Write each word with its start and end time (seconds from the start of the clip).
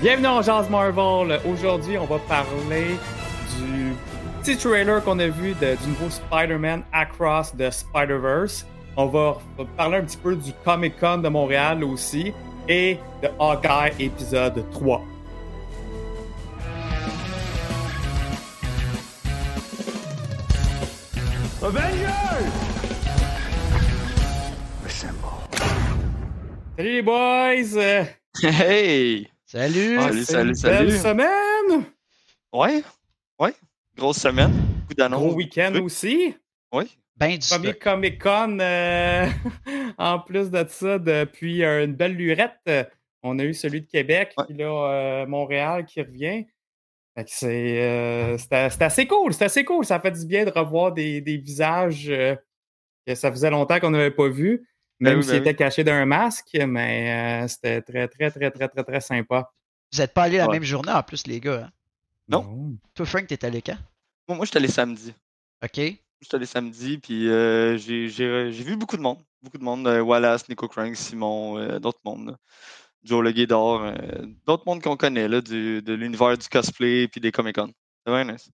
Bienvenue 0.00 0.28
en 0.28 0.42
Jazz 0.42 0.68
Marvel. 0.70 1.40
Aujourd'hui, 1.44 1.98
on 1.98 2.06
va 2.06 2.18
parler 2.20 2.96
du 3.58 3.92
petit 4.40 4.56
trailer 4.56 5.02
qu'on 5.04 5.18
a 5.18 5.28
vu 5.28 5.54
de- 5.54 5.76
du 5.76 5.88
nouveau 5.88 6.08
Spider-Man 6.08 6.82
Across 6.92 7.52
the 7.58 7.70
Spider-Verse. 7.70 8.66
On 8.96 9.06
va 9.06 9.36
parler 9.76 9.98
un 9.98 10.04
petit 10.04 10.16
peu 10.16 10.34
du 10.36 10.52
Comic 10.64 10.98
Con 10.98 11.18
de 11.18 11.28
Montréal 11.28 11.84
aussi 11.84 12.32
et 12.68 12.98
de 13.22 13.28
Hawkeye 13.38 13.92
épisode 13.98 14.64
3. 14.72 15.02
Salut 26.76 26.90
les 26.94 27.02
boys! 27.02 27.76
Hey! 28.42 29.28
Salut! 29.52 29.96
Ah, 29.98 30.02
Salut, 30.02 30.18
c'est 30.24 30.32
salut, 30.32 30.48
une 30.50 30.54
salut. 30.54 30.86
Belle 30.86 30.98
semaine! 31.00 31.84
Ouais, 32.52 32.82
ouais. 33.40 33.52
Grosse 33.96 34.18
semaine. 34.18 34.52
Beaucoup 34.82 34.94
d'annonces. 34.94 35.20
Gros 35.26 35.34
week-end 35.34 35.72
Oui. 35.74 35.80
aussi. 35.80 36.36
Oui. 36.72 36.96
Ben 37.16 37.36
du 37.36 37.48
Premier 37.48 37.70
stock. 37.70 37.78
Comic 37.82 38.22
Con 38.22 38.58
euh, 38.60 39.26
en 39.98 40.20
plus 40.20 40.52
de 40.52 40.64
ça, 40.68 41.00
depuis 41.00 41.64
une 41.64 41.94
belle 41.94 42.14
lurette. 42.14 42.60
euh, 42.68 42.84
On 43.24 43.40
a 43.40 43.42
eu 43.44 43.52
celui 43.52 43.80
de 43.82 43.86
Québec, 43.88 44.32
Ouais. 44.38 44.44
puis 44.48 44.56
là, 44.56 44.66
euh, 44.92 45.26
Montréal 45.26 45.84
qui 45.84 46.00
revient. 46.00 46.46
Fait 47.16 47.24
que 47.24 47.30
c'est 47.32 47.82
euh, 47.82 48.38
c'était 48.38 48.70
c'était 48.70 48.84
assez 48.84 49.06
cool, 49.08 49.32
c'était 49.32 49.46
assez 49.46 49.64
cool. 49.64 49.84
Ça 49.84 49.98
fait 49.98 50.12
du 50.12 50.26
bien 50.26 50.44
de 50.44 50.50
revoir 50.52 50.92
des, 50.92 51.20
des 51.20 51.38
visages 51.38 52.08
euh, 52.08 52.36
que 53.04 53.16
ça 53.16 53.32
faisait 53.32 53.50
longtemps 53.50 53.80
qu'on 53.80 53.90
n'avait 53.90 54.12
pas 54.12 54.28
vu, 54.28 54.64
Ben 55.00 55.10
même 55.10 55.18
oui, 55.18 55.22
s'ils 55.24 55.32
ben 55.32 55.38
oui. 55.38 55.48
étaient 55.48 55.54
cachés 55.56 55.84
d'un 55.84 56.04
masque, 56.04 56.56
mais 56.66 57.42
euh, 57.44 57.48
c'était 57.48 57.80
très, 57.82 58.06
très, 58.08 58.30
très, 58.30 58.50
très, 58.50 58.68
très, 58.68 58.84
très 58.84 59.00
sympa. 59.00 59.50
Vous 59.92 60.00
êtes 60.00 60.12
pas 60.14 60.24
allés 60.24 60.36
la 60.38 60.46
Ouais. 60.46 60.52
même 60.54 60.62
journée 60.62 60.92
en 60.92 61.02
plus, 61.02 61.26
les 61.26 61.40
gars. 61.40 61.64
hein? 61.66 61.70
Non. 62.28 62.76
Toi, 62.94 63.06
Frank, 63.06 63.26
t'es 63.26 63.44
allé 63.44 63.62
quand? 63.62 63.78
Moi, 64.28 64.36
moi 64.36 64.44
je 64.44 64.50
suis 64.50 64.58
allé 64.58 64.68
samedi. 64.68 65.12
OK. 65.64 65.76
Je 65.76 66.26
suis 66.26 66.36
allé 66.36 66.46
samedi, 66.46 66.98
puis 66.98 67.28
euh, 67.28 67.76
j'ai 67.78 68.08
j'ai- 68.08 68.52
j'ai 68.52 68.62
vu 68.64 68.76
beaucoup 68.76 68.96
de 68.96 69.02
monde. 69.02 69.18
Beaucoup 69.42 69.56
de 69.58 69.64
monde. 69.64 69.86
euh, 69.88 70.00
Wallace, 70.02 70.48
Nico 70.48 70.68
Crank, 70.68 70.94
Simon, 70.94 71.56
euh, 71.58 71.78
d'autres 71.78 72.00
mondes. 72.04 72.36
Joe 73.02 73.24
Le 73.24 73.32
Guédor, 73.32 73.82
euh, 73.82 73.94
d'autres 74.46 74.64
mondes 74.66 74.82
qu'on 74.82 74.96
connaît, 74.98 75.26
là, 75.26 75.40
du, 75.40 75.80
de 75.80 75.94
l'univers 75.94 76.36
du 76.36 76.46
cosplay 76.48 77.08
puis 77.08 77.20
des 77.22 77.32
Comic-Con. 77.32 77.72
C'est 78.04 78.12
vraiment 78.12 78.32
nice. 78.32 78.50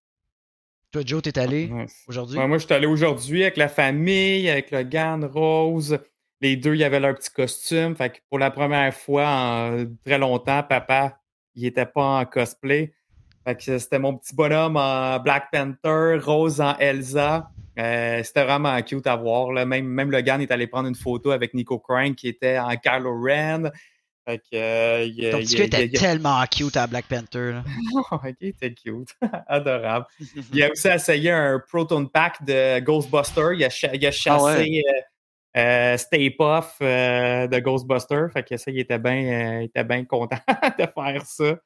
Toi, 0.92 1.02
Joe, 1.04 1.20
t'es 1.20 1.36
allé 1.38 1.68
aujourd'hui? 2.06 2.38
Ouais, 2.38 2.46
moi, 2.46 2.58
je 2.58 2.64
suis 2.64 2.72
allé 2.74 2.86
aujourd'hui 2.86 3.42
avec 3.42 3.56
la 3.56 3.68
famille, 3.68 4.48
avec 4.48 4.70
le 4.70 4.84
Gan 4.84 5.20
Rose. 5.28 5.98
Les 6.40 6.56
deux, 6.56 6.74
ils 6.74 6.84
avaient 6.84 7.00
leur 7.00 7.14
petit 7.14 7.30
costume. 7.30 7.96
Fait 7.96 8.10
que 8.10 8.18
pour 8.28 8.38
la 8.38 8.50
première 8.50 8.92
fois 8.94 9.26
en 9.26 9.84
très 10.04 10.18
longtemps, 10.18 10.62
papa, 10.62 11.18
il 11.54 11.64
était 11.66 11.86
pas 11.86 12.20
en 12.20 12.24
cosplay. 12.26 12.92
Fait 13.46 13.56
que 13.56 13.78
c'était 13.78 13.98
mon 13.98 14.16
petit 14.16 14.34
bonhomme 14.34 14.76
en 14.76 15.18
Black 15.20 15.48
Panther, 15.52 16.18
Rose 16.22 16.60
en 16.60 16.76
Elsa. 16.78 17.48
Euh, 17.78 18.22
c'était 18.22 18.44
vraiment 18.44 18.80
cute 18.82 19.06
à 19.06 19.16
voir. 19.16 19.52
Là. 19.52 19.64
Même, 19.64 19.86
même 19.86 20.10
le 20.10 20.20
Gan 20.20 20.40
est 20.40 20.50
allé 20.50 20.66
prendre 20.66 20.88
une 20.88 20.94
photo 20.94 21.30
avec 21.30 21.54
Nico 21.54 21.78
Crank 21.78 22.16
qui 22.16 22.28
était 22.28 22.58
en 22.58 22.74
Kylo 22.76 23.20
Ren. 23.22 23.70
Fait 24.26 24.38
que, 24.38 24.44
euh, 24.56 25.04
il- 25.04 25.30
Ton 25.30 25.38
petit 25.38 25.56
gars 25.56 25.64
était 25.64 25.88
tellement 25.90 26.42
cute 26.46 26.76
à 26.76 26.86
Black 26.86 27.06
Panther. 27.06 27.52
là. 27.52 27.64
Ok, 28.10 28.34
il 28.40 28.48
était 28.48 28.74
cute. 28.74 29.10
Adorable. 29.46 30.06
Il 30.52 30.62
a 30.62 30.70
aussi 30.70 30.88
essayé 30.88 31.30
un 31.30 31.62
Proton 31.68 32.06
Pack 32.06 32.44
de 32.44 32.80
Ghostbuster. 32.80 33.50
Il 33.54 33.64
a, 33.64 33.70
cha- 33.70 33.94
il 33.94 34.04
a 34.04 34.10
chassé 34.10 34.30
Ah 34.38 34.58
ouais. 34.58 34.82
euh, 34.88 35.00
euh, 35.56 35.96
Stay 35.96 36.30
Puff 36.30 36.76
euh, 36.82 37.46
de 37.46 37.58
Ghostbuster. 37.60 38.26
Fait 38.32 38.42
que 38.42 38.56
ça, 38.56 38.70
il 38.70 38.78
était 38.78 38.98
bien 38.98 39.14
euh, 39.58 39.62
il 39.62 39.64
était 39.66 39.84
bien 39.84 40.04
content 40.04 40.38
de 40.78 40.84
faire 40.86 41.22
ça. 41.26 41.58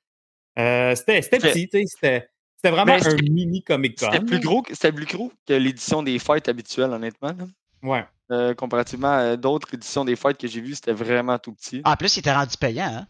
Euh, 0.59 0.95
c'était 0.95 1.21
petit, 1.21 1.69
tu 1.69 1.79
sais, 1.79 1.85
c'était 1.87 2.29
c'était 2.57 2.71
vraiment 2.75 2.97
Mais 2.97 3.07
un 3.07 3.15
mini 3.17 3.63
Comic 3.63 3.99
Con. 3.99 4.07
C'était 4.13 4.25
plus 4.25 4.41
gros, 4.41 4.63
c'était 4.71 4.93
plus 4.93 5.07
gros 5.07 5.33
que 5.47 5.55
l'édition 5.55 6.03
des 6.03 6.19
fêtes 6.19 6.49
habituelles, 6.49 6.91
honnêtement. 6.91 7.29
là. 7.39 7.45
Ouais. 7.83 8.05
Euh, 8.31 8.55
comparativement 8.55 9.11
à 9.13 9.37
d'autres 9.37 9.73
éditions 9.75 10.05
des 10.05 10.15
fêtes 10.15 10.37
que 10.39 10.47
j'ai 10.47 10.61
vues, 10.61 10.75
c'était 10.75 10.93
vraiment 10.93 11.39
tout 11.39 11.53
petit. 11.55 11.81
Ah, 11.85 11.93
en 11.93 11.97
plus, 11.97 12.15
il 12.17 12.21
était 12.21 12.33
rendu 12.33 12.57
payant. 12.59 12.85
Hein? 12.85 13.07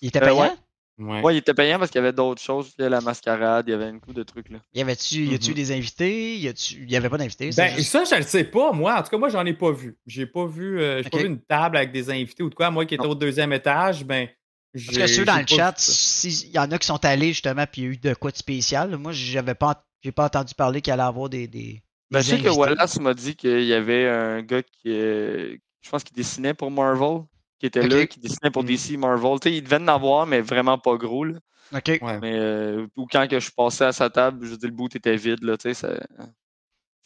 Il 0.00 0.08
était 0.08 0.22
Euh, 0.22 0.26
payant? 0.26 0.40
ouais. 0.42 0.52
Ouais. 0.98 1.20
Ouais, 1.22 1.34
il 1.34 1.38
était 1.38 1.54
payant 1.54 1.78
parce 1.78 1.90
qu'il 1.90 2.00
y 2.00 2.04
avait 2.04 2.12
d'autres 2.12 2.40
choses. 2.42 2.72
Il 2.78 2.82
y 2.82 2.84
avait 2.84 2.90
la 2.90 3.00
mascarade, 3.00 3.64
il 3.68 3.70
y 3.70 3.74
avait 3.74 3.88
une 3.90 4.00
couple 4.00 4.14
de 4.14 4.22
trucs. 4.22 4.48
Là. 4.50 4.58
Y 4.74 4.80
avait-tu 4.80 5.34
a-tu 5.34 5.50
Mhm. 5.50 5.54
des 5.56 5.72
invités? 5.72 6.36
Y 6.38 6.48
a-tu 6.48 6.86
y 6.86 6.96
avait 6.96 7.08
pas 7.08 7.18
d'invités? 7.18 7.50
Ben, 7.56 7.74
juste- 7.76 7.90
ça, 7.90 8.04
je 8.04 8.14
le 8.16 8.22
sais 8.22 8.44
pas, 8.44 8.72
moi. 8.72 8.98
En 8.98 9.02
tout 9.02 9.10
cas, 9.10 9.18
moi, 9.18 9.28
j'en 9.28 9.44
ai 9.46 9.52
pas 9.54 9.72
vu. 9.72 9.96
J'ai 10.06 10.26
pas 10.26 10.46
vu, 10.46 10.80
euh, 10.80 11.02
j'ai 11.02 11.10
pas 11.10 11.18
vu 11.18 11.26
une 11.26 11.40
table 11.40 11.76
avec 11.76 11.92
des 11.92 12.10
invités 12.10 12.42
ou 12.42 12.50
de 12.50 12.54
quoi. 12.54 12.70
Moi 12.70 12.86
qui 12.86 12.94
étais 12.94 13.04
Non. 13.04 13.10
au 13.10 13.14
deuxième 13.14 13.52
étage, 13.52 14.04
ben. 14.04 14.28
Parce 14.72 14.86
que 14.88 14.92
j'ai- 14.94 15.06
ceux 15.06 15.24
dans 15.24 15.38
le 15.38 15.46
chat, 15.46 15.72
s'il 15.78 16.50
y 16.50 16.58
en 16.58 16.70
a 16.70 16.78
qui 16.78 16.86
sont 16.86 17.02
allés 17.04 17.28
justement, 17.28 17.64
puis 17.70 17.82
il 17.82 17.84
y 17.84 17.88
a 17.88 17.90
eu 17.92 17.96
de 17.96 18.14
quoi 18.14 18.30
de 18.30 18.36
spécial. 18.36 18.94
Moi, 18.98 19.12
j'avais 19.12 19.54
pas, 19.54 19.84
j'ai 20.02 20.12
pas 20.12 20.26
entendu 20.26 20.54
parler 20.54 20.82
qu'il 20.82 20.92
allait 20.92 21.02
avoir 21.02 21.30
des. 21.30 21.46
des, 21.48 21.82
Ben, 22.10 22.18
des 22.18 22.24
je 22.24 22.30
sais 22.36 22.42
que. 22.42 22.48
Wallace 22.50 23.00
m'a 23.00 23.14
dit 23.14 23.34
qu'il 23.36 23.64
y 23.64 23.72
avait 23.72 24.06
un 24.08 24.42
gars 24.42 24.62
qui, 24.62 24.90
euh, 24.90 25.56
je 25.80 25.88
pense, 25.90 26.04
qui 26.04 26.12
dessinait 26.12 26.52
pour 26.52 26.70
Marvel, 26.70 27.22
qui 27.58 27.66
était 27.66 27.86
là, 27.86 28.06
qui 28.06 28.20
dessinait 28.20 28.50
pour. 28.50 28.64
DC 28.64 28.96
Marvel. 28.98 29.40
Tu 29.40 29.48
sais, 29.50 29.56
il 29.56 29.62
devait 29.62 29.76
en 29.76 29.88
avoir, 29.88 30.26
mais 30.26 30.40
vraiment 30.40 30.78
pas 30.78 30.96
gros. 30.96 31.24
Là. 31.24 31.34
Ok. 31.74 31.98
Ouais. 32.02 32.20
Mais, 32.20 32.34
euh, 32.34 32.86
ou 32.96 33.06
quand 33.10 33.26
que 33.28 33.40
je 33.40 33.50
passais 33.50 33.84
à 33.86 33.92
sa 33.92 34.08
table, 34.10 34.46
je 34.46 34.54
dire, 34.54 34.68
le 34.68 34.74
boot 34.74 34.94
était 34.94 35.16
vide. 35.16 35.42
Là, 35.42 35.56
ça- 35.60 35.74
ça- 35.74 36.00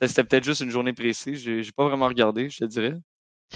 C'était 0.03 0.25
peut-être 0.25 0.44
juste 0.44 0.61
une 0.62 0.71
journée 0.71 0.93
précise. 0.94 1.43
J'ai 1.43 1.62
j'ai 1.62 1.72
pas 1.72 1.87
vraiment 1.87 2.09
regardé, 2.09 2.49
je 2.50 2.59
te 2.59 2.65
dirais. 2.65 2.94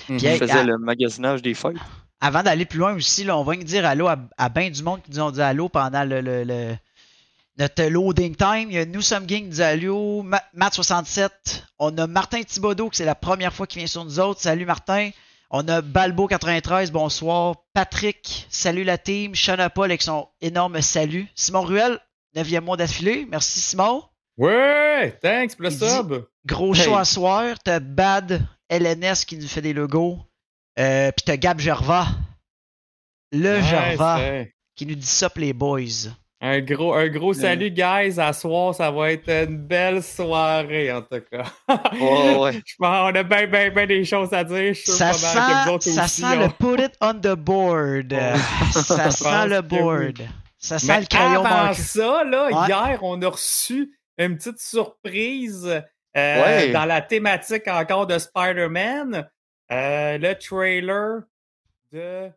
Mhm. 0.09 0.19
Puis, 0.19 0.19
Je 0.19 0.37
faisais 0.37 0.53
ah. 0.53 0.65
le 0.65 0.77
magasinage 0.79 1.41
des 1.43 1.55
fêtes. 1.55 1.77
Avant 2.21 2.43
d'aller 2.43 2.65
plus 2.65 2.79
loin 2.79 2.95
aussi, 2.95 3.25
là, 3.25 3.37
on 3.37 3.45
va 3.45 3.55
dire 3.57 3.85
allô 3.87 4.07
à, 4.09 4.17
à 4.39 4.49
bien 4.49 4.71
du 4.71 4.83
monde 4.83 5.03
qui 5.03 5.11
nous 5.11 5.21
ont 5.21 5.31
dit 5.31 5.41
allô 5.43 5.69
pendant 5.69 6.05
le, 6.05 6.21
le- 6.21 6.45
le- 6.45 6.75
notre 7.59 7.85
loading 7.85 8.35
time. 8.35 8.67
Il 8.71 8.73
y 8.75 8.79
a 8.79 8.85
Nous 8.87 9.03
Sommes 9.03 9.27
Gang 9.27 9.43
qui 9.43 9.49
dit 9.49 9.63
allô, 9.63 10.23
Ma- 10.23 10.43
Matt67. 10.57 11.29
On 11.79 11.97
a 11.99 12.07
Martin 12.07 12.43
Thibodeau, 12.43 12.89
que 12.91 12.97
c'est 12.97 13.05
la 13.05 13.15
première 13.15 13.53
fois 13.53 13.67
qu'il 13.67 13.79
vient 13.81 13.87
sur 13.87 14.05
nous 14.05 14.19
autres. 14.21 14.41
Salut 14.41 14.65
Martin. 14.67 15.11
On 15.57 15.69
a 15.69 15.83
Balbo93, 15.83 16.91
bonsoir. 16.91 17.55
Patrick, 17.75 18.45
salut 18.51 18.83
la 18.83 18.99
team. 18.99 19.37
Shana 19.37 19.71
Paul 19.71 19.89
avec 19.89 20.03
son 20.03 20.27
énorme 20.41 20.81
salut. 20.81 21.29
Simon 21.37 21.61
Ruel, 21.63 22.01
9e 22.35 22.61
mois 22.63 22.77
d'affilée. 22.77 23.25
Merci 23.31 23.61
Simon. 23.61 24.03
Ouais, 24.37 25.17
thanks 25.23 25.55
pour 25.55 25.63
le 25.63 25.71
sub. 25.71 26.25
Gros 26.45 26.75
Hey. 26.75 26.83
show 26.83 26.97
à 26.97 27.05
soir. 27.05 27.55
T'as 27.65 27.79
Bad 27.79 28.45
LNS 28.69 29.25
qui 29.25 29.37
nous 29.39 29.47
fait 29.47 29.61
des 29.63 29.73
logos. 29.73 30.19
Euh, 30.81 31.13
Puis 31.13 31.23
t'as 31.25 31.37
Gab 31.37 31.61
Gerva. 31.61 32.09
Le 33.31 33.59
Nice, 33.61 33.71
Gerva 33.71 34.21
hey. 34.21 34.53
qui 34.75 34.87
nous 34.87 34.97
dit 34.97 35.07
ça 35.07 35.31
pour 35.31 35.41
les 35.41 35.53
boys. 35.53 36.11
Un 36.47 36.61
gros, 36.61 36.93
un 36.93 37.09
gros 37.09 37.33
salut, 37.33 37.71
guys. 37.71 38.21
À 38.21 38.35
soir, 38.35 38.75
ça 38.75 38.91
va 38.91 39.13
être 39.13 39.31
une 39.31 39.57
belle 39.57 40.03
soirée, 40.03 40.93
en 40.93 41.01
tout 41.01 41.23
cas. 41.31 41.45
Ouais, 41.95 42.37
ouais. 42.37 42.53
Je 42.67 42.75
pense 42.79 43.13
qu'on 43.13 43.19
a 43.19 43.23
bien, 43.23 43.47
bien, 43.47 43.71
bien 43.71 43.87
des 43.87 44.05
choses 44.05 44.31
à 44.35 44.45
dire. 44.45 44.75
Je 44.75 44.81
suis 44.81 44.93
sûr 44.93 45.15
Ça 45.15 45.35
pas 45.35 45.35
mal 45.35 45.47
que 45.47 45.53
vous 45.55 45.65
sent, 45.65 45.71
autres 45.71 45.85
ça 45.85 46.05
aussi, 46.05 46.21
sent 46.21 46.27
on- 46.37 46.41
le 46.41 46.49
put 46.77 46.83
it 46.85 46.93
on 47.01 47.15
the 47.15 47.35
board. 47.35 48.13
Ouais. 48.13 48.35
ça 48.73 49.11
sent 49.11 49.47
le 49.49 49.63
board. 49.63 50.19
Ça 50.59 50.79
sent 50.79 50.87
Mais 50.93 51.01
le 51.01 51.07
crayon 51.07 51.45
avant 51.47 51.73
ça, 51.73 52.25
là, 52.25 52.47
Ouais. 52.49 52.67
hier, 52.69 52.99
on 53.03 53.23
a 53.23 53.29
reçu 53.29 53.99
une 54.19 54.37
petite 54.37 54.61
surprise 54.61 55.65
euh, 55.67 55.81
Ouais. 56.45 56.73
dans 56.73 56.85
la 56.85 57.01
thématique 57.01 57.67
encore 57.69 58.07
de 58.07 58.19
Spider-Man. 58.19 59.27
Euh, 59.73 60.19
le 60.19 60.35
trailer 60.35 61.23
de 61.91 62.29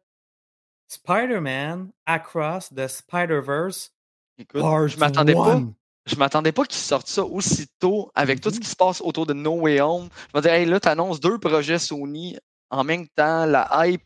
Spider-Man 0.87 1.89
Across 2.05 2.69
the 2.73 2.87
Spider-Verse. 2.87 3.91
Écoute, 4.39 4.61
Part 4.61 4.87
je 4.87 4.97
m'attendais 4.97 5.33
pas. 5.33 5.59
Je 6.05 6.15
m'attendais 6.15 6.51
pas 6.53 6.63
qu'ils 6.63 6.79
sortent 6.79 7.07
ça 7.07 7.23
aussitôt 7.25 8.11
avec 8.15 8.39
tout 8.39 8.49
ce 8.49 8.55
Mhm. 8.55 8.61
qui 8.61 8.69
se 8.69 8.75
passe 8.77 9.01
autour 9.01 9.25
de 9.25 9.33
No 9.33 9.55
Way 9.61 9.81
Home. 9.81 10.07
Je 10.33 10.37
me 10.37 10.41
disais, 10.41 10.61
hey, 10.61 10.65
là, 10.65 10.79
tu 10.79 10.87
annonces 10.87 11.19
deux 11.19 11.37
projets 11.37 11.79
Sony 11.79 12.37
en 12.69 12.83
même 12.85 13.07
temps, 13.09 13.45
la 13.45 13.67
hype. 13.87 14.01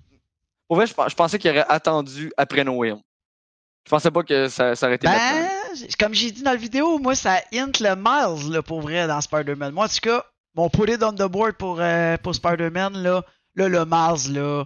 Pour 0.68 0.78
vrai, 0.78 0.88
je, 0.88 0.94
pens- 0.96 1.10
je 1.10 1.16
pensais 1.16 1.38
qu'il 1.38 1.52
aurait 1.52 1.66
attendu 1.70 2.32
après 2.38 2.64
No 2.64 2.74
Way 2.78 2.94
Home. 2.94 3.02
Je 3.86 3.90
pensais 3.92 4.10
pas 4.10 4.24
que 4.24 4.48
ça, 4.48 4.76
ça 4.76 4.86
aurait 4.88 4.96
été. 4.96 5.08
Ben, 5.08 5.48
comme 6.00 6.14
j'ai 6.14 6.32
dit 6.32 6.42
dans 6.44 6.52
la 6.52 6.58
vidéo, 6.58 6.98
moi, 6.98 7.14
ça 7.14 7.42
hint 7.54 7.80
le 7.80 7.96
Miles, 7.96 8.52
là, 8.52 8.62
pour 8.64 8.82
vrai, 8.82 9.06
dans 9.08 9.22
Spider-Man. 9.22 9.74
Moi, 9.74 9.86
en 9.86 9.90
tout 9.90 10.00
cas, 10.02 10.26
mon 10.56 10.70
put 10.70 10.92
it 10.92 11.04
on 11.04 11.14
the 11.14 11.24
board 11.30 11.54
pour, 11.54 11.78
euh, 11.82 12.18
pour 12.18 12.34
Spider-Man, 12.34 12.98
là, 12.98 13.24
là, 13.56 13.68
le 13.68 13.86
Miles, 13.86 14.34
là. 14.34 14.66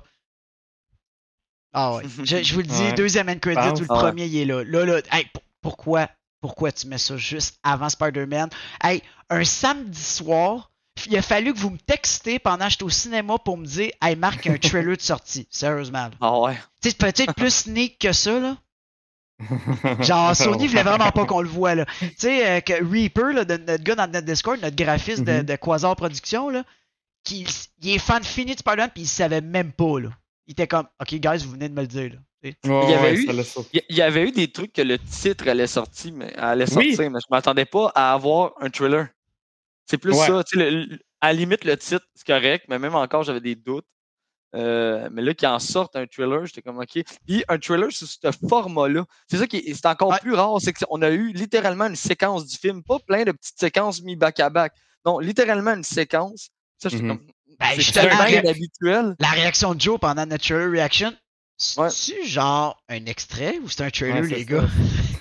Ah 1.74 1.96
ouais. 1.96 2.04
Je, 2.24 2.44
je 2.44 2.54
vous 2.54 2.62
le 2.62 2.68
dis, 2.68 2.82
Ouais. 2.82 2.94
deuxième 2.94 3.28
end 3.30 3.40
credit 3.40 3.82
ou 3.82 3.82
le 3.82 3.86
Ah 3.90 3.94
ouais. 3.96 4.00
premier, 4.00 4.26
il 4.26 4.38
est 4.38 4.46
là. 4.46 4.64
Là, 4.64 4.86
là, 4.86 5.02
hey, 5.12 5.26
p- 5.26 5.40
pourquoi, 5.66 6.08
pourquoi 6.42 6.72
tu 6.72 6.86
mets 6.86 7.00
ça 7.00 7.18
juste 7.18 7.58
avant 7.64 7.90
Spider-Man? 7.90 8.50
Hey, 8.84 9.02
un 9.32 9.44
samedi 9.44 10.00
soir, 10.00 10.72
il 11.08 11.18
a 11.18 11.24
fallu 11.24 11.54
que 11.56 11.58
vous 11.60 11.72
me 11.72 11.78
textez 11.80 12.38
pendant 12.38 12.66
que 12.66 12.72
j'étais 12.72 12.84
au 12.84 12.90
cinéma 12.92 13.40
pour 13.40 13.58
me 13.58 13.66
dire, 13.66 13.90
hey, 14.00 14.16
Marc, 14.16 14.46
il 14.46 14.50
y 14.50 14.52
a 14.52 14.54
un 14.54 14.60
trailer 14.60 14.96
de 14.96 15.02
sortie. 15.02 15.48
Sérieusement. 15.52 16.10
Ah 16.22 16.40
ouais. 16.40 16.56
Tu 16.84 16.90
sais, 16.92 16.96
peut-être 16.96 17.34
plus 17.36 17.50
sneak 17.54 17.98
que 17.98 18.14
ça, 18.14 18.40
là. 18.40 18.58
Genre, 20.02 20.36
Sony 20.36 20.68
voulait 20.68 20.84
vraiment 20.84 21.12
pas 21.12 21.26
qu'on 21.26 21.42
le 21.42 21.50
voit, 21.50 21.74
là. 21.74 21.86
Tu 22.00 22.12
sais, 22.18 22.48
euh, 22.48 22.62
que 22.62 22.74
Reaper, 22.74 23.34
là, 23.34 23.44
de- 23.44 23.58
notre 23.58 23.84
gars 23.84 23.96
dans 23.96 24.06
notre 24.12 24.26
Discord, 24.28 24.60
notre 24.62 24.76
graphiste 24.76 25.24
de, 25.24 25.40
Mhm. 25.40 25.44
de 25.44 25.56
Quasar 25.56 25.96
Productions, 25.96 26.50
là, 26.50 26.64
qui, 27.24 27.46
il 27.82 27.90
est 27.90 27.98
fan 28.00 28.24
fini 28.24 28.54
de 28.54 28.60
Spider-Man, 28.60 28.92
puis 28.94 29.04
il 29.04 29.08
savait 29.08 29.42
même 29.42 29.72
pas, 29.74 30.00
là. 30.00 30.10
Il 30.48 30.52
était 30.52 30.68
comme, 30.68 30.88
OK, 31.02 31.16
guys, 31.16 31.44
vous 31.44 31.52
venez 31.52 31.70
de 31.70 31.74
me 31.74 31.82
le 31.82 31.88
dire, 31.88 32.12
là. 32.12 32.18
Il, 32.64 32.70
y 32.70 32.94
avait 32.94 33.16
eu, 33.16 33.30
il 33.90 33.96
y 33.96 34.02
avait 34.02 34.28
eu 34.28 34.32
des 34.32 34.52
trucs 34.52 34.74
que 34.74 34.82
le 34.82 35.00
titre 35.00 35.48
allait 35.48 35.68
sortir, 35.68 36.14
mais, 36.14 36.34
allait 36.36 36.68
sortir, 36.68 37.10
mais 37.10 37.20
je 37.20 37.28
m'attendais 37.30 37.66
pas 37.66 37.92
à 37.96 38.14
avoir 38.14 38.54
un 38.60 38.70
thriller. 38.70 39.08
C'est 39.86 39.98
plus 39.98 40.14
ça. 40.14 40.42
à 41.22 41.28
la 41.28 41.34
limite, 41.34 41.64
le 41.64 41.78
titre, 41.78 42.06
c'est 42.16 42.26
correct, 42.26 42.66
mais 42.70 42.80
même 42.80 42.96
encore, 42.96 43.24
j'avais 43.24 43.42
des 43.42 43.56
doutes. 43.56 43.86
Euh, 44.56 45.10
mais 45.12 45.22
là, 45.22 45.34
qu'il 45.34 45.48
en 45.48 45.60
sorte 45.60 45.96
un 45.96 46.06
thriller, 46.06 46.46
j'étais 46.46 46.62
comme 46.62 46.80
OK. 46.80 47.00
Puis 47.28 47.44
un 47.48 47.58
thriller 47.58 47.92
sur 47.92 48.08
ce 48.08 48.48
format-là, 48.48 49.06
c'est 49.30 49.38
ça 49.38 49.48
qui 49.48 49.58
est, 49.58 49.86
encore 49.86 50.18
plus 50.20 50.34
rare, 50.34 50.58
c'est 50.62 50.72
qu'on 50.72 51.02
a 51.02 51.10
eu 51.10 51.34
littéralement 51.34 51.86
une 51.86 51.96
séquence 51.96 52.46
du 52.46 52.56
film, 52.58 52.82
pas 52.82 53.00
plein 53.00 53.24
de 53.24 53.34
petites 53.34 53.60
séquences 53.60 54.02
mis 54.02 54.16
back-à-back. 54.16 54.74
Non, 55.06 55.20
littéralement 55.20 55.72
une 55.72 55.84
séquence. 55.84 56.50
Ça, 56.78 56.90
j'étais 56.90 57.04
mm-hmm. 57.04 57.08
comme. 57.08 57.28
Ben, 57.60 57.68
c'est 57.80 59.16
La 59.20 59.30
réaction 59.30 59.76
de 59.76 59.82
Joe 59.82 60.00
pendant 60.00 60.26
notre 60.26 60.44
trailer 60.44 60.70
reaction, 61.58 61.90
c'est 61.90 62.24
genre 62.26 62.82
un 62.90 63.06
extrait 63.06 63.60
ou 63.64 63.70
c'est 63.70 63.84
un 63.84 63.90
trailer, 63.90 64.24
les 64.24 64.46
gars? 64.46 64.66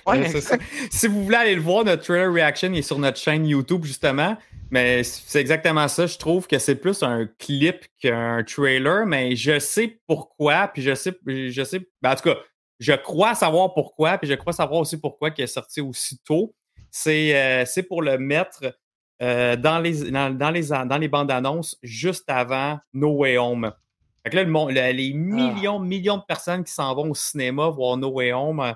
Ouais, 0.06 0.28
c'est 0.28 0.42
ça. 0.42 0.58
Si 0.90 1.06
vous 1.06 1.24
voulez 1.24 1.36
aller 1.36 1.54
le 1.54 1.62
voir, 1.62 1.82
notre 1.82 2.02
trailer 2.02 2.30
reaction 2.30 2.70
il 2.70 2.78
est 2.80 2.82
sur 2.82 2.98
notre 2.98 3.16
chaîne 3.18 3.46
YouTube, 3.46 3.84
justement. 3.84 4.36
Mais 4.70 5.02
c'est 5.02 5.40
exactement 5.40 5.88
ça. 5.88 6.06
Je 6.06 6.18
trouve 6.18 6.46
que 6.46 6.58
c'est 6.58 6.74
plus 6.74 7.02
un 7.02 7.26
clip 7.38 7.86
qu'un 8.00 8.42
trailer, 8.42 9.06
mais 9.06 9.34
je 9.36 9.58
sais 9.58 10.00
pourquoi, 10.06 10.68
puis 10.68 10.82
je 10.82 10.94
sais, 10.94 11.16
je 11.26 11.64
sais, 11.64 11.80
ben, 12.02 12.12
en 12.12 12.14
tout 12.16 12.24
cas, 12.24 12.36
je 12.80 12.92
crois 12.92 13.34
savoir 13.34 13.72
pourquoi, 13.72 14.18
puis 14.18 14.28
je 14.28 14.34
crois 14.34 14.52
savoir 14.52 14.80
aussi 14.80 15.00
pourquoi 15.00 15.30
il 15.36 15.42
est 15.42 15.46
sorti 15.46 15.80
aussi 15.80 16.18
tôt. 16.24 16.54
C'est 16.90 17.34
euh, 17.34 17.82
pour 17.88 18.02
le 18.02 18.18
mettre 18.18 18.76
euh, 19.22 19.56
dans, 19.56 19.78
les, 19.78 20.10
dans, 20.10 20.50
les, 20.50 20.68
dans 20.68 20.98
les 20.98 21.08
bandes 21.08 21.30
annonces 21.30 21.78
juste 21.82 22.24
avant 22.28 22.78
No 22.92 23.12
Way 23.18 23.38
Home. 23.38 23.72
Fait 24.24 24.30
que 24.30 24.36
là, 24.36 24.44
le, 24.44 24.92
les 24.92 25.12
ah. 25.14 25.18
millions, 25.18 25.78
millions 25.78 26.16
de 26.16 26.24
personnes 26.26 26.64
qui 26.64 26.72
s'en 26.72 26.94
vont 26.94 27.10
au 27.10 27.14
cinéma 27.14 27.68
voir 27.68 27.96
No 27.96 28.08
Way 28.08 28.32
Home 28.32 28.74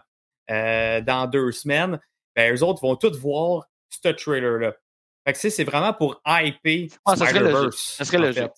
euh, 0.50 1.00
dans 1.00 1.26
deux 1.26 1.52
semaines, 1.52 1.98
ben, 2.36 2.54
eux 2.54 2.62
autres 2.62 2.82
vont 2.82 2.96
tous 2.96 3.18
voir 3.18 3.66
ce 3.88 4.08
trailer-là. 4.08 4.74
Fait 5.26 5.32
que 5.32 5.50
c'est 5.50 5.64
vraiment 5.64 5.92
pour 5.92 6.20
hyper 6.26 6.88
ah. 7.04 7.16
Ça 7.16 7.26
serait 7.26 8.18
logique. 8.18 8.50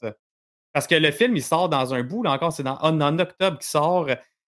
Parce 0.73 0.87
que 0.87 0.95
le 0.95 1.11
film, 1.11 1.37
il 1.37 1.43
sort 1.43 1.69
dans 1.69 1.95
un 1.95 2.03
bout, 2.03 2.23
là 2.23 2.33
encore, 2.33 2.53
c'est 2.53 2.67
en, 2.67 3.19
octobre 3.19 3.59
qu'il 3.59 3.67
sort. 3.67 4.07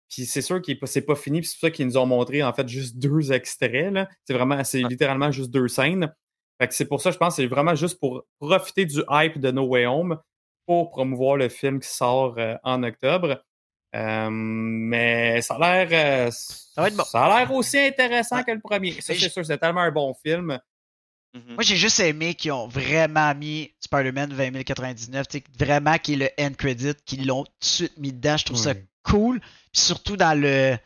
Puis 0.09 0.25
c'est 0.25 0.41
sûr 0.41 0.61
que 0.61 0.71
c'est 0.85 1.01
pas 1.01 1.15
fini, 1.15 1.43
c'est 1.43 1.55
pour 1.55 1.61
ça 1.61 1.71
qu'ils 1.71 1.85
nous 1.85 1.97
ont 1.97 2.05
montré 2.05 2.41
en 2.41 2.53
fait 2.53 2.67
juste 2.67 2.97
deux 2.97 3.31
extraits. 3.31 3.93
C'est 4.25 4.33
vraiment, 4.33 4.63
c'est 4.63 4.81
littéralement 4.81 5.31
juste 5.31 5.51
deux 5.51 5.67
scènes. 5.67 6.11
Fait 6.59 6.67
que 6.67 6.73
c'est 6.73 6.85
pour 6.87 7.01
ça, 7.01 7.11
je 7.11 7.17
pense, 7.17 7.35
c'est 7.35 7.45
vraiment 7.45 7.75
juste 7.75 7.99
pour 7.99 8.23
profiter 8.39 8.85
du 8.85 9.03
hype 9.11 9.39
de 9.39 9.51
No 9.51 9.65
Way 9.65 9.85
Home 9.85 10.17
pour 10.67 10.91
promouvoir 10.91 11.37
le 11.37 11.49
film 11.49 11.79
qui 11.79 11.89
sort 11.89 12.35
euh, 12.37 12.55
en 12.63 12.83
octobre. 12.83 13.41
Euh, 13.95 14.29
mais 14.29 15.41
ça 15.41 15.55
a 15.55 15.85
l'air. 15.85 16.27
Euh, 16.27 16.31
ça, 16.31 16.83
a 16.83 17.39
l'air 17.39 17.51
aussi 17.51 17.79
intéressant 17.79 18.43
que 18.43 18.51
le 18.51 18.59
premier. 18.59 18.91
Ça, 19.01 19.15
c'est 19.15 19.29
sûr, 19.29 19.45
c'est 19.45 19.57
tellement 19.57 19.81
un 19.81 19.91
bon 19.91 20.13
film. 20.13 20.59
Mm-hmm. 21.33 21.53
Moi, 21.53 21.63
j'ai 21.63 21.77
juste 21.77 21.99
aimé 22.01 22.35
qu'ils 22.35 22.51
ont 22.51 22.67
vraiment 22.67 23.33
mis 23.33 23.73
Spider-Man 23.79 24.31
2099, 24.31 25.25
vraiment 25.57 25.97
qui 25.97 26.13
est 26.13 26.17
le 26.17 26.29
end 26.39 26.51
credit, 26.55 26.93
qu'ils 27.05 27.25
l'ont 27.25 27.45
tout 27.45 27.51
de 27.61 27.65
suite 27.65 27.97
mis 27.97 28.11
dedans. 28.11 28.37
Je 28.37 28.45
trouve 28.45 28.57
ça 28.57 28.73
cool. 29.03 29.39
Puis 29.39 29.81
surtout 29.81 30.17
dans 30.17 30.39
le. 30.39 30.77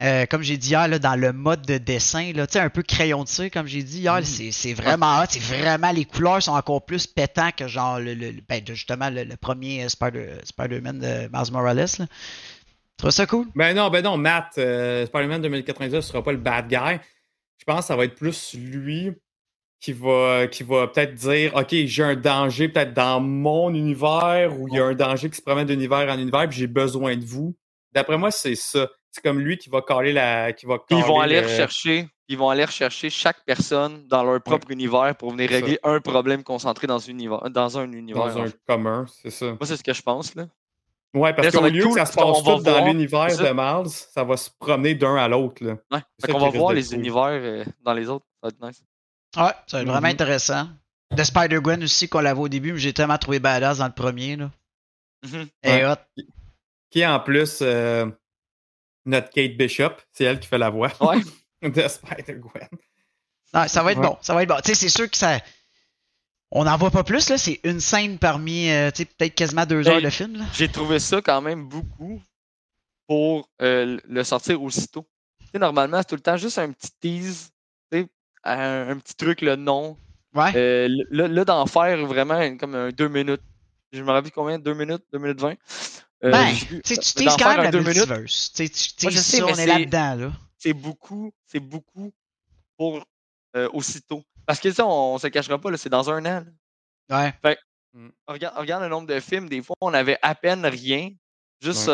Euh, 0.00 0.26
comme 0.26 0.42
j'ai 0.42 0.56
dit 0.56 0.68
hier, 0.68 0.86
là, 0.86 1.00
dans 1.00 1.16
le 1.16 1.32
mode 1.32 1.66
de 1.66 1.76
dessin, 1.76 2.32
là, 2.32 2.46
un 2.54 2.70
peu 2.70 2.82
crayon 2.82 3.24
de 3.24 3.28
cire, 3.28 3.50
comme 3.50 3.66
j'ai 3.66 3.82
dit 3.82 3.98
hier, 3.98 4.20
mm-hmm. 4.20 4.52
c'est 4.52 4.72
vraiment 4.72 5.24
c'est 5.28 5.42
vraiment 5.42 5.90
les 5.90 6.04
couleurs 6.04 6.40
sont 6.40 6.52
encore 6.52 6.84
plus 6.84 7.08
pétants 7.08 7.50
que 7.56 7.66
genre 7.66 7.98
le, 7.98 8.14
ben, 8.48 8.62
justement 8.64 9.10
le, 9.10 9.36
premier 9.36 9.88
Spider-Man 9.88 11.00
de 11.00 11.28
Miles 11.32 11.52
Morales. 11.52 11.76
Là. 11.98 12.06
Tu 12.06 12.06
trouves 12.96 13.10
ça 13.10 13.26
cool? 13.26 13.46
Ben 13.56 13.74
non, 13.74 13.90
ben 13.90 14.04
non, 14.04 14.16
Matt, 14.16 14.52
euh, 14.58 15.04
Spider-Man 15.06 15.42
2099 15.42 15.92
ne 15.92 16.00
sera 16.00 16.22
pas 16.22 16.32
le 16.32 16.38
bad 16.38 16.68
guy. 16.68 17.00
Je 17.58 17.64
pense 17.64 17.80
que 17.80 17.86
ça 17.86 17.96
va 17.96 18.04
être 18.04 18.14
plus 18.14 18.54
lui 18.54 19.12
qui 19.80 19.92
va, 19.92 20.46
qui 20.46 20.62
va 20.62 20.86
peut-être 20.86 21.14
dire 21.14 21.54
OK, 21.56 21.70
j'ai 21.72 22.02
un 22.04 22.16
danger 22.16 22.68
peut-être 22.68 22.94
dans 22.94 23.20
mon 23.20 23.74
univers 23.74 24.56
ou 24.58 24.68
il 24.68 24.74
y 24.74 24.80
a 24.80 24.84
un 24.84 24.94
danger 24.94 25.28
qui 25.28 25.36
se 25.36 25.42
promène 25.42 25.66
d'univers 25.66 26.08
en 26.08 26.18
univers 26.18 26.48
puis 26.48 26.58
j'ai 26.58 26.66
besoin 26.68 27.16
de 27.16 27.24
vous. 27.24 27.56
D'après 27.92 28.16
moi, 28.16 28.30
c'est 28.30 28.54
ça. 28.54 28.88
C'est 29.18 29.28
comme 29.28 29.40
lui 29.40 29.58
qui 29.58 29.68
va 29.68 29.82
coller 29.82 30.12
la. 30.12 30.52
Qui 30.52 30.66
va 30.66 30.78
ils 30.90 31.02
vont 31.02 31.18
aller 31.18 31.40
rechercher. 31.40 32.08
Ils 32.28 32.38
vont 32.38 32.50
aller 32.50 32.64
rechercher 32.64 33.10
chaque 33.10 33.44
personne 33.44 34.06
dans 34.06 34.22
leur 34.22 34.40
propre 34.40 34.70
univers 34.70 35.16
pour 35.16 35.32
venir 35.32 35.50
régler 35.50 35.80
un 35.82 35.98
problème 36.00 36.44
concentré 36.44 36.86
dans, 36.86 37.02
un 37.02 37.10
univers, 37.10 37.50
dans 37.50 37.78
un 37.78 37.90
univers. 37.90 38.34
Dans 38.34 38.42
un 38.42 38.50
commun, 38.66 39.06
c'est 39.22 39.30
ça. 39.30 39.46
Moi, 39.46 39.58
c'est 39.64 39.76
ce 39.76 39.82
que 39.82 39.92
je 39.92 40.02
pense. 40.02 40.36
là. 40.36 40.46
Ouais, 41.14 41.32
parce 41.32 41.50
qu'au 41.50 41.66
lieu 41.66 41.84
que 41.84 41.94
ça 41.94 42.06
se 42.06 42.14
passe 42.14 42.42
tout 42.44 42.62
dans 42.62 42.84
l'univers 42.84 43.26
de 43.36 43.52
Miles, 43.52 43.90
ça 43.90 44.22
va 44.22 44.36
se 44.36 44.50
promener 44.56 44.94
d'un 44.94 45.16
à 45.16 45.26
l'autre. 45.26 45.64
Ouais. 45.64 46.00
Fait 46.24 46.30
qu'on 46.30 46.38
va 46.38 46.50
voir 46.50 46.72
les 46.74 46.94
univers 46.94 47.30
euh, 47.30 47.64
dans 47.82 47.94
les 47.94 48.08
autres. 48.08 48.26
Ça 48.40 48.48
va 48.48 48.48
être 48.50 48.62
nice. 48.62 48.84
Ouais, 49.36 49.42
ça 49.66 49.78
va 49.78 49.82
être 49.82 49.88
vraiment 49.88 50.06
mm-hmm. 50.06 50.12
intéressant. 50.12 50.68
De 51.16 51.24
Spider-Gwen 51.24 51.82
aussi, 51.82 52.08
qu'on 52.08 52.20
l'avait 52.20 52.40
au 52.40 52.48
début, 52.48 52.72
mais 52.74 52.78
j'ai 52.78 52.92
tellement 52.92 53.18
trouvé 53.18 53.40
badass 53.40 53.78
dans 53.78 53.86
le 53.86 53.92
premier. 53.92 54.36
Là. 54.36 54.50
Mm-hmm. 55.26 55.48
Et 55.64 55.86
hot. 55.86 56.22
Qui 56.90 57.06
en 57.06 57.20
plus 57.20 57.58
euh, 57.62 58.06
notre 59.08 59.30
Kate 59.30 59.56
Bishop, 59.56 59.94
c'est 60.12 60.24
elle 60.24 60.40
qui 60.40 60.48
fait 60.48 60.58
la 60.58 60.70
voix 60.70 60.90
ouais. 61.00 61.20
de 61.68 61.88
Spider-Gwen. 61.88 62.68
ça 63.66 63.82
va 63.82 63.92
être 63.92 64.00
bon, 64.00 64.16
ça 64.20 64.34
va 64.34 64.42
être 64.42 64.48
bon. 64.48 64.56
Tu 64.56 64.68
sais, 64.68 64.74
c'est 64.74 64.88
sûr 64.88 65.10
que 65.10 65.16
ça. 65.16 65.40
On 66.50 66.64
n'en 66.64 66.76
voit 66.78 66.90
pas 66.90 67.04
plus, 67.04 67.28
là. 67.28 67.36
C'est 67.36 67.60
une 67.64 67.80
scène 67.80 68.18
parmi, 68.18 68.70
euh, 68.70 68.90
tu 68.90 68.98
sais, 68.98 69.04
peut-être 69.04 69.34
quasiment 69.34 69.66
deux 69.66 69.86
heures 69.86 70.00
de 70.00 70.10
film. 70.10 70.46
J'ai 70.54 70.68
trouvé 70.68 70.98
ça 70.98 71.20
quand 71.20 71.42
même 71.42 71.68
beaucoup 71.68 72.22
pour 73.06 73.50
euh, 73.60 73.98
le 74.08 74.24
sortir 74.24 74.62
aussitôt. 74.62 75.06
Tu 75.40 75.46
sais, 75.52 75.58
normalement, 75.58 75.98
c'est 75.98 76.08
tout 76.08 76.14
le 76.14 76.22
temps 76.22 76.36
juste 76.36 76.58
un 76.58 76.72
petit 76.72 76.90
tease 77.00 77.50
un, 78.44 78.98
petit 78.98 79.14
truc, 79.14 79.40
le 79.40 79.56
nom. 79.56 79.96
Ouais. 80.34 80.52
Euh, 80.54 80.88
là, 81.10 81.44
d'en 81.44 81.66
faire 81.66 82.04
vraiment 82.06 82.56
comme 82.56 82.74
un 82.74 82.90
deux 82.90 83.08
minutes. 83.08 83.42
Je 83.92 84.02
me 84.02 84.10
rappelle 84.10 84.32
combien? 84.32 84.58
Deux 84.58 84.74
minutes? 84.74 85.02
Deux 85.12 85.18
minutes 85.18 85.40
vingt? 85.40 85.56
Euh, 86.24 86.32
ben, 86.32 86.52
tu 86.84 86.94
utilises 86.94 87.36
quand 87.38 87.56
même 87.56 87.70
la 87.70 87.80
multiverse. 87.80 88.52
Tu 88.52 88.66
sais, 88.66 89.42
on 89.42 89.48
est 89.48 89.66
là-dedans, 89.66 90.14
là. 90.14 90.32
C'est 90.58 90.72
beaucoup, 90.72 91.32
c'est 91.46 91.60
beaucoup 91.60 92.12
pour 92.76 93.04
euh, 93.56 93.68
aussitôt. 93.72 94.22
Parce 94.44 94.58
que 94.58 94.72
ça, 94.72 94.84
on, 94.84 95.14
on 95.14 95.18
se 95.18 95.28
cachera 95.28 95.60
pas, 95.60 95.76
c'est 95.76 95.88
dans 95.88 96.10
un 96.10 96.24
an. 96.26 96.44
Ouais. 97.10 97.32
Fait, 97.42 97.58
mm. 97.92 98.08
regarde, 98.26 98.58
regarde, 98.58 98.82
le 98.82 98.88
nombre 98.88 99.06
de 99.06 99.20
films, 99.20 99.48
des 99.48 99.62
fois, 99.62 99.76
on 99.80 99.94
avait 99.94 100.18
à 100.22 100.34
peine 100.34 100.66
rien. 100.66 101.10
Juste, 101.60 101.90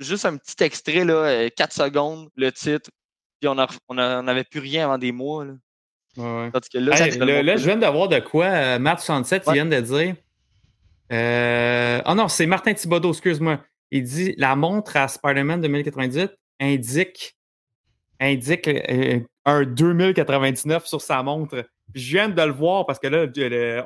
juste 0.00 0.24
un 0.24 0.36
petit 0.36 0.64
extrait, 0.64 1.04
là, 1.04 1.48
4 1.50 1.72
secondes, 1.72 2.28
le 2.34 2.50
titre, 2.50 2.90
on 3.46 3.94
n'avait 3.94 4.44
plus 4.44 4.60
rien 4.60 4.84
avant 4.84 4.98
des 4.98 5.12
mois. 5.12 5.44
Là. 5.44 5.52
Ouais, 6.16 6.50
là, 6.74 7.56
je 7.56 7.64
viens 7.64 7.76
d'avoir 7.76 8.08
de 8.08 8.20
quoi. 8.20 8.46
Euh, 8.46 8.78
Matt 8.78 9.00
67, 9.00 9.44
il 9.48 9.52
vient 9.54 9.66
de 9.66 9.80
dire. 9.80 10.14
Euh... 11.12 12.00
Oh 12.06 12.14
non, 12.14 12.28
c'est 12.28 12.46
Martin 12.46 12.74
Thibodeau, 12.74 13.10
excuse-moi. 13.10 13.60
Il 13.90 14.02
dit 14.04 14.34
la 14.38 14.56
montre 14.56 14.96
à 14.96 15.08
Spider-Man 15.08 15.60
2098 15.60 16.32
indique, 16.60 17.36
indique 18.20 18.68
euh, 18.68 19.20
un 19.44 19.64
2099 19.64 20.86
sur 20.86 21.00
sa 21.00 21.22
montre. 21.22 21.64
je 21.94 22.10
viens 22.12 22.28
de 22.28 22.42
le 22.42 22.52
voir 22.52 22.86
parce 22.86 22.98
que 22.98 23.06
là, 23.06 23.26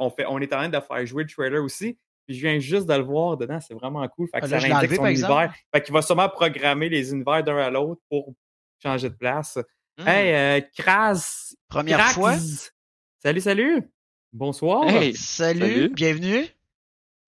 on, 0.01 0.11
fait, 0.11 0.25
on 0.27 0.39
est 0.39 0.53
en 0.53 0.59
train 0.59 0.69
de 0.69 0.81
faire 0.81 1.07
jouer 1.07 1.25
le 1.25 1.29
trailer 1.29 1.63
aussi. 1.63 1.99
Puis 2.27 2.37
je 2.37 2.47
viens 2.47 2.59
juste 2.59 2.87
de 2.87 2.95
le 2.95 3.03
voir 3.03 3.39
dedans, 3.39 3.59
c'est 3.59 3.75
vraiment 3.75 4.07
cool. 4.09 4.29
Fait 4.33 4.41
que 4.41 4.47
ah, 4.47 4.61
ça 4.61 4.77
indique 4.77 4.95
son 4.95 5.07
univers. 5.07 5.55
Fait 5.75 5.83
qu'il 5.83 5.95
va 5.95 6.03
sûrement 6.03 6.29
programmer 6.29 6.91
les 6.91 7.11
univers 7.11 7.43
d'un 7.43 7.57
à 7.57 7.71
l'autre 7.71 8.03
pour 8.11 8.35
changer 8.83 9.09
de 9.09 9.15
place. 9.15 9.59
Hey, 9.99 10.31
mmh. 10.31 10.35
euh, 10.35 10.61
Kraz. 10.77 11.55
Première 11.69 12.11
fois. 12.11 12.37
Salut, 13.23 13.41
salut. 13.41 13.91
Bonsoir. 14.33 14.85
salut, 15.15 15.89
bienvenue. 15.89 16.47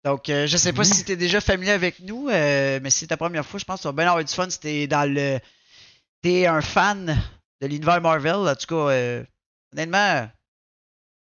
Donc, 0.04 0.28
euh, 0.28 0.46
je 0.46 0.56
sais 0.56 0.72
pas 0.72 0.84
si 0.84 1.04
tu 1.04 1.12
es 1.12 1.16
déjà 1.16 1.40
familier 1.40 1.72
avec 1.72 2.00
nous, 2.00 2.28
euh, 2.28 2.80
mais 2.82 2.88
si 2.90 3.00
c'est 3.00 3.08
ta 3.08 3.18
première 3.18 3.44
fois, 3.44 3.60
je 3.60 3.64
pense 3.64 3.78
que 3.78 3.82
tu 3.82 3.88
vas 3.88 3.92
bien 3.92 4.06
avoir 4.06 4.24
du 4.24 4.32
fun 4.32 4.48
si 4.48 4.58
t'es 4.58 4.86
dans 4.86 5.12
le. 5.12 5.38
T'es 6.22 6.46
un 6.46 6.60
fan 6.62 7.18
de 7.60 7.66
l'univers 7.66 8.00
Marvel. 8.00 8.34
En 8.34 8.54
tout 8.54 8.66
cas, 8.66 9.24
honnêtement, 9.72 10.28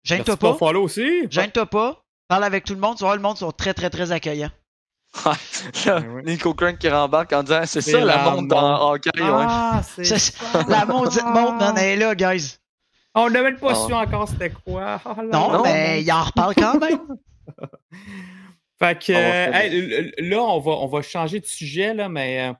gêne-toi 0.04 0.38
pas. 0.38 0.54
aussi. 0.74 1.28
Gêne-toi 1.30 1.66
pas. 1.66 2.04
Parle 2.28 2.44
avec 2.44 2.66
tout 2.66 2.74
le 2.74 2.80
monde. 2.80 2.98
Tu 2.98 3.04
vois, 3.04 3.16
le 3.16 3.22
monde 3.22 3.38
sont 3.38 3.52
très, 3.52 3.74
très, 3.74 3.90
très 3.90 4.12
accueillants. 4.12 4.52
Ben 5.86 6.22
Nico 6.26 6.54
Crank 6.54 6.78
qui 6.78 6.90
rembarque 6.90 7.34
en 7.34 7.44
disant 7.44 7.62
c'est 7.66 7.82
ça 7.82 8.00
la, 8.00 8.30
montre 8.30 8.48
dans 8.48 8.92
hockey. 8.92 9.10
Ah, 9.20 9.82
la 10.68 10.86
montre, 10.86 11.24
montre 11.26 11.64
en 11.64 11.76
est 11.76 11.96
là, 11.96 12.14
guys. 12.14 12.58
On 13.16 13.30
n'a 13.30 13.42
même 13.42 13.58
pas 13.58 13.72
ah. 13.72 13.88
su 13.88 13.94
encore 13.94 14.30
c'était 14.30 14.52
quoi? 14.52 15.02
Oh 15.06 15.22
non, 15.24 15.64
mais 15.64 16.04
il 16.04 16.12
en 16.12 16.24
reparle 16.24 16.54
quand 16.56 16.80
même. 16.80 17.00
fait 18.80 19.00
que 19.00 20.22
là, 20.22 20.44
on 20.44 20.60
va, 20.60 20.72
on 20.72 20.88
va 20.88 21.02
changer 21.02 21.40
de 21.40 21.46
sujet, 21.46 21.94
là, 21.94 22.10
mais 22.10 22.50
euh, 22.50 22.54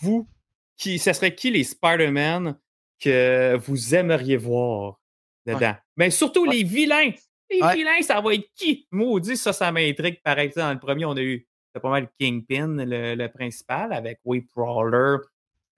vous, 0.00 0.28
qui, 0.76 0.98
ce 0.98 1.12
serait 1.12 1.34
qui 1.34 1.50
les 1.50 1.64
Spider-Man 1.64 2.58
que 2.98 3.56
vous 3.56 3.94
aimeriez 3.94 4.36
voir 4.36 5.00
dedans? 5.46 5.74
Mais 5.96 6.10
surtout 6.10 6.44
les 6.44 6.62
vilains. 6.62 7.12
Les 7.50 7.60
vilains, 7.74 8.02
ça 8.02 8.20
va 8.20 8.34
être 8.34 8.48
qui? 8.54 8.86
Maudit, 8.90 9.36
ça, 9.36 9.52
ça 9.52 9.72
m'intrigue. 9.72 10.20
Par 10.22 10.38
exemple, 10.38 10.66
dans 10.66 10.72
le 10.72 10.78
premier, 10.78 11.04
on 11.04 11.16
a 11.16 11.22
eu 11.22 11.46
pas 11.72 11.90
mal 11.90 12.08
Kingpin, 12.18 12.84
le, 12.84 13.14
le 13.14 13.28
principal, 13.28 13.92
avec 13.92 14.20
Wade 14.24 14.46
Prowler, 14.54 15.16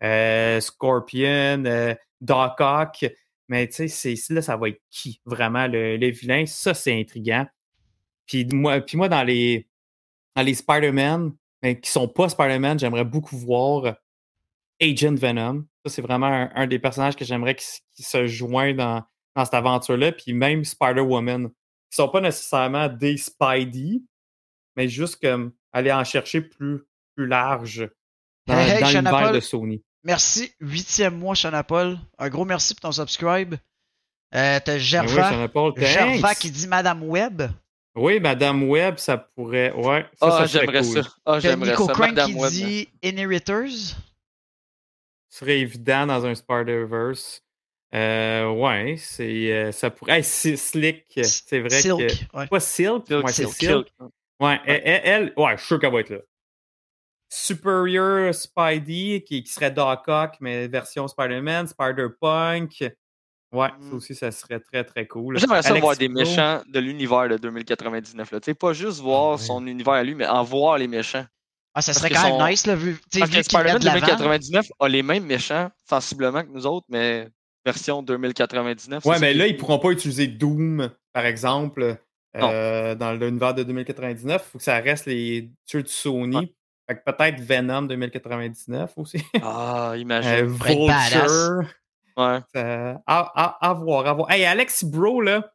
euh, 0.02 0.61
Scorpion, 0.61 1.64
euh, 1.64 1.95
Doc 2.21 2.61
Ock. 2.61 3.07
Mais 3.49 3.69
tu 3.69 3.88
sais, 3.88 4.14
là, 4.31 4.42
ça 4.42 4.57
va 4.57 4.69
être 4.69 4.81
qui 4.90 5.21
vraiment 5.25 5.66
le, 5.66 5.97
le 5.97 6.09
vilain? 6.09 6.45
Ça, 6.47 6.75
c'est 6.75 6.99
intriguant. 6.99 7.47
Puis 8.26 8.47
moi, 8.47 8.81
puis 8.81 8.97
moi, 8.97 9.09
dans 9.09 9.23
les, 9.23 9.69
dans 10.37 10.43
les 10.43 10.55
Spider-Man, 10.55 11.33
mais 11.62 11.81
qui 11.81 11.91
sont 11.91 12.09
pas 12.09 12.29
Spider-Man, 12.29 12.79
j'aimerais 12.79 13.05
beaucoup 13.05 13.37
voir 13.37 13.97
Agent 14.81 15.14
Venom. 15.14 15.64
Ça, 15.85 15.93
c'est 15.93 16.02
vraiment 16.02 16.49
un, 16.55 16.67
des 16.67 16.79
personnages 16.79 17.17
que 17.17 17.25
j'aimerais 17.25 17.55
qui, 17.55 18.02
se 18.02 18.26
joigne 18.26 18.76
dans, 18.76 19.02
dans 19.37 19.45
cette 19.45 19.55
aventure-là. 19.55 20.12
Puis 20.12 20.33
même 20.33 20.64
Spider-Woman. 20.64 21.49
Qui 21.49 21.97
sont 21.97 22.09
pas 22.09 22.23
nécessairement 22.23 22.88
des 22.88 23.19
Spidey, 23.19 24.00
mais 24.76 24.88
juste 24.88 25.21
comme 25.21 25.52
aller 25.73 25.93
en 25.93 26.05
chercher 26.05 26.41
plus, 26.41 26.81
plus 27.14 27.26
large 27.26 27.87
dans, 28.47 28.55
dans 28.55 28.88
l'univers 28.88 29.33
de 29.33 29.41
Sony. 29.41 29.85
Merci. 30.05 30.52
Huitième 30.61 31.19
mois, 31.19 31.35
Paul. 31.67 31.99
Un 32.19 32.29
gros 32.29 32.45
merci 32.45 32.75
pour 32.75 32.83
ton 32.83 32.93
subscribe. 32.93 33.57
Euh, 34.35 34.59
T'as 34.64 34.79
Gerva, 34.79 35.47
oui, 35.55 35.73
Gerva 35.76 36.35
qui 36.35 36.50
dit 36.50 36.67
Madame 36.67 37.02
Webb. 37.02 37.43
Oui, 37.94 38.20
Madame 38.20 38.68
Webb, 38.68 38.99
ça 38.99 39.18
pourrait. 39.18 39.72
Ouais, 39.72 40.06
ça, 40.18 40.40
oh, 40.42 40.46
j'aimerais 40.46 40.82
ça. 40.82 41.00
Oh, 41.26 41.38
j'aimerais 41.38 41.72
Nico 41.72 41.87
ça. 41.87 41.92
Crank 41.92 42.14
qui 42.14 42.34
dit 42.50 42.88
Inheritors? 43.02 43.96
Ce 45.28 45.38
serait 45.38 45.61
évident 45.61 46.06
dans 46.06 46.25
un 46.25 46.34
Spider-Verse. 46.34 47.42
Euh, 47.94 48.50
ouais, 48.50 48.96
c'est 48.96 49.52
euh, 49.52 49.72
ça 49.72 49.90
pourrait. 49.90 50.18
Hey, 50.18 50.25
Slick, 50.25 51.04
c'est 51.22 51.61
vrai 51.61 51.82
Silk, 51.82 51.99
que. 51.99 52.37
Ouais. 52.38 52.46
Pas 52.46 52.61
Silk, 52.61 53.06
Silk, 53.06 53.26
ouais, 53.26 53.32
c'est 53.32 53.46
Silk, 53.46 53.54
Silk. 53.54 54.11
Ouais, 54.40 54.58
Elle, 54.64 55.00
elle, 55.04 55.32
ouais, 55.37 55.52
je 55.52 55.58
suis 55.58 55.66
sûr 55.66 55.78
qu'elle 55.78 55.92
va 55.92 56.00
être 56.00 56.11
là. 56.11 56.18
Superior 57.28 58.34
Spidey, 58.34 59.22
qui, 59.26 59.42
qui 59.42 59.52
serait 59.52 59.70
Doc 59.70 60.04
Ock, 60.06 60.37
mais 60.40 60.68
version 60.68 61.06
Spider-Man, 61.08 61.66
Spider-Punk. 61.66 62.90
Ouais, 63.52 63.68
ça 63.68 63.75
Mm. 63.90 63.94
aussi, 63.94 64.14
ça 64.14 64.30
serait 64.30 64.61
très, 64.61 64.82
très 64.85 65.06
cool. 65.06 65.38
J'aimerais 65.38 65.62
ça 65.62 65.68
Alex 65.71 65.82
voir 65.82 65.97
des 65.97 66.09
Pro. 66.09 66.18
méchants 66.18 66.62
de 66.66 66.78
l'univers 66.80 67.28
de 67.28 67.37
2099. 67.37 68.30
Là. 68.32 68.40
Tu 68.40 68.47
sais, 68.47 68.54
pas 68.54 68.73
juste 68.73 69.00
voir 69.00 69.32
ouais. 69.32 69.38
son 69.38 69.66
univers 69.66 69.92
à 69.94 70.02
lui, 70.02 70.14
mais 70.14 70.26
en 70.26 70.42
voir 70.42 70.78
les 70.78 70.88
méchants. 70.88 71.25
Ah, 71.75 71.80
ça 71.82 71.92
Parce 71.92 71.99
serait 71.99 72.11
quand 72.11 72.23
même 72.30 72.38
son- 72.40 72.47
nice, 72.49 72.66
là, 72.66 72.75
vu, 72.75 72.94
tu 72.94 73.00
sais, 73.12 73.18
Parce 73.21 73.30
vu 73.30 73.37
que 73.38 73.42
Spider-Man 73.44 73.78
de 73.78 73.85
l'avant. 73.87 73.99
2099 74.00 74.66
a 74.78 74.88
les 74.88 75.02
mêmes 75.02 75.25
méchants, 75.25 75.71
sensiblement 75.88 76.42
que 76.42 76.49
nous 76.50 76.66
autres, 76.66 76.87
mais 76.90 77.28
version 77.64 78.02
2099. 78.02 79.04
Ouais, 79.06 79.14
ça, 79.14 79.21
mais 79.21 79.32
là, 79.35 79.47
ils 79.47 79.56
pourront 79.56 79.78
pas 79.78 79.90
utiliser 79.90 80.26
Doom, 80.26 80.90
par 81.12 81.25
exemple, 81.26 81.97
euh, 82.37 82.94
dans 82.94 83.12
l'univers 83.12 83.54
de 83.54 83.62
2099. 83.62 84.42
Il 84.47 84.50
faut 84.52 84.59
que 84.59 84.64
ça 84.64 84.78
reste 84.80 85.06
les 85.06 85.50
tueurs 85.66 85.82
de 85.82 85.88
Sony. 85.88 86.37
Ouais. 86.37 86.52
Fait 86.88 86.97
que 86.97 87.11
peut-être 87.11 87.40
Venom 87.40 87.82
2099 87.82 88.92
aussi. 88.97 89.23
Ah, 89.42 89.92
imagine. 89.97 90.30
Euh, 90.30 90.66
être 90.66 90.87
badass. 90.87 91.12
Vulture. 91.12 91.71
Ouais. 92.16 92.38
Euh, 92.57 92.95
à, 93.07 93.21
à- 93.35 93.69
à 93.71 93.73
voir, 93.75 94.07
à 94.07 94.12
voir. 94.12 94.31
Hey, 94.31 94.45
Alex 94.45 94.85
Bro, 94.85 95.21
là, 95.23 95.52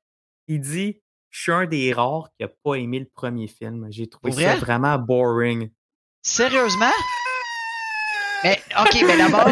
il 0.48 0.60
dit 0.62 1.02
Je 1.30 1.42
suis 1.42 1.52
un 1.52 1.66
des 1.66 1.94
rares 1.94 2.30
qui 2.38 2.44
a 2.46 2.50
pas 2.64 2.76
aimé 2.76 3.00
le 3.00 3.08
premier 3.14 3.48
film. 3.48 3.88
J'ai 3.90 4.08
trouvé 4.08 4.32
ça 4.32 4.42
vrai? 4.42 4.56
vraiment 4.58 4.98
boring. 4.98 5.70
Sérieusement? 6.22 6.92
Mais, 8.44 8.62
ok, 8.80 9.04
mais 9.06 9.18
d'abord, 9.18 9.50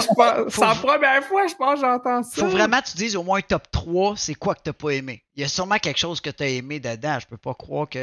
C'est 0.49 0.61
la 0.61 0.75
première 0.75 1.23
fois, 1.23 1.47
je 1.47 1.55
pense, 1.55 1.79
j'entends 1.79 2.21
ça. 2.23 2.41
faut 2.43 2.49
vraiment 2.51 2.79
que 2.81 2.91
tu 2.91 2.97
dises 2.97 3.15
au 3.15 3.23
moins 3.23 3.41
top 3.41 3.63
3, 3.71 4.15
c'est 4.15 4.35
quoi 4.35 4.53
que 4.55 4.61
t'as 4.63 4.73
pas 4.73 4.91
aimé? 4.91 5.23
Il 5.33 5.41
y 5.41 5.43
a 5.43 5.47
sûrement 5.47 5.77
quelque 5.79 5.97
chose 5.97 6.21
que 6.21 6.29
t'as 6.29 6.45
aimé 6.47 6.79
dedans. 6.79 7.17
Je 7.19 7.25
peux 7.25 7.37
pas 7.37 7.55
croire 7.55 7.89
que 7.89 7.97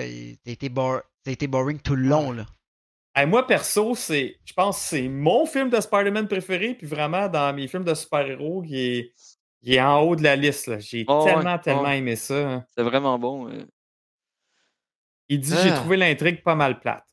t'as 0.44 0.50
été, 0.50 0.70
été 1.26 1.46
boring 1.46 1.78
tout 1.80 1.94
le 1.94 2.08
long, 2.08 2.32
là. 2.32 2.46
Hey, 3.14 3.26
moi, 3.26 3.46
perso, 3.46 3.94
c'est, 3.94 4.38
je 4.44 4.52
pense 4.54 4.76
que 4.78 4.82
c'est 4.84 5.08
mon 5.08 5.44
film 5.44 5.68
de 5.68 5.78
Spider-Man 5.80 6.28
préféré, 6.28 6.74
puis 6.74 6.86
vraiment, 6.86 7.28
dans 7.28 7.54
mes 7.54 7.68
films 7.68 7.84
de 7.84 7.92
super-héros, 7.94 8.62
il 8.64 8.74
est, 8.76 9.12
il 9.62 9.74
est 9.74 9.80
en 9.82 10.00
haut 10.00 10.16
de 10.16 10.22
la 10.22 10.34
liste. 10.34 10.66
là. 10.66 10.78
J'ai 10.78 11.04
Oh, 11.08 11.24
ouais, 11.24 11.34
tellement, 11.34 11.58
tellement 11.58 11.82
oh. 11.84 11.88
aimé 11.88 12.16
ça. 12.16 12.34
hein. 12.36 12.64
C'est 12.74 12.82
vraiment 12.82 13.18
bon. 13.18 13.50
Il 15.28 15.40
dit 15.40 15.52
Ah. 15.54 15.60
J'ai 15.62 15.74
trouvé 15.74 15.96
l'intrigue 15.98 16.42
pas 16.42 16.54
mal 16.54 16.80
plate. 16.80 17.04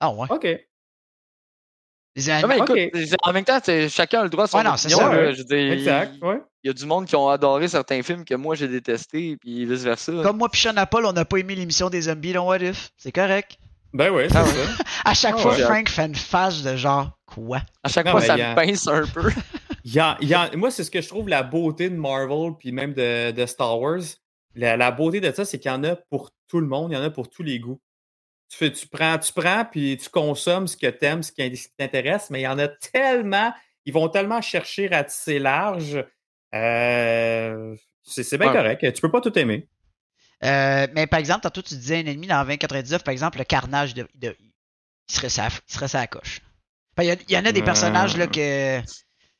Ah 0.00 0.10
ouais. 0.12 0.26
OK. 0.30 0.46
Ah, 2.30 2.46
mais 2.46 2.58
écoute, 2.58 2.78
en 3.24 3.32
même 3.32 3.44
temps, 3.44 3.58
c'est- 3.60 3.88
chacun 3.88 4.20
a 4.20 4.22
le 4.22 4.28
droit 4.30 4.44
à 4.44 4.46
son 4.46 4.58
Ouais, 4.58 4.62
non, 4.64 4.76
c'est 4.76 4.94
opinion. 4.94 5.10
ça, 5.10 5.16
ouais. 5.20 5.34
Je 5.34 5.72
Exact. 5.72 6.12
il- 6.16 6.24
Ouais. 6.24 6.40
Il 6.62 6.68
y 6.68 6.70
a 6.70 6.72
du 6.72 6.86
monde 6.86 7.06
qui 7.06 7.16
ont 7.16 7.28
adoré 7.28 7.66
certains 7.66 8.02
films 8.04 8.24
que 8.24 8.34
moi 8.36 8.54
j'ai 8.54 8.68
détestés, 8.68 9.36
puis 9.36 9.66
vice-versa. 9.66 10.12
Comme 10.22 10.38
moi 10.38 10.48
pis 10.48 10.60
Sean 10.60 10.74
Paul, 10.88 11.06
on 11.06 11.12
n'a 11.12 11.24
pas 11.24 11.38
aimé 11.38 11.56
l'émission 11.56 11.90
des 11.90 12.02
zombies 12.02 12.32
dans 12.32 12.46
What 12.46 12.58
If. 12.60 12.90
C'est 12.96 13.10
correct. 13.10 13.58
Ben 13.94 14.10
oui, 14.10 14.24
c'est 14.28 14.36
Ah 14.36 14.44
ouais. 14.44 14.50
ça. 14.50 14.84
À 15.06 15.14
chaque 15.14 15.34
Ah 15.38 15.40
fois, 15.40 15.52
ouais. 15.54 15.62
Frank 15.62 15.88
fait 15.88 16.06
une 16.06 16.14
face 16.14 16.62
de 16.62 16.76
genre, 16.76 17.18
quoi? 17.26 17.60
À 17.82 17.88
chaque 17.88 18.04
Non, 18.06 18.12
fois, 18.12 18.20
ça 18.22 18.36
me 18.36 18.54
pince 18.54 18.86
un 18.88 19.06
peu. 19.06 19.30
Il 19.86 19.92
y 19.92 19.98
a- 20.00 20.16
il 20.22 20.28
y 20.28 20.34
a- 20.34 20.50
moi, 20.56 20.70
c'est 20.70 20.82
ce 20.82 20.90
que 20.90 21.02
je 21.02 21.08
trouve 21.08 21.28
la 21.28 21.42
beauté 21.42 21.90
de 21.90 21.94
Marvel, 21.96 22.52
puis 22.58 22.72
même 22.72 22.94
de, 22.94 23.32
de 23.32 23.44
Star 23.46 23.78
Wars. 23.78 24.00
La, 24.54 24.78
la 24.78 24.90
beauté 24.90 25.20
de 25.20 25.30
ça, 25.30 25.44
c'est 25.44 25.58
qu'il 25.58 25.70
y 25.70 25.74
en 25.74 25.84
a 25.84 25.94
pour 25.94 26.30
tout 26.48 26.58
le 26.60 26.66
monde, 26.66 26.90
il 26.90 26.94
y 26.94 26.96
en 26.98 27.02
a 27.02 27.10
pour 27.10 27.28
tous 27.28 27.42
les 27.42 27.58
goûts. 27.58 27.80
Tu, 28.48 28.56
fais, 28.56 28.72
tu 28.72 28.86
prends, 28.88 29.18
tu 29.18 29.30
prends, 29.34 29.66
puis 29.70 29.98
tu 29.98 30.08
consommes 30.08 30.66
ce 30.68 30.76
que 30.78 30.86
tu 30.86 31.04
aimes, 31.04 31.22
ce 31.22 31.32
qui, 31.32 31.66
t'intéresse, 31.76 32.30
mais 32.30 32.40
il 32.40 32.44
y 32.44 32.48
en 32.48 32.58
a 32.58 32.68
tellement, 32.68 33.52
ils 33.84 33.92
vont 33.92 34.08
tellement 34.08 34.40
chercher 34.40 34.90
à 34.90 35.04
tisser 35.04 35.38
large. 35.38 36.02
Euh, 36.54 37.74
c'est 38.02 38.22
c'est 38.22 38.38
bien 38.38 38.48
Ouais. 38.52 38.56
correct. 38.56 38.92
Tu 38.94 39.00
peux 39.02 39.10
pas 39.10 39.20
tout 39.20 39.38
aimer. 39.38 39.68
Euh, 40.42 40.86
mais 40.94 41.06
par 41.06 41.20
exemple, 41.20 41.40
tantôt 41.42 41.62
tu 41.62 41.74
disais 41.74 41.96
un 41.98 42.06
ennemi 42.06 42.26
dans 42.26 42.42
2099, 42.42 43.04
par 43.04 43.12
exemple, 43.12 43.38
le 43.38 43.44
carnage, 43.44 43.94
de, 43.94 44.06
de- 44.14 44.36
il, 45.08 45.14
serait 45.14 45.28
sa, 45.28 45.48
il 45.48 45.72
serait 45.72 45.88
sa 45.88 46.06
coche. 46.06 46.40
Enfin, 46.96 47.04
il, 47.04 47.06
y 47.06 47.10
a- 47.10 47.16
il 47.28 47.32
y 47.34 47.38
en 47.38 47.44
a 47.44 47.52
des 47.52 47.60
Euh, 47.60 47.64
personnages 47.64 48.16
là, 48.16 48.26
que. 48.26 48.80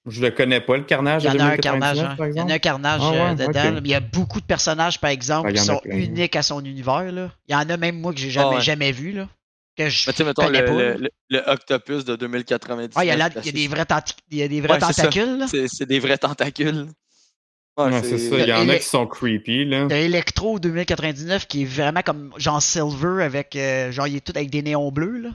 Je 0.07 0.21
le 0.21 0.31
connais 0.31 0.61
pas, 0.61 0.77
le 0.77 0.85
carnage 0.85 1.23
Il 1.25 1.27
y 1.27 1.29
en 1.31 1.33
a 1.33 1.45
un 1.45 1.57
2099, 1.57 1.63
carnage, 1.63 1.99
hein. 2.21 2.31
Il 2.31 2.37
y 2.37 2.41
en 2.43 2.49
a 2.51 2.55
un 2.55 2.59
carnage 2.59 3.01
Ah 3.03 3.11
ouais, 3.11 3.21
euh, 3.21 3.35
dedans. 3.49 3.81
il 3.83 3.91
y 3.91 3.95
a 3.95 4.01
beaucoup 4.01 4.41
de 4.41 4.45
personnages, 4.45 5.01
par 5.01 5.09
exemple, 5.11 5.49
Ah, 5.49 5.53
qui 5.53 5.59
sont 5.65 5.79
plein. 5.79 5.97
uniques 5.97 6.37
à 6.37 6.43
son 6.43 6.63
univers. 6.65 7.11
Là. 7.11 7.33
Il 7.49 7.53
y 7.53 7.55
en 7.55 7.69
a 7.71 7.77
même 7.79 7.99
moi 8.01 8.13
que 8.13 8.19
j'ai 8.21 8.31
jamais, 8.31 8.49
Ah 8.53 8.55
ouais. 8.57 8.61
jamais 8.61 8.93
vu. 8.93 9.13
Là, 9.13 9.29
que 9.77 9.89
je 9.89 10.05
Mais 10.07 10.13
tu 10.13 10.19
sais, 10.19 10.25
mettons, 10.25 10.45
connais 10.45 10.61
le, 10.61 10.67
pas. 10.67 10.73
le, 10.73 10.89
là. 10.93 10.97
le- 10.99 11.11
le 11.31 11.51
Octopus 11.51 12.05
de 12.05 12.17
2099. 12.17 12.93
Ah, 12.97 13.05
il 13.05 13.09
y 13.09 13.11
a, 13.11 13.17
là- 13.17 13.29
là, 13.31 13.35
il 13.41 13.47
y 13.47 13.49
a 13.49 13.53
des 13.53 13.67
vrais, 13.67 13.85
tenti- 13.85 14.15
il 14.31 14.39
y 14.39 14.43
a 14.43 14.49
des 14.49 14.61
vrais 14.61 14.75
Ouais, 14.75 14.81
ça. 14.81 14.93
tentacules. 14.93 15.47
c'est 15.73 15.87
des 15.87 15.99
vrais 16.01 16.19
tentacules. 16.19 16.87
Ouais, 17.77 18.03
c'est 18.03 18.19
ça. 18.19 18.39
Il 18.39 18.49
y 18.49 18.53
en 18.53 18.69
a 18.69 18.77
qui 18.77 18.85
sont 18.85 19.07
creepy, 19.07 19.65
là. 19.65 19.85
Il 19.85 19.91
y 19.91 19.95
a 19.95 20.01
Electro 20.01 20.59
2099 20.61 21.47
qui 21.49 21.63
est 21.63 21.65
vraiment 21.65 22.03
comme 22.03 22.33
genre 22.37 22.63
Silver 22.63 23.25
avec 23.25 23.57
euh, 23.57 23.91
genre 23.91 24.07
il 24.07 24.17
est 24.17 24.21
tout 24.25 24.33
avec 24.37 24.49
des 24.51 24.63
néons 24.63 24.93
bleus 24.93 25.19
là. 25.19 25.31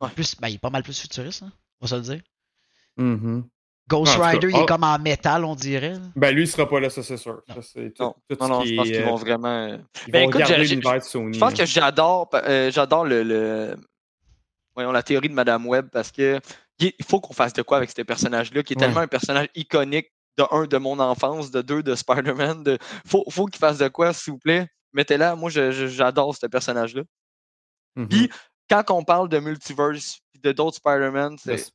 Ouais. 0.00 0.08
Plus, 0.14 0.34
ben, 0.40 0.48
il 0.48 0.54
est 0.54 0.58
pas 0.58 0.70
mal 0.70 0.82
plus 0.82 0.98
futuriste, 1.00 1.42
hein, 1.42 1.52
on 1.80 1.86
va 1.86 1.90
se 1.90 1.94
le 1.96 2.00
dire. 2.02 2.20
Mhm. 2.96 3.44
Ghost 3.86 4.14
En 4.16 4.20
cas, 4.20 4.26
Rider, 4.28 4.48
il 4.50 4.56
est 4.56 4.60
oh. 4.62 4.66
comme 4.66 4.82
en 4.84 4.98
métal, 4.98 5.44
on 5.44 5.54
dirait. 5.54 5.92
là. 5.92 5.98
Ben, 6.16 6.34
lui, 6.34 6.44
il 6.44 6.48
sera 6.48 6.66
pas 6.66 6.80
là, 6.80 6.88
ça, 6.88 7.02
c'est 7.02 7.18
sûr. 7.18 7.42
Ça, 7.48 7.56
c'est 7.60 7.92
tout, 7.92 8.02
Non, 8.02 8.14
tout 8.30 8.36
non, 8.40 8.64
je 8.64 8.74
pense 8.74 8.86
qu'ils 8.86 8.96
euh, 8.96 9.04
vont 9.04 9.16
vraiment. 9.16 9.66
Ils 10.06 10.10
Ben, 10.12 10.22
vont 10.22 10.28
écoute, 10.30 10.40
garder 10.40 10.64
j'ai- 10.64 10.74
l'univers 10.76 10.98
de 10.98 11.04
Sony. 11.04 11.34
Je 11.34 11.38
pense 11.40 11.52
là. 11.52 11.58
que 11.58 11.66
j'adore 11.66 12.30
euh, 12.32 12.70
j'adore 12.70 13.04
le, 13.04 13.22
le- 13.22 13.76
voyons, 14.74 14.90
la 14.92 15.02
théorie 15.02 15.28
de 15.28 15.34
Madame 15.34 15.66
Web 15.66 15.88
parce 15.92 16.10
que 16.10 16.40
il 16.78 16.92
il 16.98 17.04
faut 17.04 17.20
qu'on 17.20 17.34
fasse 17.34 17.52
de 17.52 17.60
quoi 17.60 17.76
avec 17.76 17.90
ce 17.90 18.00
personnage-là, 18.00 18.62
qui 18.62 18.72
est 18.72 18.76
Ouais. 18.76 18.86
tellement 18.86 19.00
un 19.00 19.06
personnage 19.06 19.48
iconique 19.54 20.10
de 20.38 20.44
un 20.50 20.66
de 20.66 20.76
mon 20.78 20.98
enfance, 20.98 21.50
de 21.50 21.62
deux 21.62 21.82
de 21.82 21.94
Spider-Man. 21.94 22.62
De... 22.64 22.78
Faut, 23.06 23.24
faut 23.30 23.46
qu'il 23.46 23.58
fasse 23.60 23.78
de 23.78 23.88
quoi, 23.88 24.12
s'il 24.12 24.32
vous 24.32 24.38
plaît. 24.38 24.68
Mettez-la. 24.92 25.34
Moi, 25.36 25.50
j'adore 25.50 26.36
ce 26.36 26.46
personnage-là. 26.46 27.02
Mhm. 27.96 28.08
Puis, 28.08 28.30
quand 28.68 28.82
on 28.90 29.04
parle 29.04 29.28
de 29.28 29.38
multiverse 29.38 30.20
et 30.34 30.38
de 30.38 30.52
d'autres 30.52 30.76
Spider-Man, 30.78 31.36
c'est 31.38 31.58
ça. 31.58 31.70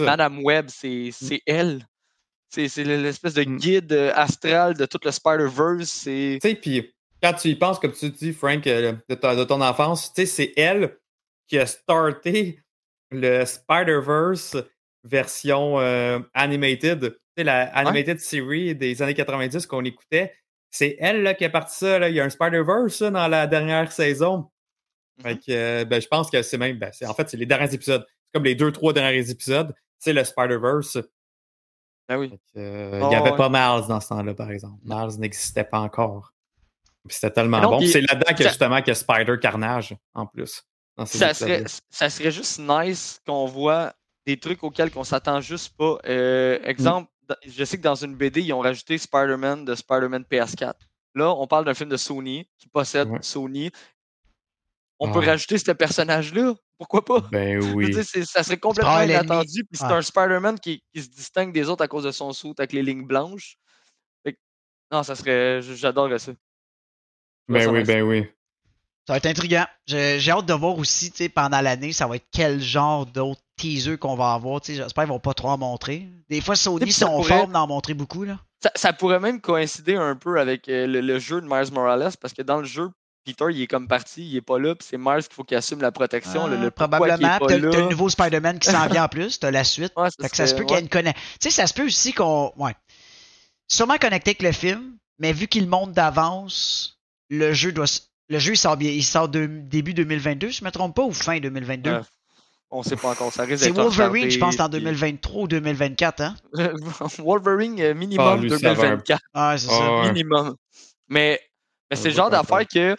Madame 0.00 0.42
Web, 0.42 0.66
c'est 0.68 1.10
c'est 1.12 1.40
elle. 1.46 1.86
C'est 2.48 2.68
c'est 2.68 2.84
l'espèce 2.84 3.34
de 3.34 3.44
Mm. 3.44 3.56
guide 3.56 3.92
euh, 3.92 4.12
astral 4.14 4.74
de 4.74 4.84
tout 4.86 4.98
le 5.04 5.10
Spider-Verse. 5.10 5.88
C'est. 5.88 6.38
Tu 6.42 6.48
sais, 6.48 6.54
puis 6.54 6.92
quand 7.22 7.32
tu 7.34 7.48
y 7.48 7.54
penses, 7.54 7.78
comme 7.78 7.92
tu 7.92 8.10
dis, 8.10 8.32
Frank, 8.32 8.66
euh, 8.66 8.94
de, 9.08 9.14
ta- 9.14 9.34
de 9.36 9.44
ton 9.44 9.60
enfance, 9.62 10.12
tu 10.12 10.22
sais, 10.22 10.26
c'est 10.26 10.52
elle 10.56 10.98
qui 11.46 11.58
a 11.58 11.66
starté 11.66 12.60
le 13.10 13.44
Spider-Verse 13.44 14.56
version 15.04 15.78
euh, 15.80 16.18
animated. 16.34 17.16
La 17.36 17.62
animated 17.76 18.20
series 18.20 18.74
des 18.74 19.00
années 19.02 19.14
90 19.14 19.66
qu'on 19.66 19.84
écoutait. 19.84 20.34
C'est 20.70 20.96
elle 21.00 21.22
là, 21.22 21.34
qui 21.34 21.44
a 21.44 21.50
parti 21.50 21.76
ça. 21.76 21.98
Là. 21.98 22.08
Il 22.08 22.14
y 22.14 22.20
a 22.20 22.24
un 22.24 22.30
Spider-Verse 22.30 23.02
dans 23.02 23.28
la 23.28 23.46
dernière 23.46 23.90
saison. 23.92 24.50
Fait 25.22 25.36
que, 25.36 25.42
euh, 25.50 25.84
ben, 25.84 26.00
je 26.00 26.08
pense 26.08 26.30
que 26.30 26.42
c'est 26.42 26.58
même. 26.58 26.78
Ben, 26.78 26.90
c'est- 26.92 27.06
en 27.06 27.14
fait, 27.14 27.28
c'est 27.28 27.36
les 27.36 27.46
derniers 27.46 27.72
épisodes. 27.72 28.04
C'est 28.08 28.32
comme 28.34 28.44
les 28.44 28.54
deux, 28.54 28.72
trois 28.72 28.92
derniers 28.92 29.28
épisodes. 29.30 29.74
C'est 29.98 30.12
le 30.12 30.24
Spider-Verse. 30.24 30.98
Ah 32.08 32.18
oui. 32.18 32.30
Que, 32.30 32.58
euh, 32.58 33.00
Oh, 33.02 33.06
il 33.06 33.08
n'y 33.10 33.14
avait 33.14 33.30
ouais. 33.30 33.36
pas 33.36 33.48
Miles 33.48 33.86
dans 33.88 34.00
ce 34.00 34.08
temps-là, 34.08 34.34
par 34.34 34.50
exemple. 34.50 34.78
Miles 34.84 35.18
n'existait 35.20 35.64
pas 35.64 35.80
encore. 35.80 36.32
C'était 37.08 37.30
tellement 37.30 37.60
non, 37.60 37.70
bon. 37.78 37.86
C'est 37.86 38.00
là-dedans 38.00 38.26
a 38.32 38.36
ça- 38.36 38.48
justement 38.48 38.78
qu'il 38.78 38.88
y 38.88 38.90
a 38.92 38.94
Spider 38.94 39.36
Carnage, 39.40 39.94
en 40.14 40.26
plus. 40.26 40.62
ça 41.06 41.34
serait, 41.34 41.64
ça 41.90 42.10
serait 42.10 42.30
juste 42.30 42.58
nice 42.60 43.20
qu'on 43.26 43.46
voit 43.46 43.92
des 44.26 44.38
trucs 44.38 44.62
auxquels 44.62 44.90
on 44.94 45.04
s'attend 45.04 45.40
juste 45.40 45.76
pas. 45.76 45.98
Euh, 46.06 46.58
exemple, 46.64 47.06
dans- 47.06 47.11
je 47.46 47.64
sais 47.64 47.76
que 47.76 47.82
dans 47.82 47.94
une 47.94 48.16
BD, 48.16 48.42
ils 48.42 48.52
ont 48.52 48.60
rajouté 48.60 48.98
Spider-Man 48.98 49.64
de 49.64 49.74
Spider-Man 49.74 50.24
PS4. 50.30 50.74
Là, 51.14 51.30
on 51.34 51.46
parle 51.46 51.64
d'un 51.64 51.74
film 51.74 51.90
de 51.90 51.96
Sony 51.96 52.48
qui 52.58 52.68
possède 52.68 53.08
Ouais. 53.08 53.22
Sony. 53.22 53.70
on 54.98 55.10
peut 55.12 55.18
rajouter 55.18 55.58
ce 55.58 55.72
personnage-là. 55.72 56.54
Pourquoi 56.78 57.04
pas? 57.04 57.20
Ben 57.32 57.58
oui. 57.76 57.92
ça 58.04 58.42
serait 58.44 58.58
complètement 58.58 59.00
inattendu. 59.02 59.64
Puis 59.64 59.78
c'est 59.78 59.86
Ouais. 59.86 59.92
un 59.94 60.02
Spider-Man 60.02 60.58
qui, 60.60 60.82
qui 60.94 61.02
se 61.02 61.08
distingue 61.08 61.52
des 61.52 61.68
autres 61.68 61.82
à 61.82 61.88
cause 61.88 62.04
de 62.04 62.10
son 62.12 62.32
suit 62.32 62.52
avec 62.56 62.72
les 62.72 62.82
lignes 62.82 63.06
blanches. 63.06 63.56
Fait 64.24 64.32
que- 64.34 64.38
non, 64.92 65.02
ça 65.02 65.14
serait. 65.16 65.60
J'adorerais 65.62 66.18
ça. 66.18 66.32
Ben 67.48 67.62
ça 67.64 67.70
oui, 67.72 67.82
ben 67.84 68.02
oui. 68.02 68.26
Ça 69.06 69.14
va 69.14 69.16
être 69.16 69.26
intriguant. 69.26 69.66
J'ai 69.86 70.30
hâte 70.30 70.46
de 70.46 70.52
voir 70.54 70.78
aussi, 70.78 71.10
tu 71.10 71.18
sais, 71.18 71.28
pendant 71.28 71.60
l'année, 71.60 71.92
ça 71.92 72.06
va 72.06 72.16
être 72.16 72.26
quel 72.32 72.60
genre 72.60 73.04
d'autres 73.06 73.40
teasers 73.56 73.98
qu'on 73.98 74.14
va 74.14 74.32
avoir. 74.34 74.60
Tu 74.60 74.72
sais, 74.72 74.82
J'espère 74.82 75.04
qu'ils 75.04 75.12
vont 75.12 75.18
pas 75.18 75.34
trop 75.34 75.48
en 75.48 75.58
montrer. 75.58 76.08
Des 76.30 76.40
fois, 76.40 76.54
Sony 76.56 76.92
sont 76.92 77.06
pourrait- 77.16 77.28
forts 77.38 77.48
d'en 77.48 77.66
montrer 77.66 77.94
beaucoup. 77.94 78.22
Là. 78.24 78.38
Ça, 78.62 78.70
ça 78.76 78.92
pourrait 78.92 79.18
même 79.18 79.40
coïncider 79.40 79.96
un 79.96 80.14
peu 80.14 80.38
avec 80.38 80.68
euh, 80.68 80.86
le, 80.86 81.00
le 81.00 81.18
jeu 81.18 81.40
de 81.40 81.46
Miles 81.48 81.72
Morales, 81.72 82.12
parce 82.20 82.32
que 82.32 82.42
dans 82.42 82.58
le 82.58 82.64
jeu, 82.64 82.90
Peter, 83.24 83.46
il 83.50 83.60
est 83.62 83.66
comme 83.66 83.88
parti, 83.88 84.24
il 84.24 84.36
est 84.36 84.40
pas 84.40 84.58
là, 84.60 84.74
puis 84.76 84.86
c'est 84.88 84.98
Miles 84.98 85.22
qu'il 85.24 85.34
faut 85.34 85.42
qu'il 85.44 85.56
assume 85.56 85.80
la 85.80 85.90
protection. 85.90 86.46
le, 86.46 86.56
Ah, 86.56 86.60
le 86.60 86.70
probablement. 86.70 87.38
T'as 87.40 87.56
le 87.58 87.88
nouveau 87.90 88.08
Spider-Man 88.08 88.60
qui 88.60 88.70
s'en 88.70 88.86
vient 88.86 89.04
en 89.04 89.08
plus. 89.08 89.40
T'as 89.40 89.50
la 89.50 89.64
suite. 89.64 89.92
Ouais, 89.96 90.08
Fait 90.20 90.28
que 90.28 90.36
ça 90.36 90.46
se 90.46 90.54
peut 90.54 90.62
qu'il 90.64 90.76
y 90.76 90.78
ait 90.78 90.82
une 90.82 90.88
connexion. 90.88 91.20
Tu 91.40 91.48
sais, 91.48 91.50
ça 91.50 91.66
se 91.66 91.74
peut 91.74 91.86
aussi 91.86 92.12
qu'on. 92.12 92.52
Ouais. 92.56 92.74
Sûrement 93.68 93.96
connecté 93.98 94.30
avec 94.30 94.42
le 94.42 94.52
film, 94.52 94.96
mais 95.18 95.32
vu 95.32 95.48
qu'il 95.48 95.68
monte 95.68 95.92
d'avance, 95.92 96.98
le 97.30 97.52
jeu 97.52 97.72
doit. 97.72 97.86
Le 98.28 98.38
jeu, 98.38 98.52
il 98.52 98.56
sort, 98.56 98.76
bien- 98.76 98.90
il 98.90 99.04
sort 99.04 99.28
de, 99.28 99.46
début 99.46 99.94
2022, 99.94 100.50
si 100.50 100.58
je 100.60 100.64
me 100.64 100.70
trompe 100.70 100.96
pas, 100.96 101.02
ou 101.02 101.12
fin 101.12 101.38
2022. 101.40 101.90
Ouais, 101.92 102.00
On 102.70 102.82
sait 102.82 102.96
pas 102.96 103.10
encore, 103.10 103.32
ça 103.32 103.42
risque 103.44 103.64
C'est 103.64 103.70
Wolverine, 103.70 104.30
je 104.30 104.38
pense, 104.38 104.54
en 104.54 104.64
retardé, 104.64 104.80
2023 104.80 105.42
ou 105.42 105.48
2024, 105.48 106.20
hein? 106.22 106.34
Wolverine 107.18 107.78
euh, 107.80 107.90
Ah, 107.90 107.94
minimum 107.94 108.40
lui, 108.42 108.50
ça 108.50 108.56
va 108.56 108.70
un- 108.70 108.74
2024. 108.74 109.20
Ah, 109.34 109.54
c'est 109.58 109.68
Ah, 109.70 109.72
ça. 109.78 109.96
ouais. 109.96 110.12
Minimum. 110.12 110.56
Mais, 111.08 111.40
c'est 111.92 112.08
le 112.08 112.14
genre 112.14 112.30
d'affaire 112.30 112.66
que 112.66 112.96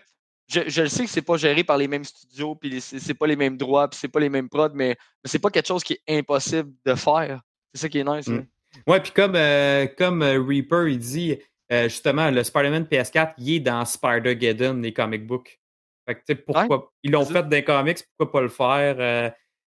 je, 0.48 0.60
je 0.68 0.82
le 0.84 0.90
sais 0.90 1.06
que 1.06 1.10
c'est 1.10 1.22
pas 1.24 1.38
géré 1.38 1.64
par 1.64 1.78
les 1.78 1.88
mêmes 1.88 2.04
studios, 2.04 2.54
puis 2.54 2.80
c'est 2.82 3.00
c'est 3.00 3.14
pas 3.16 3.26
les 3.26 3.36
mêmes 3.38 3.58
droits, 3.58 3.88
puis 3.90 3.98
c'est 4.00 4.10
pas 4.10 4.20
les 4.20 4.30
mêmes 4.30 4.50
prods, 4.50 4.70
mais, 4.76 4.90
mais 4.90 4.96
c'est 5.26 5.40
pas 5.40 5.50
quelque 5.50 5.68
chose 5.68 5.84
qui 5.84 5.94
est 6.06 6.18
impossible 6.20 6.72
de 6.86 6.94
faire. 6.96 7.42
C'est 7.74 7.82
ça 7.82 7.90
qui 7.90 7.98
est 8.00 8.04
nice. 8.04 8.28
Mm. 8.28 8.46
Ouais, 8.86 9.00
puis 9.00 9.12
comme, 9.12 9.34
euh, 9.36 9.88
comme 9.98 10.22
euh, 10.22 10.40
Reaper, 10.44 10.88
il 10.92 11.00
dit, 11.00 11.38
euh, 11.72 11.84
justement, 11.84 12.30
le 12.30 12.44
Spider-Man 12.44 12.84
PS4, 12.92 13.34
il 13.38 13.54
est 13.56 13.60
dans 13.62 13.84
Spider-Geddon, 13.86 14.76
les 14.82 14.94
comic 14.94 15.26
books. 15.26 15.60
Fait 16.06 16.16
que, 16.16 16.20
tu 16.20 16.26
sais, 16.28 16.36
pourquoi. 16.36 16.92
ils 17.04 17.12
l'ont 17.12 17.26
fait 17.26 17.44
dans 17.44 17.50
les 17.50 17.64
comics, 17.64 18.00
pourquoi 18.18 18.40
pas 18.40 18.42
le 18.44 18.50
faire 18.50 18.96
euh, 19.00 19.30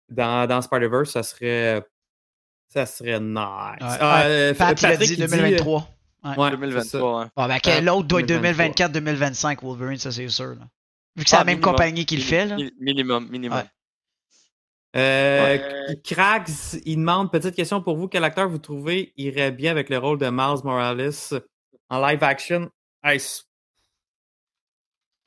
dans, 0.10 0.48
dans 0.48 0.62
Spider-Verse, 0.62 1.12
ça 1.12 1.24
serait. 1.24 1.84
Ça 2.70 2.86
serait 2.86 3.20
nice. 3.20 3.36
Ouais. 3.36 3.98
Ah, 4.00 4.22
euh, 4.24 4.54
Pat, 4.54 4.82
il 4.82 4.86
a 4.86 4.90
Patrick, 4.92 5.08
dit 5.10 5.14
il 5.16 5.28
2023. 5.28 5.80
ouais, 5.80 5.86
c'est 6.24 6.36
ça. 6.42 6.50
2023, 6.52 7.20
ouais. 7.20 7.26
Bon, 7.36 7.48
ben, 7.48 7.60
que 7.60 7.82
l'autre 7.84 8.08
doit 8.08 8.20
être 8.22 8.26
2023. 8.28 8.88
2024-2025, 8.88 9.62
Wolverine, 9.62 9.98
ça 9.98 10.10
c'est 10.12 10.30
sûr. 10.30 10.56
là. 10.56 10.68
Vu 11.18 11.26
que 11.26 11.30
c'est 11.30 11.36
Ah, 11.36 11.40
la 11.40 11.46
même 11.46 11.56
minimum. 11.58 11.74
compagnie 11.74 12.06
qui 12.06 12.16
le 12.16 12.22
fait, 12.24 12.46
là. 12.46 12.56
Mi- 12.56 12.72
Minimum, 12.80 13.28
minimum. 13.30 13.58
Ouais. 13.58 13.66
Euh, 14.96 15.58
Ouais. 15.58 16.00
Krags, 16.04 16.48
il 16.86 16.96
demande, 16.98 17.32
petite 17.32 17.56
question 17.56 17.82
pour 17.82 17.96
vous, 17.98 18.08
quel 18.08 18.24
acteur 18.24 18.48
vous 18.50 18.58
trouvez 18.58 19.14
irait 19.18 19.52
bien 19.52 19.72
avec 19.72 19.90
le 19.90 19.98
rôle 19.98 20.18
de 20.18 20.30
Miles 20.30 20.64
Morales? 20.64 21.12
En 21.92 22.00
live 22.02 22.24
action? 22.24 22.72
Hey, 23.04 23.20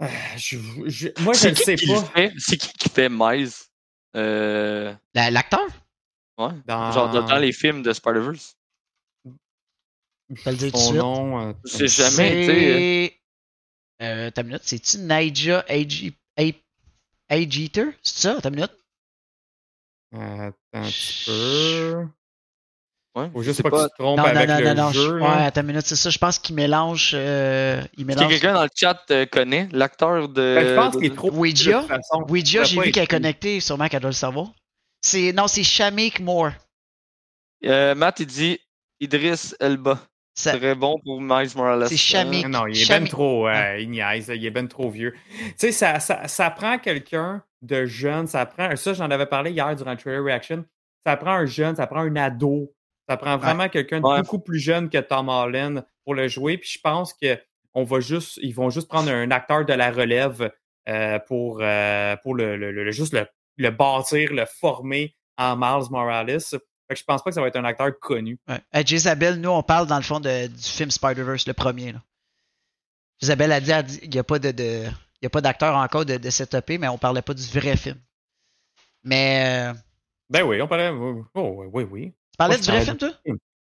je- 0.36 0.56
je- 0.86 1.22
moi, 1.22 1.34
je 1.34 1.48
ne 1.48 1.54
sais 1.54 1.76
pas. 1.76 2.04
fait? 2.06 2.32
C'est 2.38 2.56
qui 2.56 2.72
qui 2.72 2.88
fait 2.88 3.08
Miles? 3.08 3.50
Euh, 4.16 4.94
La- 5.14 5.30
L'acteur? 5.30 5.66
ouais. 6.38 6.48
Dans 6.66 6.92
Genre 6.92 7.10
dans, 7.10 7.22
dans 7.26 7.38
les 7.38 7.52
films 7.52 7.82
de 7.82 7.92
Spider-Verse. 7.92 8.56
Je 10.34 10.50
le 10.50 10.56
dire 10.56 10.72
tout 10.72 10.92
nom. 10.94 11.48
euh, 11.48 11.52
C'est 11.64 11.88
jamais 11.88 12.32
été. 12.42 13.20
Euh, 14.02 14.30
t'as 14.30 14.42
une 14.42 14.48
minute, 14.48 14.62
c'est-tu 14.64 14.98
Naija 14.98 15.64
Age 15.68 16.12
Age 17.28 17.58
Eater? 17.58 17.92
C'est 18.02 18.18
ça, 18.22 18.40
t'as 18.40 18.48
une 18.48 18.56
minute? 18.56 18.72
euh, 20.14 20.48
attends 20.48 20.54
un 20.74 20.90
petit 20.90 21.24
peu. 21.26 22.08
Ouais. 23.16 23.30
Faut 23.32 23.42
je 23.42 23.44
juste 23.44 23.58
sais 23.58 23.62
pas, 23.62 23.70
que 23.70 23.82
tu 23.84 23.90
te 23.90 24.02
trompes 24.02 24.18
Non, 24.18 24.24
non, 24.24 24.28
avec 24.30 24.48
non, 24.48 24.58
le 24.58 24.64
non, 24.64 24.74
non. 24.86 24.90
je- 24.90 25.00
jeu. 25.00 25.12
Ouais, 25.14 25.20
là. 25.20 25.44
attends 25.44 25.60
une 25.60 25.66
minute, 25.68 25.86
c'est 25.86 25.94
ça. 25.96 26.10
Je 26.10 26.18
pense 26.18 26.38
qu'il 26.40 26.56
mélange. 26.56 27.12
euh, 27.14 27.80
il 27.96 28.00
Si 28.00 28.04
mélange. 28.04 28.28
quelqu'un 28.28 28.54
dans 28.54 28.64
le 28.64 28.68
chat 28.74 29.00
euh, 29.12 29.24
connaît 29.26 29.68
l'acteur 29.72 30.28
de. 30.28 30.54
Ben, 30.56 30.68
je 30.68 30.74
pense 30.74 30.96
qu'il 30.96 31.04
est 31.06 31.14
trop. 31.14 31.30
Ouija? 31.30 31.72
de 31.76 31.78
toute 31.80 31.88
façon. 31.88 32.24
Ouija, 32.28 32.64
j'ai 32.64 32.76
vu 32.76 32.82
pas 32.86 32.90
qu'elle 32.90 33.04
est 33.04 33.06
connectée, 33.06 33.60
sûrement 33.60 33.86
qu'elle 33.88 34.00
doit 34.00 34.10
le 34.10 34.14
savoir. 34.14 34.48
C'est, 35.00 35.32
non, 35.32 35.46
c'est 35.46 35.62
Shamik 35.62 36.18
Moore. 36.20 36.50
Euh, 37.64 37.94
Matt, 37.94 38.20
il 38.20 38.26
dit 38.26 38.58
Idris 39.00 39.52
Elba. 39.60 39.98
Ça- 40.36 40.56
Très 40.56 40.74
bon 40.74 40.98
pour 41.04 41.20
Miles 41.20 41.50
Morales. 41.54 41.86
C'est 41.88 41.96
Shamik. 41.96 42.44
Ah 42.46 42.48
Non, 42.48 42.66
il 42.66 42.76
est 42.82 42.88
ben 42.88 43.06
trop. 43.06 43.46
euh, 43.46 43.52
Ah. 43.54 43.78
Il 43.78 43.90
niaise, 43.90 44.32
il 44.34 44.44
est 44.44 44.50
ben 44.50 44.66
trop 44.66 44.90
vieux. 44.90 45.14
Tu 45.38 45.52
sais, 45.56 45.72
ça, 45.72 46.00
ça, 46.00 46.26
ça 46.26 46.50
prend 46.50 46.76
quelqu'un 46.78 47.40
de 47.62 47.84
jeune, 47.84 48.26
ça 48.26 48.44
prend. 48.44 48.74
Ça, 48.74 48.92
j'en 48.94 49.08
avais 49.12 49.26
parlé 49.26 49.52
hier 49.52 49.74
durant 49.76 49.92
le 49.92 49.96
trailer 49.96 50.24
reaction. 50.24 50.64
Ça 51.06 51.16
prend 51.16 51.34
un 51.34 51.46
jeune, 51.46 51.76
ça 51.76 51.86
prend 51.86 52.00
un 52.00 52.16
ado. 52.16 52.72
Ça 53.08 53.16
prend 53.16 53.36
vraiment 53.36 53.68
quelqu'un 53.68 54.00
de 54.00 54.06
Ouais. 54.06 54.20
beaucoup 54.22 54.38
plus 54.38 54.58
jeune 54.58 54.88
que 54.88 54.98
Tom 54.98 55.28
Holland 55.28 55.84
pour 56.04 56.14
le 56.14 56.26
jouer. 56.28 56.56
Puis 56.58 56.70
je 56.74 56.80
pense 56.80 57.12
que 57.12 57.38
on 57.74 57.84
va 57.84 58.00
juste, 58.00 58.38
ils 58.42 58.54
vont 58.54 58.70
juste 58.70 58.88
prendre 58.88 59.10
un 59.10 59.30
acteur 59.30 59.64
de 59.66 59.72
la 59.72 59.90
relève 59.90 60.50
euh, 60.88 61.18
pour, 61.26 61.58
euh, 61.60 62.16
pour 62.22 62.34
le, 62.34 62.56
le- 62.56 62.70
le- 62.72 62.90
juste 62.92 63.12
le, 63.14 63.26
le 63.56 63.70
bâtir, 63.70 64.32
le 64.32 64.44
former 64.46 65.14
en 65.36 65.56
Miles 65.56 65.90
Morales. 65.90 66.40
Fait 66.40 66.58
que 66.94 66.96
je 66.96 67.04
pense 67.04 67.22
pas 67.22 67.30
que 67.30 67.34
ça 67.34 67.40
va 67.40 67.48
être 67.48 67.56
un 67.56 67.64
acteur 67.64 67.90
connu. 67.98 68.38
Ouais. 68.48 68.84
Jezabel, 68.86 69.40
nous, 69.40 69.50
on 69.50 69.62
parle 69.62 69.86
dans 69.86 69.96
le 69.96 70.02
fond 70.02 70.20
de- 70.20 70.46
du 70.46 70.62
film 70.62 70.90
Spider-Verse, 70.90 71.46
le 71.46 71.54
premier. 71.54 71.92
Là. 71.92 72.00
A 73.22 73.82
dit 73.82 74.00
qu'il 74.00 74.10
n'y 74.10 74.18
a 74.18 74.24
pas 74.24 74.38
de, 74.38 74.50
de- 74.50 74.84
il 74.86 75.24
y 75.24 75.26
a 75.26 75.30
pas 75.30 75.40
d'acteur 75.40 75.74
encore 75.76 76.04
de, 76.04 76.16
de 76.18 76.30
setupé, 76.30 76.78
mais 76.78 76.88
on 76.88 76.98
parlait 76.98 77.22
pas 77.22 77.34
du 77.34 77.42
vrai 77.58 77.76
film. 77.76 77.98
Mais 79.02 79.70
euh, 79.70 79.74
Ben 80.30 80.42
oui, 80.42 80.60
on 80.60 80.68
parlait. 80.68 80.90
Oh, 80.90 81.24
oui, 81.34 81.66
oui, 81.72 81.84
oui. 81.90 82.14
Tu 82.34 82.36
parlais 82.38 82.56
du 82.56 82.62
vrai 82.62 82.80
film, 82.84 82.96
toi? 82.96 83.10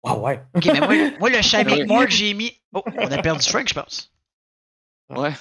Ah 0.05 0.19
ouais. 0.19 0.41
Ok, 0.55 0.67
mais 0.67 0.81
moi, 0.81 1.11
moi 1.21 1.31
le. 1.31 1.87
Moore 1.87 2.05
que 2.07 2.11
j'ai 2.13 2.33
mis. 2.35 2.53
Oh, 2.73 2.83
on 2.87 3.11
a 3.11 3.23
perdu 3.23 3.49
Frank, 3.49 3.69
je 3.69 3.75
pense. 3.75 4.13
Ouais. 5.11 5.33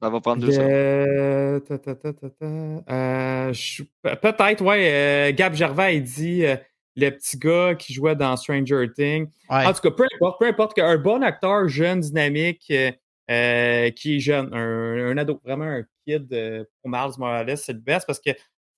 Ça 0.00 0.10
va 0.10 0.20
prendre 0.20 0.40
deux 0.46 0.52
secondes. 0.52 0.70
Euh, 0.70 1.58
ta, 1.60 1.76
ta, 1.78 1.94
ta, 1.96 2.12
ta, 2.12 2.30
ta. 2.30 2.44
Euh, 2.46 3.52
je- 3.52 3.82
Peut-être, 4.02 4.62
ouais. 4.64 4.92
euh, 4.92 5.32
Gab 5.34 5.54
Gervais, 5.54 5.96
il 5.96 6.02
dit 6.04 6.44
euh, 6.44 6.56
le 6.94 7.10
petit 7.10 7.36
gars 7.36 7.74
qui 7.74 7.92
jouait 7.94 8.14
dans 8.14 8.36
Stranger 8.36 8.86
Things. 8.94 9.28
Ouais. 9.50 9.66
En 9.66 9.72
tout 9.72 9.80
cas, 9.80 9.90
peu 9.90 10.04
importe, 10.14 10.38
peu 10.38 10.46
importe 10.46 10.74
qu'un 10.76 10.96
bon 10.98 11.24
acteur 11.24 11.66
jeune, 11.68 11.98
dynamique, 12.00 12.70
euh, 12.70 13.90
qui 13.90 14.16
est 14.16 14.20
jeune, 14.20 14.54
un, 14.54 15.10
un 15.10 15.16
ado, 15.16 15.40
vraiment 15.44 15.64
un 15.64 15.82
kid 16.06 16.32
euh, 16.32 16.64
pour 16.80 16.90
Miles 16.92 17.18
Morales, 17.18 17.58
c'est 17.58 17.72
le 17.72 17.80
best 17.80 18.06
parce 18.06 18.20
que 18.20 18.30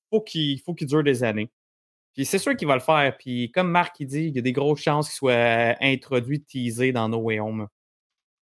faut 0.08 0.22
qu'il 0.22 0.58
faut 0.62 0.72
qu'il 0.72 0.86
dure 0.86 1.02
des 1.04 1.22
années. 1.22 1.50
Puis 2.14 2.24
c'est 2.24 2.38
sûr 2.38 2.56
qu'il 2.56 2.66
va 2.68 2.74
le 2.74 2.80
faire. 2.80 3.16
Puis 3.18 3.50
comme 3.52 3.70
Marc 3.70 4.00
il 4.00 4.06
dit, 4.06 4.24
il 4.26 4.36
y 4.36 4.38
a 4.38 4.42
des 4.42 4.52
grosses 4.52 4.82
chances 4.82 5.08
qu'il 5.08 5.16
soit 5.16 5.32
euh, 5.32 5.74
introduit, 5.80 6.42
teasé 6.42 6.92
dans 6.92 7.08
No 7.08 7.18
Way 7.18 7.40
Home. 7.40 7.68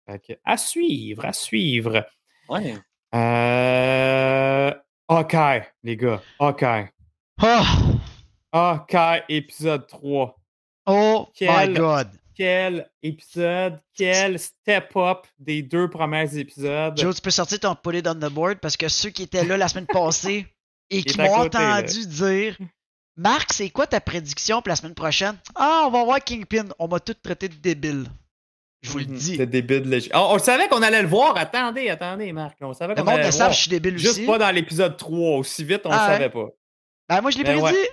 Fait 0.07 0.19
que, 0.21 0.33
à 0.45 0.57
suivre, 0.57 1.25
à 1.25 1.33
suivre. 1.33 2.07
Ouais. 2.49 2.75
Euh... 3.15 4.73
Hawkeye, 5.09 5.63
les 5.83 5.97
gars. 5.97 6.23
Hawkeye. 6.39 6.89
Oh, 7.43 7.63
Hawkeye, 8.53 9.23
épisode 9.29 9.87
3. 9.87 10.37
oh 10.87 11.27
my 11.29 11.35
Quel- 11.35 11.75
God. 11.75 12.09
Quel 12.35 12.89
épisode, 13.03 13.81
quel 13.97 14.39
step-up 14.39 15.27
des 15.41 15.61
deux 15.61 15.91
premiers 15.91 16.39
épisodes. 16.39 16.97
Joe, 16.97 17.17
tu 17.17 17.21
peux 17.21 17.31
sortir 17.31 17.59
ton 17.59 17.75
put 17.75 17.97
it 17.99 18.07
on 18.07 18.15
the 18.15 18.31
board 18.33 18.61
parce 18.61 18.77
que 18.77 18.89
ceux 18.89 19.11
qui 19.11 19.25
étaient 19.25 19.45
là 19.45 19.57
la 19.57 19.67
semaine 19.67 19.89
passée 19.89 20.47
et 20.91 21.03
qui 21.03 21.19
m'ont 21.19 21.25
là. 21.25 21.41
entendu 21.47 22.07
dire 22.07 22.57
Marc, 23.19 23.53
c'est 23.53 23.69
quoi 23.71 23.87
ta 23.87 24.01
prédiction 24.01 24.63
pour 24.63 24.69
la 24.69 24.77
semaine 24.77 24.95
prochaine? 24.95 25.37
Ah, 25.57 25.83
on 25.87 25.91
va 25.91 26.05
voir 26.05 26.23
Kingpin. 26.23 26.67
On 26.79 26.87
m'a 26.89 27.01
tout 27.01 27.15
traité 27.15 27.49
de 27.49 27.55
débile. 27.55 28.07
Je 28.83 28.91
vous 28.91 28.99
le 28.99 29.07
dis. 29.07 29.37
C'est 29.37 29.47
débile 29.47 29.83
lég- 29.91 30.09
Oh, 30.15 30.29
on 30.31 30.39
savait 30.39 30.69
qu'on 30.69 30.83
allait 30.83 31.03
le 31.03 31.09
voir. 31.09 31.37
Attendez, 31.37 31.89
attendez, 31.91 32.33
Marc. 32.33 32.57
On 32.61 32.73
savait 32.73 32.95
Le 32.95 33.01
qu'on 33.03 33.11
monde 33.11 33.19
allait 33.19 33.31
le 33.31 33.37
voir. 33.37 33.51
je 33.53 33.61
suis 33.61 33.71
débile 33.71 33.99
Juste 33.99 34.19
aussi. 34.19 34.25
pas 34.27 34.39
dans 34.39 34.51
l'épisode 34.53 34.97
3. 34.97 35.37
Aussi 35.39 35.65
vite, 35.65 35.81
on 35.85 35.91
Ah 35.91 35.97
le 35.97 36.13
ouais? 36.13 36.19
savait 36.19 36.31
pas. 36.31 36.47
Ben, 37.09 37.21
moi, 37.21 37.31
je 37.33 37.39
l'ai 37.39 37.45
Ben 37.45 37.61
prédit. 37.61 37.77
ouais. 37.77 37.91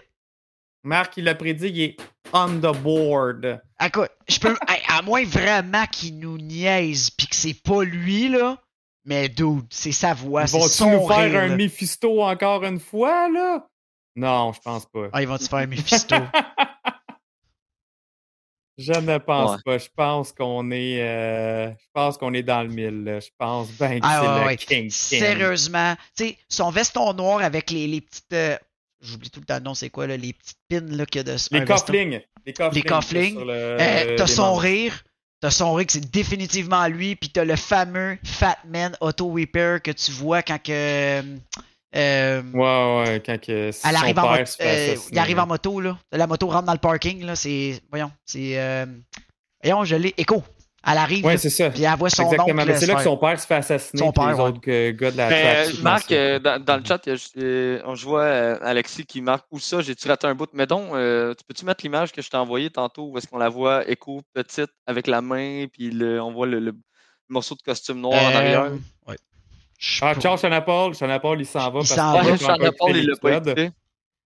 Marc, 0.83 1.17
il 1.17 1.23
l'a 1.23 1.33
prédit, 1.33 1.69
il 1.69 1.81
est 1.81 1.97
on 2.31 2.47
the 2.59 2.77
board. 2.83 3.59
Écoute, 3.83 4.11
je 4.29 4.39
peux. 4.39 4.55
À 4.87 5.01
moins 5.01 5.23
vraiment 5.25 5.85
qu'il 5.91 6.19
nous 6.19 6.37
niaise 6.37 7.09
pis 7.09 7.25
que 7.25 7.35
c'est 7.35 7.59
pas 7.63 7.83
lui, 7.83 8.29
là. 8.29 8.61
Mais 9.05 9.27
dude, 9.27 9.65
c'est 9.71 9.91
sa 9.91 10.13
voix, 10.13 10.45
c'est 10.45 10.59
son 10.67 10.91
nous 10.91 11.07
faire 11.07 11.17
rire, 11.31 11.39
un 11.39 11.47
là. 11.47 11.55
Mephisto 11.55 12.21
encore 12.21 12.63
une 12.63 12.79
fois, 12.79 13.27
là? 13.29 13.67
Non, 14.15 14.53
je 14.53 14.59
pense 14.61 14.85
pas. 14.85 15.07
Ah, 15.11 15.21
ils 15.21 15.27
vont-tu 15.27 15.45
faire 15.47 15.67
Mephisto? 15.67 16.15
Je 18.77 18.91
ne 18.91 19.17
pense 19.19 19.51
Ouais. 19.51 19.57
pas. 19.63 19.77
Je 19.77 19.87
pense 19.95 20.31
qu'on 20.33 20.69
est. 20.71 21.01
euh, 21.01 21.69
je 21.71 21.85
pense 21.93 22.17
qu'on 22.17 22.33
est 22.33 22.43
dans 22.43 22.61
le 22.61 22.67
mille. 22.67 23.05
là. 23.05 23.19
Je 23.21 23.29
pense 23.37 23.69
bien 23.71 23.99
que 24.01 24.05
Ah, 24.05 24.19
c'est 24.21 24.27
ouais, 24.27 24.39
le 24.41 24.45
ouais. 24.47 24.57
King. 24.57 24.89
Sérieusement. 24.89 25.95
Tu 26.17 26.25
sais, 26.25 26.37
son 26.49 26.71
veston 26.71 27.13
noir 27.13 27.41
avec 27.41 27.71
les, 27.71 27.87
les 27.87 28.01
petites. 28.01 28.33
euh, 28.33 28.57
J'oublie 29.01 29.29
tout 29.29 29.39
le 29.39 29.45
temps 29.45 29.55
le 29.55 29.61
nom, 29.61 29.75
c'est 29.75 29.89
quoi, 29.89 30.07
là? 30.07 30.17
Les 30.17 30.33
petites 30.33 30.57
pins, 30.69 30.81
là, 30.89 31.05
qu'il 31.05 31.19
y 31.19 31.21
a 31.21 31.23
de. 31.23 31.37
Les 31.51 31.63
cufflings. 31.63 32.21
Les 32.45 32.81
cufflings. 32.81 33.39
Le- 33.45 33.77
Euh, 33.79 34.15
t'as 34.17 34.27
son 34.27 34.41
membres. 34.47 34.59
rire. 34.61 35.03
T'as 35.41 35.51
son 35.51 35.73
rig, 35.73 35.89
c'est 35.91 36.11
définitivement 36.11 36.87
lui. 36.87 37.15
Puis 37.15 37.29
t'as 37.29 37.45
le 37.45 37.55
fameux 37.55 38.17
Fat 38.25 38.57
Man 38.67 38.95
Auto 38.99 39.29
Repair 39.31 39.81
que 39.81 39.91
tu 39.91 40.11
vois 40.11 40.41
quand 40.41 40.61
que. 40.61 41.21
Euh, 41.95 42.41
ouais, 42.53 43.09
ouais, 43.09 43.23
quand 43.25 43.39
que 43.39 43.71
elle 43.87 43.95
arrive 43.95 44.19
en 44.19 44.35
euh, 44.35 44.95
il 45.11 45.19
arrive 45.19 45.39
en 45.39 45.47
moto, 45.47 45.79
là. 45.79 45.97
La 46.11 46.27
moto 46.27 46.47
rentre 46.47 46.65
dans 46.65 46.73
le 46.73 46.79
parking, 46.79 47.23
là. 47.23 47.35
C'est. 47.35 47.79
Voyons, 47.89 48.11
c'est. 48.25 48.59
Euh, 48.59 48.85
voyons, 49.63 49.85
je 49.85 49.95
l'ai. 49.95 50.13
Écho. 50.17 50.43
Elle 50.87 50.97
arrive. 50.99 51.25
Ouais, 51.25 51.37
c'est 51.37 51.49
ça. 51.49 51.71
Puis 51.71 51.83
elle 51.83 51.97
voit 51.97 52.11
son 52.11 52.25
Exactement. 52.25 52.63
Mais 52.63 52.75
c'est 52.75 52.85
là 52.85 52.95
que 52.95 53.01
son 53.01 53.17
père 53.17 53.39
se 53.39 53.47
fait 53.47 53.55
assassiner. 53.55 54.03
Son 54.03 54.11
père, 54.11 54.33
les 54.33 54.39
autres 54.39 54.59
gars 54.91 55.11
de 55.11 55.17
la 55.17 55.29
Mais, 55.29 55.65
Marc, 55.81 56.13
dans, 56.13 56.63
dans, 56.63 56.77
le 56.77 56.83
chat, 56.85 57.01
je 57.07 58.05
vois 58.05 58.25
Alexis 58.61 59.05
qui 59.05 59.21
marque 59.21 59.47
où 59.49 59.59
ça, 59.59 59.81
j'ai-tu 59.81 60.07
raté 60.07 60.27
un 60.27 60.35
bout? 60.35 60.49
Mais 60.53 60.67
donc, 60.67 60.89
tu 60.89 61.43
peux-tu 61.47 61.65
mettre 61.65 61.83
l'image 61.83 62.11
que 62.11 62.21
je 62.21 62.29
t'ai 62.29 62.37
envoyée 62.37 62.69
tantôt 62.69 63.07
où 63.07 63.17
est-ce 63.17 63.27
qu'on 63.27 63.39
la 63.39 63.49
voit 63.49 63.89
écho 63.89 64.21
petite 64.33 64.69
avec 64.85 65.07
la 65.07 65.21
main, 65.21 65.65
puis 65.71 65.89
le, 65.89 66.21
on 66.21 66.31
voit 66.31 66.45
le, 66.45 66.73
morceau 67.29 67.55
de 67.55 67.61
costume 67.61 68.01
noir 68.01 68.21
en 68.21 68.35
arrière? 68.35 68.71
Ouais. 69.07 69.15
Ah, 70.01 70.15
ciao, 70.15 70.37
Paul. 70.61 70.93
Paul, 71.21 71.39
il 71.39 71.45
s'en 71.45 71.71
va. 71.71 71.79
Il 71.81 71.85
s'en 71.85 72.13
va. 72.57 72.71
Paul, 72.77 72.97
il 72.97 73.07
l'a 73.07 73.15
pas 73.17 73.37
écouté. 73.37 73.69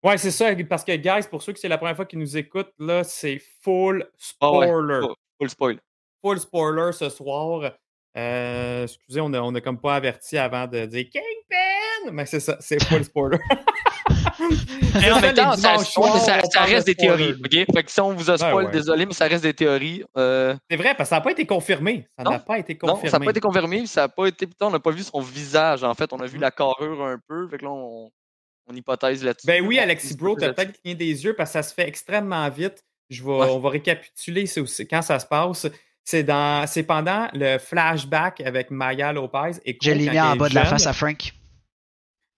Ouais, 0.02 0.18
c'est 0.18 0.32
ça, 0.32 0.56
parce 0.70 0.86
que, 0.86 0.96
guys, 0.96 1.28
pour 1.30 1.42
ceux 1.44 1.52
qui 1.52 1.60
c'est 1.60 1.68
la 1.68 1.78
première 1.78 1.96
fois 1.96 2.06
qu'ils 2.06 2.20
nous 2.20 2.38
écoutent, 2.38 2.72
là, 2.80 3.04
c'est 3.04 3.42
full 3.62 4.10
spoiler. 4.18 5.08
Full 5.38 5.50
spoiler. 5.50 5.80
Full 6.22 6.40
spoiler 6.40 6.92
ce 6.94 7.10
soir. 7.10 7.74
Euh, 8.18 8.84
excusez, 8.84 9.22
on 9.22 9.34
a, 9.34 9.40
on 9.42 9.54
a 9.56 9.62
comme 9.62 9.80
pas 9.80 9.96
averti 9.96 10.38
avant 10.38 10.68
de 10.68 10.86
dire 10.86 11.06
Kingpin! 11.12 12.12
Mais 12.12 12.26
c'est 12.26 12.40
ça, 12.40 12.58
c'est 12.60 12.84
full 12.84 13.04
spoiler. 13.04 13.38
mais 14.96 15.12
en 15.12 15.20
même 15.20 15.36
temps, 15.36 15.56
ça, 15.56 15.78
ça, 15.78 16.62
reste 16.62 16.88
des 16.88 16.96
théories. 16.96 17.34
OK? 17.34 17.52
Fait 17.52 17.84
que 17.84 17.92
si 17.92 18.00
on 18.00 18.14
vous 18.14 18.30
a 18.30 18.38
spoil, 18.38 18.72
désolé, 18.72 19.06
mais 19.06 19.14
ça 19.14 19.26
reste 19.26 19.44
des 19.44 19.54
théories. 19.54 20.04
Euh... 20.18 20.56
C'est 20.70 20.78
vrai, 20.78 20.96
parce 20.96 21.10
que 21.10 21.10
ça 21.10 21.16
n'a 21.16 21.22
pas 21.22 21.32
été 21.32 21.46
confirmé. 21.46 22.08
Ça 22.18 22.24
n'a 22.24 22.40
pas 22.40 22.58
été 22.58 22.78
confirmé. 22.78 23.04
Non, 23.04 23.10
ça 23.12 23.20
n'a 23.20 23.26
pas 23.26 23.32
été 23.32 23.40
confirmé. 23.40 23.86
Ça 23.86 24.04
a 24.04 24.08
pas 24.08 24.28
été. 24.28 24.48
on 24.62 24.70
n'a 24.72 24.80
pas 24.80 24.92
vu 24.92 25.04
son 25.04 25.20
visage, 25.22 25.84
en 25.84 25.94
fait. 25.94 26.12
On 26.14 26.20
a 26.20 26.26
vu 26.26 26.38
mm-hmm. 26.38 26.42
la 26.42 26.52
carrure 26.52 27.04
un 27.04 27.20
peu. 27.28 27.48
Fait 27.48 27.58
que 27.58 27.66
là, 27.66 27.72
on, 27.72 28.10
on 28.68 28.76
hypothèse 28.76 29.24
là-dessus. 29.24 29.48
Ben 29.48 29.66
oui, 29.66 29.80
Alexis 29.80 30.16
Bro, 30.16 30.38
tu 30.38 30.46
as 30.46 30.54
peut-être 30.54 30.80
cligné 30.82 30.96
des 30.96 31.26
yeux 31.26 31.36
parce 31.36 31.52
que 31.52 31.54
ça 31.54 31.64
se 31.64 31.74
fait 31.74 31.88
extrêmement 31.88 32.48
vite. 32.50 32.84
Je 33.10 33.24
vais, 33.24 33.32
On 33.32 33.60
va 33.60 33.70
récapituler 33.70 34.46
quand 34.90 35.02
ça 35.02 35.20
se 35.20 35.26
passe. 35.26 35.68
C'est 36.04 36.24
dans 36.24 36.66
c'est 36.68 36.84
pendant 36.84 37.28
le 37.34 37.58
flashback 37.60 38.42
avec 38.42 38.72
Maya 38.72 39.14
Lopez. 39.14 39.60
Et 39.66 39.78
Je 39.82 39.92
l'ai 39.92 40.10
mis 40.10 40.20
en 40.20 40.36
bas 40.36 40.50
de 40.50 40.56
la 40.56 40.66
face 40.66 40.88
à 40.88 40.94
Frank. 40.94 41.34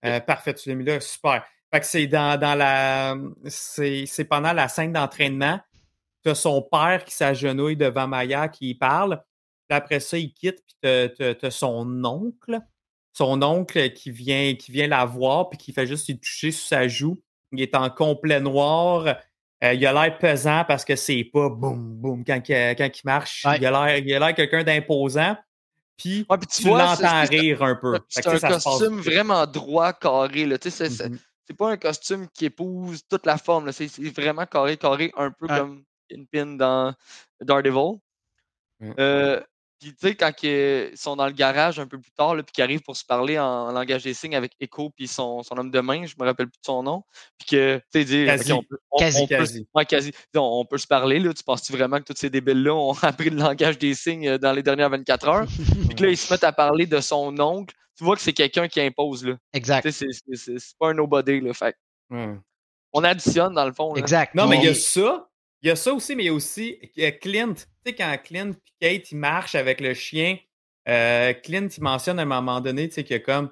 Euh, 0.06 0.20
parfait, 0.20 0.54
tu 0.54 0.70
l'as 0.70 0.76
mis 0.76 0.84
là, 0.84 1.00
super. 1.00 1.46
Fait 1.74 1.80
que 1.80 1.86
c'est 1.86 2.08
dans, 2.08 2.40
dans 2.40 2.56
la. 2.56 3.16
C'est 3.48 4.26
pendant 4.26 4.52
la 4.52 4.68
scène 4.68 4.94
d'entraînement. 4.94 5.60
Tu 6.24 6.30
as 6.30 6.36
son 6.36 6.62
père 6.62 7.04
qui 7.06 7.16
s'agenouille 7.16 7.78
devant 7.78 8.08
Maya, 8.08 8.48
qui 8.50 8.76
parle. 8.76 9.22
Puis 9.68 9.78
après 9.78 10.00
ça, 10.00 10.18
il 10.18 10.34
quitte, 10.34 10.62
puis 10.68 10.76
tu 10.82 11.46
as, 11.46 11.52
son 11.52 12.04
oncle. 12.04 12.60
Son 13.14 13.42
oncle 13.42 13.92
qui 13.92 14.12
vient, 14.12 14.56
qui 14.56 14.72
vient 14.72 14.88
la 14.88 15.06
voir, 15.06 15.50
puis 15.50 15.58
qui 15.58 15.74
fait 15.74 15.88
juste 15.88 16.08
lui 16.08 16.20
toucher 16.20 16.52
sur 16.52 16.68
sa 16.68 16.88
joue. 16.88 17.22
Il 17.52 17.62
est 17.62 17.76
en 17.76 17.90
complet 17.90 18.40
noir. 18.40 19.18
Euh, 19.64 19.74
il 19.74 19.86
a 19.86 19.94
l'air 19.94 20.18
pesant 20.18 20.64
parce 20.68 20.84
que 20.84 20.96
c'est 20.96 21.24
pas 21.24 21.50
boum, 21.50 21.96
boum 21.96 22.24
quand, 22.26 22.42
quand 22.48 22.90
il 22.90 23.02
marche. 23.06 23.46
Il 23.58 23.66
a 23.66 24.00
l'air 24.00 24.36
quelqu'un 24.36 24.64
d'imposant. 24.64 25.36
Puis, 25.98 26.26
tu, 26.52 26.68
l'entends 26.68 27.24
rire 27.30 27.62
un 27.62 27.76
peu. 27.76 28.00
C'est 28.10 28.26
un 28.26 28.40
costume 28.40 29.02
vraiment 29.02 29.46
droit, 29.46 29.94
carré. 29.94 30.48
Là. 30.48 30.58
Tu 30.58 30.72
sais, 30.72 30.88
mm-hmm 30.88 31.20
c'est 31.52 31.58
pas 31.58 31.72
un 31.72 31.78
costume 31.78 32.28
qui 32.30 32.46
épouse 32.46 33.02
toute 33.10 33.26
la 33.26 33.38
forme. 33.38 33.72
C'est 33.72 33.88
vraiment 34.16 34.46
carré, 34.46 34.78
carré, 34.78 35.12
un 35.18 35.32
peu 35.32 35.48
comme 35.48 35.84
une 36.10 36.26
pin 36.26 36.46
dans 36.46 36.94
Daredevil. 37.42 38.00
Euh, 38.98 39.42
puis, 39.82 39.96
tu 39.96 40.08
sais, 40.08 40.16
quand 40.16 40.32
ils 40.44 40.96
sont 40.96 41.16
dans 41.16 41.26
le 41.26 41.32
garage 41.32 41.80
un 41.80 41.88
peu 41.88 42.00
plus 42.00 42.12
tard, 42.12 42.36
puis 42.36 42.54
qu'ils 42.54 42.64
arrivent 42.64 42.84
pour 42.84 42.96
se 42.96 43.04
parler 43.04 43.40
en, 43.40 43.72
langage 43.72 44.04
des 44.04 44.14
signes 44.14 44.36
avec 44.36 44.52
Echo 44.60 44.92
puis 44.92 45.08
son, 45.08 45.42
son, 45.42 45.58
homme 45.58 45.72
de 45.72 45.80
main, 45.80 46.06
je 46.06 46.14
me 46.20 46.26
rappelle 46.26 46.46
plus 46.46 46.60
de 46.60 46.66
son 46.66 46.84
nom, 46.84 47.04
puis 47.40 47.48
que, 47.50 47.78
tu 47.92 48.06
sais, 48.06 48.06
dire, 48.06 48.58
on 48.58 48.62
peut, 48.62 48.78
quasi, 49.00 49.28
quasi. 49.28 50.14
On, 50.36 50.66
peut 50.66 50.78
se 50.78 50.86
parler, 50.86 51.18
là. 51.18 51.34
Tu 51.34 51.44
penses-tu 51.44 51.72
vraiment 51.72 51.98
que 51.98 52.04
tous 52.04 52.16
ces 52.16 52.30
débiles-là 52.30 52.76
ont 52.76 52.94
appris 53.02 53.32
le 53.32 53.38
langage 53.38 53.80
des 53.80 53.96
signes 53.96 54.28
euh, 54.28 54.38
dans 54.38 54.54
les 54.54 54.62
dernières 54.62 54.92
24 54.92 55.28
heures? 55.28 55.48
puis 55.88 55.96
que 55.96 56.04
là, 56.04 56.10
ils 56.12 56.18
se 56.18 56.32
mettent 56.32 56.44
à 56.44 56.54
parler 56.54 56.86
de 56.86 57.00
son 57.00 57.38
oncle, 57.40 57.74
tu 57.98 58.04
vois 58.04 58.16
que 58.16 58.22
c'est 58.22 58.34
quelqu'un 58.34 58.68
qui 58.68 58.82
impose. 58.82 59.26
Là. 59.26 59.36
Exact. 59.52 59.90
C'est 59.90 60.78
pas 60.80 60.90
un 60.90 60.94
nobody. 60.94 61.42
Là, 61.42 61.56
fait. 61.56 61.76
On 62.94 63.04
additionne 63.04 63.56
dans 63.56 63.66
le 63.66 63.74
fond. 63.74 63.96
Exact. 63.96 64.36
Non, 64.36 64.48
mais 64.48 64.58
il 64.58 64.66
y 64.66 64.68
a 64.68 64.76
ça. 64.76 65.28
Il 65.64 65.68
y 65.68 65.72
a 65.72 65.76
ça 65.76 65.94
aussi, 65.94 66.16
mais 66.16 66.24
il 66.24 66.28
y 66.28 66.30
a 66.30 66.34
aussi 66.34 66.80
Clint. 67.22 67.54
Tu 67.54 67.64
sais, 67.86 67.96
quand 67.96 68.18
Clint 68.24 68.52
et 68.82 68.98
Kate 68.98 69.12
ils 69.12 69.18
marchent 69.18 69.56
avec 69.56 69.80
le 69.80 69.94
chien, 69.94 70.38
euh, 70.90 71.34
Clint 71.34 71.68
il 71.76 71.84
mentionne 71.84 72.20
à 72.20 72.24
un 72.24 72.26
moment 72.26 72.62
donné 72.62 72.90
tu 72.90 72.96
sais, 72.96 73.04
qu'il 73.04 73.16
y 73.16 73.20
a 73.20 73.20
comme. 73.20 73.52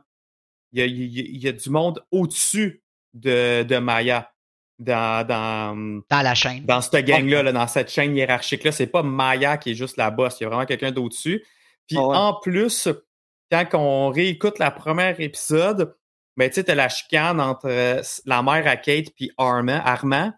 Il 0.71 0.79
y 0.79 0.83
a, 0.83 0.85
il 0.85 1.37
y 1.37 1.47
a 1.47 1.51
du 1.51 1.69
monde 1.69 2.05
au-dessus 2.11 2.83
de, 3.13 3.63
de 3.63 3.77
Maya. 3.77 4.31
Dans, 4.77 5.27
dans, 5.27 6.01
dans, 6.09 6.21
la 6.21 6.33
chaîne. 6.35 6.63
Dans 6.63 6.79
cette 6.79 7.05
gang-là, 7.05 7.43
là, 7.43 7.51
dans 7.51 7.67
cette 7.67 7.89
chaîne 7.89 8.15
hiérarchique-là. 8.15 8.71
C'est 8.71 8.87
pas 8.87 9.03
Maya 9.03 9.57
qui 9.57 9.71
est 9.71 9.75
juste 9.75 9.97
la 9.97 10.09
boss. 10.09 10.39
Il 10.39 10.43
y 10.43 10.45
a 10.45 10.49
vraiment 10.49 10.65
quelqu'un 10.65 10.91
d'au-dessus. 10.91 11.43
Puis 11.85 11.97
en 11.97 12.35
plus, 12.35 12.87
quand 13.51 13.67
on 13.73 14.09
réécoute 14.09 14.57
la 14.57 14.71
première 14.71 15.19
épisode, 15.19 15.97
ben, 16.37 16.49
tu 16.49 16.61
sais, 16.61 16.75
la 16.75 16.87
chicane 16.87 17.41
entre 17.41 17.67
euh, 17.67 18.01
la 18.25 18.41
mère 18.41 18.65
à 18.67 18.77
Kate 18.77 19.07
puis 19.15 19.31
Armand. 19.37 19.81
Armand. 19.83 20.31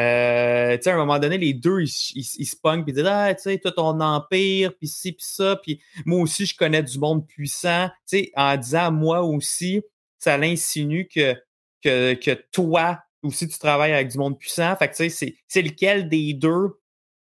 Euh, 0.00 0.76
tu 0.76 0.84
sais, 0.84 0.90
à 0.90 0.94
un 0.94 0.98
moment 0.98 1.18
donné, 1.18 1.38
les 1.38 1.52
deux, 1.52 1.82
ils, 1.82 1.88
se 1.88 2.56
pognent 2.56 2.82
puis 2.82 2.92
ils 2.92 2.96
disent 2.96 3.06
Ah, 3.06 3.34
tu 3.34 3.42
sais, 3.42 3.58
toi, 3.58 3.72
ton 3.72 4.00
empire, 4.00 4.72
puis 4.76 4.88
ci, 4.88 5.12
puis 5.12 5.24
ça, 5.24 5.56
puis 5.56 5.80
moi 6.04 6.20
aussi, 6.20 6.46
je 6.46 6.56
connais 6.56 6.82
du 6.82 6.98
monde 6.98 7.26
puissant. 7.26 7.88
Tu 8.08 8.18
sais, 8.18 8.32
en 8.36 8.56
disant 8.56 8.90
moi 8.92 9.22
aussi, 9.22 9.82
ça 10.18 10.36
l'insinue 10.36 11.08
que, 11.08 11.34
que, 11.82 12.14
que 12.14 12.32
toi 12.52 12.98
aussi, 13.22 13.48
tu 13.48 13.58
travailles 13.58 13.92
avec 13.92 14.08
du 14.08 14.18
monde 14.18 14.38
puissant. 14.38 14.74
Fait 14.76 14.88
que, 14.88 14.96
tu 14.96 15.10
sais, 15.10 15.34
c'est 15.46 15.62
lequel 15.62 16.08
des 16.08 16.32
deux 16.32 16.80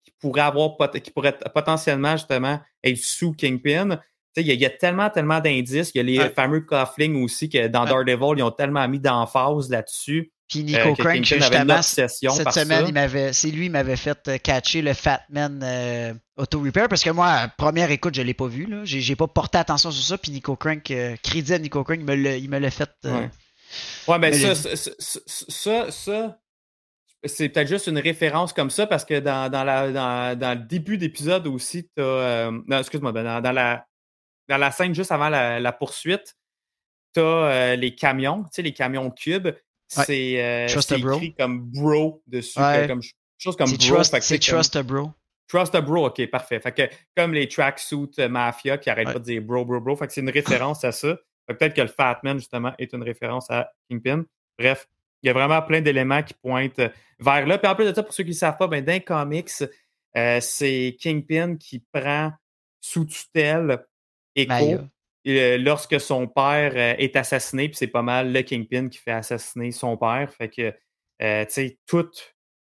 qui 0.04 0.12
pourrait 0.20 0.42
avoir, 0.42 0.76
qui 0.90 1.10
pourrait 1.10 1.38
potentiellement, 1.54 2.12
justement, 2.12 2.60
être 2.84 2.98
sous 2.98 3.32
Kingpin? 3.32 4.00
Il 4.36 4.46
y, 4.46 4.64
a 4.64 4.70
tellement, 4.70 5.10
tellement 5.10 5.40
d'indices. 5.40 5.90
Il 5.94 5.98
y 5.98 6.18
a 6.18 6.24
les 6.24 6.30
fameux 6.30 6.60
cufflings 6.60 7.20
aussi 7.22 7.48
que 7.48 7.66
dans 7.66 7.84
Daredevil, 7.84 8.38
ils 8.38 8.42
ont 8.44 8.52
tellement 8.52 8.86
mis 8.88 9.00
d'emphase 9.00 9.68
là-dessus. 9.68 10.32
Puis 10.50 10.64
Nico 10.64 10.90
euh, 10.90 10.94
Crank, 10.94 11.24
justement, 11.24 11.80
cette 11.80 12.10
semaine, 12.10 12.84
il 12.88 12.92
m'avait, 12.92 13.32
c'est 13.32 13.50
lui 13.50 13.64
qui 13.64 13.70
m'avait 13.70 13.96
fait 13.96 14.18
euh, 14.28 14.36
catcher 14.36 14.82
le 14.82 14.92
Fatman 14.92 15.62
euh, 15.62 16.12
Auto 16.36 16.60
Repair 16.60 16.88
parce 16.88 17.02
que 17.02 17.10
moi, 17.10 17.48
première 17.56 17.90
écoute, 17.90 18.14
je 18.14 18.22
l'ai 18.22 18.34
pas 18.34 18.48
vu. 18.48 18.66
Là. 18.66 18.80
J'ai, 18.84 19.16
pas 19.16 19.28
porté 19.28 19.58
attention 19.58 19.90
sur 19.90 20.04
ça. 20.04 20.18
Puis 20.18 20.32
Nico 20.32 20.56
Crank, 20.56 20.92
crédit 21.22 21.54
à 21.54 21.58
Nico 21.58 21.82
Crank, 21.84 22.00
il 22.00 22.50
me 22.50 22.58
l'a, 22.58 22.70
fait. 22.70 22.90
ouais, 24.08 24.18
mais 24.18 24.32
ça, 24.32 24.54
ça, 24.54 25.90
ça, 25.90 26.38
c'est 27.24 27.48
peut-être 27.48 27.68
juste 27.68 27.86
une 27.86 27.98
référence 27.98 28.52
comme 28.52 28.70
ça 28.70 28.86
parce 28.86 29.04
que 29.04 29.20
dans, 29.20 29.50
dans, 29.50 29.64
la, 29.64 29.92
dans, 29.92 30.38
dans 30.38 30.58
le 30.58 30.64
début 30.66 30.98
d'épisode 30.98 31.46
aussi, 31.46 31.88
tu 31.96 32.02
as. 32.02 32.50
non, 32.50 32.78
excuse-moi, 32.78 33.12
ben, 33.12 33.40
dans 33.40 33.52
la 33.52 33.86
dans 34.50 34.58
la 34.58 34.72
scène 34.72 34.94
juste 34.94 35.12
avant 35.12 35.28
la, 35.28 35.72
poursuite, 35.72 36.36
tu 37.14 37.20
as 37.20 37.22
euh, 37.22 37.76
les 37.76 37.94
camions, 37.94 38.42
tu 38.42 38.48
sais, 38.52 38.62
les 38.62 38.74
camions 38.74 39.10
cubes. 39.10 39.48
C'est 39.90 40.40
euh, 40.40 40.66
écrit 40.66 41.34
comme 41.34 41.60
bro 41.60 42.22
dessus. 42.26 42.60
Comme, 42.86 43.02
chose 43.38 43.56
comme 43.56 43.70
bro. 43.70 44.02
C'est 44.04 44.38
Trust 44.38 44.76
a 44.76 44.82
Bro. 44.82 45.12
Trust 45.48 45.74
a 45.74 45.80
Bro, 45.80 46.06
ok, 46.06 46.30
parfait. 46.30 46.60
Fait 46.60 46.72
que, 46.72 46.82
comme 47.16 47.34
les 47.34 47.48
tracksuits 47.48 48.12
euh, 48.20 48.28
Mafia 48.28 48.78
qui 48.78 48.88
arrêtent 48.88 49.12
pas 49.12 49.18
de 49.18 49.24
dire 49.24 49.42
bro, 49.42 49.64
bro, 49.64 49.80
bro. 49.80 49.96
Fait 49.96 50.06
que 50.06 50.12
c'est 50.12 50.20
une 50.20 50.30
référence 50.30 50.84
à 50.84 50.92
ça. 50.92 51.18
Peut-être 51.46 51.74
que 51.74 51.80
le 51.80 51.88
Fatman, 51.88 52.38
justement, 52.38 52.72
est 52.78 52.92
une 52.92 53.02
référence 53.02 53.50
à 53.50 53.72
Kingpin. 53.90 54.24
Bref, 54.56 54.88
il 55.22 55.26
y 55.26 55.30
a 55.30 55.32
vraiment 55.32 55.60
plein 55.62 55.80
d'éléments 55.80 56.22
qui 56.22 56.34
pointent 56.34 56.80
vers 57.18 57.46
là. 57.46 57.58
Puis 57.58 57.68
en 57.68 57.74
plus 57.74 57.86
de 57.86 57.92
ça, 57.92 58.04
pour 58.04 58.14
ceux 58.14 58.22
qui 58.22 58.30
ne 58.30 58.34
savent 58.36 58.56
pas, 58.56 58.68
ben, 58.68 58.84
dans 58.84 59.00
comics, 59.00 59.50
c'est 60.14 60.96
Kingpin 61.00 61.56
qui 61.56 61.84
prend 61.92 62.32
sous 62.80 63.04
tutelle 63.04 63.84
Echo, 64.36 64.78
lorsque 65.24 66.00
son 66.00 66.26
père 66.26 66.72
euh, 66.74 66.94
est 66.98 67.16
assassiné, 67.16 67.68
puis 67.68 67.76
c'est 67.76 67.86
pas 67.86 68.02
mal 68.02 68.32
le 68.32 68.42
Kingpin 68.42 68.88
qui 68.88 68.98
fait 68.98 69.12
assassiner 69.12 69.72
son 69.72 69.96
père. 69.96 70.32
Fait 70.32 70.48
que, 70.48 70.74
euh, 71.22 71.44
tu 71.44 71.52
sais, 71.52 71.78
tout, 71.86 72.10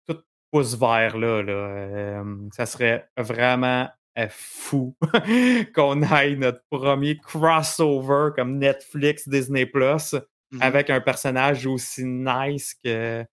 tout 0.07 0.19
pousse 0.51 0.77
vers 0.77 1.17
là. 1.17 1.43
là. 1.43 1.53
Euh, 1.53 2.49
ça 2.53 2.67
serait 2.67 3.09
vraiment 3.17 3.89
fou 4.29 4.95
qu'on 5.75 6.03
aille 6.03 6.37
notre 6.37 6.63
premier 6.71 7.17
crossover 7.17 8.31
comme 8.37 8.59
Netflix, 8.59 9.27
Disney 9.27 9.65
Plus 9.65 10.15
mmh 10.15 10.59
avec 10.61 10.91
un 10.91 11.01
personnage 11.01 11.67
aussi 11.67 12.05
nice 12.05 12.75
que, 12.85 13.25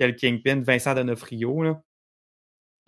que 0.00 0.04
le 0.06 0.12
Kingpin, 0.12 0.62
Vincent 0.62 0.94
D'Onofrio. 0.94 1.62
Là. 1.62 1.82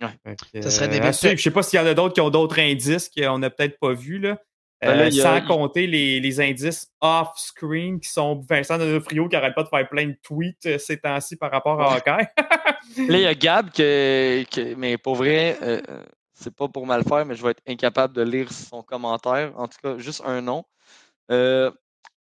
Ouais. 0.01 0.35
ça 0.61 0.71
serait 0.71 0.87
des 0.87 0.97
Je 1.37 1.41
sais 1.41 1.51
pas 1.51 1.61
s'il 1.61 1.79
y 1.79 1.83
en 1.83 1.85
a 1.85 1.93
d'autres 1.93 2.15
qui 2.15 2.21
ont 2.21 2.31
d'autres 2.31 2.59
indices 2.59 3.07
qu'on 3.09 3.37
n'a 3.37 3.51
peut-être 3.51 3.77
pas 3.79 3.93
vus. 3.93 4.17
Là. 4.17 4.39
Ben 4.79 4.99
euh, 4.99 5.11
sans 5.11 5.41
compter 5.41 5.87
les, 5.87 6.19
les 6.19 6.39
indices 6.39 6.87
off-screen 7.01 7.99
qui 7.99 8.09
sont 8.09 8.39
Vincent 8.47 8.77
Frio 9.01 9.27
qui 9.27 9.35
arrête 9.35 9.55
pas 9.55 9.63
de 9.63 9.69
faire 9.69 9.89
plein 9.89 10.05
de 10.05 10.17
tweets 10.21 10.65
euh, 10.67 10.77
ces 10.77 10.97
temps-ci 10.97 11.35
par 11.35 11.49
rapport 11.51 11.81
à 11.81 11.95
Hawkeye. 11.95 12.27
là, 13.07 13.17
il 13.17 13.21
y 13.21 13.25
a 13.25 13.33
Gab 13.33 13.71
que, 13.71 14.75
mais 14.75 14.97
pour 14.99 15.15
vrai, 15.15 15.57
euh, 15.63 15.81
c'est 16.33 16.55
pas 16.55 16.67
pour 16.67 16.85
mal 16.85 17.03
faire, 17.03 17.25
mais 17.25 17.35
je 17.35 17.43
vais 17.43 17.51
être 17.51 17.63
incapable 17.67 18.13
de 18.13 18.21
lire 18.21 18.51
son 18.51 18.83
commentaire. 18.83 19.51
En 19.57 19.67
tout 19.67 19.77
cas, 19.81 19.97
juste 19.97 20.21
un 20.25 20.41
nom. 20.41 20.63
Euh, 21.31 21.71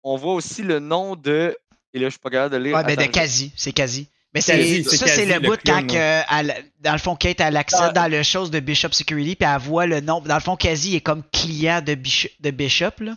on 0.03 0.17
voit 0.17 0.34
aussi 0.34 0.62
le 0.63 0.79
nom 0.79 1.15
de. 1.15 1.56
Et 1.93 1.99
là, 1.99 2.08
je 2.08 2.12
suis 2.12 2.19
pas 2.19 2.29
capable 2.29 2.53
de 2.53 2.60
lire. 2.60 2.75
Ouais, 2.75 2.84
ben 2.84 2.97
de 2.97 3.06
quasi, 3.06 3.53
c'est 3.56 3.71
quasi. 3.71 4.10
Mais 4.34 4.41
c'est 4.41 4.84
c'est 4.84 4.98
ça, 4.98 5.08
c'est 5.08 5.26
le 5.26 5.34
le 5.36 5.39
bout 5.41 5.60
quand, 5.63 5.86
elle- 5.91 6.65
dans 6.80 6.93
le 6.93 6.98
fond, 6.98 7.15
Kate, 7.15 7.39
elle 7.39 7.56
accède 7.56 7.80
Ah. 7.84 7.91
dans 7.91 8.12
le 8.12 8.24
chose 8.24 8.50
de 8.50 8.60
Bishop 8.60 8.91
Security, 8.91 9.36
puis 9.36 9.48
elle 9.48 9.60
voit 9.62 9.86
le 9.86 10.02
nom. 10.02 10.22
Dans 10.22 10.34
le 10.36 10.41
fond, 10.41 10.56
quasi 10.56 10.96
est 10.96 11.02
comme 11.02 11.24
client 11.32 11.82
de 11.82 11.93
Bishop, 11.96 12.30
de 12.39 12.50
Bishop 12.52 12.91
là. 13.02 13.12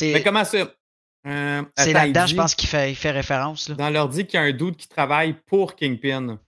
Mais 0.00 0.12
C'est 0.12 0.22
comment 0.22 0.44
ça? 0.44 0.58
Euh, 1.26 1.62
c'est 1.76 1.92
là-dedans, 1.92 2.26
je 2.26 2.32
dit- 2.32 2.36
pense 2.36 2.54
qu'il 2.54 2.68
fait, 2.68 2.90
il 2.92 2.94
fait 2.96 3.10
référence, 3.10 3.68
là. 3.68 3.74
Dans 3.74 3.90
l'ordi 3.90 4.24
qu'il 4.26 4.38
y 4.38 4.42
a 4.42 4.46
un 4.46 4.52
dude 4.52 4.76
qui 4.76 4.88
travaille 4.88 5.34
pour 5.46 5.74
Kingpin. 5.74 6.38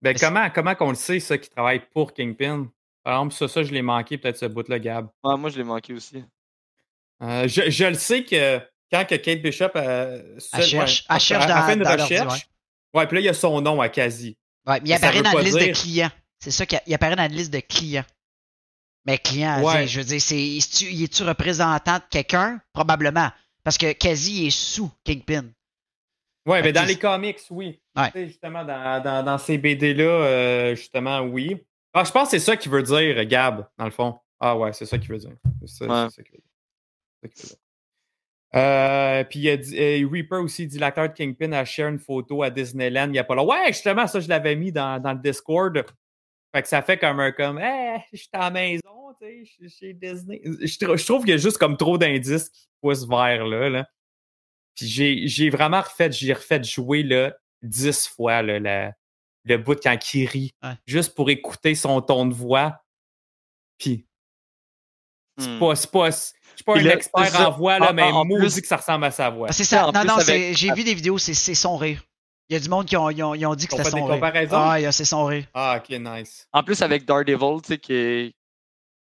Ben, 0.00 0.16
comment, 0.18 0.48
comment 0.50 0.74
qu'on 0.74 0.90
le 0.90 0.94
sait, 0.94 1.20
ça, 1.20 1.36
qui 1.36 1.50
travaille 1.50 1.82
pour 1.92 2.12
Kingpin? 2.14 2.68
Par 3.02 3.14
exemple, 3.14 3.34
ça, 3.34 3.48
ça, 3.48 3.62
je 3.62 3.72
l'ai 3.72 3.82
manqué, 3.82 4.16
peut-être 4.16 4.38
ce 4.38 4.46
bout-là, 4.46 4.78
Gab. 4.78 5.08
Ouais, 5.22 5.36
moi, 5.36 5.50
je 5.50 5.56
l'ai 5.58 5.64
manqué 5.64 5.92
aussi. 5.92 6.24
Euh, 7.22 7.46
je, 7.48 7.70
je 7.70 7.84
le 7.84 7.94
sais 7.94 8.24
que 8.24 8.60
quand 8.90 9.04
que 9.06 9.14
Kate 9.16 9.42
Bishop 9.42 9.70
euh, 9.76 10.22
Elle 10.52 10.62
cherche- 10.64 10.72
ouais, 11.00 11.04
elle 11.14 11.20
cherche 11.20 11.44
elle 11.44 11.50
dans- 11.50 11.66
fait 11.66 11.74
une 11.74 11.82
dans 11.82 11.90
recherche. 12.02 12.46
Ouais, 12.94 13.06
puis 13.06 13.16
là, 13.16 13.20
il 13.20 13.24
y 13.24 13.28
a 13.28 13.34
son 13.34 13.60
nom 13.60 13.80
à 13.80 13.88
quasi. 13.88 14.36
Ouais, 14.66 14.80
mais 14.80 14.88
il 14.90 14.92
apparaît 14.92 15.22
dans 15.22 15.32
une 15.32 15.40
liste 15.44 15.58
de 15.58 15.72
clients. 15.72 16.10
C'est 16.38 16.50
ça 16.50 16.64
qu'il 16.66 16.80
il 16.86 16.94
apparaît 16.94 17.16
dans 17.16 17.24
une 17.26 17.32
liste 17.36 17.52
de 17.52 17.60
clients. 17.60 18.04
Mais 19.06 19.18
client, 19.18 19.62
Ouais. 19.62 19.86
je 19.86 19.98
veux 20.00 20.04
dire, 20.06 20.20
c'est, 20.20 20.40
il 20.40 21.02
est-tu 21.02 21.22
représentant 21.24 21.96
de 21.98 22.04
quelqu'un? 22.08 22.60
Probablement. 22.72 23.30
Parce 23.62 23.76
que 23.76 23.92
quasi 23.92 24.46
est 24.46 24.50
sous 24.50 24.90
Kingpin. 25.04 25.44
Ouais, 26.46 26.62
mais 26.62 26.72
dans 26.72 26.84
les 26.84 26.98
comics, 26.98 27.38
oui. 27.50 27.80
Ouais. 27.96 28.06
Tu 28.06 28.12
sais, 28.12 28.26
justement, 28.28 28.64
dans, 28.64 29.02
dans, 29.02 29.22
dans 29.24 29.38
ces 29.38 29.56
BD-là, 29.58 30.04
euh, 30.04 30.74
justement, 30.74 31.20
oui. 31.20 31.56
Ah, 31.94 32.04
je 32.04 32.10
pense 32.12 32.30
que 32.30 32.38
c'est 32.38 32.44
ça 32.44 32.56
qu'il 32.56 32.70
veut 32.70 32.82
dire, 32.82 33.24
Gab, 33.26 33.68
dans 33.78 33.84
le 33.86 33.90
fond. 33.90 34.18
Ah 34.40 34.56
ouais, 34.56 34.72
c'est 34.72 34.84
ça 34.86 34.98
qu'il 34.98 35.08
veut 35.08 35.18
dire. 35.18 35.30
C'est 35.60 35.68
ça, 35.68 35.84
Ouais. 35.86 36.10
c'est 36.10 36.16
ça 36.16 36.22
qu'il 36.22 36.32
veut 36.32 36.38
dire. 36.38 36.50
C'est 37.22 37.28
ça 37.28 37.28
qu'il 37.28 37.42
veut 37.42 37.48
dire. 37.48 37.56
Euh, 38.54 39.24
puis 39.24 39.40
il 39.40 39.48
a 39.50 39.56
dit, 39.56 39.76
euh, 39.78 40.08
Reaper 40.10 40.36
aussi 40.40 40.66
dit 40.66 40.78
l'acteur 40.78 41.08
de 41.08 41.14
Kingpin 41.14 41.50
a 41.52 41.64
share 41.64 41.88
une 41.88 41.98
photo 41.98 42.42
à 42.44 42.50
Disneyland 42.50 43.06
il 43.06 43.12
n'y 43.12 43.18
a 43.18 43.24
pas 43.24 43.34
là. 43.34 43.42
Ouais, 43.42 43.66
justement, 43.72 44.06
ça, 44.06 44.20
je 44.20 44.28
l'avais 44.28 44.54
mis 44.54 44.70
dans, 44.70 45.00
dans 45.02 45.12
le 45.12 45.18
Discord. 45.18 45.84
Fait 46.54 46.62
que 46.62 46.68
ça 46.68 46.80
fait 46.82 46.96
comme 46.96 47.18
un 47.18 47.32
comme 47.32 47.58
Hey, 47.58 48.00
je 48.12 48.18
suis 48.18 48.28
à 48.32 48.38
la 48.38 48.50
maison, 48.50 49.12
tu 49.20 49.26
sais, 49.26 49.44
je 49.44 49.52
suis 49.68 49.70
chez 49.70 49.92
Disney. 49.94 50.40
Je, 50.44 50.78
trou- 50.78 50.96
je 50.96 51.04
trouve 51.04 51.22
qu'il 51.22 51.30
y 51.30 51.34
a 51.34 51.38
juste 51.38 51.58
comme 51.58 51.76
trop 51.76 51.98
d'indices 51.98 52.48
qui 52.48 52.68
poussent 52.80 53.08
vers 53.08 53.44
là. 53.44 53.68
là. 53.68 53.88
Puis 54.76 54.86
j'ai, 54.86 55.26
j'ai 55.26 55.50
vraiment 55.50 55.80
refait, 55.80 56.12
j'ai 56.12 56.32
refait 56.32 56.62
jouer 56.62 57.02
là, 57.02 57.34
dix 57.62 58.06
fois 58.06 58.42
là, 58.42 58.60
la- 58.60 58.92
le 59.44 59.56
bout 59.58 59.78
quand 59.82 60.14
il 60.14 60.26
rit. 60.26 60.52
Ouais. 60.62 60.74
Juste 60.86 61.16
pour 61.16 61.28
écouter 61.28 61.74
son 61.74 62.00
ton 62.02 62.24
de 62.26 62.34
voix. 62.34 62.80
Puis 63.78 64.06
c'est 65.38 65.48
Hmm. 65.50 65.58
pas, 65.58 65.74
c'est 65.74 65.90
pas, 65.90 66.10
je 66.54 66.56
suis 66.58 66.64
pas 66.64 66.74
Puis 66.74 66.88
un 66.88 66.92
expert 66.92 67.26
ça. 67.26 67.48
en 67.48 67.52
voix, 67.52 67.78
là, 67.78 67.90
En- 67.90 67.94
mais 67.94 68.02
en- 68.02 68.24
plus- 68.24 68.60
que 68.60 68.66
ça 68.66 68.76
ressemble 68.76 69.04
à 69.04 69.10
sa 69.10 69.30
voix. 69.30 69.52
C'est 69.52 69.64
ça. 69.64 69.90
Non, 69.92 70.04
non, 70.04 70.14
avec- 70.16 70.56
j'ai 70.56 70.72
vu 70.72 70.84
des 70.84 70.94
vidéos, 70.94 71.18
c'est, 71.18 71.34
son 71.54 71.76
rire. 71.76 72.02
Il 72.48 72.54
y 72.54 72.56
a 72.56 72.60
du 72.60 72.68
monde 72.68 72.86
qui 72.86 72.96
ont, 72.96 73.08
ils 73.10 73.22
ont, 73.22 73.34
ils 73.34 73.46
ont 73.46 73.54
dit 73.54 73.66
que 73.66 73.72
c'était 73.72 73.84
fait 73.84 73.90
son 73.90 73.96
des 73.96 74.02
rire. 74.02 74.14
comparaisons? 74.14 74.56
Ah, 74.56 74.78
il 74.78 74.82
y 74.82 74.86
a- 74.86 74.92
c'est 74.92 75.04
son 75.06 75.24
rire. 75.24 75.44
Ah, 75.54 75.78
ok, 75.78 75.96
nice. 75.98 76.46
En 76.52 76.62
plus, 76.62 76.80
avec 76.82 77.04
Daredevil, 77.04 77.62
tu 77.62 77.68
sais, 77.68 77.78
qui 77.78 78.34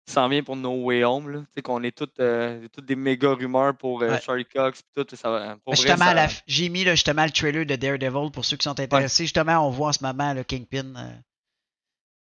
qui 0.06 0.14
s'en 0.14 0.28
vient 0.28 0.42
pour 0.42 0.56
No 0.56 0.72
Way 0.86 1.04
Home, 1.04 1.30
là. 1.30 1.40
Tu 1.42 1.46
sais, 1.58 1.62
qu'on 1.62 1.84
est 1.84 1.96
toutes, 1.96 2.20
euh, 2.20 2.68
toutes 2.74 2.86
des 2.88 2.96
méga 2.96 3.30
rumeurs 3.32 3.78
pour 3.78 4.02
euh, 4.02 4.10
Ouais. 4.10 4.20
Charlie 4.20 4.44
Cox, 4.46 4.82
pis 4.82 4.88
tout. 5.06 5.16
Ça, 5.16 5.30
va- 5.30 5.56
pour 5.64 5.76
vrai, 5.76 5.84
justement, 5.84 6.06
ça- 6.06 6.14
la- 6.16 6.28
j'ai 6.48 6.68
mis 6.70 6.84
là, 6.84 6.96
justement 6.96 7.24
le 7.26 7.30
trailer 7.30 7.64
de 7.64 7.76
Daredevil 7.76 8.32
pour 8.32 8.44
ceux 8.44 8.58
qui 8.58 8.64
sont 8.64 8.80
intéressés. 8.80 9.26
Justement, 9.26 9.60
on 9.68 9.70
voit 9.70 9.90
en 9.90 9.94
ce 9.94 10.04
moment 10.04 10.34
le 10.34 10.44
Kingpin 10.44 10.96
euh, 10.98 11.12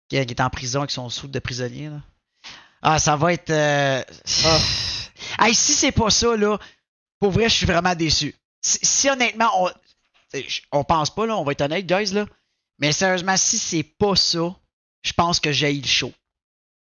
qui, 0.09 0.25
qui 0.25 0.33
est 0.33 0.41
en 0.41 0.49
prison 0.49 0.79
avec 0.79 0.91
son 0.91 1.07
sou 1.09 1.29
de 1.29 1.39
prisonnier. 1.39 1.87
là. 1.87 2.01
Ah, 2.81 2.99
ça 2.99 3.15
va 3.15 3.33
être. 3.33 3.49
Euh... 3.49 4.03
Hey, 5.39 5.53
si 5.55 5.73
c'est 5.73 5.91
pas 5.91 6.09
ça, 6.11 6.35
là, 6.37 6.57
pour 7.19 7.31
vrai, 7.31 7.49
je 7.49 7.55
suis 7.55 7.65
vraiment 7.65 7.95
déçu. 7.95 8.35
Si, 8.61 8.79
si 8.83 9.09
honnêtement, 9.09 9.49
on. 9.63 9.69
je- 10.33 10.61
On 10.71 10.83
pense 10.83 11.13
pas, 11.13 11.25
là, 11.25 11.35
on 11.37 11.43
va 11.43 11.53
être 11.53 11.61
honnête, 11.61 11.85
guys, 11.87 12.13
là. 12.13 12.25
Mais 12.79 12.91
sérieusement, 12.91 13.35
si 13.35 13.57
c'est 13.57 13.83
pas 13.83 14.15
ça, 14.15 14.55
je 15.03 15.13
pense 15.13 15.39
que 15.39 15.51
j'ai 15.51 15.73
le 15.73 15.87
show. 15.87 16.13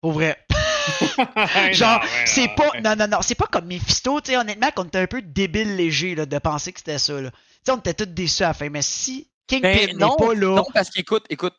Pour 0.01 0.13
vrai. 0.13 0.39
Genre, 1.73 2.01
c'est 2.25 2.49
pas. 2.55 2.71
Non, 2.83 2.95
non, 2.97 3.09
non. 3.09 3.19
C'est 3.23 3.35
pas 3.35 3.47
comme 3.47 3.67
Mephisto, 3.67 4.21
tu 4.21 4.31
sais, 4.31 4.37
honnêtement, 4.37 4.71
qu'on 4.71 4.85
était 4.85 4.99
un 4.99 5.07
peu 5.07 5.23
débile 5.23 5.77
léger 5.77 6.15
là, 6.15 6.25
de 6.25 6.39
penser 6.39 6.73
que 6.73 6.79
c'était 6.81 6.99
ça. 6.99 7.21
Là. 7.21 7.31
Tu 7.31 7.37
sais, 7.67 7.73
on 7.73 7.79
était 7.79 7.95
tous 7.95 8.07
déçus 8.07 8.45
à 8.45 8.49
la 8.49 8.55
fin. 8.55 8.71
Mais 8.71 8.83
si 8.83 9.29
Kingpin 9.49 9.73
Ben, 9.73 9.87
n'est 9.89 9.93
non, 9.95 10.17
pas 10.17 10.35
là, 10.35 10.55
non, 10.57 10.67
parce 10.73 10.91
qu'écoute, 10.91 11.27
écoute. 11.31 11.55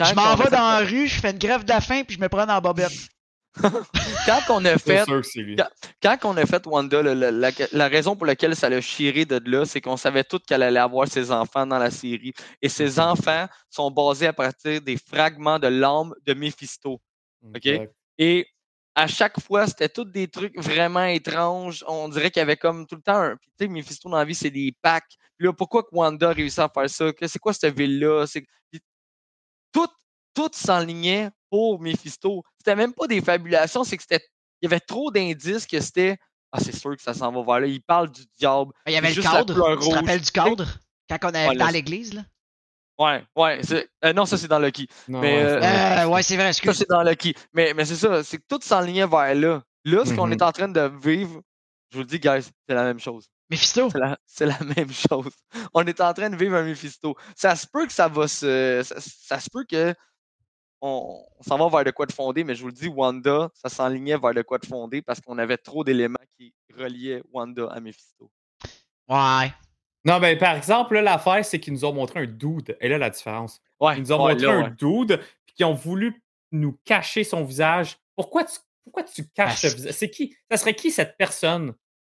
je 0.00 0.04
quand 0.04 0.14
m'en 0.16 0.34
vais 0.36 0.50
dans 0.50 0.68
la 0.68 0.78
rue, 0.80 1.06
je 1.08 1.20
fais 1.20 1.30
une 1.30 1.38
grève 1.38 1.64
de 1.64 1.70
la 1.70 1.80
faim, 1.80 2.02
puis 2.06 2.16
je 2.16 2.20
me 2.20 2.28
prends 2.28 2.44
dans 2.46 2.54
la 2.54 2.60
bobette. 2.60 2.92
Quand 4.26 4.40
on 4.50 4.64
a 4.64 4.76
fait 4.78 5.04
quand 6.02 6.16
on 6.24 6.36
a 6.36 6.46
fait 6.46 6.64
Wanda, 6.66 7.02
le- 7.02 7.14
le- 7.14 7.30
la, 7.30 7.50
la 7.72 7.88
raison 7.88 8.14
pour 8.16 8.26
laquelle 8.26 8.54
ça 8.54 8.68
l'a 8.68 8.80
chiré 8.80 9.24
de 9.24 9.40
là, 9.50 9.64
c'est 9.64 9.80
qu'on 9.80 9.96
savait 9.96 10.24
tous 10.24 10.38
qu'elle 10.40 10.62
allait 10.62 10.78
avoir 10.80 11.08
ses 11.08 11.30
enfants 11.30 11.66
dans 11.66 11.78
la 11.78 11.90
série. 11.90 12.32
Et 12.62 12.68
ses 12.68 12.92
Mhm. 12.96 12.98
enfants 13.00 13.46
sont 13.70 13.90
basés 13.90 14.26
à 14.26 14.32
partir 14.32 14.80
des 14.80 14.96
fragments 14.96 15.58
de 15.58 15.68
l'âme 15.68 16.14
de 16.26 16.34
Mephisto. 16.34 17.00
Exact. 17.54 17.92
Et 18.18 18.46
à 18.94 19.06
chaque 19.06 19.40
fois, 19.40 19.66
c'était 19.66 19.88
tous 19.88 20.04
des 20.04 20.28
trucs 20.28 20.56
vraiment 20.60 21.04
étranges. 21.04 21.84
On 21.86 22.08
dirait 22.08 22.30
qu'il 22.30 22.40
y 22.40 22.42
avait 22.42 22.56
comme 22.56 22.86
tout 22.86 22.96
le 22.96 23.02
temps 23.02 23.20
un. 23.20 23.36
Puis, 23.36 23.50
tu 23.58 23.64
sais, 23.64 23.68
Mephisto 23.68 24.08
dans 24.08 24.16
la 24.18 24.24
vie, 24.24 24.34
c'est 24.34 24.50
des 24.50 24.74
packs. 24.82 25.16
Puis 25.36 25.46
là, 25.46 25.52
pourquoi 25.52 25.82
que 25.84 25.88
Wanda 25.92 26.30
a 26.30 26.32
réussi 26.32 26.60
à 26.60 26.68
faire 26.68 26.90
ça? 26.90 27.06
C'est 27.26 27.38
quoi 27.38 27.52
cette 27.52 27.76
ville-là? 27.78 28.26
Tout, 29.72 29.86
tout 30.34 30.50
s'enlignait 30.52 31.30
pour 31.50 31.80
Mephisto. 31.80 32.42
C'était 32.58 32.76
même 32.76 32.92
pas 32.92 33.06
des 33.06 33.20
fabulations, 33.20 33.84
c'est 33.84 33.96
que 33.96 34.02
c'était. 34.02 34.24
Il 34.60 34.66
y 34.68 34.72
avait 34.72 34.80
trop 34.80 35.10
d'indices 35.10 35.66
que 35.66 35.80
c'était. 35.80 36.16
Ah, 36.50 36.60
c'est 36.60 36.74
sûr 36.74 36.96
que 36.96 37.02
ça 37.02 37.14
s'en 37.14 37.30
va 37.30 37.42
vers 37.42 37.60
là. 37.60 37.66
Il 37.66 37.82
parle 37.82 38.10
du 38.10 38.22
diable. 38.38 38.72
Il 38.86 38.92
y 38.92 38.96
avait 38.96 39.12
le 39.12 39.22
cadre. 39.22 39.76
Tu 39.80 39.88
te 39.88 39.94
rappelles 39.94 40.20
du 40.20 40.30
cadre? 40.30 40.66
Quand 41.08 41.18
on 41.24 41.34
est 41.34 41.48
Ouais, 41.48 41.56
dans 41.56 41.68
l'église, 41.68 42.14
là? 42.14 42.22
Ouais, 42.98 43.22
ouais. 43.36 43.60
euh, 44.04 44.12
non, 44.12 44.26
ça, 44.26 44.36
c'est 44.36 44.48
dans 44.48 44.58
Lucky. 44.58 44.88
Non, 45.06 45.20
Mais, 45.20 45.36
ouais, 45.36 45.42
euh, 45.44 45.60
c'est- 45.60 46.02
Euh, 46.02 46.08
ouais, 46.08 46.22
c'est 46.22 46.34
vrai, 46.34 46.44
Ça, 46.46 46.48
excuse. 46.50 46.76
c'est 46.78 46.88
dans 46.88 47.02
Lucky. 47.02 47.34
Mais, 47.52 47.72
mais 47.74 47.84
c'est 47.84 47.94
ça, 47.96 48.24
c'est 48.24 48.38
que 48.38 48.42
tout 48.48 48.58
s'enlignait 48.62 49.06
vers 49.06 49.34
là. 49.36 49.62
Là, 49.84 50.04
ce 50.04 50.12
qu'on 50.14 50.30
est 50.32 50.42
en 50.42 50.50
train 50.52 50.68
de 50.68 50.90
vivre, 51.00 51.40
je 51.92 51.96
vous 51.98 52.02
le 52.02 52.08
dis, 52.08 52.18
guys, 52.18 52.42
c'est 52.68 52.74
la 52.74 52.82
même 52.82 52.98
chose. 52.98 53.28
Mephisto? 53.50 53.88
C'est 54.26 54.46
la, 54.46 54.58
même 54.76 54.92
chose. 54.92 55.32
On 55.72 55.86
est 55.86 56.00
en 56.00 56.12
train 56.12 56.28
de 56.28 56.36
vivre 56.36 56.56
un 56.56 56.64
Mephisto. 56.64 57.14
Ça 57.36 57.54
se 57.56 57.66
peut 57.72 57.86
que 57.86 57.92
ça 57.92 58.08
va 58.08 58.26
se. 58.26 58.82
Ça, 58.84 58.96
ça 59.00 59.38
se 59.40 59.48
peut 59.48 59.64
que. 59.64 59.94
On, 60.80 61.24
on 61.38 61.42
s'en 61.42 61.58
va 61.58 61.68
vers 61.76 61.84
de 61.84 61.90
quoi 61.90 62.06
de 62.06 62.12
fondé, 62.12 62.44
mais 62.44 62.54
je 62.54 62.60
vous 62.60 62.68
le 62.68 62.72
dis, 62.72 62.88
Wanda, 62.88 63.50
ça 63.54 63.68
s'enlignait 63.68 64.16
vers 64.16 64.34
de 64.34 64.42
quoi 64.42 64.58
de 64.58 64.66
fondé 64.66 65.02
parce 65.02 65.20
qu'on 65.20 65.38
avait 65.38 65.56
trop 65.56 65.82
d'éléments 65.82 66.18
qui 66.36 66.54
reliaient 66.76 67.22
Wanda 67.32 67.66
à 67.70 67.80
Mephisto. 67.80 68.30
Ouais. 69.08 69.52
Non, 70.04 70.20
ben, 70.20 70.38
par 70.38 70.54
exemple, 70.54 70.94
là, 70.94 71.02
l'affaire, 71.02 71.44
c'est 71.44 71.58
qu'ils 71.58 71.72
nous 71.72 71.84
ont 71.84 71.92
montré 71.92 72.20
un 72.20 72.26
dude. 72.26 72.76
Et 72.80 72.88
là, 72.88 72.98
la 72.98 73.10
différence. 73.10 73.60
Ouais, 73.80 73.96
Ils 73.96 74.02
nous 74.02 74.12
ont 74.12 74.24
ouais, 74.24 74.32
montré 74.34 74.46
là, 74.46 74.52
un 74.52 74.62
ouais. 74.64 74.70
dude, 74.70 75.20
puis 75.44 75.54
qui 75.56 75.64
ont 75.64 75.74
voulu 75.74 76.22
nous 76.52 76.78
cacher 76.84 77.24
son 77.24 77.44
visage. 77.44 77.98
Pourquoi 78.16 78.44
tu, 78.44 78.58
pourquoi 78.84 79.02
tu 79.02 79.24
caches 79.28 79.60
ce 79.62 79.66
visage? 79.74 79.92
C'est 79.92 80.10
qui? 80.10 80.36
Ça 80.50 80.56
serait 80.56 80.74
qui 80.74 80.90
cette 80.90 81.16
personne? 81.16 81.74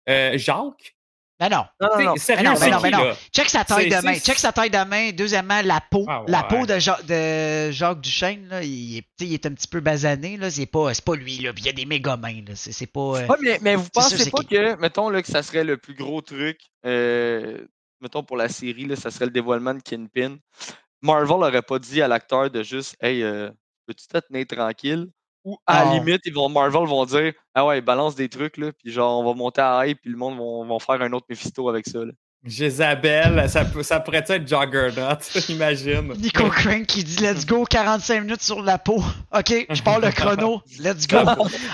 Euh, 0.08 0.36
Jacques? 0.36 0.96
Ben 1.40 1.48
non. 1.50 1.64
Non, 1.80 1.88
non, 1.98 2.04
non. 2.04 2.16
Sérieux, 2.16 2.42
Ben 2.44 2.52
non, 2.52 2.58
ben 2.58 2.70
non, 2.70 2.80
ben 2.80 2.90
non. 2.90 3.14
Check 3.32 3.48
sa 3.48 3.64
taille 3.64 3.88
de 3.88 4.04
main. 4.04 4.14
Check 4.14 4.38
sa 4.38 4.52
taille 4.52 4.70
de 4.70 4.84
main. 4.84 5.10
Deuxièmement, 5.12 5.60
la 5.62 5.80
peau. 5.80 6.04
Ah, 6.08 6.24
La 6.26 6.42
peau 6.42 6.66
de, 6.66 6.78
Ja- 6.80 6.98
de 7.06 7.70
Jacques 7.70 8.00
Duchesne, 8.00 8.48
là, 8.48 8.62
il, 8.64 8.98
est, 8.98 9.06
il 9.20 9.34
un 9.34 9.54
petit 9.54 9.68
peu 9.68 9.78
basané. 9.80 10.36
Là. 10.36 10.50
C'est, 10.50 10.66
pas, 10.66 10.92
c'est 10.94 11.04
pas 11.04 11.14
lui. 11.14 11.38
Là. 11.38 11.52
Puis 11.52 11.62
il 11.62 11.66
y 11.66 11.68
a 11.68 11.72
des 11.72 11.86
méga 11.86 12.16
mains. 12.16 12.42
Là. 12.46 12.54
C'est, 12.56 12.72
c'est 12.72 12.86
pas. 12.88 13.00
euh, 13.00 13.26
Ouais, 13.26 13.36
mais, 13.40 13.58
mais 13.62 13.76
vous 13.76 13.82
sûr, 13.84 13.90
pensez 13.92 14.30
pas 14.30 14.38
qui? 14.40 14.46
que, 14.48 14.74
mettons, 14.80 15.10
là, 15.10 15.22
que 15.22 15.28
ça 15.28 15.42
serait 15.44 15.62
le 15.64 15.76
plus 15.76 15.94
gros 15.94 16.20
truc, 16.22 16.58
euh, 16.84 17.64
mettons, 18.00 18.24
pour 18.24 18.36
la 18.36 18.48
série, 18.48 18.86
là, 18.86 18.96
ça 18.96 19.10
serait 19.12 19.26
le 19.26 19.30
dévoilement 19.30 19.74
de 19.74 19.80
Kingpin. 19.80 20.38
Marvel 21.02 21.30
aurait 21.36 21.62
pas 21.62 21.78
dit 21.78 22.02
à 22.02 22.08
l'acteur 22.08 22.50
de 22.50 22.64
juste, 22.64 22.96
hey, 23.00 23.22
euh, 23.22 23.48
peux-tu 23.86 24.08
te 24.08 24.18
tenir 24.18 24.44
tranquille? 24.46 25.06
Ou 25.48 25.56
à 25.66 25.84
la 25.84 25.84
Non. 25.86 25.92
limite, 26.04 26.20
ils 26.26 26.34
vont, 26.34 26.48
Marvel 26.48 26.86
vont 26.86 27.04
dire, 27.06 27.32
ah 27.54 27.64
ouais, 27.64 27.80
balance 27.80 28.14
des 28.14 28.28
trucs, 28.28 28.56
là, 28.58 28.70
puis 28.72 28.92
genre, 28.92 29.20
on 29.20 29.24
va 29.24 29.34
monter 29.34 29.60
à 29.62 29.86
hype, 29.86 29.98
puis 30.02 30.10
le 30.10 30.16
monde 30.18 30.36
vont, 30.36 30.66
vont 30.66 30.78
faire 30.78 31.00
un 31.00 31.12
autre 31.12 31.26
Mephisto 31.30 31.68
avec 31.68 31.86
ça. 31.88 32.00
Là. 32.00 32.12
Jézabel, 32.44 33.48
ça, 33.48 33.64
peut- 33.64 33.82
ça 33.82 33.98
pourrait 34.00 34.24
être 34.28 34.46
Juggernaut, 34.46 35.18
imagine. 35.48 36.12
Nico 36.18 36.48
Crank 36.50 36.86
qui 36.86 37.02
dit 37.04 37.16
Let's 37.22 37.46
go, 37.46 37.64
45 37.64 38.20
minutes 38.20 38.42
sur 38.42 38.62
la 38.62 38.78
peau. 38.78 39.02
Ok, 39.34 39.66
je 39.70 39.82
pars 39.82 40.00
le 40.00 40.10
chrono. 40.10 40.60
Let's 40.80 41.06
go. 41.08 41.18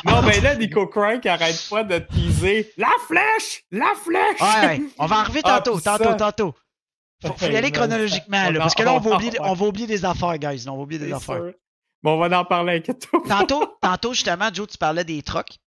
Non, 0.05 0.23
mais 0.23 0.41
là, 0.41 0.55
Nico 0.55 0.87
Crank 0.87 1.25
arrête 1.27 1.67
pas 1.69 1.85
de 1.85 1.99
teaser 1.99 2.71
la 2.77 2.89
flèche! 3.07 3.63
La 3.73 3.93
flèche! 4.05 4.41
Ouais, 4.41 4.67
ouais. 4.69 4.81
On 4.99 5.07
va 5.07 5.17
en 5.17 5.21
arriver 5.21 5.41
Ah, 5.45 5.61
tantôt, 5.61 5.81
tantôt, 5.81 6.15
tantôt. 6.15 6.55
Faut, 7.27 7.33
faut 7.35 7.47
y 7.47 7.57
aller 7.57 7.71
chronologiquement, 7.73 8.51
là, 8.51 8.59
parce 8.61 8.75
que 8.75 8.83
là, 8.83 8.95
on 8.95 9.01
va 9.01 9.15
oublier, 9.17 9.33
on 9.41 9.55
va 9.55 9.67
oublier 9.67 9.87
des 9.87 10.05
affaires, 10.05 10.37
guys. 10.39 10.65
On 10.69 10.77
va 10.77 10.83
oublier 10.83 11.01
des 11.01 11.13
affaires. 11.13 11.37
sûr. 11.37 11.53
Bon, 12.05 12.13
on 12.23 12.29
va 12.29 12.39
en 12.39 12.45
parler 12.45 12.73
avec 12.73 12.85
toi. 13.01 13.23
Tantôt, 13.27 13.67
tantôt, 13.81 14.13
justement, 14.13 14.51
Joe, 14.53 14.69
tu 14.69 14.79
parlais 14.79 15.05
des 15.05 15.23
trucks. 15.23 15.59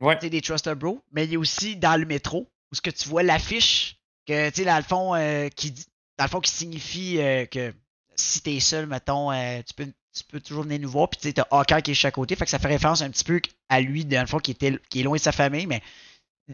Ouais. 0.00 0.16
Tu 0.18 0.26
sais, 0.26 0.30
des 0.30 0.42
Truster 0.42 0.74
Bro. 0.74 1.02
Mais 1.10 1.24
il 1.24 1.32
y 1.32 1.36
a 1.36 1.38
aussi 1.38 1.74
dans 1.74 1.98
le 1.98 2.06
métro, 2.06 2.46
où 2.70 2.74
ce 2.74 2.80
que 2.82 2.90
tu 2.90 3.08
vois 3.08 3.22
l'affiche, 3.22 3.96
que, 4.26 4.50
tu 4.50 4.56
sais, 4.56 4.64
dans 4.66 4.76
le 4.76 4.82
fond, 4.82 5.14
euh, 5.14 5.48
qui 5.48 5.72
dans 6.18 6.24
le 6.24 6.28
fond, 6.28 6.40
qui 6.40 6.50
signifie 6.50 7.18
euh, 7.18 7.46
que 7.46 7.72
si 8.14 8.42
t'es 8.42 8.60
seul, 8.60 8.86
mettons, 8.86 9.32
euh, 9.32 9.60
tu, 9.66 9.72
peux, 9.72 9.86
tu 9.86 10.24
peux 10.24 10.40
toujours 10.40 10.64
venir 10.64 10.80
nous 10.80 10.90
voir, 10.90 11.08
puis 11.08 11.18
tu 11.20 11.28
sais, 11.28 11.32
t'as 11.32 11.46
Hawkeye 11.50 11.82
qui 11.82 11.90
est 11.92 11.94
chaque 11.94 12.14
côté, 12.14 12.36
fait 12.36 12.44
que 12.44 12.50
ça 12.50 12.58
fait 12.58 12.68
référence 12.68 13.00
un 13.02 13.10
petit 13.10 13.24
peu 13.24 13.40
à 13.70 13.80
lui, 13.80 14.04
dans 14.04 14.20
le 14.20 14.26
fond, 14.26 14.38
qui, 14.38 14.50
était, 14.50 14.78
qui 14.90 15.00
est 15.00 15.02
loin 15.04 15.16
de 15.16 15.22
sa 15.22 15.32
famille, 15.32 15.66
mais 15.66 15.80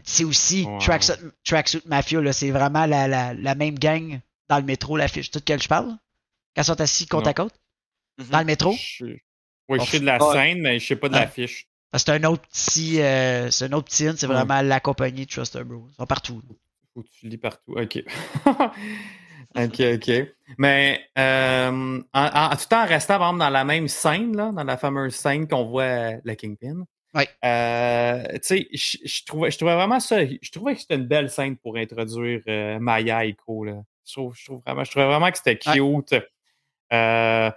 c'est 0.03 0.23
aussi 0.23 0.65
Ouais. 0.65 0.77
Tracksuit, 0.79 1.13
Tracksuit 1.43 1.81
Mafia, 1.85 2.21
là, 2.21 2.31
c'est 2.31 2.51
vraiment 2.51 2.85
la, 2.85 3.07
la, 3.07 3.33
la 3.33 3.55
même 3.55 3.77
gang 3.77 4.19
dans 4.47 4.57
le 4.57 4.63
métro, 4.63 4.95
l'affiche, 4.95 5.31
tout 5.31 5.39
de 5.39 5.43
quelle 5.43 5.61
je 5.61 5.67
parle? 5.67 5.97
Quand 6.55 6.61
ils 6.61 6.65
sont 6.65 6.79
assis 6.79 7.07
côte 7.07 7.25
Non. 7.25 7.31
à 7.31 7.33
côte, 7.33 7.53
Mhm. 8.17 8.27
dans 8.29 8.39
le 8.39 8.45
métro? 8.45 8.71
Je- 8.77 9.17
Oui, 9.67 9.79
je 9.79 9.85
sais 9.89 9.99
de 9.99 10.05
la 10.05 10.19
scène, 10.19 10.61
mais 10.61 10.79
je 10.79 10.85
sais 10.87 10.95
pas 10.95 11.09
de 11.09 11.15
Ouais. 11.15 11.21
l'affiche. 11.21 11.67
C'est 11.97 12.09
un 12.09 12.23
autre 12.25 12.43
petit, 12.49 13.01
euh, 13.01 13.49
c'est 13.51 13.65
un 13.65 13.71
autre 13.73 13.85
petit 13.87 14.05
c'est 14.17 14.27
Ouais. 14.27 14.33
vraiment 14.33 14.61
la 14.61 14.79
compagnie 14.79 15.25
de 15.25 15.31
Truster 15.31 15.63
Bro. 15.63 15.87
Ils 15.91 15.95
sont 15.95 16.05
partout. 16.05 16.41
Que 16.95 17.01
tu 17.01 17.27
lis 17.27 17.37
partout. 17.37 17.73
OK. 17.77 18.03
OK, 19.57 19.79
OK. 19.95 20.11
Mais 20.57 21.01
euh, 21.17 22.01
en, 22.13 22.25
en- 22.25 22.49
tout 22.55 22.73
en 22.73 22.85
restant, 22.85 23.17
par 23.17 23.27
exemple, 23.29 23.39
dans 23.39 23.49
la 23.49 23.63
même 23.63 23.87
scène, 23.87 24.35
là, 24.35 24.51
dans 24.51 24.63
la 24.63 24.77
fameuse 24.77 25.15
scène 25.15 25.47
qu'on 25.47 25.65
voit 25.65 25.83
euh, 25.83 26.17
le 26.23 26.35
Kingpin, 26.35 26.85
Ouais. 27.13 27.29
euh, 27.45 28.23
tu 28.33 28.39
sais, 28.41 28.67
je 28.73 28.97
je 29.05 29.23
trouvais, 29.25 29.49
je 29.49 29.57
trouvais 29.57 29.75
vraiment 29.75 30.01
ça, 30.01 30.25
je 30.25 30.51
trouvais 30.51 30.75
que 30.75 30.81
c'était 30.81 30.95
une 30.95 31.07
belle 31.07 31.29
scène 31.29 31.55
pour 31.55 31.77
introduire 31.77 32.41
euh, 32.49 32.77
Maya 32.79 33.23
et 33.23 33.33
Co. 33.33 33.63
Là. 33.63 33.81
Je, 34.05 34.13
trouve, 34.13 34.35
je, 34.35 34.43
trouve 34.45 34.61
vraiment, 34.65 34.83
je 34.83 34.91
trouvais 34.91 35.05
vraiment 35.07 35.31
que 35.31 35.37
c'était 35.37 35.57
cute. 35.57 36.13
Euh, 36.93 37.51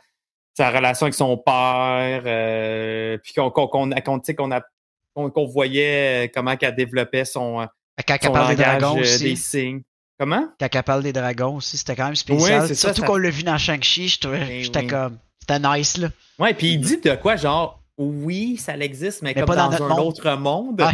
sa 0.58 0.70
relation 0.70 1.04
avec 1.06 1.14
son 1.14 1.36
père, 1.36 2.22
euh, 2.26 3.16
puis 3.22 3.32
qu'on 3.32 3.50
qu'on 3.50 3.68
qu'on 3.68 5.30
qu'on- 5.30 5.46
voyait 5.46 6.26
euh, 6.26 6.30
comment 6.34 6.56
qu'elle 6.56 6.74
développait 6.74 7.24
son, 7.24 7.60
euh, 7.60 7.66
Quand 8.06 8.14
elle 8.20 8.26
son 8.26 8.32
parle 8.32 8.56
des 8.56 8.62
dragons 8.62 8.96
euh, 8.96 9.00
aussi. 9.02 9.22
des 9.24 9.36
signes. 9.36 9.82
Comment? 10.18 10.48
Quand 10.60 10.68
elle 10.72 10.82
parle 10.82 11.02
des 11.04 11.12
dragons 11.12 11.56
aussi, 11.56 11.76
c'était 11.76 11.94
quand 11.94 12.06
même 12.06 12.16
spécial. 12.16 12.66
Ça, 12.68 12.74
Surtout 12.74 13.00
ça- 13.02 13.06
qu'on 13.06 13.16
l'a 13.16 13.30
vu 13.30 13.44
dans 13.44 13.56
Shang-Chi, 13.58 14.08
je 14.08 14.18
trouvais- 14.20 14.38
Ben 14.46 14.62
j'étais 14.62 14.80
oui. 14.80 14.86
comme. 14.88 15.18
C'était 15.40 15.60
nice, 15.60 15.96
là. 15.96 16.08
Ouais, 16.40 16.54
puis 16.54 16.72
il 16.72 16.80
dit 16.80 17.00
de 17.00 17.14
quoi, 17.14 17.36
genre, 17.36 17.80
oui, 17.96 18.56
ça 18.56 18.76
existe, 18.76 19.22
mais, 19.22 19.30
Mais 19.30 19.34
comme 19.40 19.46
pas 19.46 19.56
dans 19.56 19.70
dans, 19.70 19.84
un 19.84 19.88
monde. 19.88 20.00
autre 20.00 20.34
monde. 20.36 20.80
Ouais. 20.82 20.92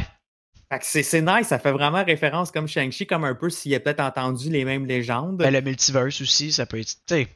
Fait 0.70 0.78
que 0.78 0.84
c'est 1.04 1.22
nice, 1.22 1.48
ça 1.48 1.58
fait 1.58 1.72
vraiment 1.72 2.04
référence 2.04 2.50
comme 2.50 2.68
Shang-Chi, 2.68 3.06
comme 3.06 3.24
un 3.24 3.34
peu 3.34 3.48
s'il 3.50 3.74
a 3.74 3.80
peut-être 3.80 4.00
entendu 4.00 4.50
les 4.50 4.64
mêmes 4.64 4.84
légendes. 4.86 5.38
Ben, 5.38 5.50
le 5.52 5.60
multiverse 5.62 6.20
aussi, 6.20 6.52
ça 6.52 6.66
peut 6.66 6.78
être. 6.80 6.88
tu 7.06 7.14
sais, 7.14 7.28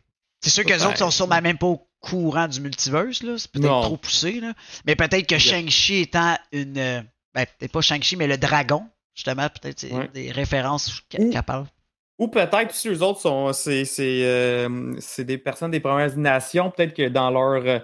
C'est 0.42 0.50
sûr 0.50 0.64
que 0.64 0.70
les 0.72 0.84
autres 0.84 0.98
sont 0.98 1.10
sûrement 1.10 1.40
même 1.40 1.58
pas 1.58 1.66
au 1.66 1.87
courant 2.00 2.48
du 2.48 2.60
multiverse, 2.60 3.22
là. 3.22 3.36
C'est 3.38 3.50
peut-être 3.50 3.82
trop 3.82 3.96
poussé, 3.96 4.40
là. 4.40 4.52
Mais 4.86 4.96
peut-être 4.96 5.26
que 5.26 5.38
Shang-Chi 5.38 6.00
étant 6.02 6.36
une. 6.52 6.78
euh, 6.78 7.00
Ben, 7.34 7.44
peut-être 7.58 7.72
pas 7.72 7.80
Shang-Chi, 7.82 8.16
mais 8.16 8.26
le 8.26 8.36
dragon, 8.38 8.84
justement, 9.14 9.48
peut-être 9.48 9.78
c'est 9.80 9.92
Ouais. 9.92 10.08
des 10.14 10.30
références 10.32 11.02
qu'elle 11.08 11.22
Ou- 11.26 11.30
qu'elle 11.30 11.42
parle. 11.42 11.66
Ou 12.18 12.26
peut-être 12.28 12.74
si 12.74 12.88
eux 12.88 13.00
autres 13.02 13.20
sont 13.20 13.52
c'est 13.52 13.84
c'est 13.84 14.24
euh, 14.24 14.94
c'est 14.98 15.24
des 15.24 15.38
personnes 15.38 15.70
des 15.70 15.78
Premières 15.78 16.16
Nations, 16.16 16.70
peut-être 16.72 16.94
que 16.94 17.08
dans 17.08 17.30
leur 17.30 17.64
euh, 17.64 17.78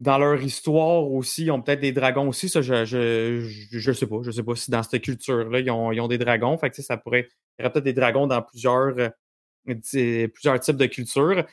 dans 0.00 0.16
leur 0.18 0.40
histoire 0.42 1.02
aussi, 1.10 1.44
ils 1.44 1.50
ont 1.50 1.60
peut-être 1.60 1.80
des 1.80 1.92
dragons 1.92 2.28
aussi. 2.28 2.48
Ça, 2.48 2.62
je, 2.62 2.84
je, 2.86 3.40
je, 3.72 3.78
je 3.78 3.92
sais 3.92 4.06
pas. 4.06 4.16
Je 4.22 4.30
sais 4.30 4.42
pas 4.42 4.54
si 4.54 4.70
dans 4.70 4.82
cette 4.82 5.02
culture-là, 5.02 5.60
ils 5.60 5.70
ont, 5.70 5.90
ils 5.92 6.00
ont 6.00 6.08
des 6.08 6.18
dragons. 6.18 6.56
Fait 6.58 6.70
que 6.70 6.80
ça 6.82 6.96
pourrait. 6.96 7.28
Il 7.58 7.62
y 7.62 7.64
aurait 7.64 7.72
peut-être 7.72 7.84
des 7.84 7.92
dragons 7.94 8.26
dans 8.26 8.40
plusieurs, 8.42 8.94
euh, 8.98 10.28
plusieurs 10.28 10.60
types 10.60 10.76
de 10.76 10.86
cultures. 10.86 11.44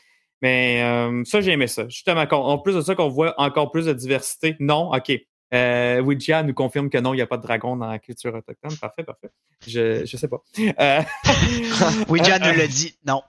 Mais 0.44 0.84
euh, 0.84 1.24
ça, 1.24 1.40
j'ai 1.40 1.52
aimé 1.54 1.68
ça. 1.68 1.88
Justement, 1.88 2.26
en 2.30 2.58
plus 2.60 2.76
de 2.76 2.82
ça, 2.82 2.96
qu'on 2.96 3.08
voit 3.08 3.34
encore 3.40 3.72
plus 3.72 3.86
de 3.86 3.94
diversité. 3.94 4.58
Non, 4.60 4.92
OK. 4.94 5.10
Euh, 5.54 6.02
Ouija 6.02 6.44
nous 6.44 6.54
confirme 6.54 6.90
que 6.90 6.98
non, 6.98 7.14
il 7.14 7.18
n'y 7.18 7.22
a 7.22 7.28
pas 7.28 7.38
de 7.38 7.44
dragon 7.44 7.78
dans 7.78 7.88
la 7.88 7.98
culture 7.98 8.34
autochtone. 8.36 8.76
Parfait, 8.78 9.04
parfait. 9.06 9.30
Je, 9.66 10.04
je 10.06 10.18
sais 10.18 10.28
pas. 10.28 10.44
Euh, 10.60 11.02
Ouija 12.10 12.40
nous 12.40 12.58
l'a 12.58 12.68
dit. 12.68 12.98
Non. 13.08 13.22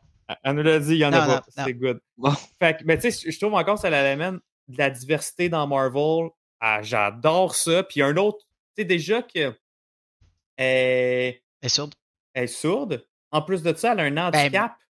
elle 0.42 0.56
nous 0.56 0.62
l'a 0.64 0.80
dit, 0.80 0.94
il 0.94 0.98
n'y 0.98 1.04
en 1.04 1.12
a 1.12 1.20
Non, 1.20 1.34
pas. 1.34 1.44
C'est 1.48 1.74
good. 1.74 2.00
Bon. 2.16 2.32
Fait 2.58 2.78
que, 2.78 2.84
mais 2.84 2.98
tu 2.98 3.12
sais, 3.12 3.30
je 3.30 3.38
trouve 3.38 3.54
encore 3.54 3.78
ça 3.78 3.90
l'amène 3.90 4.40
de 4.66 4.78
la 4.78 4.90
diversité 4.90 5.48
dans 5.48 5.68
Marvel. 5.68 6.30
Ah, 6.58 6.82
J'adore 6.82 7.54
ça. 7.54 7.84
Puis 7.84 8.02
un 8.02 8.16
autre, 8.16 8.38
tu 8.76 8.82
sais, 8.82 8.84
déjà 8.84 9.22
que 9.22 9.54
elle, 10.56 11.34
Elle 11.36 11.40
est 11.62 11.68
sourde. 11.68 11.94
elle 12.32 12.44
est 12.44 12.46
sourde. 12.48 13.06
En 13.30 13.42
plus 13.42 13.62
de 13.62 13.72
ça, 13.74 13.92
elle 13.92 14.00
a 14.00 14.02
un 14.02 14.16
handicap. 14.16 14.72
Ben, 14.72 14.83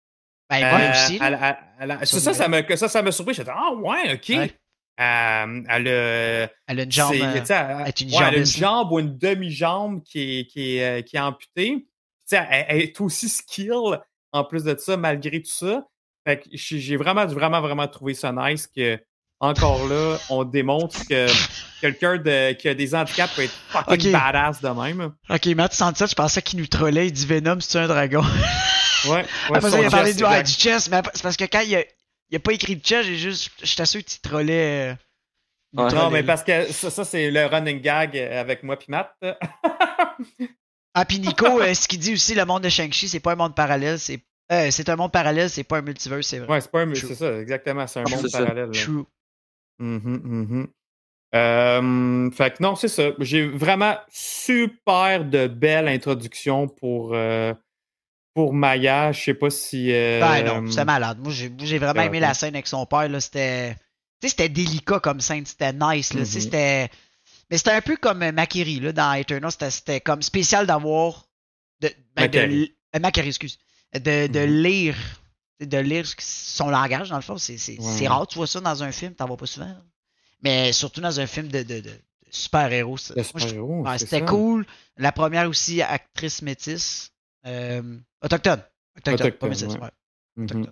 Euh, 0.62 0.70
moi 0.70 0.90
aussi. 0.92 1.18
là. 1.20 1.28
elle- 1.28 1.40
elle- 1.42 1.58
elle 1.80 1.92
a- 1.92 2.06
Sur 2.06 2.18
c'est 2.20 2.24
ça, 2.26 2.34
ça 2.34 2.48
me, 2.48 2.76
ça, 2.76 2.88
ça 2.90 3.02
m'a 3.02 3.12
surpris. 3.12 3.34
J'étais, 3.34 3.52
ah 3.54 3.72
ouais, 3.74 4.14
ok. 4.14 4.30
Ouais. 4.30 4.52
Euh, 5.00 5.64
elle 5.70 5.88
a. 5.88 6.50
Elle 6.68 6.80
a 6.80 6.84
une 6.84 6.92
jambe. 6.92 7.14
euh, 7.14 7.18
elle, 7.22 7.88
est 7.88 8.02
une 8.02 8.10
ouais, 8.12 8.18
elle 8.28 8.36
a 8.36 8.38
une 8.38 8.46
jambe 8.46 8.92
ou 8.92 9.00
une 9.00 9.18
demi-jambe 9.18 10.04
qui 10.04 10.40
est, 10.42 10.46
qui, 10.46 10.78
est, 10.78 11.00
euh, 11.00 11.02
qui 11.02 11.16
est 11.16 11.20
amputée. 11.20 11.88
Elle, 12.32 12.66
elle 12.70 12.82
est 12.82 13.02
aussi 13.02 13.28
skill 13.30 13.72
en 14.32 14.44
plus 14.44 14.64
de 14.64 14.76
ça, 14.78 14.96
malgré 14.98 15.42
tout 15.42 15.52
ça. 15.52 15.84
Fait 16.26 16.40
que 16.40 16.46
j'ai 16.54 16.96
vraiment, 16.96 17.26
vraiment, 17.26 17.60
vraiment 17.62 17.88
trouvé 17.88 18.14
ça 18.14 18.32
nice 18.32 18.68
que, 18.68 19.00
encore 19.40 19.88
là, 19.88 20.18
on 20.30 20.44
démontre 20.46 21.06
que 21.08 21.28
quelqu'un 21.82 22.18
de- 22.18 22.54
qui 22.54 22.70
a 22.70 22.74
des 22.74 22.96
handicaps 22.96 23.36
peut 23.36 23.42
être 23.44 23.54
fucking 23.70 24.12
badass 24.12 24.62
de 24.62 24.70
même. 24.70 25.12
Ok, 25.30 25.46
Matt 25.48 25.74
67, 25.74 26.10
je 26.12 26.16
pensais 26.16 26.42
qu'il 26.42 26.60
nous 26.60 26.68
trollait. 26.68 27.08
Il 27.08 27.12
dit 27.12 27.26
Venom, 27.26 27.60
c'est 27.60 27.80
un 27.80 27.88
dragon? 27.88 28.24
Ouais. 29.06 29.12
ouais 29.12 29.26
Après 29.50 29.62
ça, 29.62 29.70
son 29.72 29.82
il 29.82 29.86
a 29.86 29.90
parlé 29.90 30.14
du, 30.14 30.24
ouais, 30.24 30.44
du 30.44 30.52
chess, 30.52 30.90
mais 30.90 31.02
c'est 31.14 31.24
parce 31.24 31.38
que 31.38 31.46
quand 31.46 31.62
il 31.62 31.76
a, 31.76 31.84
il 32.30 32.36
a 32.36 32.40
pas 32.40 32.54
écrit 32.54 32.76
de 32.76 32.86
chess, 32.86 33.06
j'ai 33.06 33.16
juste. 33.18 33.52
J'étais 33.62 33.86
sûr 33.86 34.04
qu'il 34.04 34.22
trollait. 34.22 34.92
euh. 34.92 34.96
Non, 35.74 35.88
trollait, 35.88 36.10
mais 36.12 36.22
là. 36.22 36.28
parce 36.28 36.44
que 36.44 36.72
ça, 36.72 36.90
ça, 36.92 37.04
c'est 37.04 37.32
le 37.32 37.46
running 37.48 37.82
gag 37.82 38.18
avec 38.18 38.64
moi 38.64 38.78
puis 38.78 38.88
Matt. 38.90 39.16
Ah, 40.96 41.06
puis 41.06 41.18
Nico, 41.20 41.48
euh, 41.62 41.74
ce 41.74 41.88
qu'il 41.88 41.98
dit 41.98 42.14
aussi, 42.14 42.36
le 42.36 42.46
monde 42.46 42.62
de 42.62 42.70
Shang-Chi, 42.70 43.10
c'est 43.10 43.20
pas 43.20 43.32
un 43.32 43.36
monde 43.36 43.56
parallèle, 43.56 43.98
c'est. 43.98 44.20
euh, 44.52 44.70
c'est 44.70 44.88
un 44.90 44.96
monde 44.96 45.12
parallèle, 45.12 45.50
c'est 45.50 45.64
pas 45.64 45.78
un 45.80 45.82
multiverse, 45.82 46.28
c'est 46.28 46.38
vrai. 46.38 46.48
Ouais, 46.54 46.62
c'est 46.62 46.70
pas 46.70 46.82
un. 46.82 46.94
C'est 46.94 47.16
ça, 47.16 47.36
exactement. 47.40 47.88
C'est 47.88 48.00
un 48.02 48.04
monde 48.04 48.30
parallèle. 48.32 48.70
là. 48.72 48.80
True. 48.80 49.06
Euh, 51.36 52.30
fait 52.32 52.52
que 52.56 52.62
non, 52.62 52.76
c'est 52.76 52.88
ça. 52.88 53.10
J'ai 53.20 53.48
vraiment 53.48 53.98
super 54.12 55.26
de 55.26 55.48
belle 55.48 55.88
introduction 55.88 56.68
pour, 56.68 57.12
euh, 57.16 57.54
pour 58.34 58.54
Maya. 58.54 59.12
Je 59.12 59.22
sais 59.22 59.34
pas 59.34 59.50
si. 59.50 59.92
euh, 59.92 60.20
Ben 60.20 60.44
non, 60.62 60.70
c'était 60.70 60.86
malade. 60.86 61.20
Moi, 61.20 61.32
j'ai, 61.32 61.78
vraiment 61.78 62.00
ouais, 62.02 62.08
aimé 62.08 62.20
la 62.20 62.34
scène 62.34 62.56
avec 62.56 62.68
son 62.68 62.86
père, 62.86 63.08
là. 63.10 63.20
C'était. 63.20 63.76
Tu 64.22 64.28
sais, 64.28 64.30
c'était 64.30 64.50
délicat 64.50 65.00
comme 65.00 65.20
scène, 65.22 65.46
c'était 65.46 65.74
nice, 65.74 66.14
là. 66.14 66.22
Mhm. 66.22 66.26
c'était. 66.26 66.90
Mais 67.52 67.58
c'était 67.58 67.72
un 67.72 67.82
peu 67.82 67.98
comme 67.98 68.30
Makiri, 68.32 68.80
là, 68.80 68.92
dans 68.94 69.14
Eternal. 69.14 69.52
C'était, 69.70 70.02
comme 70.02 70.22
spécial 70.22 70.66
d'avoir. 70.66 71.28
De, 71.82 71.92
ben, 72.16 72.28
de, 72.30 72.40
euh, 72.40 73.24
excuse. 73.26 73.60
De, 73.94 74.28
de 74.28 74.40
Mhm. 74.40 74.46
lire. 74.64 74.96
De 75.60 75.78
lire 75.78 76.06
son 76.20 76.70
langage, 76.70 77.10
dans 77.10 77.16
le 77.16 77.22
fond. 77.22 77.38
C'est, 77.38 77.58
c'est, 77.58 77.80
Ouais. 77.80 77.98
c'est 77.98 78.08
rare, 78.08 78.28
tu 78.28 78.36
vois 78.36 78.48
ça 78.48 78.60
dans 78.60 78.84
un 78.84 78.92
film, 78.92 79.14
t'en 79.14 79.28
vois 79.28 79.38
pas 79.38 79.46
souvent. 79.46 79.68
là. 79.68 79.82
Mais 80.42 80.74
surtout 80.74 81.00
dans 81.00 81.20
un 81.22 81.28
film 81.28 81.48
de, 81.48 81.64
de, 81.64 81.82
super-héros. 82.30 82.98
super-héros, 82.98 83.84
Ouais, 83.84 83.98
c'est 83.98 84.06
c'était 84.08 84.26
cool. 84.26 84.66
La 84.98 85.12
première 85.14 85.48
aussi, 85.48 85.82
actrice 85.82 86.42
métisse. 86.42 87.12
Euh, 87.46 87.98
autochtone. 88.24 88.64
Autochtone, 88.98 89.32
pas 89.34 89.48
ouais. 89.48 89.90
Mhm. 90.36 90.68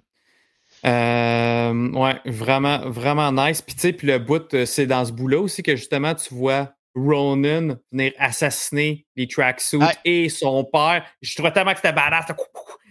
Euh, 0.86 1.90
ouais, 1.92 2.20
vraiment, 2.26 2.90
vraiment 2.90 3.32
nice. 3.32 3.62
Puis 3.62 3.76
tu 3.76 3.82
sais, 3.82 3.94
puis 3.94 4.08
le 4.08 4.20
bout, 4.20 4.54
euh, 4.54 4.66
c'est 4.66 4.88
dans 4.88 5.06
ce 5.06 5.12
bout-là 5.12 5.40
aussi 5.40 5.62
que 5.64 5.76
justement 5.76 6.16
tu 6.16 6.34
vois 6.34 6.74
Ronan 6.96 7.78
venir 7.92 8.14
assassiner 8.18 9.06
les 9.16 9.28
tracksuits 9.28 9.80
Ouais. 9.80 9.96
et 10.06 10.30
son 10.30 10.64
père. 10.64 11.06
Je 11.22 11.36
trouvais 11.36 11.52
tellement 11.52 11.72
que 11.72 11.78
c'était 11.78 11.94
badass. 11.94 12.26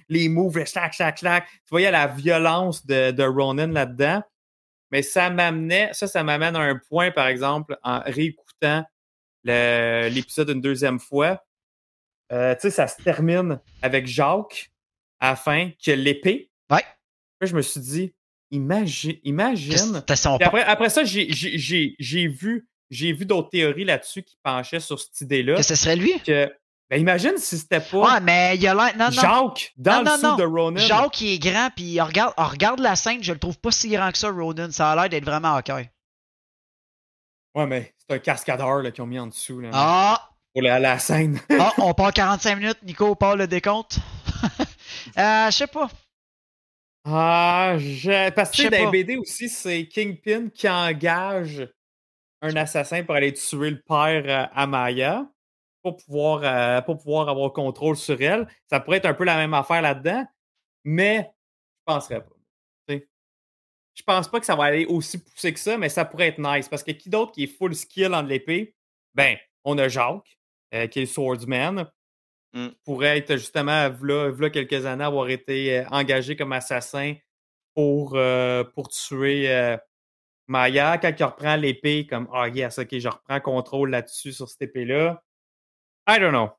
Les 0.08 0.28
moves, 0.28 0.58
le 0.58 0.64
clac, 0.64 0.92
clac, 0.92 1.16
clac. 1.18 1.46
Tu 1.48 1.70
voyais 1.70 1.90
la 1.90 2.06
violence 2.06 2.84
de, 2.86 3.10
de 3.12 3.22
Ronan 3.22 3.68
là-dedans. 3.68 4.22
Mais 4.90 5.02
ça 5.02 5.30
m'amenait, 5.30 5.90
ça, 5.92 6.06
ça 6.08 6.22
m'amène 6.24 6.56
à 6.56 6.60
un 6.60 6.76
point, 6.88 7.10
par 7.12 7.28
exemple, 7.28 7.78
en 7.84 8.00
réécoutant 8.00 8.84
l'épisode 9.44 10.50
une 10.50 10.60
deuxième 10.60 10.98
fois. 10.98 11.42
Euh, 12.32 12.54
tu 12.54 12.62
sais, 12.62 12.70
ça 12.70 12.86
se 12.86 13.02
termine 13.02 13.60
avec 13.82 14.06
Jacques 14.06 14.70
à 15.18 15.30
la 15.30 15.36
fin 15.36 15.70
qui 15.78 15.90
a 15.90 15.96
l'épée. 15.96 16.50
Ouais. 16.70 16.84
Là, 17.40 17.46
je 17.46 17.54
me 17.56 17.62
suis 17.62 17.80
dit, 17.80 18.14
imagine, 18.50 19.14
Que 19.14 19.18
imagine. 19.24 20.02
Après, 20.40 20.62
après 20.62 20.90
ça, 20.90 21.04
j'ai- 21.04 21.28
vu, 22.28 22.68
vu 22.90 23.26
d'autres 23.26 23.50
théories 23.50 23.84
là-dessus 23.84 24.22
qui 24.22 24.36
penchaient 24.42 24.80
sur 24.80 25.00
cette 25.00 25.20
idée-là. 25.22 25.56
Que 25.56 25.62
ce 25.62 25.74
serait 25.74 25.96
lui? 25.96 26.20
Que, 26.20 26.52
ben 26.88 27.00
imagine 27.00 27.36
si 27.36 27.56
c'était 27.58 27.80
pas 27.80 27.98
Ouais, 28.14 28.20
mais 28.20 28.56
il 28.56 28.66
a 28.66 28.74
l'air. 28.74 28.96
Non, 28.96 29.06
non. 29.06 29.10
Jacques 29.10 29.72
dans 29.76 30.02
Non, 30.02 30.10
non, 30.10 30.16
le 30.16 30.22
non. 30.22 30.36
de 30.36 30.42
Ronan. 30.44 30.80
Jacques, 30.80 31.20
il 31.20 31.34
est 31.34 31.38
grand, 31.38 31.70
puis 31.74 32.00
regarde, 32.00 32.34
on 32.36 32.44
regarde 32.46 32.80
la 32.80 32.96
scène, 32.96 33.22
je 33.22 33.32
le 33.32 33.38
trouve 33.38 33.58
pas 33.58 33.70
si 33.72 33.88
grand 33.90 34.10
que 34.12 34.18
ça, 34.18 34.30
Ronan. 34.30 34.70
Ça 34.70 34.90
a 34.92 34.96
l'air 34.96 35.08
d'être 35.08 35.24
vraiment 35.24 35.56
ok. 35.56 35.70
Ouais, 37.56 37.66
mais 37.66 37.92
c'est 37.98 38.14
un 38.14 38.18
cascadeur 38.20 38.82
là, 38.82 38.90
qu'ils 38.92 39.02
ont 39.02 39.06
mis 39.08 39.18
en 39.18 39.26
dessous 39.26 39.60
là, 39.60 39.70
Ah! 39.72 40.29
Pour 40.52 40.62
la, 40.62 40.78
la 40.78 40.98
scène. 40.98 41.40
Ah, 41.58 41.72
on 41.78 41.94
part 41.94 42.12
45 42.12 42.56
minutes, 42.56 42.82
Nico 42.82 43.14
part 43.14 43.36
le 43.36 43.46
décompte. 43.46 43.98
euh, 45.18 45.50
je 45.50 45.56
sais 45.56 45.66
pas. 45.66 45.88
Ah, 47.04 47.76
je... 47.78 48.30
parce 48.30 48.50
que 48.50 48.68
dans 48.68 48.90
les 48.90 49.04
BD 49.04 49.16
aussi, 49.16 49.48
c'est 49.48 49.86
Kingpin 49.86 50.48
qui 50.48 50.68
engage 50.68 51.66
un 52.42 52.56
assassin 52.56 53.02
pour 53.04 53.14
aller 53.14 53.32
tuer 53.32 53.70
le 53.70 53.80
père 53.80 54.24
euh, 54.26 54.46
à 54.54 54.66
Maya 54.66 55.26
pour 55.82 55.96
pouvoir, 55.96 56.40
euh, 56.44 56.80
pour 56.82 56.98
pouvoir 56.98 57.28
avoir 57.28 57.52
contrôle 57.52 57.96
sur 57.96 58.20
elle. 58.20 58.46
Ça 58.68 58.80
pourrait 58.80 58.98
être 58.98 59.06
un 59.06 59.14
peu 59.14 59.24
la 59.24 59.36
même 59.36 59.54
affaire 59.54 59.82
là-dedans, 59.82 60.26
mais 60.84 61.30
je 61.78 61.94
penserais 61.94 62.20
pas. 62.20 62.34
Je 63.92 64.04
pense 64.04 64.28
pas 64.28 64.40
que 64.40 64.46
ça 64.46 64.56
va 64.56 64.64
aller 64.64 64.86
aussi 64.86 65.18
poussé 65.18 65.52
que 65.52 65.60
ça, 65.60 65.76
mais 65.76 65.90
ça 65.90 66.06
pourrait 66.06 66.28
être 66.28 66.38
nice. 66.38 66.68
Parce 66.68 66.82
que 66.82 66.92
qui 66.92 67.10
d'autre 67.10 67.32
qui 67.32 67.44
est 67.44 67.46
full 67.58 67.74
skill 67.74 68.14
en 68.14 68.22
l'épée? 68.22 68.74
Ben, 69.14 69.36
on 69.64 69.76
a 69.76 69.88
Jacques, 69.88 70.38
euh, 70.74 70.86
qui 70.86 71.00
est 71.00 71.06
swordsman. 71.06 71.90
Mm. 72.52 72.68
Pourrait 72.84 73.18
être 73.18 73.36
justement, 73.36 73.90
v'là, 73.90 74.50
quelques 74.50 74.86
années, 74.86 75.04
avoir 75.04 75.28
été 75.28 75.78
euh, 75.78 75.84
engagé 75.90 76.36
comme 76.36 76.52
assassin 76.52 77.14
pour, 77.74 78.14
euh, 78.14 78.64
pour 78.64 78.88
tuer 78.88 79.76
Maya. 80.48 80.98
Quand 80.98 81.12
il 81.16 81.24
reprend 81.24 81.56
l'épée, 81.56 82.06
comme 82.06 82.28
Ah 82.32 82.48
yes, 82.48 82.78
ok, 82.78 82.98
je 82.98 83.08
reprends 83.08 83.40
contrôle 83.40 83.90
là-dessus 83.90 84.32
sur 84.32 84.48
cette 84.48 84.62
épée-là. 84.62 85.22
I 86.08 86.18
don't 86.18 86.30
know. 86.30 86.50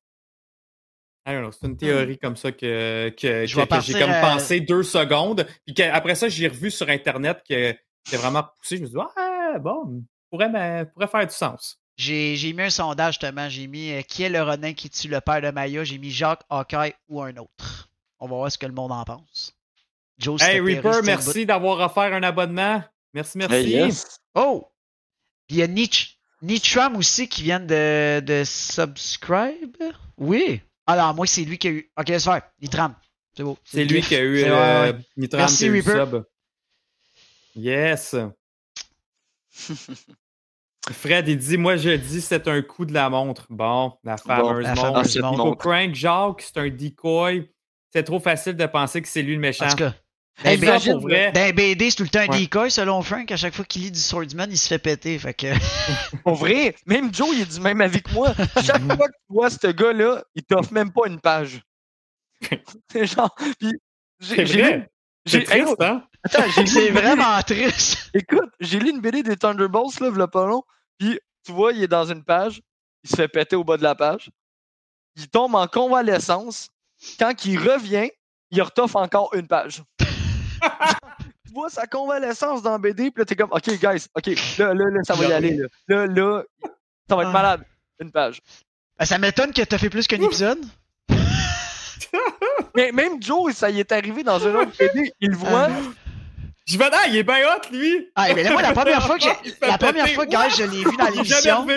I 1.27 1.33
don't 1.33 1.43
know. 1.43 1.51
C'est 1.51 1.67
une 1.67 1.77
théorie 1.77 2.17
comme 2.17 2.35
ça 2.35 2.51
que, 2.51 3.09
que, 3.09 3.45
j'ai 3.45 3.99
comme 3.99 4.21
pensé 4.21 4.61
deux 4.61 4.83
secondes. 4.83 5.45
Puis 5.65 5.83
après 5.83 6.15
ça, 6.15 6.29
j'ai 6.29 6.47
revu 6.47 6.71
sur 6.71 6.89
Internet 6.89 7.43
que 7.47 7.75
c'était 8.05 8.17
vraiment 8.17 8.43
poussé. 8.57 8.77
Je 8.77 8.81
me 8.81 8.87
suis 8.87 8.97
dit, 8.97 9.03
ah, 9.17 9.59
bon, 9.59 10.03
pourrait, 10.29 10.85
pourrait 10.93 11.07
faire 11.07 11.27
du 11.27 11.33
sens. 11.33 11.80
J'ai 11.97 12.53
mis 12.53 12.63
un 12.63 12.69
sondage 12.69 13.15
justement. 13.15 13.49
J'ai 13.49 13.67
mis 13.67 13.91
euh, 13.91 14.01
qui 14.01 14.23
est 14.23 14.29
le 14.29 14.41
Ronin 14.41 14.73
qui 14.73 14.89
tue 14.89 15.07
le 15.07 15.21
père 15.21 15.41
de 15.41 15.51
Maya? 15.51 15.83
J'ai 15.83 15.97
mis 15.97 16.11
Jacques, 16.11 16.43
Hawkeye 16.49 16.93
ou 17.09 17.21
un 17.21 17.35
autre. 17.37 17.89
On 18.19 18.27
va 18.27 18.35
voir 18.35 18.51
ce 18.51 18.57
que 18.57 18.65
le 18.65 18.73
monde 18.73 18.91
en 18.91 19.03
pense. 19.03 19.55
Joe, 20.17 20.41
hey 20.41 20.59
Reaper, 20.59 21.01
merci 21.03 21.45
d'avoir 21.45 21.79
offert 21.79 22.13
un 22.13 22.23
abonnement. 22.23 22.83
Merci, 23.13 23.37
merci. 23.37 24.05
Oh! 24.35 24.67
il 25.49 25.57
y 25.57 25.63
a 25.63 25.67
Nitram 26.41 26.95
aussi 26.95 27.27
qui 27.27 27.43
vient 27.43 27.59
de, 27.59 28.21
de 28.21 28.43
subscribe? 28.45 29.77
Oui. 30.17 30.61
Alors, 30.87 31.13
moi, 31.13 31.27
c'est 31.27 31.43
lui 31.43 31.57
qui 31.57 31.67
a 31.67 31.71
eu. 31.71 31.91
Ok, 31.97 32.07
laisse 32.09 32.23
faire. 32.23 32.41
Nitram. 32.61 32.95
C'est 33.35 33.43
beau. 33.43 33.57
C'est 33.63 33.83
lui 33.83 34.01
qui 34.01 34.15
a 34.15 34.21
eu 34.21 34.43
euh, 34.45 34.93
Nitram 35.17 35.41
Merci, 35.41 35.69
qui 35.71 35.81
Sub. 35.83 36.23
Yes. 37.55 38.15
Fred, 40.89 41.27
il 41.27 41.37
dit 41.37 41.57
Moi, 41.57 41.75
je 41.75 41.91
dis 41.91 42.21
c'est 42.21 42.47
un 42.47 42.61
coup 42.61 42.85
de 42.85 42.93
la 42.93 43.09
montre. 43.09 43.45
Bon, 43.49 43.93
la 44.03 44.17
fameuse 44.17 44.67
montre. 45.21 45.55
Crank, 45.57 45.93
Jacques, 45.93 46.41
c'est 46.41 46.57
un 46.57 46.69
decoy. 46.69 47.49
C'est 47.93 48.03
trop 48.03 48.19
facile 48.19 48.55
de 48.55 48.65
penser 48.65 49.01
que 49.01 49.07
c'est 49.07 49.21
lui 49.21 49.35
le 49.35 49.41
méchant. 49.41 49.65
En 49.65 49.69
tout 49.69 49.75
cas, 49.77 49.93
Hey, 50.43 50.57
imagine, 50.57 50.93
pour 50.93 51.01
vrai. 51.01 51.31
Dans 51.31 51.53
BD, 51.53 51.89
c'est 51.89 51.97
tout 51.97 52.03
le 52.03 52.09
temps 52.09 52.19
un 52.19 52.27
decoy, 52.27 52.71
selon 52.71 53.01
Frank. 53.01 53.31
À 53.31 53.37
chaque 53.37 53.53
fois 53.53 53.65
qu'il 53.65 53.83
lit 53.83 53.91
du 53.91 53.99
Swordsman, 53.99 54.49
il 54.49 54.57
se 54.57 54.67
fait 54.67 54.79
péter. 54.79 55.19
Fait 55.19 55.33
que... 55.33 55.47
pour 56.23 56.35
vrai, 56.35 56.75
même 56.85 57.13
Joe, 57.13 57.29
il 57.33 57.41
est 57.41 57.53
du 57.53 57.59
même 57.59 57.81
avis 57.81 58.01
que 58.01 58.11
moi. 58.13 58.33
Chaque 58.63 58.81
fois 58.97 59.07
que 59.07 59.13
tu 59.13 59.33
vois 59.33 59.49
ce 59.49 59.67
gars-là, 59.67 60.23
il 60.35 60.43
t'offre 60.43 60.73
même 60.73 60.91
pas 60.91 61.07
une 61.07 61.19
page. 61.19 61.61
c'est 62.91 63.05
genre. 63.05 63.35
J'ai, 64.19 64.45
j'ai 64.45 64.85
c'est 65.27 65.43
triste, 65.43 65.75
hein? 65.79 66.03
C'est 66.25 66.91
vraiment 66.91 67.41
triste. 67.41 68.09
Écoute, 68.13 68.51
j'ai 68.59 68.79
lu 68.79 68.91
une 68.91 69.01
BD 69.01 69.23
des 69.23 69.37
Thunderbolts, 69.37 69.99
là, 69.99 70.09
le 70.09 70.27
pas 70.27 70.45
long. 70.45 70.63
Puis, 70.97 71.19
tu 71.45 71.51
vois, 71.51 71.73
il 71.73 71.83
est 71.83 71.87
dans 71.87 72.05
une 72.05 72.23
page. 72.23 72.61
Il 73.03 73.09
se 73.09 73.15
fait 73.15 73.27
péter 73.27 73.55
au 73.55 73.63
bas 73.63 73.77
de 73.77 73.83
la 73.83 73.95
page. 73.95 74.29
Il 75.15 75.27
tombe 75.27 75.55
en 75.55 75.67
convalescence. 75.67 76.69
Quand 77.19 77.45
il 77.45 77.57
revient, 77.57 78.09
il 78.51 78.61
retoffe 78.61 78.95
encore 78.95 79.33
une 79.33 79.47
page 79.47 79.81
tu 81.51 81.53
vois 81.53 81.69
sa 81.69 81.87
convalescence 81.87 82.61
dans 82.61 82.77
BD, 82.79 83.11
puis 83.11 83.21
là, 83.21 83.25
t'es 83.25 83.35
comme, 83.35 83.51
OK, 83.51 83.67
guys, 83.79 84.05
OK, 84.15 84.27
là, 84.57 84.73
là, 84.73 84.85
là 84.85 85.03
ça 85.03 85.15
va 85.15 85.25
y 85.25 85.33
aller. 85.33 85.57
Là, 85.57 85.67
là, 85.87 86.07
là 86.07 86.43
ça 87.09 87.15
va 87.15 87.23
être 87.23 87.29
ah. 87.29 87.33
malade. 87.33 87.65
Une 87.99 88.11
page. 88.11 88.39
Ben, 88.97 89.05
ça 89.05 89.17
m'étonne 89.17 89.51
que 89.51 89.61
t'as 89.61 89.77
fait 89.77 89.89
plus 89.89 90.07
qu'un 90.07 90.21
épisode. 90.21 90.59
Mais 92.75 92.91
même 92.91 93.21
Joe, 93.21 93.53
ça 93.53 93.69
y 93.69 93.79
est 93.79 93.91
arrivé 93.91 94.23
dans 94.23 94.45
un 94.47 94.55
autre 94.55 94.71
BD, 94.79 95.11
il 95.19 95.31
le 95.31 95.35
voit. 95.35 95.69
Ah. 96.61 96.71
Je 96.71 96.77
vais 96.77 96.89
là, 96.89 97.07
il 97.07 97.15
est 97.17 97.23
bien 97.23 97.37
hot, 97.47 97.71
lui! 97.71 98.09
Ah, 98.15 98.33
mais 98.33 98.43
là, 98.43 98.51
moi, 98.51 98.61
la 98.61 98.73
première 98.73 99.05
fois 99.05 99.17
que 99.17 99.23
j'ai. 99.23 99.53
La 99.67 99.77
première 99.77 100.07
fois, 100.09 100.25
gars, 100.25 100.49
je 100.49 100.63
l'ai 100.63 100.83
vu 100.83 100.97
dans 100.97 101.07
l'émission. 101.07 101.67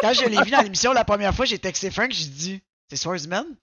Quand 0.00 0.12
je 0.12 0.24
l'ai 0.24 0.42
vu 0.42 0.50
dans 0.50 0.60
l'émission, 0.62 0.92
la 0.92 1.04
première 1.04 1.34
fois, 1.34 1.44
j'ai 1.46 1.58
texté 1.58 1.90
Frank, 1.90 2.10
j'ai 2.12 2.26
dit 2.26 2.62
C'est 2.90 2.96
Swordsman? 2.96 3.46
Il 3.48 3.54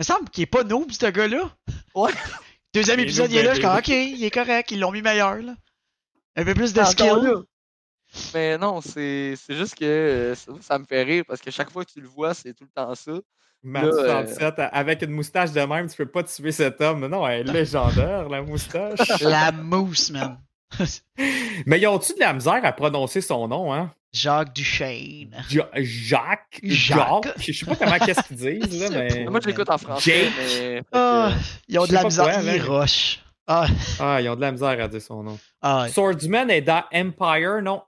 me 0.00 0.04
semble 0.04 0.30
qu'il 0.30 0.42
est 0.42 0.46
pas 0.46 0.62
noob, 0.64 0.90
ce 0.92 1.06
gars-là. 1.06 1.50
Ouais. 1.94 2.12
Deuxième 2.74 3.00
épisode, 3.00 3.32
il 3.32 3.38
est 3.38 3.42
là, 3.42 3.50
je 3.50 3.60
suis 3.60 3.64
comme, 3.64 3.76
ok, 3.76 3.88
il 3.88 4.22
est 4.22 4.30
correct, 4.30 4.70
ils 4.70 4.78
l'ont 4.78 4.92
mis 4.92 5.02
meilleur, 5.02 5.36
là. 5.36 5.54
Un 6.36 6.44
peu 6.44 6.54
plus 6.54 6.72
de 6.74 6.84
skill. 6.84 7.44
Mais 8.34 8.58
non, 8.58 8.80
c'est 8.80 9.36
juste 9.48 9.76
que 9.76 9.84
euh, 9.84 10.34
ça, 10.60 10.78
me 10.78 10.84
fait 10.84 11.02
rire 11.02 11.24
parce 11.26 11.40
que 11.40 11.50
chaque 11.50 11.70
fois 11.70 11.84
que 11.84 11.92
tu 11.92 12.00
le 12.00 12.08
vois, 12.08 12.34
c'est 12.34 12.52
tout 12.54 12.64
le 12.64 12.70
temps 12.70 12.94
ça. 12.94 13.12
Match 13.62 13.90
37, 13.90 14.58
euh, 14.58 14.68
avec 14.70 15.02
une 15.02 15.10
moustache 15.10 15.50
de 15.52 15.60
même, 15.60 15.88
tu 15.88 15.96
peux 15.96 16.06
pas 16.06 16.22
tuer 16.22 16.52
cet 16.52 16.80
homme. 16.80 17.06
Non, 17.06 17.26
elle 17.26 17.48
est 17.48 17.52
légendaire, 17.52 18.28
la 18.28 18.42
moustache. 18.42 18.98
la 19.20 19.50
mousse, 19.50 20.10
man. 20.10 20.38
Mais 21.66 21.80
ils 21.80 21.86
ont-tu 21.86 22.14
de 22.14 22.20
la 22.20 22.32
misère 22.32 22.64
à 22.64 22.72
prononcer 22.72 23.20
son 23.20 23.48
nom, 23.48 23.72
hein? 23.72 23.92
Jacques 24.12 24.54
Duchesne. 24.54 25.36
Jacques. 25.48 26.60
Jacques. 26.62 27.34
Je 27.38 27.52
sais 27.52 27.66
pas 27.66 27.76
comment 27.76 27.98
qu'est-ce 27.98 28.22
qu'ils 28.22 28.36
disent, 28.36 28.90
là, 28.90 28.90
mais. 29.10 29.26
Moi, 29.26 29.40
je 29.42 29.48
l'écoute 29.48 29.68
en 29.68 29.78
français. 29.78 30.28
Mais... 30.38 30.82
Ah, 30.92 31.32
ils 31.68 31.78
ont 31.78 31.86
de 31.86 31.92
la 31.92 32.04
misère. 32.04 32.40
Ils 32.42 32.62
rush. 32.62 33.22
Ah. 33.46 33.66
ah. 34.00 34.20
ils 34.20 34.28
ont 34.28 34.36
de 34.36 34.40
la 34.40 34.52
misère 34.52 34.80
à 34.80 34.88
dire 34.88 35.02
son 35.02 35.22
nom. 35.22 35.38
Ah, 35.62 35.86
Swordsman 35.88 36.50
est 36.50 36.62
dans 36.62 36.84
Empire, 36.92 37.62
non? 37.62 37.82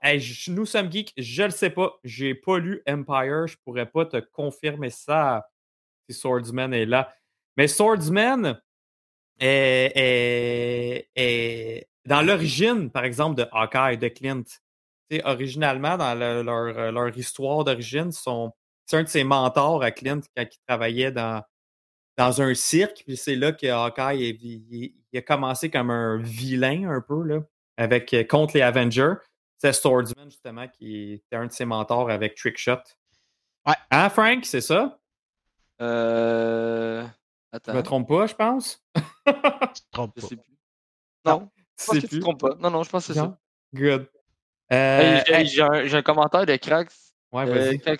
nous 0.47 0.65
sommes 0.65 0.91
geeks, 0.91 1.13
je 1.17 1.43
le 1.43 1.51
sais 1.51 1.69
pas. 1.69 1.93
J'ai 2.03 2.35
pas 2.35 2.59
lu 2.59 2.81
Empire, 2.87 3.47
je 3.47 3.57
pourrais 3.63 3.85
pas 3.85 4.05
te 4.05 4.17
confirmer 4.17 4.89
ça 4.89 5.47
si 6.09 6.17
Swordsman 6.17 6.73
est 6.73 6.85
là. 6.85 7.13
Mais 7.57 7.67
Swordsman 7.67 8.59
est, 9.39 11.07
est 11.15 11.87
dans 12.05 12.21
l'origine, 12.21 12.89
par 12.89 13.03
exemple, 13.03 13.37
de 13.37 13.47
Hawkeye, 13.51 13.97
de 13.97 14.07
Clint 14.07 14.43
originalement, 15.23 15.97
dans 15.97 16.13
leur, 16.15 16.91
leur, 16.91 17.17
histoire 17.17 17.63
d'origine, 17.63 18.11
c'est 18.11 18.97
un 18.97 19.03
de 19.03 19.07
ses 19.07 19.23
mentors 19.23 19.83
à 19.83 19.91
Clint 19.91 20.21
quand 20.35 20.43
il 20.43 20.59
travaillait 20.67 21.11
dans, 21.11 21.41
dans 22.19 22.41
un 22.41 22.53
cirque. 22.53 23.03
Puis 23.07 23.17
c'est 23.17 23.35
là 23.35 23.51
que 23.53 23.65
Hawkeye 23.65 24.37
il, 24.41 25.17
a 25.17 25.21
commencé 25.21 25.71
comme 25.71 25.89
un 25.89 26.17
vilain 26.17 26.87
un 26.89 27.01
peu 27.01 27.23
là, 27.23 27.39
avec, 27.77 28.13
euh, 28.13 28.23
contre 28.23 28.55
les 28.55 28.61
Avengers. 28.61 29.13
C'est 29.57 29.73
Swordsman, 29.73 30.29
justement, 30.29 30.67
qui 30.67 31.13
était 31.13 31.35
un 31.35 31.47
de 31.47 31.51
ses 31.51 31.65
mentors 31.65 32.09
avec 32.09 32.35
Trickshot. 32.35 32.77
Ouais. 33.65 33.73
Hein, 33.91 34.09
Frank, 34.09 34.45
c'est 34.45 34.61
ça? 34.61 34.99
Euh. 35.81 37.05
Attends. 37.51 37.71
Je 37.73 37.77
me 37.77 37.83
trompe 37.83 38.07
pas, 38.07 38.27
je 38.27 38.35
pense? 38.35 38.83
tu 38.95 39.01
te 39.33 39.91
trompes 39.91 40.13
pas. 40.13 40.21
Je 40.21 40.27
sais 40.27 40.35
plus. 40.35 40.57
Non, 41.25 41.49
je 41.77 41.85
pense 41.85 41.95
que 41.95 42.07
tu 42.07 42.07
te 42.07 42.19
trompes 42.19 42.39
pas. 42.39 42.55
Non, 42.59 42.69
non, 42.69 42.83
je 42.83 42.89
pense 42.89 43.07
que 43.07 43.13
c'est 43.13 43.19
ça. 43.19 43.37
Good. 43.73 44.07
Euh, 44.71 45.21
j'ai 45.25 45.61
un, 45.95 46.01
commentaire 46.01 46.45
de 46.45 46.55
Crax. 46.55 47.13
Ouais, 47.31 47.47
euh, 47.47 47.97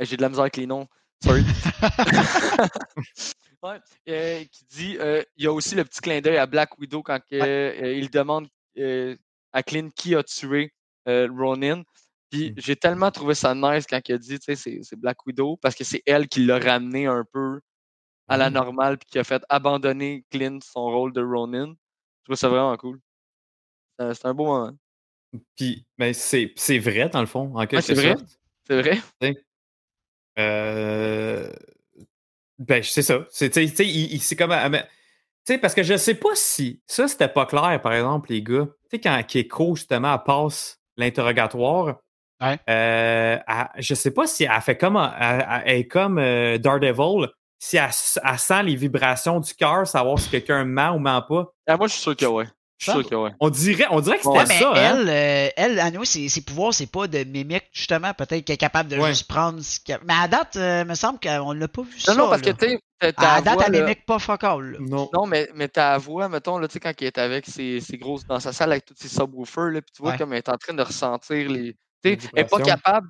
j'ai 0.00 0.16
de 0.16 0.22
la 0.22 0.28
misère 0.28 0.42
avec 0.42 0.56
les 0.56 0.66
noms. 0.66 0.86
Sorry. 1.22 1.44
ouais, 3.64 3.80
euh, 4.08 4.44
qui 4.44 4.64
dit 4.66 4.98
il 5.36 5.44
y 5.44 5.46
a 5.46 5.52
aussi 5.52 5.74
le 5.74 5.84
petit 5.84 6.00
clin 6.00 6.20
d'œil 6.20 6.36
à 6.36 6.46
Black 6.46 6.78
Widow 6.78 7.02
quand 7.02 7.20
il 7.30 8.10
demande 8.10 8.48
à 9.52 9.62
Clint 9.62 9.88
qui 9.94 10.14
a 10.14 10.22
tué 10.22 10.72
Ronin. 11.06 11.82
Puis 12.30 12.50
mm. 12.50 12.54
j'ai 12.56 12.76
tellement 12.76 13.10
trouvé 13.10 13.34
ça 13.34 13.54
nice 13.54 13.86
quand 13.88 14.00
il 14.08 14.14
a 14.14 14.18
dit, 14.18 14.38
tu 14.38 14.56
sais, 14.56 14.80
c'est 14.82 14.96
Black 14.96 15.24
Widow, 15.26 15.56
parce 15.56 15.74
que 15.74 15.84
c'est 15.84 16.02
elle 16.06 16.28
qui 16.28 16.44
l'a 16.44 16.58
ramené 16.58 17.06
un 17.06 17.24
peu 17.32 17.60
à 18.28 18.36
la 18.36 18.50
mm. 18.50 18.54
normale, 18.54 18.98
puis 18.98 19.08
qui 19.10 19.18
a 19.18 19.24
fait 19.24 19.42
abandonner 19.48 20.24
Clint 20.30 20.58
son 20.62 20.86
rôle 20.86 21.12
de 21.12 21.22
Ronin. 21.22 21.74
Je 22.22 22.24
trouve 22.24 22.36
ça 22.36 22.48
vraiment 22.48 22.76
cool. 22.76 22.98
C'est 23.98 24.26
un 24.26 24.34
beau 24.34 24.46
moment. 24.46 24.72
Puis, 25.56 25.84
ben, 25.98 26.14
c'est, 26.14 26.52
c'est 26.56 26.78
vrai, 26.78 27.08
dans 27.08 27.20
le 27.20 27.26
fond, 27.26 27.52
en 27.56 27.66
quelque 27.66 27.82
c'est 27.82 27.94
vrai. 27.94 28.16
C'est 28.66 28.80
vrai. 28.80 29.00
Euh, 30.38 31.52
ben, 32.58 32.82
c'est 32.82 33.02
ça. 33.02 33.26
C'est, 33.30 33.52
c'est 33.52 34.36
comme. 34.36 34.52
Tu 34.52 35.52
sais, 35.52 35.58
parce 35.58 35.74
que 35.74 35.82
je 35.82 35.96
sais 35.96 36.14
pas 36.14 36.34
si. 36.34 36.82
Ça, 36.86 37.08
c'était 37.08 37.28
pas 37.28 37.46
clair, 37.46 37.80
par 37.82 37.92
exemple, 37.92 38.30
les 38.30 38.42
gars. 38.42 38.66
Tu 38.84 38.90
sais, 38.90 39.00
quand 39.00 39.22
Keiko, 39.26 39.76
justement, 39.76 40.18
passe 40.18 40.80
l'interrogatoire. 40.96 41.96
Ouais. 42.40 42.58
Euh, 42.68 43.38
je 43.78 43.94
sais 43.94 44.10
pas 44.10 44.26
si 44.26 44.44
elle 44.44 44.60
fait 44.60 44.76
comme. 44.76 44.96
Elle, 45.20 45.78
est 45.78 45.86
comme 45.86 46.18
euh, 46.18 46.58
Daredevil. 46.58 47.28
Si 47.58 47.76
elle, 47.76 47.92
sent 47.92 48.62
les 48.62 48.76
vibrations 48.76 49.40
du 49.40 49.54
cœur, 49.54 49.86
savoir 49.86 50.18
si 50.18 50.28
quelqu'un 50.28 50.64
ment 50.64 50.92
ou 50.92 50.98
ment 50.98 51.22
pas. 51.22 51.52
Ah, 51.66 51.76
moi, 51.76 51.86
je 51.86 51.92
suis 51.94 52.02
sûr 52.02 52.16
que 52.16 52.46
On 53.40 53.50
dirait, 53.50 53.86
on 53.90 54.00
dirait 54.00 54.18
que 54.18 54.24
c'était 54.24 54.46
ça. 54.46 54.72
Mais 54.74 54.80
hein. 54.80 54.96
elle, 54.98 55.08
euh, 55.08 55.48
elle, 55.56 55.78
à 55.80 55.90
nous, 55.90 56.04
ses, 56.04 56.28
pouvoirs, 56.42 56.74
c'est 56.74 56.90
pas 56.90 57.06
de 57.06 57.24
mimique, 57.24 57.68
justement. 57.72 58.12
Peut-être 58.14 58.44
qu'elle 58.44 58.54
est 58.54 58.58
capable 58.58 58.90
de 58.90 59.00
juste 59.06 59.28
prendre 59.28 59.60
ce 59.60 59.80
qu'elle. 59.80 60.00
Mais 60.06 60.14
à 60.14 60.28
date, 60.28 60.56
euh, 60.56 60.82
il 60.84 60.88
me 60.88 60.94
semble 60.94 61.18
qu'on 61.20 61.52
l'a 61.52 61.68
pas 61.68 61.82
vu 61.82 61.94
non, 61.94 61.98
ça. 61.98 62.14
Non, 62.14 62.28
parce 62.28 62.42
que 62.42 62.50
tu 62.50 62.78
À 63.16 63.40
date, 63.40 63.60
elle 63.66 63.72
mimique 63.72 64.04
pas 64.06 64.18
fuck 64.18 64.44
all. 64.44 64.76
Non. 64.80 65.08
non, 65.12 65.26
mais, 65.26 65.48
mais 65.54 65.68
ta 65.68 65.96
voix, 65.98 66.28
mettons, 66.28 66.58
là, 66.58 66.68
tu 66.68 66.74
sais, 66.74 66.80
quand 66.80 66.92
elle 67.00 67.06
est 67.06 67.18
avec 67.18 67.46
ses, 67.46 67.80
ses 67.80 67.96
grosses. 67.96 68.26
dans 68.26 68.40
sa 68.40 68.52
salle 68.52 68.72
avec 68.72 68.84
tous 68.84 68.94
ses 68.96 69.08
subwoofers, 69.08 69.70
là, 69.70 69.82
puis 69.82 69.92
tu 69.94 70.02
vois 70.02 70.16
comme 70.16 70.32
elle 70.32 70.38
est 70.38 70.48
en 70.48 70.56
train 70.56 70.74
de 70.74 70.82
ressentir 70.82 71.48
les. 71.48 71.76
Elle 72.04 72.18
n'est 72.36 72.44
pas 72.44 72.60
capable 72.60 73.08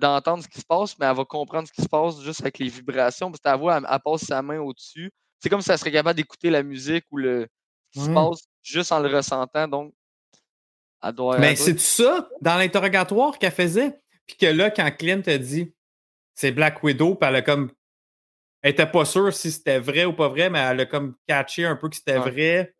d'entendre 0.00 0.38
de, 0.38 0.42
ce 0.42 0.48
qui 0.48 0.60
se 0.60 0.66
passe, 0.66 0.98
mais 0.98 1.06
elle 1.06 1.14
va 1.14 1.24
comprendre 1.24 1.68
ce 1.68 1.72
qui 1.72 1.82
se 1.82 1.88
passe 1.88 2.20
juste 2.20 2.40
avec 2.40 2.58
les 2.58 2.68
vibrations. 2.68 3.30
Parce 3.30 3.38
que 3.38 3.44
ta 3.44 3.54
voix, 3.54 3.76
elle, 3.76 3.98
passe 4.04 4.22
sa 4.22 4.42
main 4.42 4.58
au-dessus. 4.58 5.12
C'est 5.38 5.48
comme 5.48 5.60
si 5.60 5.70
elle 5.70 5.78
serait 5.78 5.92
capable 5.92 6.16
d'écouter 6.16 6.50
la 6.50 6.64
musique 6.64 7.04
ou 7.12 7.18
le, 7.18 7.46
qui 7.94 8.00
se 8.04 8.10
passe 8.10 8.42
juste 8.62 8.92
en 8.92 9.00
le 9.00 9.14
ressentant. 9.14 9.68
Donc, 9.68 9.94
Elle 11.02 11.12
doit, 11.12 11.38
Mais 11.38 11.54
doit- 11.54 11.64
c'est 11.64 11.78
ça, 11.80 12.28
dans 12.40 12.56
l'interrogatoire 12.56 13.38
qu'elle 13.38 13.52
faisait? 13.52 13.98
Puis 14.26 14.36
que 14.36 14.46
là, 14.46 14.70
quand 14.70 14.90
Clint 14.96 15.20
a 15.26 15.36
dit 15.38 15.72
c'est 16.34 16.50
Black 16.52 16.82
Widow, 16.82 17.14
puis 17.14 17.28
elle 17.28 17.36
a 17.36 17.42
comme. 17.42 17.70
Elle 18.62 18.70
était 18.72 18.86
pas 18.86 19.04
sûre 19.04 19.32
si 19.34 19.52
c'était 19.52 19.78
vrai 19.78 20.06
ou 20.06 20.14
pas 20.14 20.28
vrai, 20.28 20.48
mais 20.48 20.58
elle 20.60 20.80
a 20.80 20.86
comme 20.86 21.14
catché 21.28 21.66
un 21.66 21.76
peu 21.76 21.90
que 21.90 21.96
c'était 21.96 22.16
Ouais. 22.18 22.30
vrai. 22.30 22.74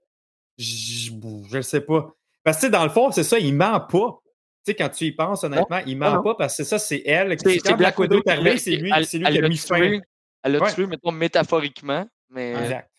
Je, 0.56 1.10
je 1.50 1.60
sais 1.60 1.82
pas. 1.82 2.10
Parce 2.42 2.56
que, 2.56 2.60
tu 2.62 2.66
sais, 2.66 2.70
dans 2.70 2.84
le 2.84 2.90
fond, 2.90 3.10
c'est 3.12 3.24
ça, 3.24 3.38
il 3.38 3.54
ment 3.54 3.80
pas. 3.80 4.18
Tu 4.64 4.70
sais, 4.70 4.74
quand 4.74 4.88
tu 4.88 5.04
y 5.04 5.12
penses, 5.12 5.44
honnêtement, 5.44 5.80
il 5.86 5.98
ment 5.98 6.14
non. 6.14 6.22
pas 6.22 6.34
parce 6.36 6.56
que 6.56 6.64
c'est 6.64 6.68
ça, 6.70 6.78
c'est 6.78 7.02
elle. 7.04 7.36
C'est- 7.38 7.74
Black 7.76 7.98
Widow 7.98 8.18
est 8.20 8.22
qui 8.22 8.30
arrivé, 8.30 8.56
c'est 8.58 8.70
lui, 8.76 8.90
elle- 8.94 9.02
lui 9.02 9.26
elle 9.26 9.32
qui 9.40 9.44
a 9.44 9.48
mis 9.48 9.56
fin. 9.58 9.76
tué- 9.78 10.00
Elle 10.42 10.52
l'a 10.52 10.62
Ouais. 10.62 10.72
tué, 10.72 10.86
mettons, 10.86 11.12
métaphoriquement. 11.12 12.06
Mais 12.30 12.52
Exact. 12.52 12.90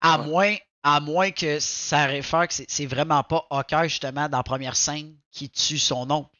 À 0.00 0.20
Ouais. 0.20 0.26
moins, 0.28 0.54
à 0.84 1.00
moins 1.00 1.30
que 1.32 1.58
ça 1.58 2.04
réfère 2.06 2.46
que 2.46 2.54
c'est- 2.54 2.86
vraiment 2.86 3.22
pas 3.24 3.44
Hawkeye, 3.50 3.88
justement, 3.88 4.28
dans 4.28 4.36
la 4.38 4.42
première 4.44 4.76
scène, 4.76 5.16
qui 5.32 5.50
tue 5.50 5.78
son 5.78 6.08
oncle. 6.10 6.30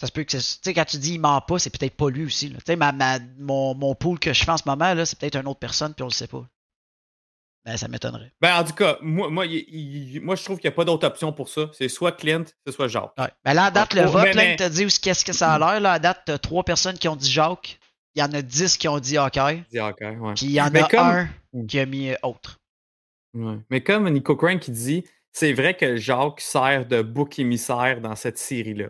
Ça 0.00 0.06
se 0.06 0.12
peut 0.12 0.22
que 0.22 0.30
c'est- 0.38 0.60
Tu 0.60 0.70
sais, 0.70 0.74
quand 0.74 0.84
tu 0.84 0.98
dis 0.98 1.14
il 1.14 1.18
ment 1.18 1.40
pas, 1.40 1.58
c'est 1.58 1.70
peut-être 1.76 1.96
pas 1.96 2.08
lui 2.10 2.24
aussi. 2.26 2.50
Tu 2.50 2.56
sais, 2.64 2.76
ma, 2.76 2.92
ma- 2.92 3.18
mon, 3.38 3.74
mon 3.74 3.94
pool 3.96 4.18
que 4.20 4.32
je 4.32 4.44
fais 4.44 4.50
en 4.52 4.56
ce 4.56 4.62
moment, 4.66 4.94
là, 4.94 5.04
c'est 5.04 5.18
peut-être 5.18 5.36
une 5.36 5.48
autre 5.48 5.58
personne, 5.58 5.92
puis 5.94 6.04
on 6.04 6.06
le 6.08 6.12
sait 6.12 6.28
pas. 6.28 6.46
Ben, 7.64 7.76
ça 7.76 7.88
m'étonnerait. 7.88 8.32
Ben, 8.40 8.56
en 8.60 8.64
tout 8.64 8.74
cas, 8.74 8.96
moi, 9.02 9.28
moi, 9.28 9.44
il- 9.46 9.64
il- 9.68 10.20
moi 10.20 10.36
je 10.36 10.44
trouve 10.44 10.58
qu'il 10.58 10.68
n'y 10.70 10.74
a 10.74 10.76
pas 10.76 10.84
d'autre 10.84 11.06
option 11.06 11.32
pour 11.32 11.48
ça. 11.48 11.70
C'est 11.72 11.88
soit 11.88 12.12
Clint, 12.12 12.44
c'est 12.64 12.72
soit 12.72 12.88
Jacques. 12.88 13.12
Ouais. 13.18 13.30
Ben 13.44 13.54
là, 13.54 13.64
à 13.64 13.70
date, 13.70 13.94
le 13.94 14.02
vote, 14.02 14.34
là, 14.34 14.52
il 14.52 14.56
t'a 14.56 14.68
dit 14.68 14.86
qu'est-ce 14.86 15.24
que 15.24 15.32
ça 15.32 15.52
a 15.54 15.58
l'air. 15.58 15.80
Là, 15.80 15.92
à 15.94 15.98
date, 15.98 16.22
t'as 16.26 16.38
trois 16.38 16.62
personnes 16.62 16.96
qui 16.96 17.08
ont 17.08 17.16
dit 17.16 17.30
Jacques. 17.30 17.78
Il 18.14 18.20
y 18.20 18.22
en 18.22 18.32
a 18.32 18.40
dix 18.42 18.76
qui 18.76 18.86
ont 18.88 18.98
dit 19.00 19.18
ok, 19.18 19.34
ouais. 19.36 19.64
Puis 19.68 20.46
il 20.46 20.50
y 20.52 20.60
en 20.60 20.70
Mais 20.70 20.82
a 20.82 20.88
comme- 20.88 20.98
un 21.00 21.28
Mm. 21.52 21.66
qui 21.66 21.78
a 21.80 21.86
mis 21.86 22.10
euh, 22.10 22.16
autre. 22.22 22.58
Ouais. 23.34 23.56
Mais 23.70 23.82
comme 23.82 24.08
Nico 24.08 24.36
Crane 24.36 24.58
qui 24.58 24.70
dit, 24.70 25.04
c'est 25.32 25.52
vrai 25.52 25.76
que 25.76 25.96
Jacques 25.96 26.40
sert 26.40 26.86
de 26.86 27.02
bouc 27.02 27.38
émissaire 27.38 28.00
dans 28.00 28.16
cette 28.16 28.38
série-là. 28.38 28.86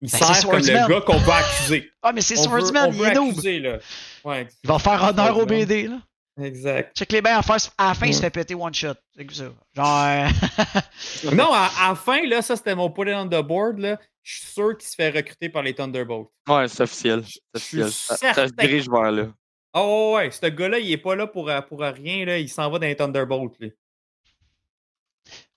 Il 0.00 0.10
Ben, 0.10 0.18
sert 0.18 0.48
comme 0.50 0.58
le 0.60 0.88
gars 0.88 1.00
qu'on 1.02 1.18
veut 1.18 1.32
accuser. 1.32 1.90
Ah, 2.02 2.12
mais 2.12 2.20
c'est 2.22 2.34
veut- 2.34 2.42
Swordsman, 2.42 2.90
il 2.94 3.02
est 3.02 3.14
noob. 3.14 3.30
accuser, 3.30 3.58
là. 3.60 3.78
Ouais, 4.24 4.48
Il 4.64 4.68
va 4.68 4.78
faire 4.78 5.02
honneur 5.02 5.36
au. 5.38 5.46
BD, 5.46 5.86
là. 5.88 5.98
exact. 6.40 6.96
Check 6.96 7.12
les 7.12 7.20
bains 7.22 7.36
à, 7.36 7.42
faire, 7.42 7.56
à 7.78 7.88
la 7.88 7.94
fin, 7.94 8.06
il 8.06 8.14
se 8.14 8.20
fait 8.20 8.30
péter 8.30 8.54
one 8.54 8.74
shot. 8.74 8.94
C'est 9.16 9.24
que 9.26 9.32
ça. 9.34 9.44
Genre. 9.76 10.04
euh, 10.04 11.30
Non, 11.34 11.52
à, 11.52 11.70
à 11.80 11.88
la 11.90 11.94
fin, 11.94 12.26
là, 12.26 12.42
ça 12.42 12.56
c'était 12.56 12.74
mon 12.74 12.90
put 12.90 13.02
it 13.08 13.14
on 13.14 13.26
the 13.28 13.42
board. 13.46 13.78
Là. 13.78 13.98
Je 14.24 14.38
suis 14.38 14.46
sûr 14.52 14.76
qu'il 14.76 14.88
se 14.88 14.94
fait 14.94 15.10
recruter 15.10 15.48
par 15.48 15.62
les 15.62 15.74
Thunderbolts. 15.74 16.30
ouais, 16.48 16.68
c'est 16.68 16.82
officiel. 16.84 17.22
Officiel. 17.54 17.90
Ça, 17.92 18.16
ça 18.16 18.48
se 18.48 18.52
dirige 18.54 18.88
vers 18.88 19.10
là. 19.12 19.26
Oh 19.74 20.12
ouais, 20.16 20.30
ce 20.30 20.46
gars-là, 20.46 20.78
il 20.78 20.90
est 20.92 20.98
pas 20.98 21.14
là 21.16 21.26
pour, 21.26 21.48
euh, 21.48 21.60
pour 21.62 21.80
rien. 21.80 22.24
Là. 22.26 22.38
Il 22.38 22.48
s'en 22.48 22.68
va 22.70 22.78
dans 22.78 22.86
les 22.86 22.96
Thunderbolts. 22.96 23.54
lui. 23.60 23.72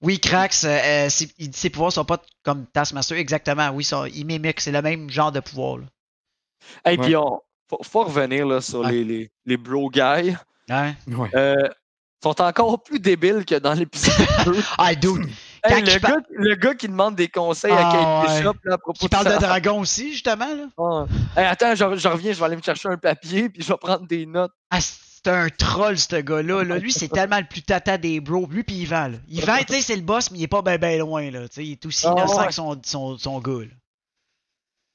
Oui, 0.01 0.19
Krax, 0.19 0.63
euh, 0.63 0.67
euh, 1.07 1.09
ses- 1.09 1.69
pouvoirs 1.69 1.91
sont 1.91 2.05
pas 2.05 2.21
comme 2.43 2.65
Taskmaster. 2.67 3.17
Exactement, 3.17 3.69
oui, 3.71 3.83
ça, 3.83 4.05
il 4.13 4.25
mimique. 4.25 4.61
C'est 4.61 4.71
le 4.71 4.81
même 4.81 5.09
genre 5.09 5.31
de 5.31 5.39
pouvoir. 5.39 5.77
Là. 5.79 5.85
Et 6.85 6.89
Ouais. 6.91 6.97
puis, 6.97 7.15
on, 7.15 7.41
faut, 7.69 7.79
faut 7.83 8.03
revenir 8.03 8.45
là, 8.45 8.61
sur 8.61 8.81
Ouais. 8.81 8.91
les, 8.91 9.03
les, 9.03 9.31
les 9.45 9.57
bro 9.57 9.89
guys. 9.89 10.35
Ouais. 10.69 10.93
Euh, 11.35 11.55
sont 12.23 12.39
encore 12.41 12.81
plus 12.83 12.99
débiles 12.99 13.45
que 13.45 13.55
dans 13.55 13.73
l'épisode 13.73 14.13
2. 14.45 14.55
Ah, 14.77 14.93
dude, 14.95 15.27
Hey, 15.67 15.81
le, 15.83 15.99
par- 15.99 16.11
gars, 16.11 16.17
le 16.29 16.55
gars 16.55 16.73
qui 16.75 16.87
demande 16.87 17.15
des 17.15 17.27
conseils 17.27 17.71
Ah, 17.75 17.89
à 17.89 17.91
Kate 17.91 18.29
ouais. 18.29 18.37
Bishop 18.37 18.55
là, 18.63 18.73
à 18.73 18.77
propos 18.77 18.99
qui 18.99 19.09
parle 19.09 19.33
de 19.33 19.39
dragon 19.39 19.79
aussi, 19.79 20.11
justement. 20.13 20.53
Là. 20.53 20.65
Ah. 20.77 21.05
Hey, 21.39 21.45
attends, 21.47 21.75
je, 21.75 21.95
je 21.97 22.07
reviens, 22.07 22.33
je 22.33 22.39
vais 22.39 22.45
aller 22.45 22.55
me 22.57 22.61
chercher 22.61 22.89
un 22.89 22.97
papier 22.97 23.49
puis 23.49 23.61
je 23.63 23.67
vais 23.67 23.77
prendre 23.77 24.05
des 24.07 24.25
notes. 24.25 24.51
Ah, 24.69 24.79
c'est 24.81 25.27
un 25.31 25.49
troll, 25.49 25.97
ce 25.97 26.17
gars-là. 26.17 26.63
Là. 26.63 26.77
Lui, 26.77 26.91
c'est 26.91 27.07
tellement 27.07 27.39
le 27.39 27.45
plus 27.47 27.63
tata 27.63 27.97
des 27.97 28.19
bros. 28.19 28.47
Lui, 28.49 28.63
puis 28.63 28.75
il 28.75 28.85
vend. 28.85 29.07
Là. 29.07 29.17
Il 29.27 29.43
vend, 29.43 29.57
tu 29.67 29.73
sais, 29.73 29.81
c'est 29.81 29.95
le 29.95 30.01
boss, 30.03 30.29
mais 30.31 30.37
il 30.39 30.43
est 30.43 30.47
pas 30.47 30.61
ben 30.61 30.77
ben 30.77 30.99
loin. 30.99 31.31
Là. 31.31 31.47
Tu 31.47 31.55
sais, 31.55 31.65
Il 31.65 31.71
est 31.73 31.85
aussi 31.85 32.05
Ah, 32.07 32.11
innocent 32.15 32.41
ouais. 32.41 32.47
que 32.47 32.53
son, 32.53 32.79
son, 32.83 33.17
son 33.17 33.39
gars. 33.39 33.61
Là. 33.63 33.75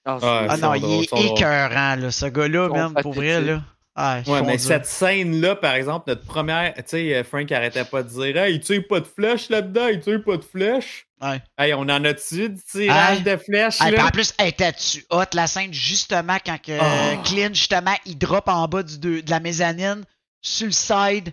Ah, 0.07 0.19
Ah 0.49 0.57
non, 0.57 0.75
il 0.75 0.85
est 1.03 1.13
écœurant, 1.13 1.97
là, 1.97 2.11
ce 2.11 2.27
gars-là, 2.27 2.69
même, 2.69 2.95
pour 3.03 3.13
vrai. 3.13 3.41
Là. 3.41 3.61
Ah, 4.03 4.21
Ouais, 4.27 4.43
mais 4.43 4.57
cette 4.59 4.87
scène-là, 4.87 5.57
par 5.57 5.75
exemple, 5.75 6.09
notre 6.09 6.25
première, 6.25 6.73
tu 6.75 6.83
sais, 6.87 7.15
euh, 7.15 7.23
Frank 7.25 7.51
arrêtait 7.53 7.85
pas 7.85 8.03
de 8.03 8.09
dire 8.09 8.37
Hey, 8.37 8.55
il 8.55 8.61
tire 8.61 8.83
pas 8.89 9.01
de 9.01 9.07
flèche 9.07 9.49
là-dedans, 9.51 9.89
il 9.89 10.01
tire 10.01 10.23
pas 10.25 10.37
de 10.39 10.43
flèche. 10.45 11.07
Ouais. 11.21 11.41
Hey, 11.59 11.75
on 11.75 11.81
en 11.81 12.03
a-tu 12.05 12.49
du 12.49 12.63
tirage 12.63 13.19
Hey. 13.19 13.23
de 13.23 13.37
flèches 13.37 13.77
Ah, 13.81 13.87
puis 13.89 13.97
là? 13.97 14.07
en 14.07 14.11
plus, 14.11 14.33
elle 14.39 14.49
était-tu 14.49 15.05
hot 15.11 15.25
la 15.35 15.47
scène 15.47 15.73
justement 15.75 16.39
quand 16.45 16.57
que 16.63 16.73
Oh. 16.81 17.23
Clint, 17.25 17.51
justement, 17.53 17.95
il 18.07 18.17
drop 18.17 18.49
en 18.49 18.67
bas 18.69 18.83
du 18.83 18.99
de, 18.99 19.21
de 19.21 19.31
la 19.31 19.39
mezzanine, 19.41 20.03
sur 20.41 20.67
le 20.67 20.73
side, 20.73 21.33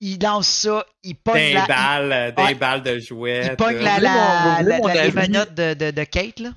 il 0.00 0.20
lance 0.22 0.48
ça, 0.48 0.84
il 1.02 1.14
pogne 1.14 1.34
Des 1.36 1.52
la, 1.54 1.66
balles, 1.66 2.12
euh, 2.12 2.30
des 2.32 2.42
Ouais. 2.42 2.54
balles 2.54 2.82
de 2.82 2.98
jouets. 2.98 3.46
il 3.46 3.56
pogne 3.56 3.78
la, 3.78 3.98
la, 3.98 4.60
la, 4.62 4.78
la- 4.78 5.44
de, 5.46 5.72
de, 5.74 5.90
de 5.90 6.04
Kate, 6.04 6.40
là? 6.40 6.50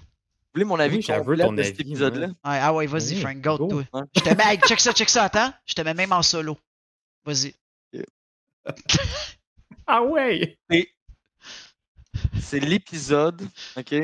Vous 0.54 0.60
voulez 0.60 0.66
mon 0.66 0.80
avis 0.80 0.98
Oui, 0.98 1.02
j'en 1.02 1.18
veux 1.18 1.36
complet 1.36 1.46
ton 1.46 1.54
de 1.54 1.64
cet 1.64 1.80
épisode-là? 1.80 2.28
Ouais, 2.28 2.34
ah 2.44 2.74
ouais, 2.74 2.88
vas-y, 2.88 3.16
Oui, 3.16 3.22
Frank, 3.22 3.42
go, 3.42 3.58
toi. 3.58 3.84
Ouais. 3.94 4.02
Je 4.16 4.22
te 4.22 4.30
mets, 4.34 4.44
hey, 4.54 4.60
check 4.60 4.80
ça, 4.80 4.92
check 4.94 5.10
ça, 5.10 5.24
attends. 5.26 5.54
Je 5.66 5.74
te 5.76 5.82
mets 5.82 5.94
même 5.94 6.12
en 6.12 6.22
solo. 6.24 6.58
Vas-y. 7.26 7.54
Ah 9.90 10.04
ouais! 10.04 10.58
C'est 12.42 12.60
l'épisode, 12.60 13.42
OK? 13.78 13.96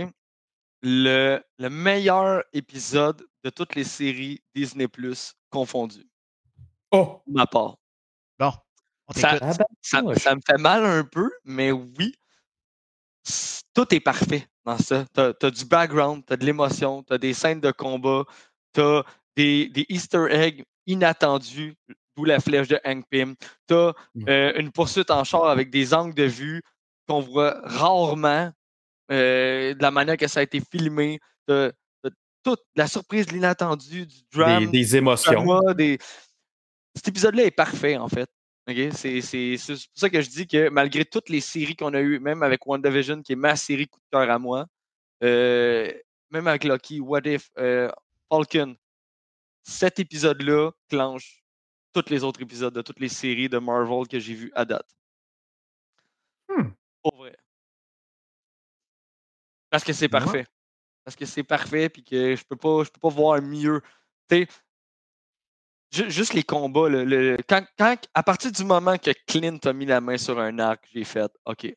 Le, 0.82 1.42
le 1.58 1.70
meilleur 1.70 2.44
épisode 2.54 3.26
de 3.44 3.50
toutes 3.50 3.76
les 3.76 3.84
séries 3.84 4.42
Disney 4.56 4.88
Plus 4.88 5.34
confondues, 5.50 6.08
Oh! 6.92 7.22
de 7.28 7.34
ma 7.34 7.46
part. 7.48 7.78
Bon, 8.40 8.54
on 9.08 9.14
Ça-. 9.14 9.40
Ah 9.42 9.54
ben, 9.58 9.66
Ça, 9.82 10.04
ouais. 10.04 10.18
ça 10.18 10.36
me 10.36 10.42
fait 10.46 10.58
mal 10.58 10.86
un 10.86 11.04
peu, 11.04 11.30
mais 11.44 11.72
oui, 11.74 12.16
tout 13.74 13.94
est 13.94 14.00
parfait 14.00 14.48
dans 14.66 14.78
ça. 14.78 15.06
T'as 15.14 15.34
as 15.42 15.52
du 15.52 15.66
background, 15.66 16.24
t'as 16.26 16.36
de 16.38 16.46
l'émotion, 16.46 17.04
t'as 17.04 17.18
des 17.18 17.34
scènes 17.34 17.60
de 17.62 17.72
combat, 17.72 18.24
t'as 18.74 19.04
des, 19.36 19.70
des 19.70 19.86
easter 19.90 20.26
eggs 20.30 20.64
inattendus, 20.86 21.76
d'où 22.16 22.26
la 22.26 22.40
flèche 22.40 22.68
de 22.68 22.80
Hank 22.86 23.06
Pym. 23.10 23.36
T'as 23.68 23.94
Mm. 24.16 24.26
euh, 24.30 24.54
une 24.60 24.72
poursuite 24.72 25.10
en 25.12 25.24
char 25.24 25.46
avec 25.46 25.70
des 25.70 25.94
angles 25.94 26.14
de 26.14 26.24
vue 26.26 26.62
qu'on 27.08 27.20
voit 27.20 27.60
rarement, 27.64 28.52
euh, 29.12 29.74
de 29.74 29.82
la 29.82 29.92
manière 29.92 30.18
que 30.18 30.28
ça 30.28 30.40
a 30.40 30.44
été 30.44 30.62
filmé. 30.72 31.20
T'as 31.48 31.72
t'as 32.04 32.10
toute 32.44 32.62
la 32.76 32.88
surprise, 32.88 33.32
l'inattendu, 33.32 34.06
du 34.06 34.18
drame, 34.34 34.66
Des, 34.66 34.80
des 34.80 34.96
émotions. 34.98 35.32
drama, 35.44 35.74
des- 35.74 35.98
Cet 36.96 37.08
épisode-là 37.08 37.44
est 37.46 37.52
parfait, 37.52 37.98
en 37.98 38.08
fait. 38.08 38.30
Ok, 38.70 38.76
C'est 38.94 39.22
c'est- 39.22 39.58
c'est 39.58 39.74
pour 39.74 40.00
ça 40.00 40.10
que 40.10 40.22
je 40.22 40.30
dis 40.30 40.48
que 40.48 40.70
malgré 40.70 41.04
toutes 41.04 41.30
les 41.30 41.42
séries 41.42 41.76
qu'on 41.76 41.94
a 41.94 42.00
eues, 42.02 42.20
même 42.20 42.44
avec 42.44 42.66
WandaVision, 42.66 43.22
qui 43.22 43.34
est 43.34 43.36
ma 43.36 43.56
série 43.58 43.88
coup 43.88 44.00
de 44.00 44.06
cœur 44.18 44.30
à 44.30 44.40
moi, 44.40 44.68
euh, 45.24 45.92
même 46.32 46.48
avec 46.48 46.64
Loki, 46.66 47.00
What 47.02 47.22
If, 47.26 47.50
euh, 47.58 47.90
Falcon, 48.30 48.76
cet 49.64 50.00
épisode-là 50.00 50.72
clenche 50.90 51.44
tous 51.94 52.10
les 52.10 52.24
autres 52.24 52.42
épisodes 52.42 52.74
de 52.74 52.82
toutes 52.82 53.00
les 53.02 53.10
séries 53.10 53.50
de 53.50 53.60
Marvel 53.60 54.08
que 54.08 54.20
j'ai 54.20 54.36
vues 54.36 54.52
à 54.56 54.66
date. 54.66 54.90
Hmm. 56.48 56.70
Pour 57.02 57.16
vrai. 57.18 57.36
Parce 59.70 59.84
que 59.84 59.94
c'est 59.94 60.10
parfait. 60.10 60.46
Parce 61.04 61.16
que 61.16 61.26
c'est 61.26 61.44
parfait, 61.44 61.90
puis 61.90 62.04
que 62.04 62.36
je 62.36 62.44
peux 62.46 62.56
pas, 62.56 62.84
je 62.84 62.90
peux 62.92 63.00
pas 63.00 63.10
voir 63.10 63.42
mieux. 63.42 63.82
Tu 64.30 64.38
sais, 64.38 64.48
ju- 64.48 64.48
juste 65.94 66.34
les 66.34 66.44
combats, 66.44 66.90
le- 66.90 67.04
le- 67.06 67.38
quand, 67.48 67.64
quand- 67.78 67.98
à 68.14 68.24
partir 68.24 68.52
du 68.52 68.64
moment 68.64 68.98
que 68.98 69.12
Clint 69.28 69.58
a 69.64 69.74
mis 69.74 69.86
la 69.86 70.02
main 70.02 70.18
sur 70.18 70.40
un 70.40 70.58
arc, 70.60 70.84
j'ai 70.94 71.04
fait 71.04 71.32
OK. 71.46 71.74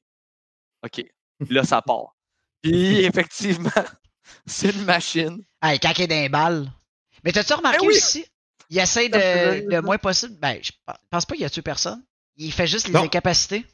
OK. 0.84 1.04
Là, 1.50 1.64
ça 1.64 1.82
part. 1.86 2.16
Puis 2.62 3.04
effectivement, 3.04 3.70
c'est 4.46 4.70
une 4.74 4.84
machine. 4.84 5.44
Hey, 5.62 5.78
quand 5.78 5.92
il 5.96 6.02
est 6.02 6.06
dans 6.06 6.14
les 6.22 6.28
balles. 6.28 6.70
Mais 7.24 7.32
t'as-tu 7.32 7.52
remarqué 7.54 7.78
Eh 7.82 7.86
oui! 7.86 7.94
aussi? 7.94 8.24
Il 8.68 8.78
essaie 8.78 9.08
de, 9.08 9.68
le 9.70 9.80
moins 9.82 9.98
possible. 9.98 10.34
Ben, 10.40 10.58
je 10.62 10.72
pe- 10.72 10.92
pense 11.10 11.24
pas 11.24 11.34
qu'il 11.36 11.44
a 11.44 11.50
tué 11.50 11.62
personne. 11.62 12.04
Il 12.36 12.52
fait 12.52 12.66
juste 12.66 12.88
les 12.88 12.94
Non. 12.94 13.04
incapacités. 13.04 13.64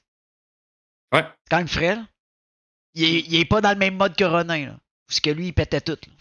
Ouais. 1.13 1.23
C'est 1.23 1.51
quand 1.51 1.59
même 1.59 1.97
là. 1.97 2.07
Il 2.95 3.05
est, 3.05 3.21
il 3.21 3.35
est 3.37 3.45
pas 3.47 3.61
dans 3.63 3.71
le 3.71 3.77
même 3.79 3.97
mode 3.97 4.15
que 4.17 4.25
Ronin, 4.25 4.67
là. 4.67 4.79
Parce 5.07 5.21
que 5.21 5.31
lui, 5.31 5.49
il 5.49 5.53
pétait 5.55 5.81
tout. 5.81 5.93
là. 5.93 6.13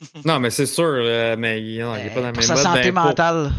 Non, 0.24 0.40
mais 0.40 0.50
c'est 0.50 0.66
sûr, 0.66 0.84
euh, 0.84 1.36
mais 1.38 1.60
il 1.62 1.80
non, 1.80 1.94
il 1.96 2.06
est 2.06 2.10
Euh, 2.10 2.14
pas 2.14 2.20
dans 2.20 2.26
le 2.28 2.32
même 2.32 2.42
sa 2.42 2.54
mode. 2.54 2.62
santé 2.62 2.82
ben, 2.90 2.94
pour- 2.94 3.04
mentale. 3.04 3.52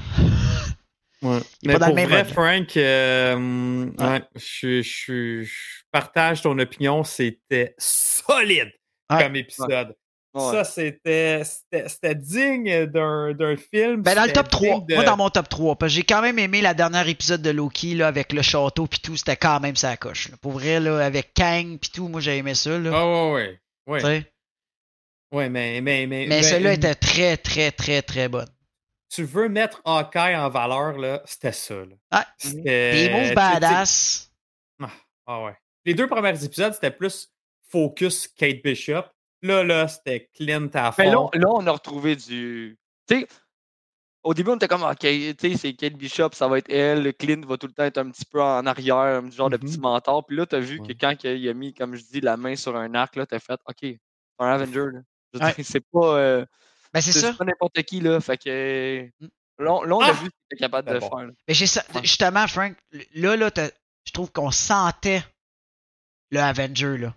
Ouais. 1.21 1.37
Mais 1.63 1.73
pas 1.73 1.79
dans 1.79 1.85
le 1.87 1.91
pour 1.91 1.95
même 1.97 2.09
vrai, 2.09 2.23
mode. 2.23 2.33
Frank, 2.33 2.77
euh, 2.77 3.85
Ouais. 3.99 4.05
ouais, 4.07 4.21
je, 4.35 4.81
je- 4.81 5.43
je 5.43 5.53
partage 5.91 6.41
ton 6.41 6.57
opinion. 6.57 7.03
C'était 7.03 7.75
solide 7.77 8.71
Ouais. 9.11 9.23
comme 9.23 9.35
épisode. 9.35 9.95
Ouais. 10.33 10.51
Ça, 10.51 10.63
c'était 10.63 11.43
c'était- 11.43 11.89
c'était 11.89 12.15
digne 12.15 12.85
d'un 12.87 13.33
d'un 13.33 13.55
film. 13.57 14.01
Ben, 14.01 14.15
dans 14.15 14.23
le 14.23 14.31
top 14.31 14.49
3. 14.49 14.77
digne 14.77 14.85
de- 14.87 14.95
Moi, 14.95 15.03
dans 15.03 15.17
mon 15.17 15.29
top 15.29 15.47
3. 15.49 15.75
Parce 15.75 15.91
que 15.91 15.97
j'ai 15.97 16.03
quand 16.03 16.21
même 16.21 16.39
aimé 16.39 16.61
la 16.61 16.73
dernière 16.73 17.07
épisode 17.07 17.41
de 17.41 17.49
Loki, 17.51 17.93
là, 17.95 18.07
avec 18.07 18.31
le 18.33 18.41
château 18.41 18.87
pis 18.87 19.01
tout. 19.01 19.15
C'était 19.17 19.35
quand 19.35 19.59
même 19.59 19.75
sa 19.75 19.97
coche, 19.97 20.29
là. 20.29 20.37
Pour 20.41 20.53
vrai, 20.53 20.79
là, 20.79 21.05
avec 21.05 21.33
Kang 21.35 21.77
pis 21.77 21.91
tout, 21.91 22.07
moi, 22.07 22.21
j'ai 22.21 22.37
aimé 22.37 22.55
ça, 22.55 22.79
là. 22.79 22.89
Ah 22.93 23.05
ouais, 23.05 23.31
ouais. 23.33 23.59
Ouais, 23.87 23.99
Tu 23.99 24.05
sais? 24.05 24.31
Ouais 25.31 25.49
mais, 25.49 25.81
mais, 25.81 26.05
mais, 26.07 26.25
Mais 26.27 26.43
celle-là 26.43 26.71
une- 26.73 26.77
était 26.77 26.95
très, 26.95 27.37
très, 27.37 27.71
très, 27.71 28.01
très 28.01 28.27
bonne. 28.29 28.49
Tu 29.09 29.23
veux 29.23 29.49
mettre 29.49 29.81
Hawkeye 29.83 30.35
en 30.37 30.49
valeur, 30.49 30.97
là, 30.97 31.21
c'était 31.25 31.51
ça. 31.51 31.73
Là. 31.75 31.95
Ah, 32.11 32.25
C'était- 32.37 32.93
Des 32.93 33.09
moves 33.09 33.33
badass. 33.33 34.31
Ah 35.27 35.43
ouais. 35.43 35.55
Les 35.85 35.93
deux 35.93 36.07
premiers 36.07 36.43
épisodes, 36.43 36.73
c'était 36.73 36.91
plus 36.91 37.29
focus 37.69 38.27
Kate 38.27 38.61
Bishop. 38.63 39.03
Là, 39.43 39.63
là, 39.63 39.87
c'était 39.87 40.29
Clint 40.35 40.69
à 40.73 40.93
Mais 40.97 41.05
là, 41.05 41.13
fond. 41.13 41.29
là, 41.33 41.47
on 41.49 41.65
a 41.67 41.71
retrouvé 41.71 42.15
du. 42.15 42.77
Tu 43.07 43.19
sais, 43.21 43.27
au 44.23 44.33
début, 44.33 44.51
on 44.51 44.55
était 44.55 44.67
comme, 44.67 44.83
OK, 44.83 44.97
tu 44.99 45.33
sais, 45.39 45.57
c'est 45.57 45.73
Kate 45.73 45.93
Bishop, 45.93 46.29
ça 46.33 46.47
va 46.47 46.57
être 46.59 46.69
elle. 46.71 47.13
Clint 47.15 47.41
va 47.45 47.57
tout 47.57 47.67
le 47.67 47.73
temps 47.73 47.83
être 47.83 47.97
un 47.97 48.09
petit 48.11 48.25
peu 48.25 48.41
en 48.41 48.65
arrière, 48.65 48.95
un 48.97 49.29
genre 49.31 49.49
de 49.49 49.57
Mhm. 49.57 49.63
petit 49.63 49.79
mentor. 49.79 50.25
Puis 50.25 50.35
là, 50.37 50.45
tu 50.45 50.55
as 50.55 50.59
vu 50.59 50.79
que 50.81 50.93
quand 50.93 51.15
il 51.23 51.49
a 51.49 51.53
mis, 51.53 51.73
comme 51.73 51.95
je 51.95 52.03
dis, 52.03 52.21
la 52.21 52.37
main 52.37 52.55
sur 52.55 52.75
un 52.75 52.93
arc, 52.93 53.15
là, 53.15 53.25
tu 53.25 53.35
as 53.35 53.39
fait, 53.39 53.59
OK, 53.67 53.77
c'est 53.81 53.99
un 54.39 54.47
Avenger. 54.47 54.85
Là. 54.93 54.99
Ouais. 55.39 55.55
c'est 55.63 55.83
pas. 55.91 56.17
euh, 56.17 56.45
Ben, 56.93 57.01
c'est 57.01 57.37
pas 57.37 57.45
n'importe 57.45 57.81
qui, 57.83 57.99
là. 58.01 58.19
Fait 58.19 58.37
que. 58.37 59.05
Mm. 59.19 59.27
Là, 59.59 59.73
on- 59.73 59.83
là, 59.83 59.95
on 59.95 60.01
a 60.01 60.07
Ah! 60.09 60.11
vu 60.13 60.25
ce 60.25 60.29
qu'il 60.29 60.31
était 60.51 60.57
capable 60.57 60.91
de 60.93 60.99
bon. 60.99 61.09
faire. 61.09 61.27
là. 61.27 61.33
Mais 61.47 61.53
ça- 61.53 61.83
justement, 62.03 62.47
Frank, 62.47 62.75
là, 63.13 63.35
là, 63.35 63.49
je 64.05 64.11
trouve 64.11 64.31
qu'on 64.31 64.49
sentait 64.51 65.23
le 66.31 66.39
Avenger, 66.39 66.97
là. 66.97 67.13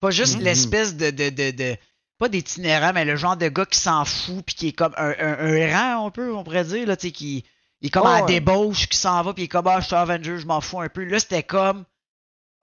Pas 0.00 0.10
juste 0.10 0.36
Mhm. 0.36 0.42
l'espèce 0.42 0.96
de, 0.96 1.10
de, 1.10 1.30
de, 1.30 1.50
de- 1.52 1.76
Pas 2.18 2.28
d'itinérant, 2.30 2.92
mais 2.94 3.04
le 3.04 3.16
genre 3.16 3.36
de 3.36 3.48
gars 3.48 3.66
qui 3.66 3.78
s'en 3.78 4.04
fout, 4.06 4.42
puis 4.46 4.54
qui 4.54 4.68
est 4.68 4.72
comme 4.72 4.94
un, 4.96 5.10
un, 5.18 5.38
un 5.38 5.52
errant, 5.54 6.06
un 6.06 6.10
peu, 6.10 6.34
on 6.34 6.44
pourrait 6.44 6.64
dire, 6.64 6.86
là, 6.86 6.96
tu 6.96 7.08
sais, 7.08 7.12
qui. 7.12 7.44
Il 7.82 7.88
est 7.88 7.90
comme 7.90 8.06
ouais. 8.06 8.24
débauche, 8.24 8.88
qui 8.88 8.96
s'en 8.96 9.22
va, 9.22 9.34
puis 9.34 9.42
il 9.42 9.44
est 9.44 9.48
comme, 9.48 9.66
ah, 9.66 9.80
je 9.80 9.86
suis 9.86 9.94
Avenger, 9.94 10.38
je 10.38 10.46
m'en 10.46 10.62
fous 10.62 10.80
un 10.80 10.88
peu. 10.88 11.04
Là, 11.04 11.18
c'était 11.18 11.42
comme, 11.42 11.84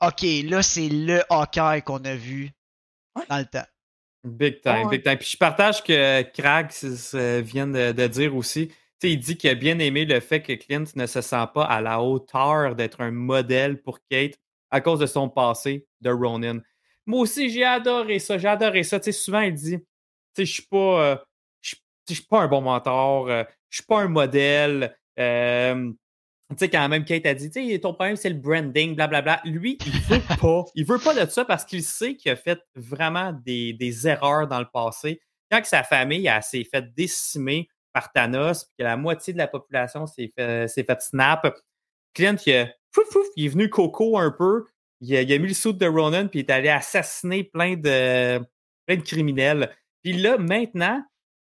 ok, 0.01 0.21
là, 0.45 0.63
c'est 0.63 0.89
le 0.89 1.21
Hawkeye 1.31 1.83
qu'on 1.85 2.03
a 2.03 2.15
vu 2.15 2.49
Ouais. 3.15 3.23
dans 3.29 3.37
le 3.37 3.45
temps. 3.45 3.65
Big 4.23 4.61
time, 4.61 4.87
ouais. 4.87 4.89
big 4.89 5.03
time. 5.03 5.17
Puis 5.17 5.31
je 5.31 5.37
partage 5.37 5.83
que 5.83 5.91
s- 5.93 7.13
vient 7.41 7.67
de, 7.67 7.91
de 7.91 8.07
dire 8.07 8.35
aussi. 8.35 8.69
Tu 8.69 8.75
sais, 9.01 9.11
il 9.11 9.19
dit 9.19 9.35
qu'il 9.37 9.49
a 9.49 9.55
bien 9.55 9.79
aimé 9.79 10.05
le 10.05 10.19
fait 10.21 10.41
que 10.41 10.53
Clint 10.53 10.85
ne 10.95 11.05
se 11.07 11.19
sent 11.21 11.45
pas 11.53 11.65
à 11.65 11.81
la 11.81 12.01
hauteur 12.01 12.75
d'être 12.75 13.01
un 13.01 13.11
modèle 13.11 13.81
pour 13.81 13.99
Kate 14.09 14.35
à 14.71 14.79
cause 14.79 14.99
de 14.99 15.05
son 15.07 15.27
passé 15.29 15.87
de 15.99 16.09
Ronin. 16.09 16.59
Moi 17.05 17.19
aussi, 17.19 17.49
j'ai 17.49 17.65
adoré 17.65 18.19
ça. 18.19 18.37
J'ai 18.37 18.47
adoré 18.47 18.83
ça. 18.83 18.97
Tu 18.99 19.05
sais, 19.05 19.11
souvent, 19.11 19.41
il 19.41 19.53
dit 19.53 19.77
Tu 19.79 19.85
sais, 20.37 20.45
je 20.45 20.53
suis 20.53 20.67
pas. 20.67 21.03
euh, 21.11 21.17
je 21.61 21.75
je 22.07 22.13
suis 22.15 22.23
pas 22.23 22.41
un 22.41 22.47
bon 22.47 22.61
mentor. 22.61 23.27
euh, 23.29 23.43
je 23.69 23.77
suis 23.77 23.85
pas 23.85 23.99
un 24.01 24.07
modèle. 24.07 24.95
euh, 25.19 25.91
tu 26.55 26.65
sais, 26.65 26.69
quand 26.69 26.87
même, 26.89 27.05
Kate 27.05 27.25
a 27.25 27.33
dit, 27.33 27.49
tu 27.49 27.69
sais, 27.69 27.79
ton 27.79 27.93
problème, 27.93 28.15
c'est 28.15 28.29
le 28.29 28.35
branding, 28.35 28.95
blablabla. 28.95 29.41
Lui, 29.45 29.77
il 29.85 30.01
veut 30.01 30.21
pas. 30.41 30.65
Il 30.75 30.85
veut 30.85 30.99
pas 30.99 31.13
de 31.13 31.29
ça 31.29 31.45
parce 31.45 31.65
qu'il 31.65 31.83
sait 31.83 32.15
qu'il 32.15 32.31
a 32.31 32.35
fait 32.35 32.59
vraiment 32.75 33.33
des, 33.45 33.73
des 33.73 34.07
erreurs 34.07 34.47
dans 34.47 34.59
le 34.59 34.67
passé. 34.71 35.21
Quand 35.51 35.61
que 35.61 35.67
sa 35.67 35.83
famille 35.83 36.29
s'est 36.41 36.63
fait 36.63 36.93
décimer 36.95 37.69
par 37.93 38.11
Thanos, 38.11 38.65
puis 38.65 38.73
que 38.79 38.83
la 38.83 38.97
moitié 38.97 39.33
de 39.33 39.37
la 39.37 39.47
population 39.47 40.07
s'est 40.07 40.31
fait, 40.35 40.67
s'est 40.67 40.83
fait 40.83 41.01
snap, 41.01 41.55
Clint, 42.13 42.35
il, 42.45 42.53
a, 42.53 42.67
fouf, 42.91 43.07
fouf, 43.11 43.27
il 43.35 43.45
est 43.45 43.49
venu 43.49 43.69
coco 43.69 44.17
un 44.17 44.31
peu. 44.31 44.65
Il 45.01 45.15
a, 45.15 45.21
il 45.21 45.33
a 45.33 45.37
mis 45.37 45.47
le 45.47 45.53
saut 45.53 45.73
de 45.73 45.85
Ronan, 45.85 46.27
puis 46.27 46.39
il 46.39 46.45
est 46.45 46.51
allé 46.51 46.69
assassiner 46.69 47.43
plein 47.43 47.75
de, 47.75 48.39
plein 48.85 48.97
de 48.97 49.01
criminels. 49.01 49.75
Puis 50.03 50.13
là, 50.13 50.37
maintenant, 50.37 51.03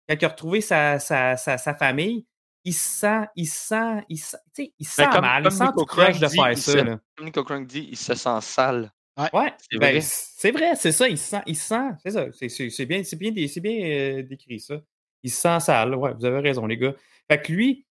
quand 0.07 0.15
il 0.19 0.25
a 0.25 0.29
retrouvé 0.29 0.61
sa, 0.61 0.99
sa, 0.99 1.37
sa, 1.37 1.57
sa 1.57 1.73
famille, 1.73 2.25
il 2.66 2.74
se 2.74 2.99
sent, 2.99 3.26
il 3.36 3.45
se 3.47 3.68
sent, 3.68 4.05
il 4.09 4.18
se 4.18 4.30
sent, 4.32 4.38
tu 4.55 4.64
sais, 4.66 4.74
il 4.80 4.88
sent 4.88 5.05
comme- 5.11 5.22
mal, 5.22 5.41
il 5.41 5.43
comme 5.43 5.51
se 5.51 5.57
sent 5.57 5.64
Nico 5.66 5.86
de 5.86 5.89
dit, 6.28 6.36
faire 6.36 6.51
il 6.51 6.57
ça. 6.57 6.72
se-. 6.72 6.78
Comme 7.16 7.26
Nico 7.26 7.43
Crank 7.43 7.68
dit, 7.68 7.88
il 7.91 7.97
se 7.97 8.14
sent 8.16 8.41
sale. 8.41 8.91
Ouais, 9.18 9.53
C'est 9.72 9.78
ben, 9.78 9.91
vrai. 9.91 10.01
c'est 10.01 10.51
vrai, 10.51 10.76
c'est 10.76 10.91
ça, 10.91 11.07
il 11.07 11.18
se 11.20 11.30
sent, 11.30 11.41
il 11.45 11.55
se 11.55 11.68
sent, 11.68 11.89
c'est 12.03 12.11
ça, 12.11 12.26
c'est- 12.32 12.86
bien, 12.86 13.03
c'est 13.03 13.16
bien, 13.16 13.32
bien 13.32 13.86
euh, 13.86 14.24
décrit 14.24 14.59
ça. 14.59 14.82
Il 15.22 15.30
se 15.32 15.39
sent 15.41 15.59
sale, 15.59 15.93
ouais, 15.95 16.14
vous 16.18 16.26
avez 16.26 16.39
raison, 16.39 16.66
les 16.66 16.78
gars. 16.78 16.93
Fait 17.30 17.41
que 17.41 17.51
lui, 17.51 17.86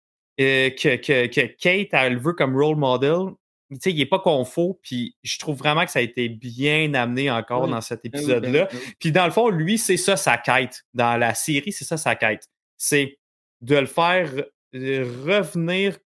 euh, 0.40 0.70
que, 0.70 0.96
que, 0.96 1.26
que 1.26 1.46
Kate, 1.56 1.88
elle 1.92 2.14
le 2.14 2.20
veut 2.20 2.34
comme 2.34 2.56
role 2.56 2.76
model, 2.76 3.32
tu 3.70 3.76
sais, 3.82 3.92
il 3.92 4.00
est 4.00 4.06
pas 4.06 4.20
confort, 4.20 4.76
puis 4.80 5.16
je 5.22 5.38
trouve 5.38 5.58
vraiment 5.58 5.84
que 5.84 5.90
ça 5.90 5.98
a 5.98 6.02
été 6.02 6.28
bien 6.30 6.94
amené 6.94 7.30
encore 7.30 7.64
Oui. 7.64 7.70
dans 7.70 7.80
cet 7.80 8.02
Ben 8.04 8.10
oui, 8.14 8.18
épisode-là. 8.20 8.64
ben 8.64 8.68
oui. 8.72 8.94
Puis 9.00 9.12
dans 9.12 9.26
le 9.26 9.30
fond, 9.32 9.48
lui, 9.50 9.76
c'est 9.76 9.96
ça 9.98 10.16
sa 10.16 10.38
quête. 10.38 10.84
Dans 10.94 11.18
la 11.18 11.34
série, 11.34 11.72
c'est 11.72 11.84
ça 11.84 11.96
sa 11.98 12.14
quête. 12.14 12.46
C'est 12.78 13.18
de 13.60 13.76
le 13.76 13.86
faire 13.86 14.30
revenir 14.74 15.98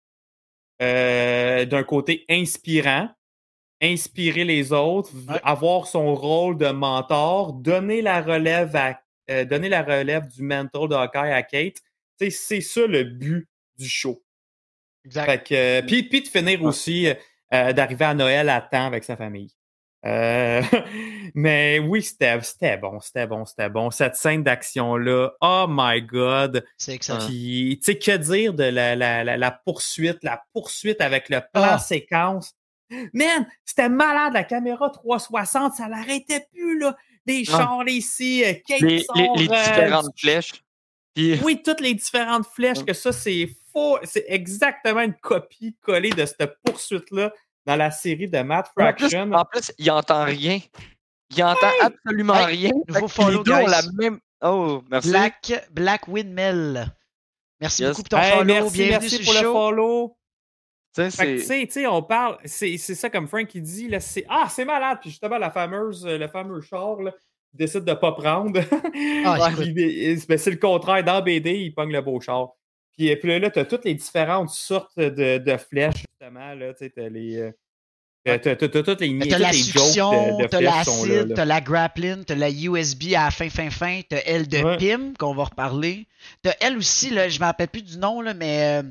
euh, 0.81 1.65
d'un 1.65 1.83
côté 1.85 2.25
inspirant, 2.29 3.09
inspirer 3.81 4.45
les 4.45 4.73
autres, 4.73 5.11
Ouais. 5.29 5.41
avoir 5.45 5.87
son 5.87 6.15
rôle 6.15 6.57
de 6.59 6.69
mentor, 6.69 7.53
donner 7.53 8.03
la 8.03 8.21
relève 8.23 8.75
à 8.77 9.01
euh, 9.31 9.45
donner 9.45 9.69
la 9.69 9.83
relève 9.83 10.27
du 10.29 10.43
mentor 10.43 10.89
de 10.89 10.95
Hawkeye 10.97 11.33
à 11.33 11.43
Kate. 11.43 11.77
C'est 12.19 12.61
ça 12.61 12.87
le 12.87 13.05
but 13.05 13.49
du 13.79 13.89
show. 13.89 14.21
Exact. 15.05 15.51
Euh, 15.53 15.83
puis, 15.83 16.03
puis 16.05 16.23
de 16.23 16.29
finir 16.29 16.61
Ouais. 16.61 16.67
aussi, 16.69 17.09
d'arriver 17.51 18.05
à 18.05 18.15
Noël 18.15 18.49
à 18.49 18.61
temps 18.61 18.87
avec 18.87 19.05
sa 19.05 19.17
famille. 19.17 19.53
Euh, 20.05 20.63
mais 21.35 21.79
oui, 21.79 22.03
c'était 22.03 22.41
c'était 22.43 22.77
bon, 22.77 23.01
c'était 23.01 23.27
bon, 23.27 23.45
c'était 23.45 23.69
bon. 23.69 23.91
Cette 23.91 24.17
scène 24.17 24.43
d'action-là, 24.43 25.33
oh 25.41 25.67
my 25.69 26.03
God. 26.03 26.65
C'est 26.77 26.95
excellent. 26.95 27.27
Puis, 27.27 27.79
tu 27.85 27.93
sais, 27.93 27.99
que 27.99 28.17
dire 28.17 28.55
de 28.55 28.65
la, 28.65 28.97
la, 28.97 29.23
la, 29.25 29.37
la 29.37 29.51
poursuite, 29.51 30.19
la 30.25 30.43
poursuite 30.53 31.01
avec 31.01 31.29
le 31.29 31.41
plan 31.53 31.73
Ah. 31.75 31.79
séquence? 31.79 32.55
Man, 33.15 33.47
c'était 33.65 33.89
malade, 33.89 34.35
la 34.35 34.45
caméra 34.45 34.91
360, 34.91 35.75
ça 35.75 35.89
l'arrêtait 35.89 36.47
plus, 36.53 36.79
là. 36.79 36.97
Des 37.25 37.45
Ah. 37.49 37.57
chars 37.59 37.89
ici, 37.89 38.43
euh, 38.45 38.53
Kate 38.67 38.81
Les, 38.81 38.89
les- 38.99 39.03
sort, 39.05 39.17
les 39.17 39.49
euh, 39.49 39.49
différentes 39.49 40.19
flèches. 40.19 40.53
Puis, 41.15 41.39
oui, 41.45 41.63
toutes 41.65 41.81
les 41.81 41.95
différentes 41.95 42.47
flèches, 42.47 42.79
Ouais. 42.79 42.85
que 42.87 42.93
ça, 42.93 43.13
c'est 43.13 43.49
faux. 43.73 43.99
C'est 44.03 44.25
exactement 44.29 45.01
une 45.01 45.15
copie 45.15 45.77
collée 45.81 46.11
de 46.11 46.27
cette 46.27 46.57
poursuite-là 46.65 47.33
dans 47.67 47.77
la 47.77 47.91
série 47.91 48.29
de 48.29 48.39
Matt 48.43 48.67
en 48.77 48.93
plus, 48.93 48.99
Fraction. 49.09 49.33
en 49.33 49.45
plus, 49.45 49.73
il 49.79 49.91
entend 49.91 50.25
rien. 50.25 50.59
Il 51.35 51.43
entend 51.45 51.69
absolument 51.81 52.35
Hey, 52.35 52.57
rien. 52.57 52.71
nouveau 52.89 53.09
follow, 53.09 53.43
guys. 53.43 53.65
la 53.67 53.83
même. 53.99 54.19
Oh, 54.43 54.83
merci. 54.91 55.11
Black, 55.11 55.69
Black 55.71 56.09
Windmill. 56.09 56.93
Merci 57.61 57.83
Yes. 57.83 57.91
beaucoup 57.97 58.03
pour 58.03 58.09
ton 58.11 58.19
Hey, 58.19 58.33
follow. 58.33 58.45
merci, 58.45 58.73
Bienvenue 58.79 58.91
merci 58.91 59.17
sur 59.17 59.25
pour 59.25 59.33
le 59.35 59.39
le 59.39 59.45
show. 59.45 59.53
follow. 59.53 60.17
Tu 60.95 61.11
sais, 61.71 61.87
on 61.87 62.03
parle, 62.03 62.37
c'est 62.45 62.77
c'est 62.77 62.95
ça 62.95 63.09
comme 63.09 63.27
Frank 63.27 63.47
qui 63.47 63.63
dit, 63.63 63.89
là, 63.89 63.99
c'est 64.01 64.27
ah, 64.29 64.47
c'est 64.51 64.67
malade. 64.67 64.99
Puis 65.01 65.09
justement, 65.11 65.39
la 65.39 65.51
fameuse, 65.51 66.05
le 66.07 66.29
fameux 66.29 66.61
char, 66.61 67.01
là, 67.01 67.13
décide 67.55 67.85
de 67.85 67.95
pas 67.95 68.13
prendre. 68.13 68.61
Ah, 69.25 69.49
ben, 70.29 70.39
c'est 70.39 70.51
le 70.51 70.57
contraire. 70.57 71.03
Dans 71.03 71.23
BD, 71.23 71.53
il 71.53 71.73
pogne 71.75 71.93
le 71.93 72.03
beau 72.03 72.21
char. 72.21 72.51
Puis, 72.97 73.11
euh, 73.11 73.17
puis 73.17 73.29
là, 73.29 73.39
là 73.39 73.51
tu 73.51 73.59
as 73.59 73.65
toutes 73.65 73.85
les 73.85 73.95
différentes 73.95 74.51
sortes 74.51 74.99
de, 74.99 75.39
de 75.39 75.57
flèches, 75.57 76.05
justement. 76.11 76.55
Là, 76.55 76.73
tu 76.75 76.85
sais, 76.85 76.91
t'as 76.95 77.09
les. 77.09 77.37
euh, 77.37 77.51
t'as- 78.25 78.39
t'as- 78.39 78.57
t'as- 78.57 78.69
t'as 78.69 78.83
toutes 78.83 79.01
les 79.01 79.19
T'as 79.19 79.25
toutes 79.25 79.39
la 79.39 79.51
de 79.51 80.47
t'as 80.47 80.61
l'acide, 80.61 81.35
t'as 81.35 81.45
la 81.45 81.61
grappling, 81.61 82.25
t'as 82.25 82.35
la 82.35 82.51
USB 82.51 83.15
à 83.15 83.25
la 83.25 83.31
fin, 83.31 83.49
fin, 83.51 83.71
fin, 83.71 84.01
t'as 84.09 84.21
elle 84.27 84.47
de 84.49 84.59
Ouais. 84.59 84.77
Pym, 84.77 85.15
qu'on 85.19 85.35
va 85.35 85.45
reparler. 85.45 86.07
T'as 86.43 86.55
elle 86.61 86.77
aussi, 86.77 87.11
là, 87.11 87.29
je 87.29 87.41
me 87.41 87.45
rappelle 87.45 87.69
plus 87.69 87.83
du 87.83 87.99
nom, 87.99 88.21
là, 88.21 88.35
mais 88.35 88.81
euh, 88.83 88.89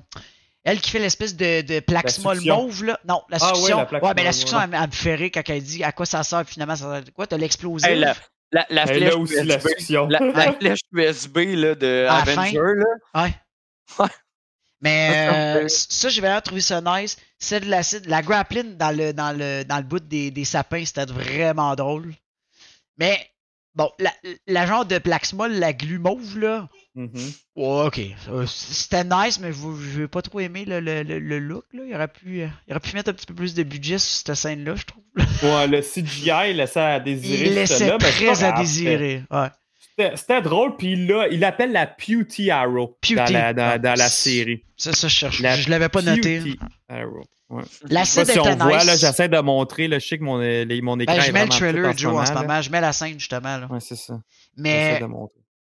elle 0.64 0.82
qui 0.82 0.90
fait 0.92 1.00
l'espèce 1.00 1.36
de, 1.36 1.62
de 1.62 1.80
plaque 1.80 2.04
La 2.06 2.10
small 2.12 2.40
mauve, 2.42 2.84
là. 2.84 3.00
Non, 3.08 3.22
la 3.30 3.38
Ah 3.42 3.54
la 3.78 3.86
plaque 3.86 4.04
ouais, 4.04 4.14
ben 4.14 4.24
la 4.24 4.32
ouais. 4.32 4.64
elle, 4.64 4.70
me- 4.70 4.76
elle 4.76 4.82
me 4.88 4.92
fait 4.92 5.16
rire 5.16 5.30
quand 5.34 5.50
elle 5.50 5.64
dit 5.64 5.84
à 5.84 5.92
quoi 5.92 6.06
ça 6.06 6.24
sert, 6.24 6.44
puis 6.44 6.54
finalement, 6.54 6.76
ça 6.76 6.84
sert 6.86 6.92
à 7.08 7.12
quoi? 7.16 7.26
T'as 7.28 7.38
l'explosif. 7.38 7.88
Hey, 7.88 8.00
la, 8.00 8.16
la, 8.52 8.66
la 8.70 8.84
Elle 8.84 8.98
flèche 8.98 9.14
a 9.14 9.18
aussi 9.18 9.36
la 9.46 9.56
USB, 9.56 10.10
la, 10.10 10.20
la 10.34 10.54
flèche 10.54 10.80
USB 10.92 11.38
là, 11.56 11.76
de 11.76 12.06
À 12.10 12.20
la 12.20 12.26
fin. 12.26 12.42
Avenger, 12.42 12.58
là. 12.60 13.24
Ouais. 13.24 13.34
Ouais. 14.00 14.08
Mais 14.82 15.30
euh, 15.64 15.68
ça, 15.68 16.10
j'ai 16.10 16.22
vraiment 16.22 16.42
trouvé 16.42 16.62
ça 16.62 16.82
nice. 16.82 17.18
C'est 17.40 17.62
de 17.62 17.70
l'acide. 17.70 18.06
La 18.08 18.22
grappling 18.22 18.78
dans 18.78 18.96
le, 18.96 19.14
dans 19.14 19.36
le, 19.38 19.64
dans 19.64 19.78
le 19.78 19.84
bout 19.84 20.00
des, 20.00 20.32
des 20.32 20.46
sapins, 20.46 20.84
c'était 20.86 21.06
vraiment 21.06 21.76
drôle. 21.76 22.14
Mais 22.98 23.30
bon, 23.76 23.90
la, 24.00 24.12
la 24.48 24.66
genre 24.66 24.86
de 24.86 25.00
small, 25.24 25.54
la 25.54 25.74
glu 25.74 26.00
mauve, 26.00 26.38
là. 26.40 26.68
Mhm. 26.96 27.10
Ouais, 27.56 27.86
ok. 27.86 28.02
Euh, 28.30 28.46
C'était 28.48 29.04
nice, 29.04 29.40
mais 29.40 29.52
je 29.54 30.02
n'ai 30.02 30.08
pas 30.08 30.22
trop 30.22 30.40
aimé 30.40 30.66
le, 30.66 30.80
le, 30.80 31.04
le, 31.04 31.40
look. 31.40 31.66
Là. 31.74 31.84
Il, 31.88 31.96
aurait 31.96 32.08
pu, 32.08 32.42
euh, 32.42 32.48
il 32.68 32.72
aurait 32.72 32.80
pu 32.80 32.96
mettre 32.96 33.10
un 33.10 33.14
petit 33.14 33.26
peu 33.26 33.34
plus 33.34 33.54
de 33.54 33.64
budget 33.64 33.98
sur 33.98 34.12
cette 34.12 34.36
scène-là, 34.36 34.76
je 34.76 34.84
trouve. 34.86 35.04
Ouais, 35.44 35.68
le 35.68 35.82
CGI 35.82 36.54
laissait 36.54 36.80
à 36.80 37.00
désirer. 37.00 37.48
Il 37.48 37.54
laissait 37.54 37.92
mais 37.92 37.98
très 37.98 38.44
à 38.44 38.52
désirer. 38.54 39.24
Ouais. 39.32 39.48
C'était 40.16 40.42
drôle, 40.42 40.76
puis 40.78 40.96
là, 41.08 41.28
il 41.32 41.40
l'appelle 41.40 41.72
la 41.72 41.86
Beauty 41.86 42.52
Arrow 42.52 42.98
Beauty. 43.02 43.16
dans 43.16 43.26
la, 43.32 43.54
dans, 43.54 43.82
dans 43.82 43.98
la 43.98 44.06
Ah, 44.06 44.10
série. 44.10 44.64
Ça, 44.78 44.94
ça, 44.94 45.08
je 45.08 45.14
cherche. 45.16 45.40
La 45.40 45.56
je 45.56 45.70
l'avais 45.70 45.90
pas 45.90 46.02
noté. 46.02 46.40
Beauty 46.40 46.60
Arrow. 46.90 47.24
Ouais. 47.50 47.64
L'acide 47.90 48.26
si 48.26 48.40
on 48.40 48.56
voit, 48.56 48.78
nice. 48.78 48.86
là, 48.86 48.96
j'essaie 48.96 49.28
de 49.28 49.40
montrer, 49.40 49.88
là, 49.90 50.00
je 50.00 50.08
sais 50.08 50.18
que 50.18 50.24
mon, 50.24 50.40
euh, 50.40 50.64
les- 50.64 50.82
mon 50.82 50.98
écran 51.00 51.16
Ben, 51.16 51.22
je 51.22 51.30
est 51.30 51.32
mets 51.34 51.44
le 51.44 51.50
trailer, 51.50 51.98
Joe, 51.98 52.16
en 52.16 52.26
ce 52.26 52.34
là. 52.34 52.42
moment. 52.42 52.62
Je 52.62 52.70
mets 52.72 52.80
la 52.80 52.94
scène, 52.94 53.20
justement. 53.20 53.58
Là. 53.58 53.68
Ouais, 53.70 53.80
c'est 53.82 53.98
ça. 53.98 54.14
Mais 54.56 55.00
de. 55.02 55.08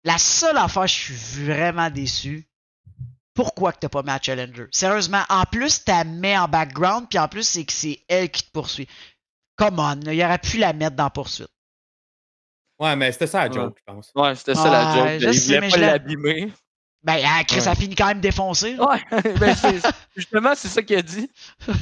La 0.05 0.17
seule 0.17 0.57
affaire, 0.57 0.88
je 0.88 0.93
suis 0.93 1.13
vraiment 1.13 1.89
déçu. 1.89 2.47
Pourquoi 3.34 3.71
que 3.73 3.79
t'as 3.79 3.89
pas 3.89 4.03
mis 4.03 4.11
à 4.11 4.19
Challenger? 4.21 4.65
Sérieusement, 4.71 5.23
en 5.29 5.43
plus, 5.43 5.84
t'as 5.84 6.03
mets 6.03 6.38
en 6.38 6.47
background, 6.47 7.07
puis 7.09 7.17
en 7.19 7.27
plus, 7.27 7.47
c'est 7.47 7.65
que 7.65 7.73
c'est 7.73 7.99
elle 8.07 8.29
qui 8.29 8.43
te 8.43 8.51
poursuit. 8.51 8.88
Come 9.55 9.79
on, 9.79 9.95
là, 10.05 10.13
il 10.13 10.23
aurait 10.23 10.38
pu 10.39 10.57
la 10.57 10.71
mettre 10.73 10.95
dans 10.95 11.09
poursuite. 11.09 11.49
Ouais, 12.80 12.95
mais 12.95 13.11
c'était 13.11 13.28
ça 13.28 13.47
la 13.47 13.53
joke, 13.53 13.78
je 13.80 13.93
pense. 13.93 14.11
Ouais, 14.15 14.36
c'était 14.36 14.55
ça 14.55 14.69
la 14.69 14.95
joke. 14.95 15.19
je 15.21 15.28
Il 15.28 15.34
sais, 15.39 15.55
voulait 15.59 15.69
pas 15.69 15.78
l'abîmer. 15.78 16.51
Ben, 17.03 17.17
ah, 17.26 17.43
Chris 17.45 17.59
Ouais. 17.59 17.67
a 17.67 17.76
fini 17.76 17.95
quand 17.95 18.07
même 18.07 18.21
défoncé. 18.21 18.78
Ouais, 18.78 19.01
ben 19.39 19.55
c'est- 19.55 19.82
justement, 20.15 20.53
c'est 20.55 20.69
ça 20.69 20.82
qu'il 20.82 20.97
a 20.97 21.01
dit. 21.01 21.30
tu 21.65 21.74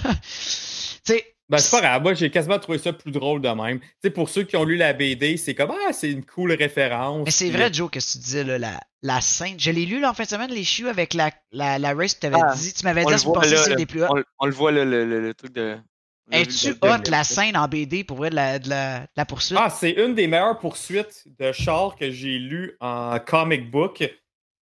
sais, 1.03 1.25
Ben, 1.49 1.57
c'est 1.57 1.69
pas 1.71 1.81
grave. 1.81 2.01
Moi, 2.01 2.13
j'ai 2.13 2.29
quasiment 2.31 2.57
trouvé 2.59 2.77
ça 2.77 2.93
plus 2.93 3.11
drôle 3.11 3.41
de 3.41 3.49
même. 3.49 3.79
Tu 3.79 3.87
sais, 4.03 4.09
pour 4.09 4.29
ceux 4.29 4.43
qui 4.43 4.55
ont 4.57 4.63
lu 4.63 4.77
la 4.77 4.93
BD, 4.93 5.37
c'est 5.37 5.53
comme, 5.53 5.71
ah, 5.71 5.91
c'est 5.93 6.09
une 6.11 6.25
cool 6.25 6.53
référence. 6.53 7.23
Mais 7.25 7.31
c'est 7.31 7.49
Puis, 7.49 7.57
vrai, 7.57 7.71
Joe, 7.73 7.89
que 7.91 7.99
tu 7.99 8.17
disais, 8.19 8.43
là, 8.43 8.57
la, 8.57 8.79
la 9.03 9.21
scène. 9.21 9.59
Je 9.59 9.69
l'ai 9.71 9.85
lu 9.85 9.99
là, 9.99 10.11
en 10.11 10.13
fin 10.13 10.23
de 10.23 10.29
semaine, 10.29 10.49
les 10.51 10.63
choux 10.63 10.87
avec 10.87 11.13
la, 11.13 11.29
la, 11.51 11.77
la 11.77 11.93
race, 11.93 12.13
tu 12.15 12.19
t'avais 12.21 12.37
Ah, 12.41 12.53
dit, 12.55 12.73
tu 12.73 12.83
m'avais 12.85 13.03
dit 13.03 13.09
le 13.09 13.15
à 13.15 13.17
ce 13.17 13.25
voit 13.25 13.41
passé, 13.41 13.55
là, 13.55 13.63
c'est 13.63 13.69
là. 13.71 13.75
des 13.75 13.85
plus. 13.85 14.03
On, 14.05 14.13
le- 14.15 14.25
on 14.39 14.45
le 14.45 14.53
voit, 14.53 14.71
là, 14.71 14.85
le, 14.85 15.05
le- 15.05 15.21
le 15.21 15.33
truc 15.33 15.51
de. 15.53 15.77
Es-tu 16.31 16.71
hot 16.81 17.09
la 17.09 17.23
scène 17.23 17.57
en 17.57 17.67
BD 17.67 18.03
pour 18.03 18.17
vrai 18.17 18.29
de 18.29 18.35
la, 18.35 18.59
de 18.59 18.69
la, 18.69 19.25
poursuite? 19.25 19.57
Ah, 19.59 19.69
c'est 19.69 19.91
une 19.91 20.15
des 20.15 20.27
meilleures 20.27 20.59
poursuites 20.59 21.23
de 21.39 21.51
char 21.51 21.95
que 21.95 22.09
j'ai 22.11 22.39
lues 22.39 22.77
en 22.79 23.19
comic 23.19 23.69
book. 23.69 24.03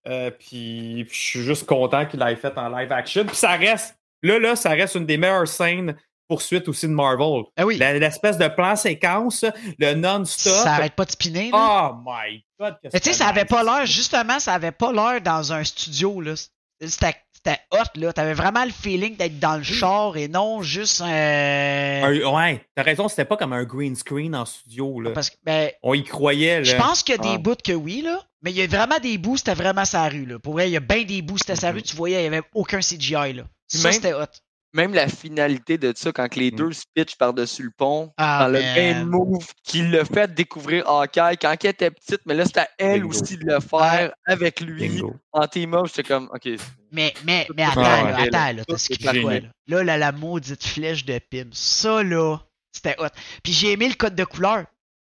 Euh, 0.07 0.31
puis 0.31 1.05
je 1.11 1.17
suis 1.17 1.41
juste 1.43 1.65
content 1.65 2.05
qu'il 2.05 2.19
l'ait 2.19 2.35
fait 2.35 2.57
en 2.57 2.69
live 2.69 2.91
action. 2.91 3.25
Puis 3.25 3.35
ça 3.35 3.51
reste, 3.51 3.95
là, 4.23 4.39
là, 4.39 4.55
ça 4.55 4.69
reste 4.71 4.95
une 4.95 5.05
des 5.05 5.17
meilleures 5.17 5.47
scènes 5.47 5.95
poursuites 6.27 6.67
aussi 6.67 6.87
de 6.87 6.93
Marvel. 6.93 7.43
ah 7.57 7.65
oui, 7.65 7.77
L'espèce 7.77 8.37
de 8.37 8.47
plan 8.47 8.75
séquence, 8.75 9.43
le 9.79 9.93
non-stop. 9.95 10.53
ça 10.53 10.75
arrête 10.75 10.93
pas 10.93 11.05
de 11.05 11.11
spinner. 11.11 11.49
là. 11.51 11.91
Oh 11.91 12.03
my 12.05 12.43
god! 12.59 12.75
que 12.81 12.89
Mais 12.93 12.99
tu 12.99 13.09
sais, 13.09 13.13
ça 13.13 13.27
avait 13.27 13.45
pas 13.45 13.63
l'air, 13.63 13.85
justement, 13.85 14.39
ça 14.39 14.53
avait 14.53 14.71
pas 14.71 14.93
l'air 14.93 15.21
dans 15.21 15.51
un 15.53 15.63
studio, 15.63 16.21
là. 16.21 16.33
C'était 16.81 17.15
c'était 17.43 17.59
hot, 17.71 17.99
là. 17.99 18.13
T'avais 18.13 18.33
vraiment 18.33 18.63
le 18.65 18.71
feeling 18.71 19.15
d'être 19.15 19.39
dans 19.39 19.57
le 19.57 19.63
char 19.63 20.17
et 20.17 20.27
non 20.27 20.61
juste 20.61 21.01
un. 21.01 22.03
Un- 22.03 22.33
ouais, 22.35 22.65
t'as 22.75 22.83
raison, 22.83 23.07
c'était 23.07 23.25
pas 23.25 23.37
comme 23.37 23.53
un 23.53 23.63
green 23.63 23.95
screen 23.95 24.35
en 24.35 24.45
studio. 24.45 24.99
Là. 25.01 25.11
Parce 25.11 25.29
que, 25.29 25.35
ben, 25.43 25.71
On 25.83 25.93
y 25.93 26.03
croyait. 26.03 26.57
Là. 26.57 26.63
je 26.63 26.75
pense 26.75 27.03
qu'il 27.03 27.15
y 27.15 27.19
a 27.19 27.21
des 27.21 27.35
Ah. 27.35 27.37
bouts 27.37 27.55
que 27.63 27.73
oui, 27.73 28.01
là. 28.01 28.21
Mais 28.41 28.51
il 28.51 28.57
y 28.57 28.61
a 28.61 28.67
vraiment 28.67 28.99
des 28.99 29.17
bouts, 29.17 29.37
c'était 29.37 29.53
vraiment 29.53 29.85
sa 29.85 30.07
rue, 30.07 30.25
là. 30.25 30.39
Pour 30.39 30.53
vrai, 30.53 30.69
il 30.69 30.73
y 30.73 30.77
a 30.77 30.81
bien 30.81 31.03
des 31.03 31.21
bouts, 31.21 31.37
c'était 31.37 31.55
sa 31.57 31.69
Mhm. 31.71 31.75
rue, 31.75 31.81
tu 31.83 31.95
voyais, 31.95 32.21
il 32.21 32.23
y 32.23 32.27
avait 32.27 32.41
aucun 32.53 32.79
CGI, 32.81 33.33
là. 33.33 33.43
Puis 33.69 33.77
Ça, 33.79 33.91
c'était 33.91 34.13
hot. 34.13 34.25
Même 34.73 34.93
la 34.93 35.07
finalité 35.07 35.77
de 35.79 35.91
ça, 35.95 36.11
quand 36.11 36.35
les 36.35 36.51
Mm. 36.51 36.55
deux 36.55 36.71
se 36.73 36.83
pitchent 36.93 37.17
par-dessus 37.17 37.63
le 37.63 37.71
pont, 37.75 38.11
Ah, 38.17 38.41
dans 38.43 38.49
le 38.53 38.59
main 38.59 39.03
move 39.03 39.45
qui 39.63 39.81
l'a 39.87 40.05
fait 40.05 40.31
découvrir 40.33 40.87
Hawkeye 40.87 41.37
quand 41.41 41.55
elle 41.63 41.69
était 41.71 41.89
petite, 41.89 42.21
mais 42.27 42.35
là, 42.35 42.45
c'était 42.45 42.59
à 42.61 42.69
elle 42.77 43.01
Bingo. 43.01 43.09
aussi 43.09 43.37
de 43.37 43.45
le 43.45 43.59
faire 43.59 44.13
avec 44.27 44.61
lui 44.61 44.87
Bingo. 44.89 45.15
en 45.31 45.47
team-up. 45.47 45.87
J'étais 45.87 46.03
comme, 46.03 46.29
OK. 46.33 46.49
Mais, 46.91 47.13
mais, 47.25 47.47
mais 47.55 47.63
attends, 47.63 47.81
là, 47.81 48.17
attends, 48.21 48.31
là. 48.31 48.53
là, 48.53 48.63
t'as 48.67 48.75
est 48.75 48.77
skippé 48.77 49.21
quoi, 49.21 49.33
là? 49.39 49.39
Là, 49.67 49.83
là, 49.83 49.97
la 49.97 50.11
maudite 50.11 50.63
flèche 50.63 51.03
de 51.05 51.17
Pym. 51.17 51.49
Ça, 51.51 52.03
là, 52.03 52.37
c'était 52.71 52.95
hot. 52.99 53.07
Puis 53.43 53.53
j'ai 53.53 53.71
aimé 53.71 53.87
le 53.89 53.95
code 53.95 54.13
de 54.15 54.23
couleur. 54.23 54.65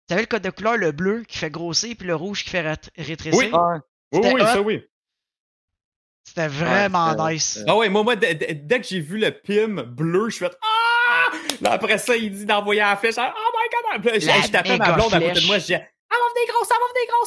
Tu 0.08 0.14
savais 0.14 0.22
le 0.24 0.28
code 0.28 0.42
de 0.42 0.50
couleur, 0.50 0.78
le 0.78 0.92
bleu 0.92 1.24
qui 1.28 1.38
fait 1.38 1.52
grossir, 1.52 1.96
puis 1.98 2.08
le 2.08 2.16
rouge 2.16 2.44
qui 2.44 2.50
fait 2.50 2.66
rétrécir? 2.98 3.38
Oui. 3.40 3.50
Ah, 3.54 3.78
Oui, 4.12 4.22
oui, 4.34 4.42
hot. 4.42 4.46
ça 4.46 4.62
oui. 4.62 4.84
C'était 6.24 6.48
vraiment 6.48 7.14
nice. 7.28 7.60
Ah 7.68 7.76
ouais, 7.76 7.90
moi, 7.90 8.04
moi 8.04 8.16
dès, 8.16 8.36
que 8.38 8.88
j'ai 8.88 9.00
vu 9.00 9.18
le 9.18 9.32
pim 9.32 9.84
bleu, 9.84 10.30
je 10.30 10.36
suis 10.36 10.46
fait 10.46 10.58
Ah! 10.62 11.36
Là, 11.62 11.72
après 11.74 11.98
ça, 11.98 12.16
il 12.16 12.32
dit 12.32 12.46
d'envoyer 12.46 12.82
la 12.82 12.96
flèche. 12.96 13.16
Oh 13.18 13.22
my 13.22 14.02
god! 14.04 14.06
Là, 14.06 14.34
je, 14.42 14.48
tapais 14.50 14.78
ma 14.78 14.94
blonde 14.94 15.14
à 15.14 15.20
côté 15.20 15.32
de 15.32 15.40
flèche. 15.40 15.48
moi, 15.48 15.58
je 15.58 15.62
disais 15.64 15.90
Ah, 16.10 16.16
va 16.16 16.28
venir 16.34 16.48
gros, 16.54 16.66
ça 16.66 16.76
va 16.80 16.88
venir 16.94 17.08
gros, 17.12 17.26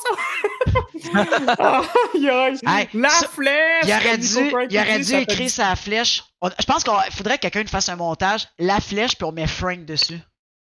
ça 1.55 1.59
va! 1.59 1.83
Aïe, 2.15 2.29
aïe. 2.31 2.81
Hey, 2.81 2.89
La 2.95 3.09
ça- 3.11 3.29
flèche! 3.29 3.85
Il 3.85 3.93
aurait 3.93 4.19
dû, 4.19 4.71
il 4.71 4.79
aurait 4.79 5.01
dû 5.01 5.15
écrire 5.15 5.51
sa 5.51 5.77
flèche. 5.77 6.25
On- 6.41 6.51
je 6.59 6.65
pense 6.67 6.85
qu'il 6.85 6.93
faudrait 7.13 7.37
que 7.37 7.43
quelqu'un 7.43 7.63
nous 7.63 7.69
fasse 7.69 7.89
un 7.89 7.97
montage. 7.97 8.49
La 8.59 8.81
flèche, 8.81 9.17
puis 9.17 9.25
on 9.25 9.33
met 9.33 9.47
Frank 9.47 9.85
dessus. 9.85 10.19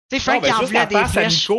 Tu 0.10 0.18
sais, 0.18 0.20
Frank 0.20 0.42
ben, 0.42 0.48
qui 0.48 0.54
en 0.54 0.60
juste 0.60 0.68
voulait 0.70 0.80
la 0.80 0.86
des 1.04 1.10
flèches. 1.10 1.50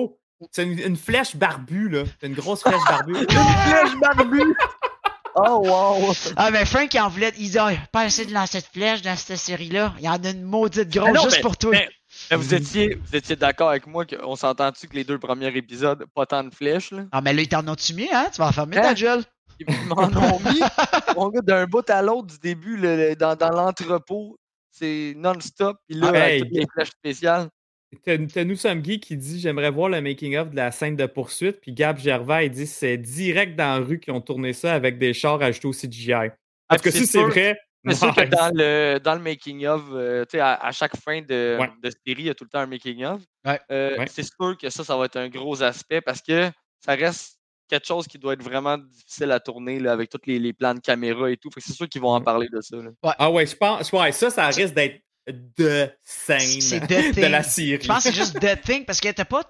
C'est 0.50 0.64
une, 0.64 0.78
une 0.78 0.96
flèche 0.96 1.36
barbue, 1.36 1.88
là. 1.88 2.04
C'est 2.20 2.26
une 2.26 2.34
grosse 2.34 2.62
flèche 2.62 2.82
barbue. 2.88 3.16
Une 3.18 3.28
flèche 3.28 3.94
barbue! 4.00 4.56
Oh, 5.36 5.62
wow! 5.64 6.12
Ah, 6.36 6.50
mais 6.50 6.64
Frank 6.64 6.88
qui 6.88 7.00
en 7.00 7.08
voulait. 7.08 7.32
Il 7.38 7.50
dit, 7.50 7.58
Ah, 7.58 7.72
pas 7.92 8.06
essayer 8.06 8.26
de 8.28 8.32
lancer 8.34 8.60
de 8.60 8.66
flèche 8.72 9.02
dans 9.02 9.16
cette 9.16 9.36
série-là. 9.38 9.92
Il 9.98 10.04
y 10.04 10.08
en 10.08 10.22
a 10.22 10.30
une 10.30 10.42
maudite 10.42 10.88
grosse 10.90 11.12
non, 11.12 11.22
juste 11.24 11.36
mais- 11.36 11.42
pour 11.42 11.56
toi. 11.56 11.70
mais- 11.72 11.88
Mais 12.30 12.36
vous 12.36 12.54
étiez, 12.54 12.94
vous 12.94 13.16
étiez 13.16 13.34
d'accord 13.34 13.70
avec 13.70 13.86
moi 13.88 14.04
qu'on 14.06 14.36
s'entend-tu 14.36 14.86
que 14.86 14.94
les 14.94 15.02
deux 15.04 15.18
premiers 15.18 15.48
épisodes, 15.56 16.04
pas 16.14 16.26
tant 16.26 16.44
de 16.44 16.54
flèches, 16.54 16.92
là? 16.92 17.04
Ah, 17.10 17.20
mais 17.20 17.32
là, 17.32 17.42
ils 17.42 17.48
t'en 17.48 17.66
ont-tu 17.66 17.94
mis, 17.94 18.08
hein? 18.12 18.28
Tu 18.32 18.38
vas 18.38 18.46
enfermer 18.48 18.76
ta 18.76 18.90
Hein? 18.90 18.94
gueule. 18.94 19.24
Ils 19.58 19.66
m'en 19.88 20.02
ont 20.04 20.40
mis, 20.40 20.60
mon 21.16 21.28
gars, 21.30 21.40
d'un 21.42 21.66
bout 21.66 21.88
à 21.90 22.02
l'autre 22.02 22.26
du 22.28 22.38
début, 22.38 22.76
le- 22.76 22.96
le- 22.96 23.16
dans, 23.16 23.34
dans 23.36 23.50
l'entrepôt. 23.50 24.36
C'est 24.70 25.14
non-stop. 25.16 25.76
Puis 25.88 25.98
là, 25.98 26.06
Ah, 26.14 26.16
avec 26.16 26.32
hey. 26.32 26.40
toutes 26.42 26.50
les 26.52 26.66
flèches 26.72 26.90
spéciales. 26.90 27.48
T'as 28.02 28.44
nous 28.44 28.56
sommes 28.56 28.80
Guy 28.80 29.00
qui 29.00 29.16
dit 29.16 29.40
J'aimerais 29.40 29.70
voir 29.70 29.88
le 29.88 30.00
making-of 30.00 30.50
de 30.50 30.56
la 30.56 30.70
scène 30.72 30.96
de 30.96 31.06
poursuite. 31.06 31.60
Puis 31.60 31.72
Gab 31.72 31.98
Gervais, 31.98 32.46
il 32.46 32.50
dit 32.50 32.66
C'est 32.66 32.96
direct 32.96 33.56
dans 33.56 33.78
la 33.80 33.84
rue 33.84 34.00
qu'ils 34.00 34.12
ont 34.12 34.20
tourné 34.20 34.52
ça 34.52 34.74
avec 34.74 34.98
des 34.98 35.12
chars 35.14 35.40
ajoutés 35.42 35.68
au 35.68 35.72
CGI. 35.72 36.30
Parce 36.68 36.82
que 36.82 36.90
si 36.90 37.06
c'est 37.06 37.22
vrai, 37.22 37.58
C'est 37.86 37.94
sûr 37.96 38.14
que 38.14 38.22
dans 38.24 38.50
le, 38.54 38.98
dans 38.98 39.14
le 39.14 39.20
making-of, 39.20 39.82
euh, 39.92 40.24
à, 40.34 40.66
à 40.66 40.72
chaque 40.72 40.96
fin 40.96 41.20
de, 41.20 41.58
Ouais. 41.60 41.70
de 41.82 41.90
série, 41.90 42.22
il 42.22 42.26
y 42.26 42.30
a 42.30 42.34
tout 42.34 42.44
le 42.44 42.50
temps 42.50 42.60
un 42.60 42.66
making-of. 42.66 43.20
Ouais. 43.44 43.60
Euh, 43.70 43.98
Ouais. 43.98 44.06
C'est 44.08 44.22
sûr 44.22 44.56
que 44.58 44.70
ça, 44.70 44.82
ça 44.84 44.96
va 44.96 45.04
être 45.04 45.16
un 45.16 45.28
gros 45.28 45.62
aspect 45.62 46.00
parce 46.00 46.22
que 46.22 46.50
ça 46.80 46.94
reste 46.94 47.38
quelque 47.68 47.86
chose 47.86 48.06
qui 48.06 48.18
doit 48.18 48.34
être 48.34 48.42
vraiment 48.42 48.76
difficile 48.78 49.30
à 49.32 49.40
tourner 49.40 49.80
là, 49.80 49.92
avec 49.92 50.10
tous 50.10 50.20
les, 50.26 50.38
les 50.38 50.52
plans 50.52 50.74
de 50.74 50.80
caméra 50.80 51.30
et 51.30 51.36
tout. 51.36 51.50
C'est 51.58 51.72
sûr 51.72 51.88
qu'ils 51.88 52.00
vont 52.02 52.10
en 52.14 52.20
parler 52.20 52.46
de 52.52 52.60
ça. 52.60 52.76
là. 52.76 52.90
Ah 53.18 53.30
ouais, 53.30 53.46
je 53.46 53.56
pense. 53.56 53.90
Ouais, 53.92 54.12
ça, 54.12 54.30
ça 54.30 54.46
risque 54.48 54.74
d'être 54.74 55.00
de 55.26 55.88
C'est 56.02 56.38
scène 56.40 56.80
de 56.86 57.12
Thing. 57.12 57.28
la 57.30 57.42
série. 57.42 57.78
Je 57.82 57.88
pense 57.88 58.04
que 58.04 58.10
c'est 58.10 58.14
juste 58.14 58.38
The 58.40 58.60
Thing 58.60 58.84
parce 58.84 59.00
que 59.00 59.10
t'as 59.10 59.24
pas. 59.24 59.42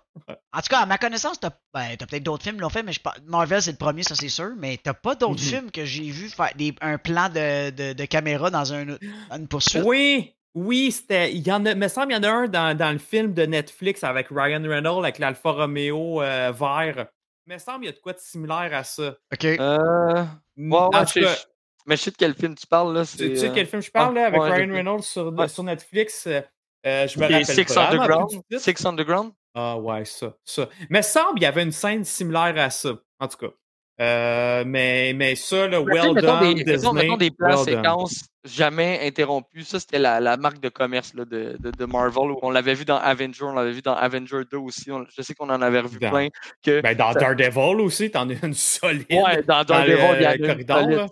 En 0.53 0.61
tout 0.61 0.69
cas, 0.71 0.79
à 0.79 0.87
ma 0.87 0.99
connaissance, 0.99 1.41
t'as 1.41 1.51
ben, 1.73 1.97
t'as 1.99 2.07
peut-être 2.07 2.23
d'autres 2.23 2.45
films 2.45 2.57
qui 2.57 2.63
l'ont 2.63 2.69
fait, 2.69 2.83
mais 2.85 2.93
je 2.93 3.01
Marvel 3.27 3.61
c'est 3.61 3.73
le 3.73 3.77
premier, 3.77 4.03
ça 4.05 4.15
c'est 4.15 4.29
sûr. 4.29 4.51
Mais 4.59 4.79
t'as 4.83 4.95
pas 4.95 5.15
d'autres 5.17 5.43
Mhm. 5.43 5.49
films 5.49 5.71
que 5.71 5.85
j'ai 5.85 6.11
vu 6.11 6.29
faire 6.29 6.51
des, 6.55 6.75
un 6.81 6.99
plan 6.99 7.29
de, 7.29 7.71
de, 7.71 7.93
de 7.93 8.05
caméra 8.05 8.51
dans 8.51 8.73
un, 8.73 8.87
une 9.33 9.49
poursuite. 9.49 9.83
Oui, 9.85 10.33
oui, 10.55 10.93
c'était. 10.93 11.33
Il 11.35 11.45
y 11.47 11.51
en 11.51 11.67
a, 11.67 11.75
me 11.75 11.89
semble, 11.89 12.13
il 12.13 12.15
y 12.15 12.19
en 12.19 12.23
a 12.23 12.31
un 12.31 12.47
dans, 12.49 12.77
dans 12.77 12.93
le 12.93 12.99
film 12.99 13.35
de 13.35 13.45
Netflix 13.45 14.05
avec 14.05 14.29
Ryan 14.31 14.63
Reynolds 14.63 15.01
avec 15.05 15.19
l'Alfa 15.19 15.51
Romeo 15.51 16.23
euh, 16.23 16.53
vert. 16.53 17.07
Me 17.47 17.59
semble 17.59 17.85
il 17.85 17.87
y 17.89 17.91
a 17.91 17.93
de 17.93 17.99
quoi 17.99 18.13
de 18.13 18.19
similaire 18.21 18.71
à 18.73 18.85
ça. 18.85 19.17
Ok. 19.33 19.45
Euh, 19.45 20.25
ouais, 20.57 20.79
en 20.79 20.89
ouais, 20.91 21.05
tout 21.05 21.13
je- 21.17 21.21
cas, 21.21 21.35
je- 21.35 21.43
mais 21.87 21.97
je 21.97 22.03
sais 22.03 22.11
de 22.11 22.17
quel 22.17 22.35
film 22.35 22.55
tu 22.55 22.67
parles. 22.67 22.95
Là, 22.95 23.05
tu, 23.07 23.37
sais 23.37 23.49
euh, 23.49 23.53
quel 23.55 23.67
film 23.67 23.83
je 23.83 23.91
parle 23.91 24.15
là, 24.15 24.27
avec 24.27 24.41
ouais, 24.41 24.51
Ryan 24.53 24.73
Reynolds 24.73 25.03
sur, 25.03 25.33
Ouais. 25.33 25.49
sur 25.49 25.63
Netflix? 25.65 26.27
euh, 26.27 26.41
euh, 26.87 27.07
je 27.09 27.19
me 27.19 27.25
rappelle 27.25 27.47
Six 27.47 27.65
pas 27.75 27.89
Underground? 27.91 28.31
Six 28.59 28.85
Underground? 28.87 29.33
Ah 29.55 29.77
ouais, 29.79 30.05
ça, 30.05 30.35
ça. 30.45 30.69
Mais 30.91 31.03
semble 31.03 31.39
il 31.39 31.43
y 31.43 31.47
avait 31.47 31.63
une 31.63 31.73
scène 31.73 32.05
similaire 32.05 32.55
à 32.59 32.71
ça, 32.71 32.91
en 33.21 33.29
tout 33.29 33.39
cas. 33.39 33.53
Euh, 34.01 34.65
mais, 34.67 35.13
mais 35.15 35.37
ça, 35.37 35.69
le 35.69 35.79
well 35.79 36.15
mettons 36.15 36.41
done, 36.41 36.41
des, 36.55 36.65
Disney, 36.65 36.77
mettons- 36.77 36.93
mettons 36.95 37.17
des 37.17 37.31
plans 37.31 37.49
well 37.51 37.65
done. 37.65 37.65
séquences 37.77 38.25
jamais 38.43 38.99
interrompus. 39.05 39.69
Ça, 39.69 39.79
c'était 39.79 40.01
la, 40.01 40.19
la 40.19 40.37
marque 40.37 40.59
de 40.59 40.69
commerce 40.69 41.15
là, 41.15 41.25
de, 41.25 41.57
de, 41.61 41.71
de 41.71 41.85
Marvel. 41.85 42.33
On 42.43 42.51
l'avait 42.51 42.75
vu 42.75 42.85
dans 42.85 42.97
Avenger, 42.97 43.45
on 43.45 43.53
l'avait 43.55 43.71
vu 43.71 43.83
dans 43.83 43.95
Avenger 43.95 44.41
2 44.51 44.57
aussi. 44.59 44.91
On- 44.91 45.07
je 45.17 45.23
sais 45.23 45.35
qu'on 45.35 45.49
en 45.49 45.63
avait 45.63 45.79
revu 45.79 46.01
Dans- 46.01 46.11
plein. 46.11 46.29
Que, 46.65 46.81
Ben, 46.81 46.97
dans 46.97 47.13
Daredevil 47.13 47.81
aussi, 47.81 48.11
t'en 48.11 48.29
as 48.31 48.45
une 48.45 48.53
solide. 48.55 49.07
ouais, 49.13 49.43
dans 49.45 49.59
dans 49.59 49.65
Daredevil, 49.65 49.97
le 50.11 50.17
il 50.17 50.23
y 50.23 50.27
a 50.27 50.35
une 50.35 50.47
corridor, 50.49 51.09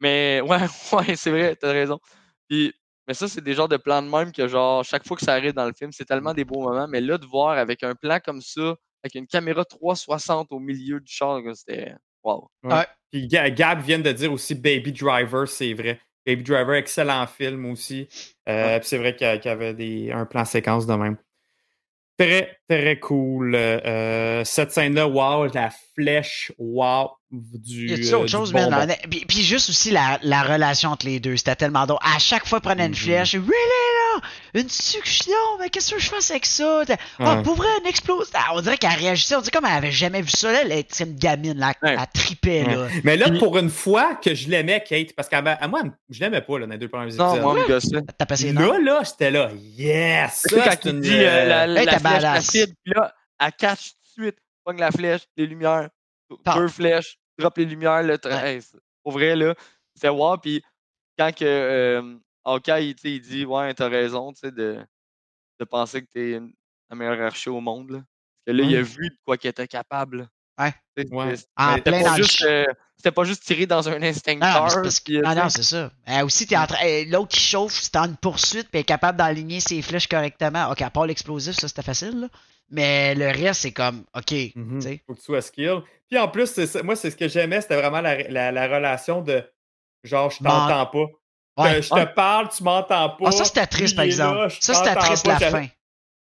Mais 0.00 0.40
ouais, 0.42 0.58
ouais, 0.92 1.16
c'est 1.16 1.30
vrai, 1.30 1.56
t'as 1.56 1.72
raison. 1.72 1.98
Puis, 2.48 2.72
mais 3.06 3.14
ça, 3.14 3.28
c'est 3.28 3.42
des 3.42 3.54
genres 3.54 3.68
de 3.68 3.76
plans 3.76 4.02
de 4.02 4.08
même 4.08 4.32
que, 4.32 4.48
genre, 4.48 4.82
chaque 4.84 5.06
fois 5.06 5.16
que 5.16 5.24
ça 5.24 5.32
arrive 5.34 5.52
dans 5.52 5.66
le 5.66 5.72
film, 5.72 5.92
c'est 5.92 6.04
tellement 6.06 6.32
des 6.34 6.44
beaux 6.44 6.62
moments. 6.62 6.88
Mais 6.88 7.00
là, 7.00 7.18
de 7.18 7.26
voir 7.26 7.58
avec 7.58 7.82
un 7.82 7.94
plan 7.94 8.18
comme 8.24 8.40
ça, 8.40 8.74
avec 9.02 9.14
une 9.14 9.26
caméra 9.26 9.64
360 9.64 10.48
au 10.52 10.58
milieu 10.58 11.00
du 11.00 11.12
char, 11.12 11.40
c'était. 11.54 11.94
Wow. 12.22 12.48
Puis 13.10 13.28
Ga- 13.28 13.50
Gab 13.50 13.80
vient 13.82 13.98
de 13.98 14.10
dire 14.12 14.32
aussi 14.32 14.54
Baby 14.54 14.92
Driver, 14.92 15.46
c'est 15.46 15.74
vrai. 15.74 16.00
Baby 16.26 16.42
Driver, 16.42 16.74
excellent 16.74 17.26
film 17.26 17.66
aussi. 17.66 18.08
Euh, 18.48 18.78
puis 18.78 18.88
c'est 18.88 18.96
vrai 18.98 19.14
qu'il 19.14 19.26
y 19.26 19.30
a- 19.30 19.36
qu'il 19.38 19.50
y 19.50 19.52
avait 19.52 19.74
des, 19.74 20.10
un 20.10 20.24
plan 20.24 20.44
séquence 20.46 20.86
de 20.86 20.94
même. 20.94 21.18
Très, 22.18 22.56
très 22.68 22.98
cool. 23.00 23.54
Euh, 23.56 24.44
cette 24.44 24.70
scène-là, 24.72 25.08
wow, 25.08 25.46
la 25.52 25.70
flèche, 25.94 26.52
wow. 26.58 27.10
Du, 27.30 27.88
Y 27.88 27.94
a-tu 27.94 28.14
euh, 28.14 28.18
autre 28.18 28.28
chose, 28.28 28.52
bonbon. 28.52 28.70
man? 28.70 28.82
Honnêt- 28.88 29.00
Puis, 29.10 29.24
puis 29.26 29.42
juste 29.42 29.68
aussi 29.70 29.90
la, 29.90 30.20
la 30.22 30.42
relation 30.44 30.90
entre 30.90 31.06
les 31.06 31.18
deux, 31.18 31.36
c'était 31.36 31.56
tellement 31.56 31.86
drôle. 31.86 31.98
À 32.02 32.20
chaque 32.20 32.46
fois, 32.46 32.60
prenait 32.60 32.84
une 32.86 32.90
Mhm. 32.92 32.96
flèche. 32.96 33.34
Really? 33.34 33.50
Une 34.54 34.68
succion? 34.68 35.34
Mais 35.60 35.68
qu'est-ce 35.70 35.94
que 35.94 36.00
je 36.00 36.08
fais 36.10 36.30
avec 36.32 36.46
ça? 36.46 36.82
Ah, 37.18 37.36
Ouais. 37.36 37.42
pour 37.42 37.54
vrai, 37.56 37.68
une 37.80 37.86
explosion. 37.86 38.30
Ah, 38.34 38.52
on 38.54 38.60
dirait 38.60 38.76
qu'elle 38.78 38.90
réagissait. 38.98 39.34
On 39.36 39.40
dirait 39.40 39.50
comme 39.50 39.66
elle 39.66 39.76
avait 39.76 39.92
jamais 39.92 40.22
vu 40.22 40.30
ça. 40.30 40.52
Là, 40.52 40.62
elle 40.62 40.72
était 40.72 41.04
une 41.04 41.16
gamine, 41.16 41.58
là. 41.58 41.72
Ouais. 41.82 41.96
Elle 41.98 42.06
tripait, 42.20 42.64
là. 42.64 42.88
Mais 43.04 43.16
là, 43.16 43.28
Puis- 43.30 43.38
pour 43.38 43.56
une 43.58 43.70
fois 43.70 44.14
que 44.16 44.34
je 44.34 44.48
l'aimais, 44.48 44.82
Kate, 44.86 45.12
parce 45.14 45.28
qu'à 45.28 45.40
moi, 45.68 45.82
je 46.08 46.20
l'aimais 46.20 46.40
pas 46.40 46.58
là, 46.58 46.66
dans 46.66 46.72
les 46.72 46.78
deux 46.78 46.88
premiers 46.88 47.12
Non, 47.14 47.32
épisodes. 47.34 47.42
moi, 47.42 47.54
me 47.54 47.66
gossait. 47.68 48.02
T'as 48.18 48.26
passé 48.26 48.50
une 48.50 48.58
heure. 48.58 48.72
Là, 48.74 48.78
là, 48.78 49.00
j'étais 49.04 49.30
là. 49.30 49.50
Yes! 49.54 50.44
Tu 50.48 50.54
Ça, 50.56 50.64
quand 50.64 50.70
c'est 50.82 50.88
il 50.88 50.94
une. 50.96 51.00
dit 51.00 51.10
euh, 51.14 51.44
la, 51.46 51.66
la 51.66 51.80
Hey, 51.82 51.88
flèche 51.98 52.24
acide, 52.24 52.74
puis 52.84 52.92
là, 52.94 53.14
elle 53.40 53.52
catch 53.52 53.90
tout 53.92 54.20
de 54.20 54.22
suite, 54.26 54.38
pogne 54.64 54.78
la 54.78 54.90
flèche, 54.90 55.22
les 55.36 55.46
lumières, 55.46 55.88
Paf. 56.44 56.56
deux 56.56 56.68
flèches, 56.68 57.16
drop 57.38 57.56
les 57.58 57.64
lumières, 57.64 58.02
là, 58.02 58.16
tra- 58.16 58.28
Ouais. 58.42 58.54
hey, 58.54 58.62
c'est- 58.62 58.78
pour 59.02 59.12
vrai, 59.12 59.36
là, 59.36 59.54
c'est 59.94 60.08
wow, 60.08 60.36
puis 60.38 60.62
quand 61.18 61.30
que 61.34 61.44
euh, 61.44 62.16
Hawkeye, 62.44 62.94
il, 63.04 63.20
dit, 63.20 63.44
ouais, 63.44 63.72
t'as 63.74 63.88
raison, 63.88 64.32
de, 64.42 64.78
de 65.60 65.64
penser 65.64 66.02
que 66.02 66.08
t'es 66.12 66.40
la 66.90 66.96
meilleure 66.96 67.20
archer 67.26 67.50
au 67.50 67.60
monde, 67.60 67.90
là. 67.90 67.98
Parce 68.46 68.56
que 68.58 68.62
là, 68.62 68.68
il 68.68 68.76
a 68.76 68.82
vu 68.82 69.08
de 69.08 69.16
quoi 69.24 69.36
qu'il 69.38 69.48
était 69.50 69.66
capable. 69.66 70.28
Ouais. 70.58 70.72
C'était 71.76 71.90
pas, 71.90 72.04
euh, 72.44 72.64
c'était 72.96 73.10
pas 73.10 73.24
juste 73.24 73.42
tirer 73.42 73.66
dans 73.66 73.88
un 73.88 73.94
Ah, 73.94 73.98
non, 73.98 74.06
instincteur. 74.06 74.70
c'est 74.70 75.10
euh, 75.16 75.22
ah 75.24 75.34
non, 75.34 75.48
c'est 75.48 75.62
ça. 75.64 75.90
Euh, 76.08 76.24
aussi, 76.24 76.46
t'es 76.46 76.56
en 76.56 76.66
train. 76.66 76.86
euh, 76.86 77.04
L'autre 77.08 77.28
qui 77.28 77.40
chauffe, 77.40 77.72
c'est 77.72 77.96
en 77.96 78.04
une 78.04 78.16
poursuite, 78.16 78.68
puis 78.70 78.80
est 78.80 78.84
capable 78.84 79.18
d'aligner 79.18 79.58
ses 79.60 79.82
flèches 79.82 80.06
correctement. 80.06 80.70
Ok, 80.70 80.82
à 80.82 80.90
part 80.90 81.06
l'explosif, 81.06 81.54
ça 81.56 81.66
c'était 81.66 81.82
facile, 81.82 82.20
là. 82.20 82.28
Mais 82.70 83.14
le 83.14 83.26
reste, 83.26 83.62
c'est 83.62 83.72
comme, 83.72 84.04
ok, 84.14 84.24
tu 84.26 84.52
sais. 84.80 85.02
Faut 85.06 85.14
que 85.14 85.18
tu 85.18 85.24
sois 85.24 85.42
skill. 85.42 85.80
Puis 86.08 86.18
en 86.18 86.28
plus, 86.28 86.56
moi, 86.84 86.96
c'est 86.96 87.10
ce 87.10 87.16
que 87.16 87.28
j'aimais, 87.28 87.60
c'était 87.60 87.76
vraiment 87.80 88.00
la, 88.00 88.22
la- 88.28 88.52
la 88.52 88.66
relation 88.68 89.22
de 89.22 89.42
genre, 90.04 90.30
je 90.30 90.38
t'entends 90.38 90.86
pas. 90.86 91.06
Ouais. 91.56 91.76
Que 91.76 91.82
je 91.82 91.90
te 91.90 92.04
parle, 92.14 92.48
tu 92.48 92.62
m'entends 92.64 93.10
pas. 93.10 93.24
Ah, 93.26 93.30
ça 93.32 93.44
c'était 93.44 93.66
triste, 93.66 93.94
par 93.94 94.04
il 94.04 94.08
exemple. 94.12 94.38
là, 94.38 94.48
ça 94.60 94.74
c'était 94.74 94.94
triste 94.96 95.24
pas, 95.24 95.38
la 95.38 95.50
fin. 95.50 95.66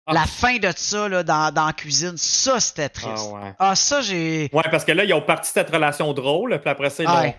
Ah. 0.05 0.13
La 0.13 0.25
fin 0.25 0.57
de 0.57 0.69
ça, 0.75 1.07
là, 1.07 1.23
dans, 1.23 1.51
dans 1.53 1.65
la 1.67 1.73
cuisine, 1.73 2.17
ça 2.17 2.59
c'était 2.59 2.89
triste. 2.89 3.29
Ah 3.31 3.33
ouais. 3.35 3.53
Ah, 3.57 3.75
ça, 3.75 4.01
j'ai. 4.01 4.49
Ouais, 4.53 4.63
parce 4.69 4.83
que 4.85 4.91
là, 4.91 5.05
ils 5.05 5.13
ont 5.13 5.21
parti 5.21 5.49
cette 5.51 5.69
relation 5.69 6.11
drôle, 6.13 6.59
puis 6.59 6.69
après 6.69 6.89
ça, 6.89 7.03
ils 7.03 7.09
Ouais. 7.09 7.35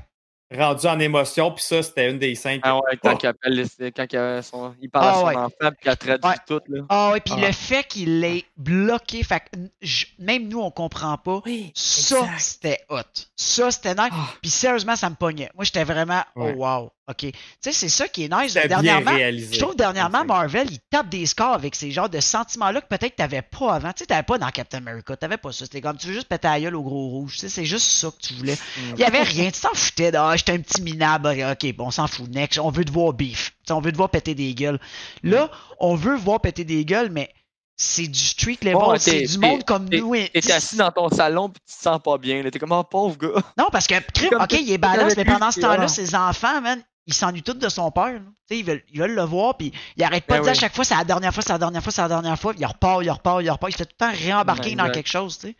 l'ont 0.50 0.66
rendu 0.68 0.86
en 0.86 0.98
émotion, 0.98 1.50
puis 1.52 1.62
ça, 1.62 1.82
c'était 1.82 2.10
une 2.10 2.18
des 2.18 2.32
que- 2.34 2.58
Ah 2.62 2.76
ouais, 2.76 2.96
quand, 3.02 3.12
Oh! 3.14 3.18
il, 3.22 3.26
appelle 3.26 3.66
quand 3.94 4.06
il, 4.12 4.16
a 4.16 4.40
son- 4.42 4.74
il 4.80 4.88
parle 4.88 5.04
Ah 5.06 5.10
à 5.10 5.14
son 5.14 5.26
ouais. 5.26 5.36
enfant 5.36 5.50
puis 5.60 5.76
qu'il 5.82 5.96
traduit 5.96 6.26
Ouais. 6.30 6.36
tout. 6.46 6.60
Là. 6.68 6.82
Ah, 6.88 7.10
ouais, 7.12 7.20
puis 7.20 7.34
Ah. 7.36 7.46
le 7.46 7.52
fait 7.52 7.84
qu'il 7.84 8.20
l'ait 8.20 8.44
bloqué, 8.56 9.22
fait 9.24 9.42
je- 9.82 10.06
même 10.18 10.48
nous, 10.48 10.60
on 10.60 10.70
comprend 10.70 11.18
pas. 11.18 11.40
Oui, 11.44 11.70
Ça, 11.74 12.26
c'était 12.38 12.80
hot. 12.88 13.00
Ça, 13.36 13.70
c'était 13.70 13.94
nice. 13.94 14.10
Ah. 14.12 14.28
Puis 14.40 14.50
sérieusement, 14.50 14.96
ça 14.96 15.10
me 15.10 15.16
pognait. 15.16 15.50
Moi, 15.54 15.64
j'étais 15.64 15.84
vraiment, 15.84 16.22
oh 16.36 16.48
wow, 16.56 16.90
ok. 17.08 17.16
Tu 17.18 17.32
sais, 17.60 17.72
c'est 17.72 17.88
ça 17.88 18.08
qui 18.08 18.24
est 18.24 18.28
nice. 18.34 18.54
Dernièrement, 18.54 19.12
réalisé. 19.14 19.54
je 19.54 19.60
trouve 19.60 19.76
dernièrement. 19.76 20.24
Marvel, 20.24 20.66
il 20.70 20.78
tape 20.90 21.08
des 21.08 21.26
scores 21.26 21.52
avec 21.54 21.74
ces 21.74 21.90
genres 21.90 22.08
de 22.08 22.20
sentiments-là 22.20 22.80
que 22.80 22.88
peut-être 22.88 23.16
t'avais 23.16 23.42
pas 23.42 23.74
avant. 23.74 23.92
Tu 23.92 24.00
sais, 24.00 24.06
t'avais 24.06 24.22
pas 24.22 24.38
dans 24.38 24.48
Captain 24.50 24.78
America, 24.78 25.16
t'avais 25.16 25.36
pas 25.36 25.52
ça. 25.52 25.64
C'était 25.64 25.80
comme, 25.80 25.96
tu 25.96 26.06
veux 26.08 26.14
juste 26.14 26.28
péter 26.28 26.48
la 26.48 26.60
gueule 26.60 26.76
au 26.76 26.82
gros 26.82 27.08
rouge. 27.08 27.34
Tu 27.34 27.38
sais, 27.40 27.48
c'est 27.48 27.64
juste 27.64 27.86
ça 27.86 28.08
que 28.10 28.26
tu 28.26 28.34
voulais. 28.34 28.54
Mm. 28.54 28.80
Il 28.94 29.00
y 29.00 29.04
avait 29.04 29.22
rien, 29.22 29.50
tu 29.50 29.60
t'en 29.60 29.74
foutais. 29.74 30.10
de, 30.12 30.16
Ah, 30.16 30.36
j'étais 30.36 30.52
un 30.52 30.60
petit 30.60 30.82
minable. 30.82 31.28
Ok, 31.52 31.74
bon, 31.74 31.86
on 31.86 31.90
s'en 31.90 32.06
fout. 32.06 32.28
Next, 32.30 32.58
on 32.58 32.70
veut 32.70 32.84
te 32.84 32.92
voir 32.92 33.12
beef. 33.12 33.50
Tu 33.50 33.56
sais, 33.68 33.72
on 33.72 33.80
veut 33.80 33.92
te 33.92 33.96
voir 33.96 34.10
péter 34.10 34.34
des 34.34 34.54
gueules. 34.54 34.78
Là, 35.22 35.50
on 35.80 35.94
veut 35.94 36.16
voir 36.16 36.40
péter 36.40 36.64
des 36.64 36.84
gueules, 36.84 37.10
mais 37.10 37.30
c'est 37.76 38.06
du 38.06 38.18
street 38.20 38.58
level. 38.62 38.76
Ouais, 38.76 38.98
c'est 39.00 39.22
du 39.22 39.38
monde 39.38 39.58
t'es- 39.58 39.64
comme 39.64 39.88
t'es- 39.88 39.98
nous. 39.98 40.14
et- 40.14 40.28
T'es 40.32 40.52
assis 40.52 40.76
dans 40.76 40.92
ton 40.92 41.08
salon 41.08 41.48
puis 41.48 41.60
tu 41.68 41.74
te 41.76 41.82
sens 41.82 42.00
pas 42.02 42.18
bien. 42.18 42.40
là. 42.42 42.50
T'es 42.52 42.58
comme 42.60 42.70
un 42.72 42.84
pauvre 42.84 43.16
gars. 43.18 43.42
Non, 43.58 43.66
parce 43.72 43.86
que, 43.88 43.94
crime, 44.12 44.30
ok, 44.40 44.52
il 44.52 44.70
est 44.70 44.84
avec 44.84 45.16
mais 45.16 45.24
pendant 45.24 45.50
ce 45.50 45.60
temps-là, 45.60 45.88
ses 45.88 46.14
enfants, 46.14 46.60
man, 46.60 46.80
ils 47.06 47.14
s'ennuient 47.14 47.42
tous 47.42 47.54
de 47.54 47.68
son 47.68 47.90
père. 47.90 48.12
là. 48.14 48.20
Tu 48.48 48.54
sais, 48.54 48.58
ils 48.60 48.64
veulent, 48.64 48.82
ils 48.92 48.98
veulent 49.00 49.14
le 49.14 49.22
voir, 49.22 49.56
puis 49.56 49.72
il 49.96 50.02
arrête 50.04 50.24
pas 50.24 50.34
Ben 50.34 50.40
de 50.40 50.44
dire 50.44 50.52
à 50.52 50.54
chaque 50.54 50.74
fois, 50.74 50.84
c'est 50.84 50.94
la 50.96 51.04
dernière 51.04 51.32
fois, 51.34 51.42
c'est 51.42 51.52
la 51.52 51.58
dernière 51.58 51.82
fois, 51.82 51.92
c'est 51.92 52.02
la 52.02 52.08
dernière 52.08 52.38
fois, 52.38 52.52
il 52.58 52.64
repart, 52.66 53.02
il 53.02 53.10
repart, 53.10 53.42
il 53.42 53.50
repart. 53.50 53.70
Il 53.70 53.72
se 53.72 53.78
fait 53.78 53.84
tout 53.86 53.96
le 54.00 54.06
temps 54.06 54.12
réembarquer 54.12 54.74
dans 54.74 54.84
Exact. 54.84 54.94
quelque 54.94 55.08
chose, 55.08 55.38
tu 55.38 55.48
sais. 55.48 55.56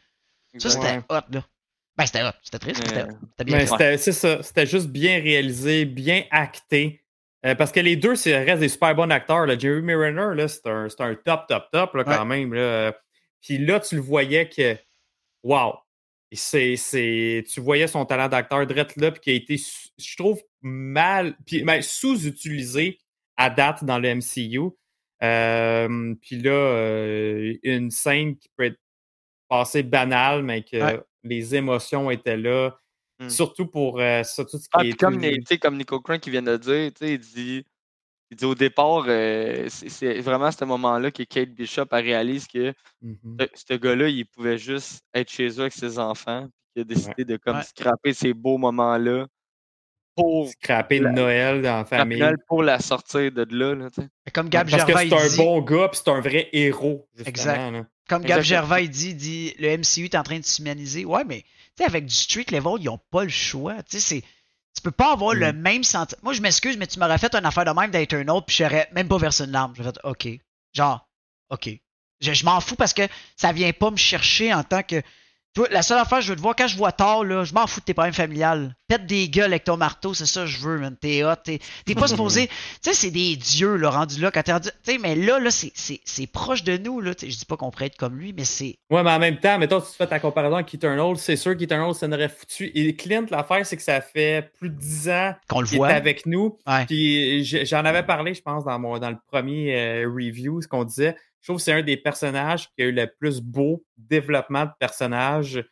Ça, 0.59 0.71
c'était 0.71 0.87
Ouais. 0.87 1.03
hot, 1.11 1.21
là. 1.33 1.45
Ben, 1.97 2.07
c'était 2.07 2.23
hot. 2.23 2.31
C'était 2.43 2.59
triste, 2.59 2.83
c'était 2.87 3.45
bien 3.45 3.67
c'est 3.97 4.13
ça. 4.13 4.43
C'était 4.43 4.67
juste 4.67 4.89
bien 4.89 5.21
réalisé, 5.21 5.85
bien 5.85 6.25
acté. 6.31 7.01
Euh, 7.47 7.55
parce 7.55 7.71
que 7.73 7.81
les 7.81 7.95
deux, 7.97 8.17
c'est 8.17 8.43
restent 8.43 8.61
des 8.61 8.69
super 8.69 8.95
bons 8.95 9.11
acteurs. 9.11 9.47
Là. 9.47 9.57
Jeremy 9.59 9.95
Renner, 9.95 10.35
là, 10.35 10.49
c'est 10.49 10.67
un, 10.67 10.89
c'est 10.89 11.01
un 11.03 11.15
top, 11.15 11.47
top, 11.47 11.67
top 11.71 11.95
là, 11.95 12.05
quand 12.05 12.27
Ouais. 12.27 12.41
même. 12.41 12.55
Là. 12.55 12.93
Puis 13.43 13.59
là, 13.59 13.79
tu 13.81 13.97
le 13.97 14.01
voyais 14.01 14.49
que. 14.49 14.77
Wow! 15.43 15.75
C'est, 16.35 16.77
c'est, 16.77 17.45
tu 17.53 17.61
voyais 17.61 17.87
son 17.87 18.05
talent 18.05 18.29
d'acteur 18.29 18.67
direct 18.67 18.97
là, 18.97 19.11
puis 19.13 19.21
qui 19.21 19.31
a 19.31 19.35
été, 19.35 19.57
je 19.99 20.17
trouve, 20.17 20.43
mal, 20.63 21.37
puis 21.47 21.63
ben, 21.63 21.83
sous-utilisé 21.83 22.99
à 23.37 23.51
date 23.51 23.85
dans 23.85 23.99
le 23.99 24.15
MCU. 24.17 24.71
Euh, 25.23 26.15
puis 26.21 26.37
là, 26.41 26.51
euh, 26.53 27.55
une 27.63 27.91
scène 27.91 28.37
qui 28.37 28.49
peut 28.57 28.65
être 28.65 28.79
passée 29.49 29.83
banale, 29.83 30.43
mais 30.43 30.63
que 30.63 30.77
Ouais. 30.77 31.01
les 31.23 31.55
émotions 31.55 32.11
étaient 32.11 32.37
là. 32.37 32.79
Hmm. 33.21 33.29
Surtout 33.29 33.67
pour 33.67 34.01
euh, 34.01 34.23
ça, 34.25 34.45
tout 34.45 34.59
ce 34.59 34.65
qui 34.65 34.69
Ah, 34.73 34.81
est. 34.85 34.89
puis 34.91 34.97
comme, 34.97 35.19
les- 35.21 35.41
comme 35.61 35.77
Nico 35.77 36.01
Crank 36.01 36.21
qui 36.21 36.31
vient 36.31 36.43
de 36.43 36.57
dire, 36.57 36.91
il 37.01 37.19
dit, 37.19 37.65
il 38.31 38.37
dit 38.37 38.45
au 38.45 38.55
départ, 38.55 39.05
euh, 39.07 39.69
c'est 39.69 40.21
vraiment 40.21 40.47
à 40.47 40.53
ce 40.53 40.65
moment-là 40.65 41.11
que 41.11 41.23
Kate 41.23 41.51
Bishop 41.51 41.87
a 41.91 41.97
réalisé 41.99 42.47
que 42.53 42.75
Mhm. 43.03 43.37
ce, 43.41 43.47
ce 43.69 43.75
gars-là, 43.75 44.09
il 44.09 44.25
pouvait 44.27 44.59
juste 44.59 45.03
être 45.15 45.31
chez 45.31 45.49
eux 45.49 45.61
avec 45.61 45.73
ses 45.75 45.99
enfants. 45.99 46.47
Puis 46.75 46.77
il 46.77 46.81
a 46.83 46.85
décidé 46.85 47.25
de 47.25 47.37
comme 47.37 47.57
Ouais. 47.59 47.63
scraper 47.63 48.13
ces 48.15 48.33
beaux 48.35 48.59
moments-là 48.59 49.27
pour, 50.17 50.49
Scraper 50.49 51.01
La- 51.01 51.11
Noël 51.11 51.61
dans 51.63 51.79
la 51.79 51.85
famille. 51.85 52.23
pour 52.49 52.63
la 52.63 52.79
sortir 52.79 53.33
de 53.33 53.45
là. 53.51 53.89
Comme 54.33 54.49
Gab 54.49 54.71
Parce 54.71 54.85
que 54.85 54.93
Gervais, 54.93 55.09
c'est 55.09 55.15
un 55.17 55.29
dit, 55.29 55.37
bon 55.37 55.61
gars, 55.61 55.89
puis 55.89 56.01
c'est 56.05 56.11
un 56.11 56.21
vrai 56.21 56.49
héros, 56.53 57.07
justement. 57.15 57.29
Exact. 57.31 57.71
là. 57.73 57.87
comme 58.09 58.23
Gab 58.23 58.39
Exactement. 58.39 58.69
Gervais, 58.77 58.89
dit, 58.89 59.09
il 59.11 59.17
dit, 59.17 59.55
le 59.59 59.69
MCU 59.79 60.05
est 60.05 60.15
en 60.15 60.23
train 60.23 60.39
de 60.39 60.45
s'humaniser. 60.45 61.05
Ouais, 61.05 61.25
mais, 61.25 61.43
avec 61.85 62.05
du 62.07 62.15
street 62.15 62.47
level, 62.53 62.75
ils 62.81 62.89
ont 62.89 63.01
pas 63.11 63.25
le 63.25 63.31
choix. 63.31 63.83
Tu 63.83 63.99
sais, 63.99 64.01
c'est, 64.01 64.23
tu 64.75 64.83
peux 64.83 64.91
pas 64.91 65.13
avoir 65.13 65.35
le 65.35 65.53
Mm. 65.53 65.57
même 65.61 65.85
sentiment. 65.85 66.21
Moi, 66.23 66.33
je 66.33 66.41
m'excuse, 66.43 66.77
mais 66.77 66.87
tu 66.87 66.99
m'aurais 66.99 67.19
fait 67.19 67.35
une 67.35 67.47
affaire 67.47 67.65
de 67.65 67.71
même 67.71 67.91
d'être 67.91 68.15
un 68.15 68.29
autre, 68.29 68.47
puis 68.47 68.57
j'aurais 68.57 68.89
même 68.93 69.09
pas 69.09 69.19
versé 69.19 69.45
une 69.45 69.53
larme. 69.53 69.73
J'aurais 69.77 69.93
fait, 69.93 70.01
OK. 70.05 70.29
Genre, 70.73 71.09
OK. 71.51 71.69
Je, 72.21 72.33
je 72.33 72.45
m'en 72.45 72.61
fous 72.61 72.77
parce 72.77 72.93
que 72.95 73.03
ça 73.37 73.53
vient 73.53 73.73
pas 73.73 73.91
me 73.91 73.97
chercher 73.97 74.53
en 74.53 74.63
tant 74.65 74.83
que. 74.83 75.03
La 75.71 75.83
seule 75.83 75.99
affaire, 75.99 76.21
je 76.21 76.31
veux 76.31 76.37
te 76.37 76.41
voir 76.41 76.57
quand 76.57 76.67
je 76.67 76.77
vois 76.77 76.91
tard, 76.91 77.23
là, 77.23 77.45
je 77.45 77.55
m'en 77.55 77.67
fous 77.69 77.79
de 77.79 77.85
tes 77.85 77.95
problèmes 77.95 78.13
familiales. 78.13 78.75
Pète 78.89 79.07
des 79.07 79.29
gueules 79.29 79.53
avec 79.53 79.63
ton 79.65 79.77
marteau, 79.77 80.13
c'est 80.13 80.27
ça 80.27 80.41
que 80.41 80.47
je 80.47 80.59
veux, 80.59 80.79
man. 80.79 80.97
T'es 81.01 81.23
hot, 81.23 81.37
t'es, 81.45 81.61
t'es 81.87 81.95
pas 81.95 82.09
supposé. 82.09 82.49
Tu 82.83 82.91
sais, 82.91 82.95
c'est 82.95 83.11
des 83.11 83.37
dieux, 83.37 83.77
là, 83.77 83.91
rendus 83.91 84.21
là, 84.21 84.31
quand 84.33 84.43
t'es 84.43 84.53
rendu. 84.53 84.69
Tu 84.85 84.93
sais, 84.93 84.99
mais 84.99 85.15
là, 85.15 85.39
là, 85.39 85.51
c'est, 85.51 86.27
proche 86.27 86.65
de 86.65 86.77
nous, 86.77 87.01
là. 87.01 87.13
Je 87.19 87.27
dis 87.27 87.45
pas 87.47 87.57
qu'on 87.57 87.71
pourrait 87.71 87.87
être 87.87 87.97
comme 87.97 88.19
lui, 88.19 88.33
mais 88.33 88.45
c'est. 88.45 88.79
Ouais, 88.91 89.03
mais 89.05 89.11
en 89.13 89.19
même 89.21 89.39
temps, 89.39 89.57
mettons, 89.59 89.81
si 89.81 89.93
tu 89.93 89.97
fais 89.97 90.09
ta 90.09 90.19
comparaison 90.19 90.57
avec 90.57 90.75
Eternal, 90.75 91.17
c'est 91.17 91.37
sûr 91.37 91.57
qu'Eternal, 91.57 91.95
ça 91.95 92.09
n'aurait 92.09 92.29
foutu. 92.29 92.71
Et 92.75 92.97
Clint, 92.97 93.27
l'affaire, 93.31 93.65
c'est 93.65 93.77
que 93.77 93.83
ça 93.83 94.01
fait 94.01 94.51
plus 94.59 94.71
de 94.71 94.75
10 94.77 95.09
ans 95.09 95.35
Qu'on 95.49 95.61
le 95.61 95.73
est 95.73 95.77
voit. 95.77 95.89
avec 95.89 96.27
nous. 96.27 96.59
Ouais. 96.67 96.85
Puis 96.87 97.45
j'en 97.45 97.85
avais 97.85 98.03
parlé, 98.03 98.35
je 98.35 98.43
pense, 98.43 98.65
dans, 98.65 98.79
mon, 98.79 98.99
dans 98.99 99.11
le 99.11 99.19
premier 99.31 99.77
euh, 99.77 100.09
review, 100.09 100.61
ce 100.61 100.69
qu'on 100.69 100.85
disait. 100.85 101.17
Je 101.45 101.49
trouve 101.49 101.59
que 101.59 101.63
c'est 101.65 101.75
un 101.75 101.83
des 101.83 101.99
personnages 101.99 102.69
qui 102.75 102.83
a 102.83 102.87
eu 102.87 102.93
le 102.93 103.07
plus 103.21 103.43
beau 103.43 103.85
développement 103.99 104.65
de 104.65 104.71
personnage 104.81 105.63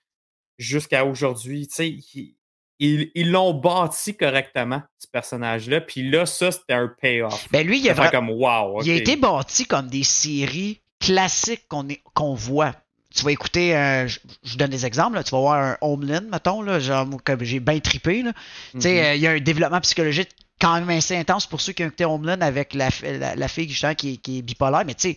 jusqu'à 0.58 1.06
aujourd'hui. 1.06 1.66
Tu 1.66 1.74
sais, 1.74 2.34
il- 2.78 3.10
ils 3.14 3.30
l'ont 3.30 3.54
bâti 3.54 4.14
correctement, 4.14 4.82
ce 4.98 5.06
personnage-là. 5.10 5.80
Puis 5.80 6.10
là, 6.10 6.26
ça, 6.26 6.52
c'était 6.52 6.74
un 6.74 6.88
payoff. 7.00 7.48
Ben 7.50 7.66
lui, 7.66 7.80
il 7.80 7.88
a, 7.88 8.10
comme 8.10 8.28
wow. 8.28 8.82
il 8.82 8.90
a 8.90 8.94
été 8.96 9.16
bâti 9.16 9.64
comme 9.64 9.88
des 9.88 10.02
séries 10.02 10.82
classiques 11.00 11.66
qu'on 11.68 12.34
voit. 12.34 12.74
Tu 13.14 13.24
vas 13.24 13.32
écouter, 13.32 13.74
euh, 13.74 14.06
je, 14.08 14.18
je 14.42 14.58
donne 14.58 14.70
des 14.70 14.84
exemples, 14.84 15.14
là. 15.14 15.24
tu 15.24 15.30
vas 15.30 15.40
voir 15.40 15.62
un 15.62 15.78
Homeland, 15.80 16.24
mettons, 16.30 16.60
là, 16.60 16.80
genre, 16.80 17.08
comme 17.24 17.42
j'ai 17.44 17.60
bien 17.60 17.78
trippé. 17.80 18.22
Là. 18.22 18.32
Tu 18.72 18.82
sais, 18.82 18.92
Mhm. 18.92 19.04
euh, 19.04 19.14
il 19.14 19.20
y 19.22 19.26
a 19.26 19.30
un 19.30 19.40
développement 19.40 19.80
psychologique 19.80 20.28
quand 20.60 20.74
même 20.80 20.90
assez 20.90 21.16
intense 21.16 21.46
pour 21.46 21.62
ceux 21.62 21.72
qui 21.72 21.82
ont 21.82 21.86
écouté 21.86 22.04
Homeland 22.04 22.42
avec 22.42 22.74
la, 22.74 22.90
fi- 22.90 23.18
la, 23.18 23.36
la 23.36 23.48
fille 23.48 23.70
justement, 23.70 23.94
qui, 23.94 24.18
qui 24.18 24.38
est 24.38 24.42
bipolaire, 24.42 24.84
mais 24.86 24.94
tu 24.94 25.12
sais, 25.12 25.16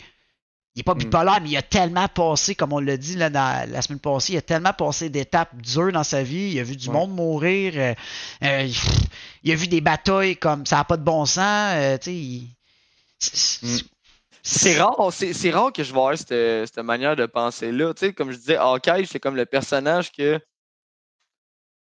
il 0.75 0.81
est 0.81 0.83
pas 0.83 0.93
Mm. 0.93 0.97
bipolaire, 0.99 1.39
mais 1.41 1.49
il 1.49 1.57
a 1.57 1.61
tellement 1.61 2.07
passé, 2.07 2.53
comme 2.55 2.73
on 2.73 2.79
l'a 2.79 2.97
dit 2.97 3.15
là, 3.15 3.29
dans- 3.29 3.69
la 3.71 3.81
semaine 3.81 3.99
passée, 3.99 4.33
il 4.33 4.37
a 4.37 4.41
tellement 4.41 4.73
passé 4.73 5.09
d'étapes 5.09 5.55
dures 5.55 5.91
dans 5.91 6.03
sa 6.03 6.21
vie. 6.23 6.51
Il 6.53 6.59
a 6.59 6.63
vu 6.63 6.75
du 6.75 6.87
Ouais. 6.89 6.93
monde 6.93 7.11
mourir. 7.15 7.73
euh, 7.77 7.93
euh, 8.43 8.63
il, 8.63 8.75
il 9.43 9.51
a 9.51 9.55
vu 9.55 9.67
des 9.67 9.81
batailles 9.81 10.35
comme 10.37 10.65
ça 10.65 10.77
n'a 10.77 10.83
pas 10.83 10.97
de 10.97 11.03
bon 11.03 11.25
sens. 11.25 11.73
euh, 11.75 11.97
tu 11.97 12.05
sais, 12.05 12.13
il- 12.15 12.49
c'est- 13.19 13.35
c'est- 14.43 14.77
Mm. 14.77 14.81
Rare, 14.81 15.11
c'est 15.11 15.49
rare 15.51 15.73
que 15.73 15.83
je 15.83 15.91
vois 15.93 16.15
cette, 16.17 16.27
cette 16.67 16.77
manière 16.79 17.15
de 17.15 17.25
penser-là. 17.25 17.93
Tu 17.95 18.07
sais, 18.07 18.13
comme 18.13 18.31
je 18.31 18.37
disais, 18.37 18.57
Hawkeye, 18.57 19.07
c'est 19.07 19.19
comme 19.19 19.35
le 19.35 19.45
personnage 19.47 20.11
que. 20.11 20.39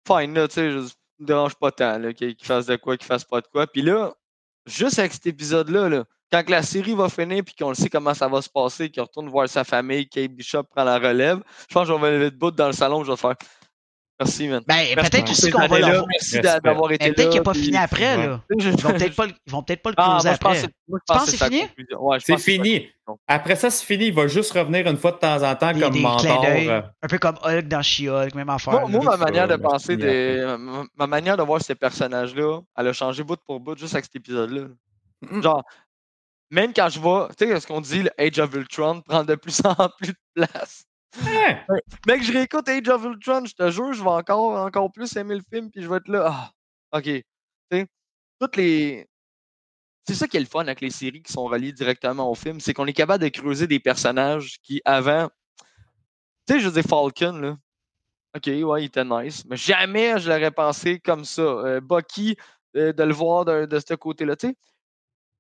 Fine, 0.08 0.34
là, 0.36 0.48
tu 0.48 0.54
sais, 0.56 0.72
je 0.72 0.78
me 0.78 1.26
dérange 1.26 1.56
pas 1.56 1.72
tant, 1.72 1.98
là, 1.98 2.14
qu'il 2.14 2.36
qu'il 2.36 2.46
fasse 2.46 2.66
de 2.68 2.76
quoi, 2.76 2.96
qu'il 2.98 3.08
fasse 3.08 3.24
pas 3.24 3.42
de 3.42 3.48
quoi. 3.48 3.66
Puis 3.68 3.82
là, 3.82 4.14
juste 4.68 5.00
avec 5.00 5.14
cet 5.14 5.26
épisode-là, 5.28 5.90
là, 5.90 6.06
quand 6.32 6.44
que 6.44 6.52
la 6.52 6.64
série 6.64 6.94
va 6.94 7.08
finir 7.10 7.44
puis 7.44 7.56
qu'on 7.56 7.70
le 7.70 7.76
sait 7.76 7.90
comment 7.90 8.14
ça 8.14 8.28
va 8.28 8.42
se 8.42 8.50
passer, 8.50 8.90
qu'il 8.90 9.02
retourne 9.02 9.30
voir 9.30 9.48
sa 9.48 9.64
famille, 9.64 10.08
Kate 10.10 10.32
Bishop 10.32 10.64
prend 10.64 10.84
la 10.84 10.98
relève, 10.98 11.40
je 11.70 11.74
pense 11.74 11.88
que 11.88 11.94
je 11.94 12.00
vais 12.00 12.00
me 12.12 12.12
lever 12.18 12.32
de 12.32 12.36
bout 12.38 12.52
dans 12.52 12.68
le 12.68 12.74
salon, 12.74 13.04
je 13.04 13.12
vais 13.12 13.18
faire. 13.18 13.36
Merci, 14.18 14.48
man. 14.48 14.64
Ben, 14.66 14.96
peut-être 14.96 15.30
aussi 15.30 15.52
qu'on 15.52 15.68
va 15.68 15.78
leur. 15.78 16.06
Merci 16.08 16.40
d'avoir 16.40 16.90
été 16.94 17.04
Mais 17.04 17.10
là. 17.10 17.16
peut-être 17.16 17.30
qu'il 17.32 17.40
n'a 17.40 17.44
pas 17.44 17.52
puis- 17.52 17.64
fini 17.64 17.76
après, 17.76 18.16
ouais. 18.16 18.28
là. 18.28 18.42
Ils 18.58 18.72
vont 18.72 18.92
peut-être 18.94 19.14
pas, 19.16 19.28
vont 19.48 19.62
peut-être 19.64 19.82
pas 19.82 19.90
le 19.90 19.96
Ah, 19.98 20.20
closer 20.22 20.30
pense 20.30 20.36
après. 20.36 20.56
je 20.56 20.66
Tu 20.68 20.72
penses 20.88 21.02
pense 21.06 21.26
que 21.26 21.38
c'est 21.38 21.46
fini? 21.46 21.64
Ouais, 22.00 22.18
C'est 22.22 22.38
fini. 22.38 22.88
Après 23.28 23.58
ça, 23.58 23.70
c'est 23.70 23.86
fini. 23.86 24.06
Il 24.06 24.14
va 24.14 24.28
juste 24.28 24.54
revenir 24.54 24.88
une 24.88 24.96
fois 24.96 25.12
de 25.12 25.18
temps 25.18 25.44
en 25.44 25.54
temps 25.56 25.74
Des, 25.74 25.82
comme 25.82 25.92
des 25.94 26.00
mentor. 26.00 26.46
euh, 26.48 26.82
Un 27.02 27.08
peu 27.10 27.18
comme 27.18 27.36
Hulk 27.44 27.68
dans 27.68 27.82
She-Hulk, 27.82 28.36
même 28.36 28.50
affaire. 28.50 28.88
Moi, 28.88 29.04
ma 29.04 29.18
manière 29.18 29.50
de 29.50 29.58
penser, 29.58 29.98
des, 29.98 30.46
ma, 30.60 30.84
ma 30.96 31.08
manière 31.08 31.36
de 31.36 31.44
voir 31.44 31.62
ces 31.62 31.76
personnages-là, 31.76 32.62
elle 32.78 32.88
a 32.88 32.94
changé 32.94 33.22
bout 33.22 33.36
pour 33.46 33.60
bout 33.60 33.78
juste 33.78 33.96
avec 33.96 34.06
cet 34.06 34.16
épisode-là. 34.16 34.68
Genre, 35.42 35.62
même 36.50 36.74
quand 36.74 36.90
je 36.90 37.00
vois, 37.00 37.30
tu 37.38 37.48
sais, 37.48 37.60
ce 37.60 37.68
qu'on 37.68 37.82
dit, 37.82 38.04
le 38.04 38.12
Age 38.22 38.40
of 38.40 38.54
Ultron 38.54 39.02
prend 39.02 39.24
de 39.24 39.36
plus 39.36 39.60
en 39.66 39.90
plus 39.98 40.14
de 40.14 40.18
place. 40.34 40.86
hein, 41.26 41.78
Mec, 42.08 42.24
je 42.24 42.34
réécoute 42.34 42.68
Age 42.70 42.88
of 42.90 43.04
Ultron, 43.04 43.46
je 43.46 43.54
te 43.54 43.70
jure, 43.72 43.94
je 43.94 44.04
vais 44.04 44.10
encore, 44.10 44.58
encore 44.66 44.92
plus 44.92 45.16
aimer 45.16 45.36
le 45.36 45.44
film, 45.52 45.72
puis 45.72 45.82
je 45.82 45.90
vais 45.90 45.98
être 45.98 46.08
là. 46.08 46.52
Ah, 46.92 46.98
ok. 46.98 47.04
Tu 47.04 47.24
sais, 47.72 47.88
toutes 48.40 48.56
les. 48.58 49.08
C'est 50.08 50.16
ça 50.16 50.28
qui 50.28 50.38
est 50.38 50.42
le 50.42 50.46
fun 50.46 50.62
avec 50.62 50.82
les 50.82 50.92
séries 50.92 51.24
qui 51.24 51.34
sont 51.34 51.46
reliées 51.46 51.72
directement 51.72 52.30
au 52.30 52.36
film, 52.36 52.60
c'est 52.60 52.74
qu'on 52.74 52.86
est 52.86 52.94
capable 52.94 53.24
de 53.24 53.30
creuser 53.30 53.66
des 53.66 53.80
personnages 53.80 54.58
qui, 54.62 54.82
avant. 54.86 55.30
Tu 56.48 56.54
sais, 56.54 56.60
je 56.60 56.70
dire, 56.70 56.84
Falcon, 56.84 57.40
là. 57.40 57.58
OK, 58.36 58.48
ouais, 58.48 58.84
il 58.84 58.86
était 58.86 59.06
nice. 59.06 59.46
Mais 59.46 59.56
jamais 59.56 60.20
je 60.20 60.30
l'aurais 60.30 60.52
pensé 60.52 61.00
comme 61.00 61.24
ça. 61.24 61.42
Euh, 61.42 61.80
Bucky, 61.82 62.36
euh, 62.76 62.92
de 62.92 63.04
le 63.04 63.14
voir 63.14 63.46
de, 63.46 63.66
de 63.66 63.80
ce 63.80 63.94
côté-là. 63.94 64.36
Tu 64.36 64.50
sais, 64.50 64.56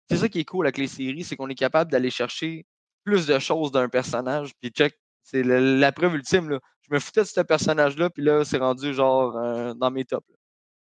c'est 0.10 0.18
ça 0.18 0.30
qui 0.30 0.39
est 0.39 0.45
cool 0.45 0.66
avec 0.68 0.78
les 0.78 0.88
séries, 0.88 1.24
c'est 1.24 1.36
qu'on 1.36 1.49
est 1.49 1.56
capable 1.56 1.91
d'aller 1.91 2.10
chercher 2.12 2.66
plus 3.03 3.26
de 3.28 3.38
choses 3.39 3.72
d'un 3.72 3.89
personnage. 3.89 4.51
Puis 4.62 4.70
check, 4.72 4.95
c'est 5.24 5.43
la, 5.43 5.60
la 5.60 5.91
preuve 5.91 6.16
ultime. 6.16 6.49
Là. 6.49 6.60
Je 6.88 6.93
me 6.93 6.99
foutais 6.99 7.22
de 7.22 7.28
ce 7.28 7.41
personnage-là, 7.41 8.10
puis 8.12 8.24
là, 8.24 8.43
c'est 8.45 8.58
rendu 8.58 8.93
genre 8.93 9.36
euh, 9.38 9.74
dans 9.74 9.89
mes 9.91 10.06
tops. 10.06 10.26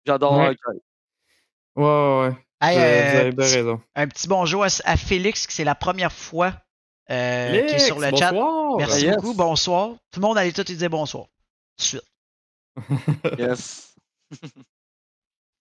J'adore 0.07 0.37
Ouais. 0.39 0.57
Ouais, 1.77 1.85
ouais, 1.85 2.21
ouais. 2.29 2.37
Hey, 2.61 2.77
Vous 2.77 2.83
avez- 2.83 2.91
euh, 2.91 3.11
vous 3.13 3.17
avez 3.19 3.31
bien 3.33 3.45
petit- 3.47 3.55
raison. 3.57 3.81
un 3.95 4.09
petit 4.09 4.29
bonjour 4.29 4.65
à, 4.65 4.69
à 4.85 4.97
Félix, 4.97 5.47
que 5.47 5.53
c'est 5.53 5.65
la 5.65 5.75
première 5.75 6.13
fois 6.13 6.55
euh, 7.11 7.67
qui 7.67 7.75
est 7.75 7.79
sur 7.79 7.99
le 7.99 8.09
chat. 8.17 8.33
bonsoir. 8.33 8.77
Merci 8.79 9.05
Yes. 9.07 9.17
beaucoup, 9.17 9.35
bonsoir. 9.35 9.91
Tout 10.11 10.21
le 10.21 10.27
monde 10.27 10.39
allait 10.39 10.53
tout 10.53 10.65
lui 10.69 10.77
dire 10.77 10.89
bonsoir. 10.91 11.27
Tout 11.77 11.83
de 11.83 11.83
suite. 11.83 12.03
Yes. 13.39 13.95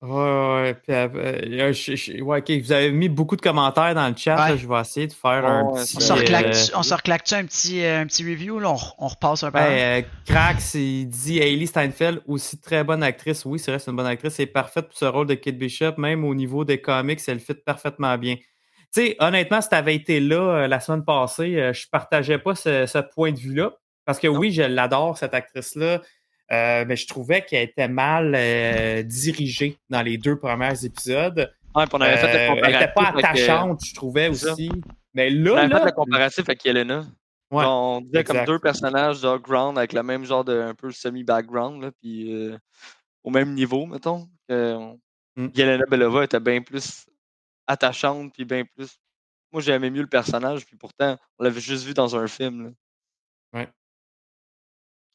Ouais, 0.02 0.12
ouais, 0.12 0.74
puis 0.76 0.93
euh, 0.93 1.74
je- 1.74 1.96
je- 1.96 2.22
ouais, 2.22 2.39
ok, 2.39 2.52
vous 2.64 2.72
avez 2.72 2.91
mis 2.91 3.10
beaucoup 3.10 3.36
de 3.36 3.41
commentaires 3.41 3.96
dans 3.96 4.08
le 4.08 4.16
chat. 4.16 4.36
Ouais. 4.36 4.50
là, 4.52 4.56
je 4.58 4.68
vais 4.68 4.80
essayer 4.80 5.08
de 5.08 5.14
faire 5.14 5.46
un 5.46 5.64
Ouais, 5.64 5.82
petit. 5.82 5.96
On 5.98 6.00
c'est 6.00 6.06
se 6.08 6.12
Euh, 6.14 6.16
reclaque-tu 6.18 6.72
on 6.76 6.84
se 6.84 6.93
reclaque-tu 6.93 7.34
un 7.34 7.46
petit, 7.46 7.84
euh, 7.84 8.02
un 8.02 8.06
petit 8.06 8.24
review? 8.24 8.60
Là? 8.60 8.70
On, 8.72 8.76
re- 8.76 8.93
on 9.00 9.08
repasse 9.08 9.43
un 9.43 9.52
peu. 9.52 9.58
Ben, 9.58 9.72
euh, 9.72 10.02
Crax, 10.26 10.76
il 10.76 11.08
dit 11.08 11.39
Hailey 11.39 11.66
Steinfeld, 11.66 12.22
aussi 12.28 12.60
très 12.60 12.84
bonne 12.84 13.02
actrice. 13.02 13.46
Oui, 13.46 13.58
c'est 13.58 13.72
vrai, 13.72 13.80
c'est 13.80 13.89
une 13.89 13.98
bonne 13.98 14.06
actrice. 14.06 14.38
Elle 14.39 14.43
est 14.43 14.48
parfaite 14.48 14.88
pour 14.89 14.98
ce 14.98 15.06
rôle 15.06 15.28
de 15.28 15.34
Kate 15.34 15.58
Bishop. 15.58 15.93
Même 15.98 16.24
au 16.24 16.36
niveau 16.36 16.66
des 16.66 16.80
comics, 16.82 17.22
elle 17.28 17.39
fit 17.39 17.54
parfaitement 17.56 18.16
bien. 18.18 18.36
Tu 18.93 19.02
sais, 19.02 19.16
honnêtement, 19.20 19.62
si 19.62 19.70
tu 19.70 19.76
avais 19.76 19.96
été 19.96 20.20
là 20.20 20.36
euh, 20.64 20.68
la 20.68 20.80
semaine 20.82 21.04
passée, 21.04 21.56
euh, 21.56 21.74
je 21.74 21.88
partageais 21.89 22.38
pas 22.38 22.54
ce, 22.54 22.86
ce 22.86 23.00
point 23.00 23.32
de 23.32 23.39
vue-là. 23.39 23.72
Parce 24.06 24.20
que 24.20 24.28
oui, 24.28 24.52
je 24.52 24.62
l'adore, 24.62 25.18
cette 25.18 25.34
actrice-là. 25.34 26.02
Euh, 26.52 26.86
mais 26.88 26.96
je 26.96 27.08
trouvais 27.08 27.43
qu'elle 27.43 27.64
était 27.70 27.88
mal 27.88 28.34
euh, 28.36 29.02
dirigée 29.04 29.78
dans 29.89 30.02
les 30.04 30.18
deux 30.18 30.38
premiers 30.38 30.86
épisodes. 30.86 31.52
Ouais, 31.76 31.86
puis 31.88 31.96
on 31.96 32.02
avait 32.02 32.18
fait 32.18 32.28
le 32.34 32.38
Euh, 32.39 32.39
elle 32.39 32.54
comparatif. 32.56 32.82
était 32.82 32.93
pas 32.93 33.14
attachante, 33.18 33.86
je 33.86 33.93
trouvais 33.96 34.28
aussi. 34.28 34.72
Mais 35.14 35.30
On 35.32 35.43
là, 35.56 35.62
avait 35.62 35.76
fait 35.80 35.86
le 35.86 35.91
comparatif 35.91 36.39
avec 36.48 36.64
Yelena. 36.64 37.00
Ouais, 37.52 37.64
on 37.66 38.02
disait 38.02 38.24
comme 38.24 38.43
deux 38.46 38.60
personnages 38.60 39.22
ground 39.41 39.78
avec 39.78 39.93
le 39.93 40.04
même 40.04 40.26
genre 40.26 40.43
de 40.43 40.60
un 40.60 40.74
peu 40.76 40.91
semi-background, 40.91 41.91
puis 42.02 42.34
euh, 42.34 42.58
au 43.24 43.30
même 43.30 43.54
niveau, 43.54 43.86
mettons. 43.86 44.28
que 44.48 44.74
on- 44.76 45.00
Mm. 45.38 45.50
Yelena 45.54 45.84
Belova 45.89 46.24
était 46.24 46.39
bien 46.39 46.62
plus 46.62 47.06
attachante, 47.68 48.32
puis 48.34 48.46
bien 48.46 48.64
plus. 48.64 48.98
Moi, 49.52 49.62
j'aimais 49.62 49.89
mieux 49.89 50.02
le 50.02 50.08
personnage, 50.08 50.66
puis 50.66 50.78
pourtant, 50.78 51.18
on 51.38 51.43
l'avait 51.43 51.60
juste 51.60 51.84
vu 51.86 51.93
dans 51.93 52.16
un 52.16 52.28
film. 52.28 52.64
là. 53.54 53.60
Ouais. 53.60 53.68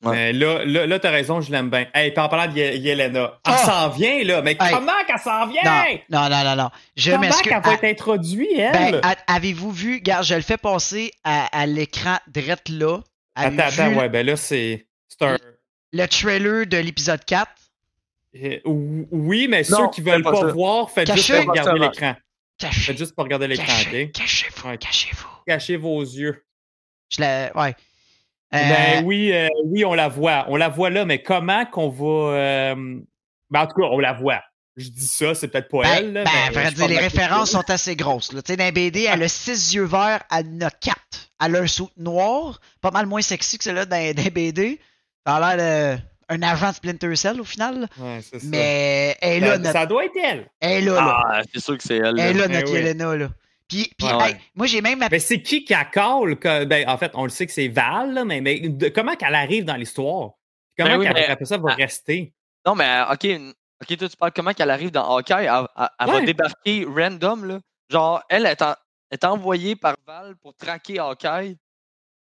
Mais 0.03 0.33
là, 0.33 0.65
là, 0.65 0.87
là 0.87 0.99
t'as 0.99 1.11
raison, 1.11 1.41
je 1.43 1.51
l'aime 1.53 1.69
bien. 1.69 1.87
Hey, 1.93 2.11
puis 2.13 2.21
en 2.23 2.29
parlant 2.29 2.51
de 2.51 2.59
Ye- 2.59 2.79
Yelena, 2.79 3.39
elle 3.47 3.53
Ah! 3.53 3.57
s'en 3.59 3.89
vient, 3.91 4.25
là. 4.25 4.41
Mais 4.41 4.53
Hey. 4.59 4.73
comment 4.73 4.93
qu'elle 5.07 5.19
s'en 5.19 5.47
vient? 5.47 5.61
Non, 6.09 6.21
non, 6.23 6.29
non, 6.31 6.45
non, 6.45 6.57
non. 6.57 6.71
Je 6.97 7.11
comment 7.11 7.29
qu'elle 7.43 7.63
va 7.63 7.75
être 7.75 7.85
introduite, 7.85 8.49
elle? 8.57 9.01
Ben, 9.03 9.15
avez-vous 9.27 9.71
vu, 9.71 9.95
regarde, 9.97 10.25
je 10.25 10.35
le 10.35 10.41
fais 10.41 10.57
passer 10.57 11.13
à, 11.23 11.47
à 11.59 11.67
l'écran 11.67 12.17
direct 12.29 12.69
là. 12.71 12.99
Attends, 13.35 13.59
attends, 13.59 13.95
ouais, 13.95 14.09
ben 14.09 14.25
là, 14.25 14.37
c'est 14.37 14.87
c'est 15.09 15.23
un... 15.27 15.37
Le 15.93 16.07
trailer 16.07 16.67
de 16.67 16.77
l'épisode 16.79 17.25
4. 17.25 17.51
Euh, 18.37 18.59
Oui, 18.65 19.49
mais 19.49 19.63
Non, 19.69 19.79
ceux 19.79 19.91
qui 19.91 20.01
veulent 20.03 20.23
pas 20.23 20.47
voir, 20.53 20.91
faites 20.91 21.09
Caché. 21.09 21.21
juste 21.35 21.45
pas 21.47 21.51
regarder 21.53 21.81
l'écran. 21.81 22.17
Cachez, 22.59 22.81
Faites 22.81 22.99
juste 22.99 23.15
pas 23.15 23.23
regarder 23.25 23.49
l'écran, 23.49 23.67
cachez, 23.67 24.05
OK? 24.05 24.13
cachez-vous, 24.13 24.69
Ouais. 24.69 24.79
cachez-vous. 24.79 25.29
Cachez 25.47 25.77
vos 25.77 26.01
yeux. 26.03 26.45
Je 27.11 27.21
la, 27.23 27.57
ouais. 27.57 27.75
Euh, 28.55 28.59
Ben 28.59 29.05
oui, 29.05 29.33
euh, 29.33 29.49
oui, 29.67 29.85
on 29.85 29.95
la 29.95 30.09
voit. 30.09 30.45
On 30.49 30.57
la 30.57 30.69
voit 30.69 30.91
là, 30.91 31.05
mais 31.05 31.23
comment 31.23 31.65
qu'on 31.67 31.89
va... 31.89 32.35
euh, 32.37 32.75
Ben, 33.51 33.61
en 33.63 33.67
tout 33.67 33.81
cas, 33.81 33.87
on 33.91 33.99
la 33.99 34.13
voit. 34.13 34.41
Je 34.77 34.89
dis 34.89 35.07
ça, 35.07 35.35
c'est 35.35 35.49
peut-être 35.49 35.69
pas 35.69 35.83
Ben, 35.83 35.91
elle. 35.99 36.13
là, 36.13 36.25
ben, 36.25 36.31
mais 36.49 36.55
vrai 36.55 36.73
dire, 36.73 36.89
les 36.89 36.99
références 36.99 37.51
sont 37.51 37.69
assez 37.71 37.97
grosses. 37.97 38.33
Là. 38.33 38.41
Tu 38.43 38.53
sais, 38.53 38.57
dans 38.57 38.73
BD, 38.73 39.03
elle 39.13 39.23
a 39.23 39.29
six 39.29 39.75
yeux 39.75 39.85
verts, 39.85 40.23
elle 40.31 40.47
en 40.63 40.67
a 40.67 40.71
quatre. 40.71 41.31
Elle 41.45 41.57
a 41.57 41.61
un 41.61 41.67
saut 41.67 41.91
noir, 41.97 42.61
pas 42.81 42.91
mal 42.91 43.07
moins 43.07 43.23
sexy 43.23 43.59
que 43.59 43.65
celle-là 43.65 43.85
dans, 43.87 44.15
BD. 44.33 44.81
Elle 45.27 45.33
a 45.33 45.57
l'air 45.57 46.01
d'un 46.31 46.43
agent 46.43 46.71
de 46.71 46.75
Splinter 46.75 47.17
Cell 47.17 47.41
au 47.41 47.45
final. 47.45 47.81
là. 47.81 47.87
Ouais, 47.99 48.21
c'est 48.23 48.39
ça. 48.41 48.47
Mais 48.49 49.17
elle 49.21 49.43
là, 49.43 49.53
ça, 49.53 49.59
notre, 49.59 49.73
ça 49.73 49.87
doit 49.87 50.05
être 50.07 50.17
elle. 50.23 50.51
elle 50.61 50.85
là, 50.87 50.93
là. 50.95 51.23
Ah, 51.29 51.43
c'est 51.53 51.61
sûr 51.61 51.77
que 51.77 51.83
c'est 51.83 51.97
elle. 51.97 52.19
Elle 52.19 52.37
est 52.37 52.39
là, 52.39 52.45
Eh 52.49 52.53
notre 52.55 52.73
oui. 52.73 52.79
Yelena, 52.79 53.17
là. 53.17 53.29
Puis, 53.71 53.91
puis, 53.97 54.07
Ouais, 54.09 54.13
hey, 54.15 54.33
ouais. 54.35 54.41
moi, 54.57 54.67
j'ai 54.67 54.81
même... 54.83 55.03
Mais 55.11 55.19
c'est 55.21 55.41
qui 55.41 55.65
qui 55.65 55.73
accole? 55.75 56.39
que- 56.39 56.65
ben, 56.65 56.87
en 56.89 56.99
fait, 56.99 57.13
on 57.15 57.23
le 57.23 57.31
sait 57.31 57.47
que 57.47 57.53
c'est 57.53 57.69
Val, 57.69 58.13
là, 58.13 58.25
mais, 58.25 58.41
mais 58.41 58.59
de- 58.69 58.89
comment 58.89 59.15
qu'elle 59.15 59.35
arrive 59.37 59.65
dans 59.65 59.77
l'histoire? 59.77 60.33
Comment 60.77 60.91
Ben 60.91 60.99
oui, 60.99 61.05
qu'elle, 61.07 61.15
mais- 61.15 61.27
après 61.29 61.45
ça, 61.45 61.57
va 61.57 61.71
Ah. 61.71 61.75
rester? 61.77 62.35
Non, 62.67 62.75
mais 62.75 62.85
euh, 62.85 63.13
OK, 63.13 63.27
OK, 63.83 63.97
toi, 63.97 64.09
tu 64.09 64.17
parles 64.17 64.33
comment 64.35 64.53
qu'elle 64.53 64.71
arrive 64.71 64.91
dans 64.91 65.17
Hawkeye. 65.17 65.45
Elle, 65.47 65.67
elle- 65.79 65.89
elle 66.01 66.07
va 66.11 66.21
débarquer 66.21 66.85
random, 66.85 67.45
là. 67.47 67.61
Genre, 67.89 68.23
elle 68.29 68.47
est, 68.47 68.61
en- 68.61 68.75
est 69.11 69.25
envoyée 69.25 69.77
par 69.77 69.95
Val 70.07 70.35
pour 70.43 70.55
traquer 70.57 70.99
Hawkeye 70.99 71.57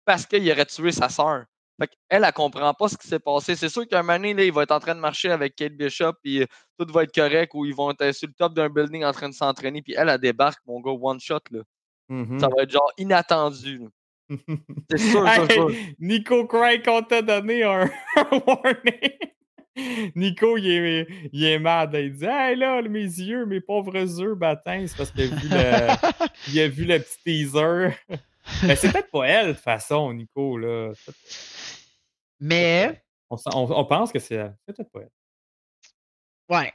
parce 0.05 0.25
qu'il 0.27 0.49
aurait 0.51 0.65
tué 0.65 0.91
sa 0.91 1.09
sœur. 1.09 1.45
Fait 1.79 1.87
qu'elle, 1.87 2.23
elle 2.23 2.33
comprend 2.33 2.73
pas 2.73 2.89
ce 2.89 2.97
qui 2.97 3.07
s'est 3.07 3.19
passé. 3.19 3.55
C'est 3.55 3.69
sûr 3.69 3.87
qu'un 3.87 4.01
moment 4.03 4.17
donné, 4.17 4.33
là, 4.33 4.43
il 4.43 4.51
va 4.51 4.63
être 4.63 4.71
en 4.71 4.79
train 4.79 4.95
de 4.95 4.99
marcher 4.99 5.31
avec 5.31 5.55
Kate 5.55 5.73
Bishop, 5.73 6.13
puis 6.21 6.41
euh, 6.41 6.45
tout 6.77 6.91
va 6.91 7.03
être 7.03 7.13
correct, 7.13 7.53
ou 7.53 7.65
ils 7.65 7.73
vont 7.73 7.91
être 7.91 8.11
sur 8.13 8.27
le 8.27 8.33
top 8.33 8.53
d'un 8.53 8.69
building 8.69 9.03
en 9.05 9.11
train 9.11 9.29
de 9.29 9.33
s'entraîner, 9.33 9.81
puis 9.81 9.93
elle, 9.97 10.09
elle 10.09 10.19
débarque, 10.19 10.59
mon 10.65 10.81
gars, 10.81 10.91
one 10.91 11.19
shot, 11.19 11.39
là. 11.51 11.61
Ça 12.39 12.47
va 12.47 12.63
être 12.63 12.71
genre 12.71 12.91
inattendu. 12.97 13.81
C'est 14.89 14.97
sûr, 14.97 15.11
sûr, 15.11 15.27
Hey, 15.27 15.51
sûr. 15.51 15.71
Nico 15.99 16.45
Craig, 16.47 16.83
on 16.87 17.03
t'a 17.03 17.21
donné 17.21 17.63
un, 17.63 17.83
un 18.15 18.41
warning. 18.47 20.13
Nico, 20.15 20.57
il 20.57 20.67
est, 20.67 21.07
il 21.31 21.45
est 21.45 21.59
mad. 21.59 21.93
Il 21.93 22.13
dit 22.13 22.25
Hey 22.25 22.55
là, 22.55 22.81
mes 22.81 22.99
yeux, 23.01 23.45
mes 23.45 23.61
pauvres 23.61 23.95
yeux, 23.95 24.35
bâtins, 24.35 24.85
c'est 24.87 24.97
parce 24.97 25.11
qu'il 25.11 25.21
a 25.21 25.27
vu 25.27 25.49
le, 25.49 26.09
il 26.51 26.59
a 26.59 26.67
vu 26.67 26.85
le 26.85 26.99
petit 26.99 27.17
teaser. 27.23 27.95
Mais 28.63 28.75
c'est 28.75 28.91
peut-être 28.91 29.11
pas 29.11 29.27
elle, 29.27 29.47
de 29.49 29.53
toute 29.53 29.61
façon, 29.61 30.11
Nico. 30.11 30.57
Là. 30.57 30.91
Mais, 32.39 33.03
On, 33.29 33.37
sent- 33.37 33.49
on- 33.53 33.71
on 33.79 33.85
pense 33.85 34.11
que 34.11 34.19
c'est. 34.19 34.37
C'est 34.67 34.73
peut-être 34.75 34.91
pas 34.91 35.01
elle. 35.01 35.09
ouais. 36.49 36.73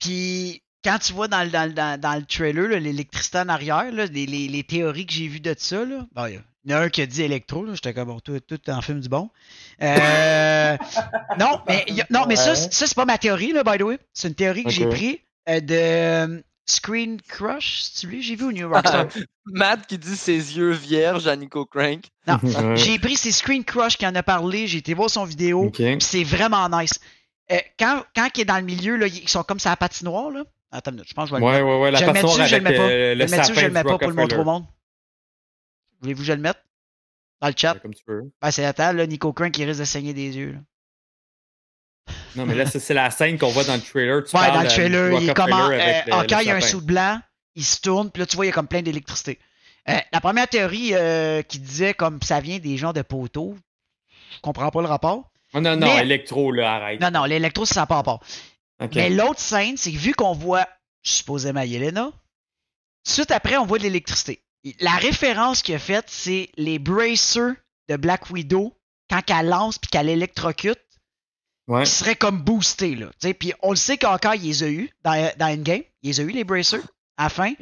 Puis, 0.00 0.62
quand 0.84 0.98
tu 0.98 1.12
vois 1.12 1.28
dans, 1.28 1.44
le- 1.44 1.50
dans, 1.50 1.72
dans, 1.72 2.00
dans 2.00 2.14
le 2.16 2.24
trailer 2.24 2.68
l'électricité 2.80 3.38
en 3.38 3.48
arrière, 3.48 3.92
là, 3.92 4.06
les, 4.06 4.26
les, 4.26 4.48
les 4.48 4.64
théories 4.64 5.06
que 5.06 5.12
j'ai 5.12 5.28
vues 5.28 5.40
de 5.40 5.54
ça, 5.56 5.84
là, 5.84 6.06
bon, 6.12 6.26
il 6.26 6.40
y 6.70 6.74
en 6.74 6.78
a 6.78 6.80
un 6.82 6.88
qui 6.88 7.02
a 7.02 7.06
dit 7.06 7.22
électro, 7.22 7.72
j'étais 7.74 7.94
comme 7.94 8.08
bon, 8.08 8.18
tout, 8.20 8.40
tout 8.40 8.70
en 8.70 8.80
film 8.82 9.00
du 9.00 9.08
bon. 9.08 9.30
Euh, 9.80 10.76
non, 11.38 11.60
mais, 11.68 11.84
non, 12.10 12.24
mais 12.26 12.34
ça, 12.36 12.54
ça 12.56 12.86
c'est 12.86 12.94
pas 12.96 13.04
ma 13.04 13.18
théorie, 13.18 13.52
là, 13.52 13.62
by 13.62 13.78
the 13.78 13.82
way. 13.82 13.98
C'est 14.12 14.28
une 14.28 14.34
théorie 14.34 14.64
que 14.64 14.70
j'ai 14.70 14.86
Ok. 14.86 14.90
pris 14.94 15.20
euh, 15.48 15.60
de 15.60 15.74
euh, 15.74 16.40
Screen 16.64 17.20
Crush, 17.20 17.90
j'ai 18.02 18.36
vu 18.36 18.44
au 18.44 18.52
New 18.52 18.68
Rockstar. 18.68 19.08
Matt 19.46 19.86
qui 19.86 19.98
dit 19.98 20.16
ses 20.16 20.56
yeux 20.56 20.70
vierges 20.70 21.26
à 21.26 21.34
Nico 21.36 21.66
Crank. 21.66 22.04
Non, 22.26 22.38
Ouais. 22.42 22.76
J'ai 22.76 22.98
pris 22.98 23.16
ses 23.16 23.32
Screen 23.32 23.64
Crush 23.64 23.96
qui 23.96 24.06
en 24.06 24.14
a 24.14 24.22
parlé, 24.22 24.66
j'ai 24.68 24.78
été 24.78 24.94
voir 24.94 25.10
son 25.10 25.24
vidéo, 25.24 25.64
Ok. 25.66 25.76
puis 25.76 25.96
c'est 26.00 26.22
vraiment 26.24 26.68
nice. 26.68 27.00
Euh, 27.50 27.58
quand, 27.78 28.04
quand 28.14 28.28
il 28.36 28.40
est 28.42 28.44
dans 28.44 28.56
le 28.58 28.62
milieu, 28.62 28.96
là, 28.96 29.08
ils 29.08 29.28
sont 29.28 29.42
comme 29.42 29.58
ça 29.58 29.72
à 29.72 29.76
patinoire, 29.76 30.30
là. 30.30 30.44
Attends 30.70 30.92
une 30.92 30.98
minute, 30.98 31.08
je 31.08 31.14
pense 31.14 31.28
que 31.30 31.36
je 31.36 31.40
vais 31.40 31.40
le 31.40 31.46
Ouais, 31.46 31.52
mettre. 31.54 31.66
ouais, 31.66 31.80
ouais. 31.82 31.90
La 31.90 31.98
je 31.98 32.04
le 32.06 32.12
mets 32.12 32.20
façon 32.20 32.36
dessus, 32.38 32.48
je 32.48 32.56
le 32.56 32.62
mets 32.62 32.76
pas? 32.76 32.82
euh, 32.82 32.88
Je 32.88 33.18
le 33.18 33.24
le 33.24 33.30
mets 33.30 33.38
dessus, 33.38 33.48
je 33.50 33.54
sapin 33.54 33.62
le 33.68 33.74
mets 33.74 33.82
pas 33.84 33.98
pour 33.98 34.08
le 34.08 34.14
montrer 34.14 34.38
au 34.38 34.44
monde? 34.44 34.64
Voulez-vous 36.00 36.20
que 36.22 36.26
je 36.26 36.32
le 36.32 36.40
mette? 36.40 36.58
Dans 37.40 37.48
le 37.48 37.54
chat? 37.56 37.74
Ouais, 37.74 37.80
Comme 37.80 37.94
tu 37.94 38.02
veux. 38.06 38.32
Ben, 38.40 38.50
c'est 38.52 38.64
attends, 38.64 38.92
là, 38.92 39.06
Nico 39.06 39.32
Crank 39.32 39.50
qui 39.52 39.64
risque 39.64 39.80
de 39.80 39.84
saigner 39.84 40.14
des 40.14 40.36
yeux. 40.36 40.52
Là. 40.52 40.58
Non, 42.36 42.46
mais 42.46 42.54
là, 42.54 42.66
c'est 42.66 42.94
la 42.94 43.10
scène 43.10 43.38
qu'on 43.38 43.50
voit 43.50 43.64
dans 43.64 43.74
le 43.74 43.80
trailer. 43.80 44.24
Tu 44.24 44.34
Ouais, 44.36 44.42
parles, 44.42 44.54
dans 44.54 44.60
le 44.62 44.66
euh, 44.66 44.70
trailer, 44.70 45.20
il 45.20 45.34
comment. 45.34 45.66
Euh, 45.66 45.70
le- 45.70 46.10
le 46.10 46.12
Hawkeye, 46.14 46.36
il 46.42 46.46
y 46.46 46.50
a 46.50 46.56
un 46.56 46.60
sou 46.60 46.80
de 46.80 46.86
blanc, 46.86 47.20
il 47.54 47.64
se 47.64 47.80
tourne, 47.80 48.10
puis 48.10 48.20
là, 48.20 48.26
tu 48.26 48.36
vois, 48.36 48.46
il 48.46 48.48
y 48.48 48.50
a 48.50 48.54
comme 48.54 48.68
plein 48.68 48.82
d'électricité. 48.82 49.38
Euh, 49.88 49.98
la 50.12 50.20
première 50.20 50.48
théorie 50.48 50.90
euh, 50.94 51.42
qui 51.42 51.58
disait 51.58 51.92
comme 51.94 52.20
ça 52.22 52.40
vient 52.40 52.58
des 52.58 52.76
gens 52.76 52.92
de 52.92 53.02
poteaux, 53.02 53.56
je 54.34 54.40
comprends 54.40 54.70
pas 54.70 54.80
le 54.80 54.86
rapport. 54.88 55.30
Oh, 55.54 55.60
non, 55.60 55.76
non, 55.76 55.86
Mais- 55.94 56.02
électro, 56.02 56.52
là, 56.52 56.74
arrête. 56.76 57.00
Non, 57.00 57.10
non, 57.10 57.24
l'électro, 57.24 57.64
ça 57.66 57.80
n'a 57.80 57.86
pas 57.86 57.96
rapport. 57.96 58.22
Mais 58.94 59.10
l'autre 59.10 59.38
scène, 59.40 59.76
c'est 59.76 59.92
que 59.92 59.98
vu 59.98 60.12
qu'on 60.14 60.32
voit, 60.32 60.66
supposément, 61.02 61.60
Yelena, 61.62 62.10
suite 63.06 63.30
après, 63.30 63.56
on 63.58 63.66
voit 63.66 63.78
de 63.78 63.82
l'électricité. 63.84 64.42
La 64.80 64.92
référence 64.92 65.62
qu'il 65.62 65.74
a 65.74 65.78
faite, 65.78 66.06
c'est 66.08 66.48
les 66.56 66.78
bracers 66.78 67.52
de 67.88 67.96
Black 67.96 68.30
Widow 68.30 68.72
quand 69.10 69.20
elle 69.28 69.48
lance 69.48 69.78
puis 69.78 69.90
qu'elle 69.90 70.08
électrocute, 70.08 70.78
Ouais. 71.68 71.84
qui 71.84 71.90
seraient 71.90 72.16
comme 72.16 72.40
boostés. 72.42 72.94
Là. 72.96 73.06
Tu 73.20 73.28
sais, 73.28 73.34
Puis 73.34 73.52
on 73.62 73.70
le 73.70 73.76
sait 73.76 73.96
qu'encore, 73.98 74.34
il 74.34 74.42
les 74.42 74.62
a 74.62 74.68
eu 74.68 74.90
dans, 75.04 75.32
dans 75.38 75.46
Endgame. 75.46 75.82
Il 76.02 76.08
les 76.10 76.20
a 76.20 76.22
eu, 76.24 76.30
les 76.30 76.44
bracers, 76.44 76.80
à 77.16 77.24
la 77.24 77.28
fin. 77.28 77.52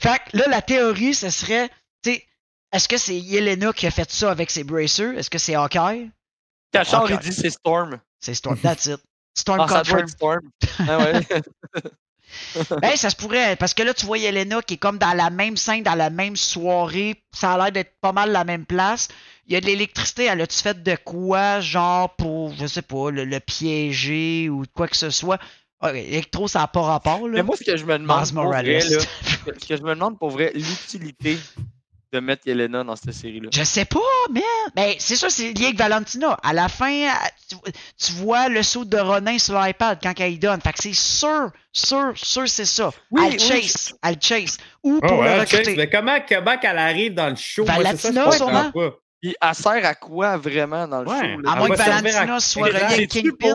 Fait 0.00 0.18
que 0.30 0.36
là, 0.38 0.44
la 0.48 0.62
théorie, 0.62 1.14
ce 1.14 1.30
serait, 1.30 1.68
tu 2.02 2.12
sais, 2.14 2.26
est-ce 2.72 2.88
que 2.88 2.96
c'est 2.96 3.16
Yelena 3.18 3.72
qui 3.72 3.86
a 3.86 3.90
fait 3.90 4.10
ça 4.10 4.30
avec 4.30 4.50
ses 4.50 4.64
bracers? 4.64 5.16
Est-ce 5.16 5.30
que 5.30 5.38
c'est 5.38 5.54
Hawkeye? 5.54 6.10
Cachard, 6.72 7.02
Hawkeye. 7.02 7.14
il 7.14 7.18
dit 7.20 7.32
c'est 7.32 7.50
Storm. 7.50 8.00
C'est 8.20 8.34
Storm. 8.34 8.58
That's 8.58 8.86
it. 8.86 9.00
Storm 9.36 9.60
Ah, 9.60 9.66
confirmed. 9.68 10.08
Storm. 10.08 10.40
Ah 10.78 10.98
ouais. 10.98 11.20
ben, 12.82 12.96
ça 12.96 13.10
se 13.10 13.16
pourrait, 13.16 13.56
parce 13.56 13.74
que 13.74 13.82
là, 13.82 13.94
tu 13.94 14.06
vois 14.06 14.18
Yelena 14.18 14.62
qui 14.62 14.74
est 14.74 14.78
comme 14.78 14.98
dans 14.98 15.14
la 15.14 15.30
même 15.30 15.56
scène, 15.56 15.82
dans 15.82 15.94
la 15.94 16.10
même 16.10 16.36
soirée. 16.36 17.16
Ça 17.32 17.54
a 17.54 17.58
l'air 17.58 17.72
d'être 17.72 17.92
pas 18.00 18.12
mal 18.12 18.32
la 18.32 18.44
même 18.44 18.64
place. 18.64 19.08
Il 19.46 19.52
y 19.52 19.56
a 19.56 19.60
de 19.60 19.66
l'électricité, 19.66 20.24
elle 20.24 20.40
a-tu 20.40 20.58
fait 20.58 20.82
de 20.82 20.96
quoi, 21.04 21.60
genre 21.60 22.14
pour, 22.16 22.54
je 22.54 22.66
sais 22.66 22.82
pas, 22.82 23.10
le, 23.10 23.40
piéger 23.40 24.48
ou 24.48 24.64
quoi 24.74 24.88
que 24.88 24.96
ce 24.96 25.10
soit? 25.10 25.38
Electro, 25.82 26.48
ça 26.48 26.60
n'a 26.60 26.66
pas 26.66 26.80
rapport. 26.80 27.28
Là. 27.28 27.34
Mais 27.34 27.42
moi, 27.42 27.56
ce 27.58 27.64
que 27.64 27.76
je 27.76 27.84
me 27.84 27.98
demande, 27.98 28.32
pour 28.32 28.44
vrai, 28.44 28.62
là, 28.62 28.80
ce 28.80 29.66
que 29.66 29.76
je 29.76 29.82
me 29.82 29.94
demande 29.94 30.18
pour 30.18 30.30
vrai, 30.30 30.50
l'utilité 30.54 31.38
de 32.14 32.20
mettre 32.20 32.46
Yelena 32.46 32.84
dans 32.84 32.96
cette 32.96 33.12
série-là? 33.12 33.48
Je 33.52 33.64
sais 33.64 33.84
pas, 33.84 33.98
mais 34.32 34.40
ben, 34.74 34.94
c'est 34.98 35.16
sûr, 35.16 35.30
c'est 35.30 35.52
lié 35.52 35.66
avec 35.66 35.78
Valentina. 35.78 36.38
À 36.42 36.52
la 36.52 36.68
fin, 36.68 37.08
tu, 37.48 38.12
vois 38.12 38.48
le 38.48 38.62
saut 38.62 38.84
de 38.84 38.96
Ronin 38.96 39.38
sur 39.38 39.60
l'iPad 39.60 39.98
quand 40.00 40.12
elle 40.18 40.32
y 40.32 40.38
donne. 40.38 40.60
Fait 40.60 40.72
que 40.72 40.80
c'est 40.80 40.94
sûr, 40.94 41.50
sûr, 41.72 42.12
sûr, 42.14 42.48
c'est 42.48 42.64
ça. 42.64 42.90
Oui, 43.10 43.22
elle 43.26 43.40
chase, 43.40 43.94
elle 44.02 44.16
chase. 44.20 44.58
Ou 44.82 45.00
oh, 45.02 45.06
pour 45.06 45.22
le 45.22 45.40
recruter. 45.40 45.74
Mais 45.76 45.90
comment, 45.90 46.18
comment 46.26 46.56
qu'elle 46.58 46.78
arrive 46.78 47.14
dans 47.14 47.30
le 47.30 47.36
show? 47.36 47.64
Valentina, 47.64 48.30
sûrement. 48.30 48.70
Puis 49.20 49.34
elle 49.40 49.54
sert 49.54 49.84
à 49.84 49.94
quoi 49.94 50.36
vraiment 50.36 50.86
dans 50.86 51.00
le 51.00 51.08
show? 51.08 51.40
Là? 51.40 51.52
À 51.52 51.56
moins 51.56 51.68
que 51.68 51.76
Valentina 51.76 52.40
soit 52.40 52.66
reliée 52.66 53.06
Kingpin? 53.08 53.54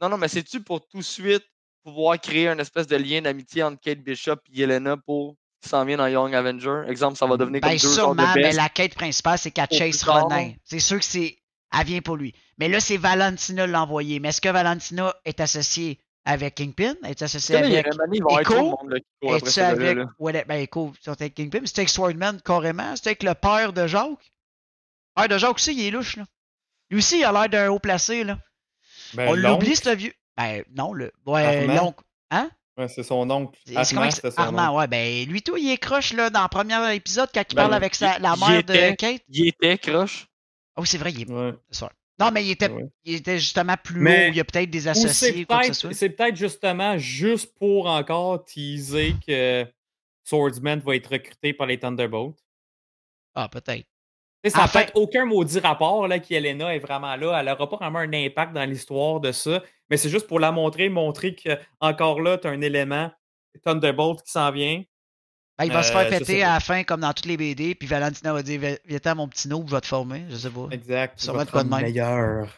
Non, 0.00 0.08
non, 0.08 0.16
mais 0.16 0.28
c'est-tu 0.28 0.60
pour 0.60 0.86
tout 0.86 0.98
de 0.98 1.02
suite 1.02 1.44
pouvoir 1.82 2.20
créer 2.20 2.48
un 2.48 2.58
espèce 2.58 2.86
de 2.86 2.96
lien 2.96 3.20
d'amitié 3.20 3.62
entre 3.62 3.80
Kate 3.80 3.98
Bishop 3.98 4.36
et 4.52 4.60
Yelena 4.60 4.96
pour 4.96 5.36
qui 5.64 5.70
s'en 5.70 5.84
vient 5.84 5.96
dans 5.96 6.06
Young 6.06 6.34
Avenger. 6.34 6.82
Exemple, 6.88 7.16
ça 7.16 7.26
va 7.26 7.36
devenir 7.36 7.60
comme 7.60 7.70
ben, 7.70 7.76
deux 7.76 7.88
sûrement, 7.88 8.32
mais 8.36 8.52
la 8.52 8.68
quête 8.68 8.94
principale, 8.94 9.38
c'est 9.38 9.50
qu'elle 9.50 9.66
chase 9.72 10.04
Ronin. 10.04 10.52
C'est 10.64 10.78
sûr 10.78 10.98
que 10.98 11.04
c'est. 11.04 11.36
Elle 11.76 11.86
vient 11.86 12.00
pour 12.00 12.16
lui. 12.16 12.32
Mais 12.58 12.68
là, 12.68 12.78
c'est 12.78 12.96
Valentina 12.96 13.66
l'envoyé. 13.66 14.20
Mais 14.20 14.28
est-ce 14.28 14.40
que 14.40 14.48
Valentina 14.48 15.12
est 15.24 15.40
associée 15.40 15.98
avec 16.24 16.54
Kingpin? 16.54 16.94
Est 17.04 17.20
associée 17.20 17.56
avec 17.56 17.86
Echo? 18.38 18.78
Est-ce 19.22 19.60
avec. 19.60 19.98
Ouais, 20.20 20.44
ben, 20.46 20.60
Echo, 20.60 20.92
c'est 21.00 21.10
avec 21.10 21.34
Kingpin. 21.34 21.60
C'est 21.64 21.80
avec 21.80 21.88
Swordman 21.88 22.40
carrément. 22.42 22.94
C'est 22.94 23.08
avec 23.08 23.24
le 23.24 23.34
père 23.34 23.72
de 23.72 23.88
Jacques. 23.88 24.10
Le 25.16 25.22
père 25.22 25.28
de 25.28 25.38
Jacques 25.38 25.56
aussi, 25.56 25.74
il 25.74 25.86
est 25.86 25.90
louche, 25.90 26.16
là. 26.16 26.24
Lui 26.90 26.98
aussi, 26.98 27.18
il 27.18 27.24
a 27.24 27.32
l'air 27.32 27.48
d'un 27.48 27.70
haut 27.70 27.80
placé, 27.80 28.22
là. 28.22 28.38
Ben, 29.14 29.28
On 29.28 29.34
l'oublie, 29.34 29.74
ce 29.74 29.94
vieux. 29.94 30.12
Ben, 30.36 30.62
non, 30.76 30.92
le. 30.92 31.12
Ouais, 31.26 31.66
l'oncle. 31.66 32.04
Hein? 32.30 32.50
Ouais, 32.76 32.88
c'est 32.88 33.04
son 33.04 33.28
oncle. 33.30 33.58
Armand, 33.74 34.10
c'est 34.10 34.38
Armand, 34.38 34.76
ouais. 34.76 34.88
Ben, 34.88 35.26
lui, 35.28 35.42
tout, 35.42 35.56
il 35.56 35.70
est 35.70 35.78
croche, 35.78 36.12
là, 36.12 36.30
dans 36.30 36.42
le 36.42 36.48
premier 36.48 36.94
épisode, 36.94 37.28
quand 37.32 37.44
il 37.48 37.54
ben, 37.54 37.62
parle 37.62 37.74
avec 37.74 37.94
sa, 37.94 38.18
la 38.18 38.34
mère 38.36 38.64
de 38.64 38.94
Kate. 38.96 39.22
Il 39.28 39.48
était 39.48 39.78
croche. 39.78 40.26
Oh, 40.76 40.84
c'est 40.84 40.98
vrai, 40.98 41.12
il 41.12 41.22
est. 41.22 41.30
Ouais. 41.30 41.52
Non, 42.18 42.30
mais 42.32 42.44
il 42.44 42.50
était, 42.50 42.70
il 43.04 43.14
était 43.14 43.38
justement 43.38 43.76
plus 43.82 44.00
mais, 44.00 44.28
haut. 44.28 44.30
Il 44.30 44.36
y 44.36 44.40
a 44.40 44.44
peut-être 44.44 44.70
des 44.70 44.88
associés. 44.88 45.46
C'est 45.92 46.10
peut-être 46.10 46.36
justement 46.36 46.96
juste 46.98 47.54
pour 47.58 47.86
encore 47.86 48.44
teaser 48.44 49.14
que 49.26 49.66
Swordsman 50.22 50.80
va 50.80 50.96
être 50.96 51.10
recruté 51.10 51.52
par 51.52 51.66
les 51.66 51.78
Thunderbolts. 51.78 52.38
Ah, 53.34 53.48
peut-être. 53.48 53.86
Ça 54.50 54.58
n'a 54.58 54.68
fait 54.68 54.90
aucun 54.94 55.24
maudit 55.24 55.58
rapport 55.58 56.06
là, 56.06 56.18
qu'Elena 56.18 56.74
est 56.74 56.78
vraiment 56.78 57.16
là. 57.16 57.40
Elle 57.40 57.46
n'aura 57.46 57.68
pas 57.68 57.76
vraiment 57.76 58.00
un 58.00 58.12
impact 58.12 58.52
dans 58.52 58.64
l'histoire 58.64 59.20
de 59.20 59.32
ça. 59.32 59.62
Mais 59.90 59.96
c'est 59.96 60.08
juste 60.08 60.26
pour 60.26 60.40
la 60.40 60.52
montrer, 60.52 60.88
montrer 60.88 61.34
qu'encore 61.34 62.20
là, 62.20 62.38
tu 62.38 62.46
as 62.46 62.50
un 62.50 62.60
élément 62.60 63.10
Thunderbolt 63.64 64.22
qui 64.22 64.32
s'en 64.32 64.50
vient. 64.50 64.82
Ben, 65.58 65.66
il 65.66 65.72
va 65.72 65.82
se 65.82 65.92
faire 65.92 66.06
euh, 66.06 66.18
péter 66.18 66.42
à 66.42 66.54
la 66.54 66.60
fin, 66.60 66.82
comme 66.82 67.00
dans 67.00 67.12
toutes 67.12 67.26
les 67.26 67.36
BD, 67.36 67.76
puis 67.76 67.86
Valentina 67.86 68.32
va 68.32 68.42
dire 68.42 68.60
Viens 68.84 69.14
mon 69.14 69.28
petit 69.28 69.48
noob, 69.48 69.68
je 69.68 69.74
vais 69.74 69.80
te 69.80 69.86
former. 69.86 70.24
Je 70.28 70.36
sais 70.36 70.50
pas. 70.50 70.68
Exact. 70.72 71.20
Ça 71.20 71.32
va 71.32 71.42
être 71.42 71.52
quoi 71.52 71.62
de 71.62 71.68
meilleur. 71.68 72.48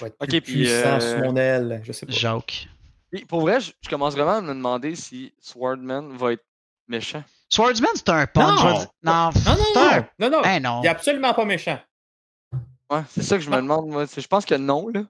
va 0.00 0.06
être 0.06 0.18
plus 0.18 0.40
puissant 0.40 1.00
sous 1.00 1.18
mon 1.18 1.36
aile. 1.36 1.80
Je 1.84 1.92
sais 1.92 2.06
pas. 2.06 2.12
Jacques. 2.12 2.68
pour 3.26 3.40
vrai, 3.40 3.58
je, 3.60 3.72
commence 3.88 4.14
vraiment 4.14 4.36
à 4.36 4.40
me 4.40 4.54
demander 4.54 4.94
si 4.94 5.32
Swordman 5.40 6.16
va 6.16 6.34
être 6.34 6.44
méchant. 6.86 7.24
Swordsman, 7.54 7.90
c'est 7.94 8.08
un 8.08 8.26
punch. 8.26 8.64
Non, 8.64 8.84
non, 9.02 9.30
non, 9.38 10.00
non, 10.18 10.30
non, 10.30 10.30
non. 10.30 10.60
Non. 10.60 10.80
Il 10.82 10.86
est 10.86 10.90
absolument 10.90 11.32
pas 11.34 11.44
méchant. 11.44 11.78
Ouais, 12.90 13.02
c'est 13.10 13.22
ça 13.22 13.36
que 13.36 13.44
je 13.44 13.50
me 13.50 13.56
demande. 13.56 13.88
Moi. 13.88 14.06
Je 14.06 14.26
pense 14.26 14.44
que 14.44 14.56
non, 14.56 14.88
là. 14.88 15.02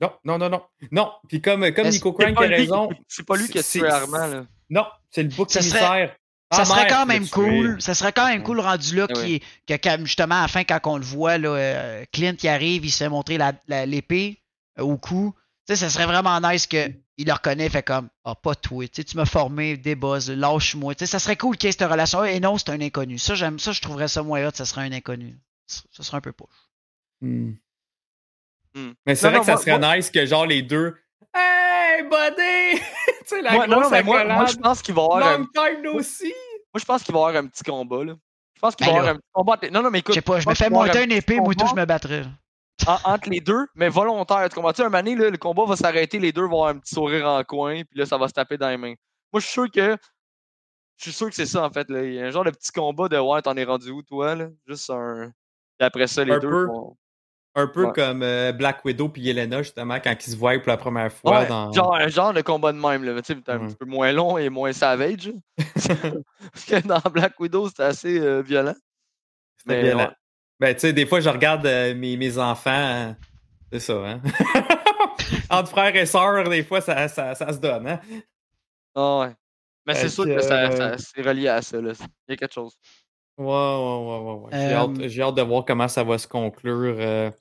Non, 0.00 0.12
non, 0.24 0.38
non, 0.38 0.50
non. 0.50 0.62
Non. 0.92 1.12
Puis 1.28 1.40
comme, 1.40 1.72
comme 1.72 1.88
Nico 1.88 2.12
Crank 2.12 2.36
a 2.36 2.40
raison. 2.40 2.90
C'est 3.08 3.24
pas 3.24 3.36
lui 3.36 3.48
qui 3.48 3.58
a 3.58 3.62
tué 3.62 3.86
Armand, 3.88 4.26
là. 4.26 4.44
Non, 4.68 4.86
c'est 5.10 5.22
le 5.22 5.30
bouc 5.30 5.54
émissaire. 5.56 6.14
Ça 6.52 6.64
serait 6.64 6.88
quand 6.88 7.06
même 7.06 7.26
cool. 7.28 7.80
Ça 7.80 7.94
serait 7.94 8.12
quand 8.12 8.26
même 8.26 8.42
cool 8.42 8.60
rendu 8.60 8.96
là 8.96 9.06
qui, 9.06 9.40
que, 9.66 9.76
justement 10.00 10.36
à 10.36 10.42
la 10.42 10.48
fin 10.48 10.64
quand 10.64 10.80
on 10.84 10.96
le 10.98 11.04
voit 11.04 11.38
là, 11.38 11.50
euh, 11.50 12.04
Clint 12.12 12.34
qui 12.34 12.48
arrive, 12.48 12.84
il 12.84 12.90
se 12.90 12.98
fait 12.98 13.08
montrer 13.08 13.38
l'épée 13.86 14.42
euh, 14.78 14.82
au 14.82 14.98
cou. 14.98 15.32
Tu 15.66 15.74
sais, 15.74 15.76
ça 15.76 15.90
serait 15.90 16.06
vraiment 16.06 16.40
nice 16.40 16.66
qu'il 17.20 17.28
le 17.28 17.34
reconnaît, 17.34 17.68
fait 17.68 17.82
comme 17.82 18.08
Ah, 18.24 18.34
pas 18.34 18.54
toi, 18.54 18.88
tu 18.88 19.04
m'as 19.14 19.26
formé, 19.26 19.76
des 19.76 19.94
buzz, 19.94 20.30
lâche-moi. 20.30 20.94
Tu 20.94 21.00
sais, 21.00 21.10
ça 21.10 21.18
serait 21.18 21.36
cool 21.36 21.56
qu'il 21.56 21.66
y 21.66 21.70
ait 21.70 21.72
cette 21.72 21.88
relation. 21.88 22.24
Et 22.24 22.40
non, 22.40 22.56
c'est 22.56 22.70
un 22.70 22.80
inconnu. 22.80 23.18
Ça, 23.18 23.34
j'aime 23.34 23.58
ça, 23.58 23.72
je 23.72 23.80
trouverais 23.82 24.08
ça 24.08 24.22
moins 24.22 24.46
hot, 24.46 24.52
ça 24.54 24.64
serait 24.64 24.82
un 24.82 24.92
inconnu. 24.92 25.38
Ça 25.66 26.02
serait 26.02 26.16
un 26.16 26.22
peu 26.22 26.32
poche. 26.32 26.48
Hmm. 27.20 27.52
Hmm. 28.74 28.92
Mais 29.06 29.14
c'est 29.14 29.28
vrai 29.28 29.40
que 29.40 29.46
ça 29.46 29.58
serait 29.58 29.78
nice 29.78 30.10
que 30.10 30.24
genre 30.24 30.46
les 30.46 30.62
deux. 30.62 30.96
Hey, 31.34 32.02
buddy! 32.04 32.80
tu 32.80 33.26
sais, 33.26 33.42
la 33.42 33.66
grosse 33.66 33.90
moi, 34.04 34.24
moi, 34.24 34.46
je 34.46 34.56
pense 34.56 34.80
qu'il 34.80 34.94
va 34.94 35.02
y 35.02 35.04
avoir. 35.04 35.38
Long 35.38 35.46
time 35.54 35.86
aussi! 35.94 36.32
Moi, 36.72 36.80
je 36.80 36.84
pense 36.84 37.02
qu'il 37.02 37.12
va 37.12 37.20
y 37.20 37.22
avoir 37.24 37.44
un 37.44 37.46
petit 37.48 37.64
combat, 37.64 38.04
là. 38.04 38.14
Je 38.54 38.60
pense 38.60 38.76
qu'il 38.76 38.86
va 38.86 38.92
y 38.92 38.94
ben 38.94 39.00
avoir 39.00 39.14
un 39.14 39.18
petit 39.18 39.30
combat. 39.32 39.58
Non, 39.70 39.82
non, 39.82 39.90
mais 39.90 39.98
écoute. 39.98 40.14
Je 40.14 40.20
sais 40.20 40.22
pas, 40.22 40.40
je 40.40 40.48
me 40.48 40.54
fais 40.54 40.70
monter 40.70 41.04
une 41.04 41.12
épée, 41.12 41.38
moi, 41.38 41.54
tout, 41.54 41.66
je 41.66 41.74
me 41.74 41.84
battrais. 41.84 42.24
Entre 42.86 43.30
les 43.30 43.40
deux, 43.40 43.66
mais 43.74 43.88
volontaire. 43.88 44.48
Tu 44.48 44.54
comprends-tu? 44.54 44.82
Un 44.82 44.88
mané, 44.88 45.14
là, 45.14 45.30
le 45.30 45.38
combat 45.38 45.64
va 45.64 45.76
s'arrêter, 45.76 46.18
les 46.18 46.32
deux 46.32 46.42
vont 46.42 46.62
avoir 46.62 46.68
un 46.68 46.78
petit 46.78 46.94
sourire 46.94 47.26
en 47.26 47.42
coin, 47.44 47.82
puis 47.84 47.98
là, 47.98 48.06
ça 48.06 48.18
va 48.18 48.28
se 48.28 48.32
taper 48.32 48.56
dans 48.56 48.68
les 48.68 48.76
mains. 48.76 48.94
Moi, 49.32 49.40
je 49.40 49.46
suis 49.46 49.52
sûr 49.52 49.70
que. 49.70 49.96
Je 50.96 51.04
suis 51.04 51.12
sûr 51.12 51.28
que 51.28 51.34
c'est 51.34 51.46
ça, 51.46 51.64
en 51.64 51.70
fait. 51.70 51.88
Là. 51.88 52.04
Il 52.04 52.14
y 52.14 52.20
a 52.20 52.26
un 52.26 52.30
genre 52.30 52.44
de 52.44 52.50
petit 52.50 52.72
combat 52.72 53.08
de 53.08 53.18
ouais, 53.18 53.40
t'en 53.40 53.56
es 53.56 53.64
rendu 53.64 53.90
où, 53.90 54.02
toi? 54.02 54.34
Là? 54.34 54.48
Juste 54.66 54.90
un. 54.90 55.32
Et 55.80 55.84
après 55.84 56.06
ça, 56.06 56.24
les 56.24 56.38
deux 56.38 56.66
vont. 56.66 56.96
Un 57.56 57.66
peu 57.66 57.90
comme 57.92 58.22
euh, 58.22 58.52
Black 58.52 58.84
Widow 58.84 59.08
puis 59.08 59.22
Yelena, 59.22 59.62
justement, 59.62 59.98
quand 59.98 60.14
ils 60.24 60.30
se 60.30 60.36
voient 60.36 60.56
pour 60.58 60.68
la 60.68 60.76
première 60.76 61.12
fois. 61.12 61.46
dans... 61.46 61.72
genre, 61.72 61.96
un 61.96 62.06
genre 62.06 62.32
de 62.32 62.42
combat 62.42 62.72
de 62.72 62.78
même, 62.78 63.02
là. 63.02 63.20
Tu 63.22 63.34
sais, 63.34 63.50
un 63.50 63.66
petit 63.66 63.74
peu 63.74 63.86
moins 63.86 64.12
long 64.12 64.38
et 64.38 64.48
moins 64.50 64.72
savage. 64.72 65.32
Parce 65.56 66.64
que 66.64 66.86
dans 66.86 67.00
Black 67.10 67.38
Widow, 67.40 67.68
c'était 67.68 67.82
assez 67.82 68.20
euh, 68.20 68.40
violent. 68.40 68.76
C'était 69.58 69.82
violent. 69.82 70.12
Ben, 70.60 70.74
tu 70.74 70.80
sais, 70.80 70.92
des 70.92 71.06
fois, 71.06 71.20
je 71.20 71.28
regarde 71.28 71.66
euh, 71.66 71.94
mes, 71.94 72.16
mes, 72.16 72.38
enfants. 72.38 73.16
c'est 73.72 73.80
ça, 73.80 73.94
hein? 73.94 74.20
Entre 75.50 75.70
frères 75.70 75.96
et 75.96 76.06
sœurs, 76.06 76.48
des 76.48 76.62
fois, 76.62 76.80
ça, 76.80 77.08
ça, 77.08 77.34
ça 77.34 77.52
se 77.52 77.58
donne, 77.58 77.88
hein? 77.88 78.00
Ah 78.94 79.20
ouais. 79.20 79.34
Mais 79.86 79.94
c'est 79.94 80.08
sûr 80.08 80.24
que 80.24 80.40
ça, 80.40 80.98
c'est 80.98 81.22
relié 81.22 81.48
à 81.48 81.62
ça, 81.62 81.80
là. 81.80 81.92
Il 82.28 82.32
y 82.32 82.34
a 82.34 82.36
quelque 82.36 82.52
chose. 82.52 82.76
Ouais, 83.38 83.46
ouais, 83.46 84.18
ouais, 84.20 84.34
ouais. 84.34 85.08
J'ai, 85.08 85.20
hâte, 85.22 85.28
hâte, 85.28 85.34
de 85.34 85.42
voir 85.42 85.64
comment 85.64 85.88
ça 85.88 86.04
va 86.04 86.18
se 86.18 86.28
conclure 86.28 87.32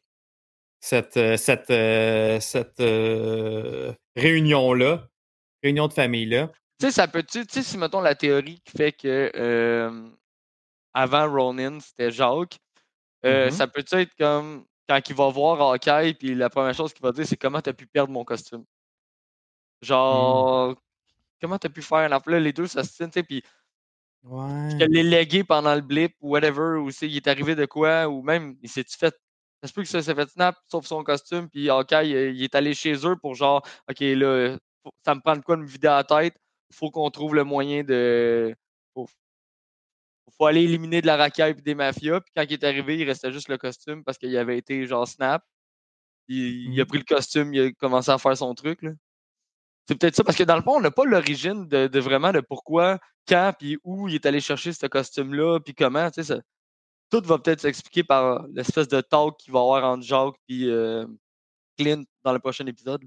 cette, 0.80 1.18
euh, 1.18 1.38
cette, 1.38 1.70
euh, 1.70 2.40
cette 2.40 2.80
euh, 2.80 3.94
réunion-là, 4.16 5.08
réunion 5.64 5.88
de 5.88 5.94
famille-là. 5.94 6.52
Tu 6.80 6.88
sais, 6.88 6.92
ça 6.92 7.08
peut, 7.08 7.24
tu 7.24 7.44
sais, 7.50 7.62
si 7.62 7.78
mettons 7.78 8.02
la 8.02 8.16
théorie 8.16 8.62
qui 8.64 8.78
fait 8.78 8.94
que 8.94 10.02
avant 10.94 11.32
Ronin, 11.32 11.80
c'était 11.80 12.12
Jacques, 12.12 12.58
mm-hmm. 13.24 13.52
ça 13.52 13.68
peut 13.68 13.84
être 13.92 14.16
comme 14.18 14.66
quand 14.88 15.00
il 15.08 15.16
va 15.16 15.30
voir 15.30 15.62
Hawkeye, 15.62 16.16
puis 16.16 16.34
la 16.34 16.50
première 16.50 16.74
chose 16.74 16.94
qu'il 16.94 17.04
va 17.04 17.12
dire, 17.12 17.26
c'est 17.26 17.38
comment 17.38 17.62
tu 17.62 17.70
as 17.70 17.74
pu 17.74 17.86
perdre 17.86 18.12
mon 18.12 18.24
costume. 18.24 18.62
Mm. 18.62 19.86
Genre, 19.86 20.76
comment 21.41 21.58
tu 21.60 21.68
as 21.68 21.70
pu 21.70 21.82
faire? 21.82 22.12
Un 22.12 22.20
là, 22.26 22.40
les 22.40 22.54
deux 22.54 22.68
ça 22.68 22.84
se 22.84 23.04
tu 23.04 23.12
sais, 23.12 23.24
puis 23.24 23.44
ouais. 24.24 24.70
je 24.80 24.86
l'ai 24.86 25.04
légué 25.04 25.44
pendant 25.44 25.76
le 25.76 25.82
blip 25.82 26.16
ou 26.22 26.32
whatever, 26.32 26.80
ou 26.80 26.90
il 27.02 27.16
est 27.16 27.28
arrivé 27.28 27.56
de 27.56 27.66
quoi, 27.66 28.08
ou 28.08 28.22
même, 28.22 28.58
il 28.62 28.70
s'est-tu 28.70 28.98
fait 28.98 29.16
ça 29.62 29.68
se 29.68 29.74
peut 29.74 29.82
que 29.82 29.90
ça 29.90 30.02
s'est 30.02 30.16
fait 30.16 30.30
snap, 30.30 30.56
sauf 30.68 30.86
son 30.86 31.04
costume, 31.04 31.50
puis 31.50 31.70
OK, 31.70 31.91
il 32.04 32.44
est 32.44 32.56
allé 32.56 32.74
chez 32.74 32.94
eux 33.06 33.18
pour 33.18 33.36
genre, 33.36 33.62
OK, 33.90 34.00
là, 34.00 34.58
ça 35.06 35.16
me 35.16 35.20
prend 35.20 35.36
de 35.36 35.41
quoi 35.41 35.58
de 35.58 35.62
me 35.64 35.68
vider 35.68 35.88
la 35.88 36.04
tête, 36.04 36.36
faut 36.72 36.91
qu'on 36.91 37.10
trouve 37.10 37.36
le 37.36 37.44
moyen 37.44 37.84
de. 37.84 38.56
Faut, 40.30 40.35
faut 40.38 40.45
aller 40.45 40.64
éliminer 40.64 41.01
de 41.01 41.07
la 41.07 41.18
racaille 41.18 41.56
et 41.57 41.61
des 41.61 41.76
mafias. 41.76 42.22
Puis 42.22 42.31
quand 42.35 42.43
il 42.43 42.53
est 42.53 42.64
arrivé, 42.64 42.97
il 42.97 43.06
restait 43.06 43.31
juste 43.31 43.49
le 43.49 43.57
costume 43.57 44.03
parce 44.03 44.18
qu'il 44.18 44.35
avait 44.38 44.57
été 44.57 44.85
genre 44.85 45.07
snap. 45.07 45.43
Il, 46.27 46.73
il, 46.73 46.80
a 46.80 46.84
mmh. 46.84 46.88
pris 46.88 46.97
le 46.99 47.03
costume, 47.03 47.53
il 47.53 47.61
a 47.61 47.72
commencé 47.73 48.11
à 48.11 48.18
faire 48.18 48.38
son 48.38 48.53
truc. 48.53 48.85
C'est 49.88 49.97
peut-être 49.97 50.15
ça, 50.15 50.23
parce 50.23 50.38
que 50.38 50.43
dans 50.43 50.56
le 50.56 50.61
fond, 50.61 50.77
on 50.77 50.81
n'a 50.81 50.91
pas 50.91 51.06
l'origine 51.06 51.68
de, 51.68 51.88
de, 51.88 51.99
vraiment 51.99 52.31
de 52.31 52.41
pourquoi, 52.41 52.99
quand, 53.27 53.53
puis 53.57 53.80
où 53.84 54.07
il 54.07 54.15
est 54.15 54.26
allé 54.27 54.39
chercher 54.39 54.72
ce 54.72 54.85
costume-là, 54.85 55.60
puis 55.60 55.73
comment. 55.73 56.11
Tu 56.11 56.22
sais, 56.22 56.35
ça, 56.35 56.41
tout 57.10 57.22
va 57.26 57.39
peut-être 57.39 57.61
s'expliquer 57.61 58.03
par 58.03 58.45
l'espèce 58.53 58.88
de 58.88 59.01
talk 59.01 59.38
qu'il 59.38 59.51
va 59.51 59.60
y 59.60 59.64
avoir 59.64 59.84
entre 59.84 60.03
Jacques 60.03 60.35
et 60.47 60.65
euh, 60.65 61.07
Clint 61.77 62.03
dans 62.23 62.34
le 62.34 62.39
prochain 62.39 62.68
épisode. 62.68 63.03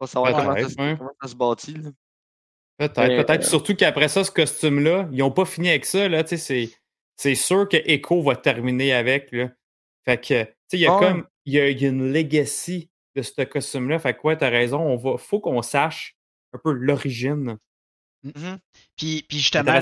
On 0.00 0.04
va 0.04 0.06
savoir 0.08 0.32
comment, 0.32 0.56
ça, 0.56 1.28
se 1.28 1.36
bâtit. 1.36 1.76
Peut-être, 2.78 3.24
peut-être. 3.24 3.44
Euh, 3.44 3.48
Surtout 3.48 3.74
qu'après 3.74 4.08
ça, 4.08 4.24
ce 4.24 4.30
costume-là, 4.30 5.08
ils 5.12 5.18
n'ont 5.18 5.30
pas 5.30 5.44
fini 5.44 5.68
avec 5.70 5.84
ça. 5.84 6.08
Là, 6.08 6.24
c'est, 6.26 6.70
c'est 7.16 7.34
sûr 7.34 7.68
que 7.68 7.76
Echo 7.76 8.22
va 8.22 8.36
terminer 8.36 8.92
avec. 8.92 9.30
Là. 9.32 9.50
Fait 10.04 10.20
que, 10.20 10.46
il 10.72 10.80
y 10.80 10.86
a 10.86 10.98
comme 10.98 11.26
il 11.44 11.54
y 11.54 11.60
a, 11.60 11.68
une 11.68 12.12
legacy 12.12 12.90
de 13.14 13.22
ce 13.22 13.42
costume-là. 13.42 13.98
Fait 13.98 14.14
que, 14.14 14.26
ouais, 14.26 14.36
t'as 14.36 14.50
raison. 14.50 14.80
On 14.80 14.96
va, 14.96 15.18
faut 15.18 15.40
qu'on 15.40 15.62
sache 15.62 16.16
un 16.52 16.58
peu 16.58 16.72
l'origine. 16.72 17.58
Mhm. 18.24 18.58
Puis, 18.96 19.24
puis 19.28 19.38
justement, 19.38 19.78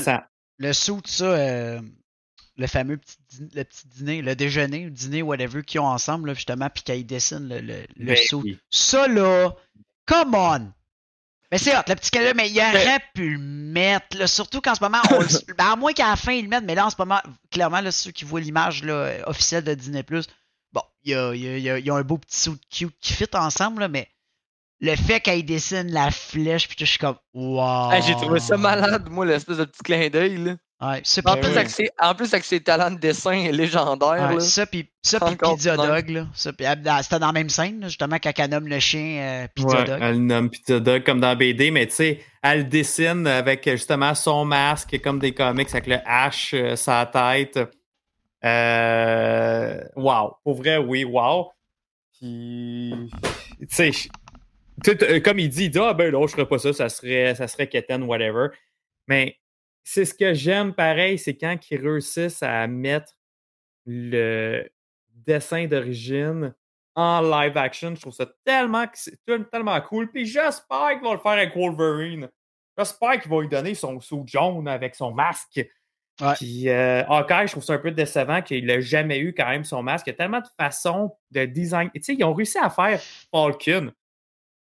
le 0.59 0.73
saut, 0.73 1.01
ça, 1.06 1.24
euh, 1.24 1.81
le 2.56 2.66
fameux 2.66 2.98
petit, 2.98 3.16
le 3.55 3.64
petit 3.64 3.89
dîner, 3.89 4.23
le 4.23 4.36
déjeuner, 4.36 4.85
le 4.85 4.90
dîner, 4.90 5.23
whatever, 5.23 5.62
qu'ils 5.62 5.81
ont 5.81 5.86
ensemble, 5.86 6.28
là, 6.28 6.35
justement, 6.35 6.69
puis 6.69 6.82
qu'ils 6.82 7.06
dessinent 7.06 7.48
le, 7.48 7.60
le, 7.60 7.86
le 7.97 8.06
Ben 8.06 8.16
saut. 8.16 8.43
oui. 8.43 8.59
Ça, 8.70 9.09
là, 9.09 9.55
come 10.06 10.35
on! 10.35 10.73
Mais 11.52 11.58
c'est 11.58 11.76
hot, 11.76 11.82
le 11.86 11.94
petit 11.94 12.10
cadeau, 12.10 12.32
mais 12.34 12.50
il 12.50 12.58
aurait 12.58 12.98
pu 13.14 13.34
le 13.34 13.38
mettre, 13.38 14.16
là, 14.16 14.26
surtout 14.26 14.60
qu'en 14.62 14.74
ce 14.74 14.82
moment, 14.82 14.98
on 15.10 15.20
le- 15.20 15.26
ben, 15.58 15.72
à 15.72 15.76
moins 15.76 15.92
qu'à 15.92 16.08
la 16.08 16.16
fin, 16.16 16.32
ils 16.32 16.44
le 16.44 16.48
mettent, 16.48 16.64
mais 16.64 16.74
là, 16.74 16.86
en 16.86 16.90
ce 16.90 16.96
moment, 16.98 17.20
clairement, 17.50 17.80
là, 17.82 17.90
ceux 17.92 18.10
qui 18.10 18.24
voient 18.24 18.40
l'image 18.40 18.82
là, 18.82 19.12
officielle 19.26 19.62
de 19.62 19.74
Disney+, 19.74 20.02
bon, 20.72 20.82
il 21.04 21.10
y 21.12 21.14
a, 21.14 21.34
il 21.34 21.40
y 21.42 21.48
a- 21.48 21.56
il 21.58 21.62
y 21.62 21.70
a- 21.70 21.78
il 21.78 21.84
y 21.86 21.90
a 21.90 21.94
un 21.94 22.02
beau 22.02 22.16
petit 22.16 22.38
saut 22.38 22.56
cute 22.70 22.96
qui 23.00 23.12
fit 23.12 23.26
ensemble, 23.34 23.80
là, 23.82 23.88
mais 23.88 24.08
le 24.80 24.96
fait 24.96 25.20
qu'ils 25.20 25.44
dessinent 25.44 25.92
la 25.92 26.10
flèche, 26.10 26.66
puis 26.68 26.76
je 26.80 26.86
suis 26.86 26.98
comme, 26.98 27.16
wow! 27.34 27.92
Hey, 27.92 28.02
J'ai 28.02 28.14
trouvé 28.14 28.40
ça 28.40 28.56
malade, 28.56 29.08
moi, 29.10 29.26
l'espèce 29.26 29.58
de 29.58 29.64
petit 29.66 29.82
clin 29.84 30.08
d'œil. 30.08 30.38
là. 30.38 30.56
Ouais, 30.82 31.00
ça, 31.04 31.20
En, 31.24 31.36
plus, 31.36 31.48
oui. 31.50 31.56
avec 31.56 31.70
ses, 31.70 31.90
en 32.00 32.14
plus, 32.14 32.32
avec 32.34 32.44
ses 32.44 32.60
talents 32.60 32.90
de 32.90 32.98
dessin 32.98 33.50
légendaires. 33.52 34.28
Ouais, 34.30 34.34
là. 34.34 34.40
ça, 34.40 34.66
puis 34.66 34.88
ça, 35.02 35.20
puis 35.20 35.34
Encore 35.34 35.54
Pizza 35.54 35.76
Dog, 35.76 36.09
là. 36.10 36.26
Ça, 36.34 36.52
puis, 36.52 36.66
ah, 36.66 36.74
dans- 36.74 37.00
C'était 37.02 37.18
dans 37.20 37.26
la 37.26 37.32
même 37.32 37.48
scène, 37.50 37.84
justement, 37.84 38.16
quand 38.22 38.32
elle 38.36 38.50
nomme 38.50 38.66
le 38.66 38.80
chien 38.80 39.18
euh, 39.44 39.46
Pizza 39.54 39.78
Ouais, 39.78 39.84
Dog. 39.84 39.98
elle 40.02 40.12
le 40.14 40.18
nomme 40.18 40.50
Pizza 40.50 40.80
Dog 40.80 41.04
comme 41.04 41.20
dans 41.20 41.36
BD, 41.36 41.70
mais 41.70 41.86
tu 41.86 41.94
sais, 41.94 42.20
elle 42.42 42.68
dessine 42.68 43.26
avec 43.28 43.68
justement 43.70 44.14
son 44.16 44.44
masque 44.44 45.00
comme 45.02 45.18
des 45.20 45.32
comics 45.32 45.68
avec 45.70 45.86
le 45.86 45.96
H 45.96 46.56
euh, 46.56 46.74
sa 46.76 47.06
tête. 47.06 47.60
Euh, 48.44 49.80
wow. 49.96 50.36
Pour 50.42 50.54
vrai, 50.56 50.78
oui, 50.78 51.04
wow. 51.04 51.50
Puis, 52.18 52.92
tu 53.60 53.66
sais, 53.68 53.90
euh, 54.88 55.20
comme 55.20 55.38
il 55.38 55.48
dit, 55.48 55.64
il 55.64 55.70
dit, 55.70 55.78
ah 55.80 55.94
ben 55.94 56.10
non, 56.12 56.26
je 56.26 56.32
ferais 56.32 56.46
pas 56.46 56.59
ça, 56.59 56.72
ça 56.72 56.88
serait, 56.88 57.34
ça 57.34 57.46
serait 57.46 57.68
Keten, 57.68 58.02
whatever. 58.04 58.48
Mais 59.06 59.36
c'est 59.84 60.04
ce 60.04 60.14
que 60.14 60.34
j'aime 60.34 60.74
pareil, 60.74 61.18
c'est 61.18 61.36
quand 61.36 61.56
ils 61.70 61.80
réussissent 61.80 62.42
à 62.42 62.66
mettre 62.66 63.14
le 63.86 64.68
dessin 65.26 65.66
d'origine 65.66 66.54
en 66.94 67.20
live 67.20 67.56
action. 67.56 67.94
Je 67.94 68.00
trouve 68.00 68.12
ça 68.12 68.26
tellement, 68.44 68.86
tellement 69.50 69.80
cool. 69.82 70.10
Puis 70.10 70.26
j'espère 70.26 70.90
qu'ils 70.92 71.02
vont 71.02 71.14
le 71.14 71.18
faire 71.18 71.32
avec 71.32 71.54
Wolverine. 71.56 72.28
J'espère 72.76 73.20
qu'ils 73.20 73.30
vont 73.30 73.40
lui 73.40 73.48
donner 73.48 73.74
son 73.74 74.00
sou 74.00 74.24
jaune 74.26 74.68
avec 74.68 74.94
son 74.94 75.12
masque. 75.12 75.66
Ouais. 76.20 76.34
Puis 76.36 76.68
euh, 76.68 77.04
Hawkeye, 77.06 77.46
je 77.46 77.52
trouve 77.52 77.64
ça 77.64 77.74
un 77.74 77.78
peu 77.78 77.90
décevant 77.90 78.42
qu'il 78.42 78.66
n'a 78.66 78.80
jamais 78.80 79.18
eu 79.18 79.34
quand 79.34 79.48
même 79.48 79.64
son 79.64 79.82
masque. 79.82 80.06
Il 80.06 80.10
y 80.10 80.12
a 80.12 80.16
tellement 80.16 80.40
de 80.40 80.48
façons 80.59 81.16
de 81.30 81.44
design. 81.46 81.90
Tu 81.94 82.02
sais, 82.02 82.14
ils 82.14 82.24
ont 82.24 82.34
réussi 82.34 82.59
à 82.59 82.70
faire 82.70 83.00
Falcon. 83.30 83.92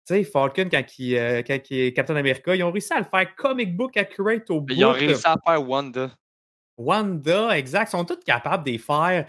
Tu 0.08 0.14
sais, 0.14 0.24
Falcon, 0.24 0.70
quand 0.72 0.84
il, 1.00 1.18
euh, 1.18 1.42
quand 1.42 1.58
il 1.72 1.80
est 1.80 1.94
Captain 1.94 2.16
America, 2.16 2.56
ils 2.56 2.64
ont 2.64 2.72
réussi 2.72 2.94
à 2.94 3.00
le 3.00 3.06
faire 3.06 3.36
comic 3.36 3.76
book 3.76 3.98
accurate 3.98 4.50
au 4.52 4.62
bout. 4.62 4.74
Ils 4.74 4.86
ont 4.86 4.92
réussi 5.08 5.24
à 5.26 5.36
faire 5.44 5.68
Wanda. 5.68 6.12
Wanda, 6.78 7.58
exact, 7.58 7.90
sont 7.92 8.06
tous 8.06 8.20
capables 8.26 8.64
de 8.66 8.72
les 8.72 8.78
faire 8.78 9.26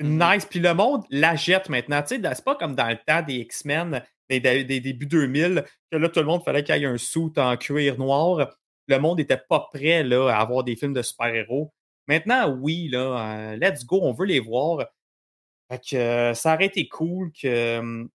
Mhm. 0.00 0.22
nice. 0.34 0.46
Puis 0.46 0.60
le 0.60 0.72
monde 0.74 1.02
la 1.10 1.34
jette 1.34 1.68
maintenant. 1.68 2.00
Tu 2.02 2.16
sais, 2.16 2.34
c'est 2.34 2.44
pas 2.44 2.54
comme 2.54 2.74
dans 2.76 2.88
le 2.88 2.96
temps 3.04 3.20
des 3.22 3.34
X-Men, 3.40 4.02
des, 4.30 4.38
des- 4.40 4.64
des 4.64 4.80
débuts 4.80 5.06
2000, 5.06 5.64
que 5.90 5.96
là, 5.98 6.08
tout 6.08 6.20
le 6.20 6.26
monde 6.26 6.44
fallait 6.44 6.62
qu'il 6.62 6.76
y 6.76 6.84
ait 6.84 6.86
un 6.86 6.96
suit 6.98 7.32
en 7.36 7.56
cuir 7.56 7.98
noir. 7.98 8.56
Le 8.86 8.98
monde 9.00 9.18
n'était 9.18 9.36
pas 9.36 9.68
prêt 9.72 10.02
là, 10.04 10.28
à 10.28 10.40
avoir 10.40 10.62
des 10.64 10.76
films 10.76 10.92
de 10.94 11.02
super-héros. 11.02 11.72
Maintenant, 12.06 12.48
oui, 12.58 12.88
là, 12.88 13.52
euh, 13.52 13.56
let's 13.56 13.84
go, 13.84 13.98
on 14.02 14.12
veut 14.12 14.24
les 14.26 14.40
voir. 14.40 14.86
Fait 15.70 15.78
que 15.90 15.96
euh, 15.96 16.34
ça 16.34 16.54
aurait 16.54 16.66
été 16.66 16.88
cool 16.88 17.32
que 17.32 18.06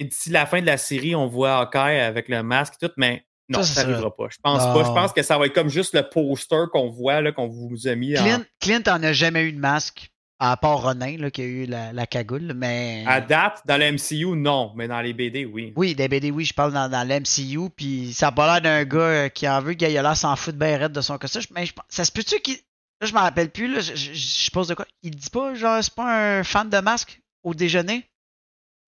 euh, 0.00 0.04
d'ici 0.06 0.30
la 0.30 0.46
fin 0.46 0.60
de 0.60 0.66
la 0.66 0.76
série, 0.76 1.14
on 1.14 1.26
voit 1.26 1.58
Hawkeye 1.58 2.00
avec 2.00 2.28
le 2.28 2.42
masque 2.42 2.74
et 2.80 2.86
tout, 2.86 2.92
mais 2.96 3.24
non, 3.48 3.62
Ça, 3.62 3.84
n'arrivera 3.84 4.14
pas. 4.16 4.28
Je 4.30 4.38
pense 4.42 4.62
Non. 4.64 4.72
pas. 4.74 4.84
Je 4.84 4.90
pense 4.92 5.12
que 5.12 5.22
ça 5.22 5.36
va 5.38 5.46
être 5.46 5.54
comme 5.54 5.68
juste 5.68 5.94
le 5.94 6.02
poster 6.08 6.64
qu'on 6.72 6.88
voit, 6.88 7.20
là, 7.20 7.30
qu'on 7.32 7.48
vous 7.48 7.86
a 7.86 7.94
mis 7.94 8.18
en- 8.18 8.22
Clint, 8.22 8.44
Clint 8.60 8.82
en 8.88 9.02
a 9.02 9.12
jamais 9.12 9.42
eu 9.42 9.52
de 9.52 9.58
masque, 9.60 10.10
à 10.38 10.56
part 10.56 10.82
Ronin, 10.82 11.16
là, 11.18 11.30
qui 11.30 11.42
a 11.42 11.44
eu 11.44 11.66
la, 11.66 11.92
la 11.92 12.06
cagoule, 12.06 12.52
mais... 12.56 13.04
À 13.06 13.20
date, 13.20 13.60
dans 13.66 13.76
le 13.78 13.92
MCU, 13.92 14.34
non, 14.36 14.72
mais 14.74 14.88
dans 14.88 15.00
les 15.00 15.12
BD, 15.12 15.44
oui. 15.44 15.72
Oui, 15.76 15.94
des 15.94 16.08
BD, 16.08 16.30
oui, 16.30 16.44
je 16.46 16.54
parle 16.54 16.72
dans, 16.72 16.88
dans 16.90 17.06
l'MCU, 17.06 17.68
puis 17.76 18.12
ça 18.14 18.28
a 18.28 18.32
pas 18.32 18.46
l'air 18.58 18.62
d'un 18.62 18.84
gars 18.84 18.98
euh, 18.98 19.28
qui 19.28 19.46
en 19.48 19.60
veut, 19.60 19.74
qu'il 19.74 19.96
a 19.96 20.02
l'air 20.02 20.16
s'en 20.16 20.34
fout 20.36 20.56
de 20.56 20.64
raide 20.64 20.92
de 20.92 21.00
son 21.02 21.18
costume, 21.18 21.42
mais 21.54 21.66
je 21.66 21.72
ça 21.88 22.04
se 22.04 22.12
peut-tu 22.12 22.40
qu'il... 22.40 22.56
Là, 23.00 23.06
je 23.08 23.12
m'en 23.12 23.20
rappelle 23.20 23.50
plus, 23.50 23.68
là, 23.72 23.80
je, 23.80 23.94
je, 23.94 24.12
je 24.14 24.50
pose 24.50 24.68
de 24.68 24.74
quoi? 24.74 24.86
Il 25.02 25.14
dit 25.14 25.28
pas, 25.30 25.54
genre, 25.54 25.82
c'est 25.82 25.94
pas 25.94 26.38
un 26.38 26.44
fan 26.44 26.70
de 26.70 26.78
masque 26.78 27.20
au 27.42 27.52
déjeuner? 27.52 28.08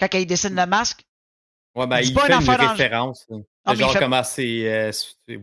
Quand 0.00 0.08
il 0.14 0.26
dessine 0.26 0.54
le 0.54 0.66
masque? 0.66 1.02
Ouais, 1.74 1.86
ben, 1.86 1.98
il 2.00 2.06
fait 2.06 2.20
une 2.20 2.26
une 2.26 2.32
affaire 2.32 2.58
dans- 2.58 2.70
référence. 2.70 3.26
Ah, 3.66 3.74
genre 3.74 3.92
fait- 3.92 3.98
comment 3.98 4.22
c'est. 4.22 4.62
euh, 4.66 4.90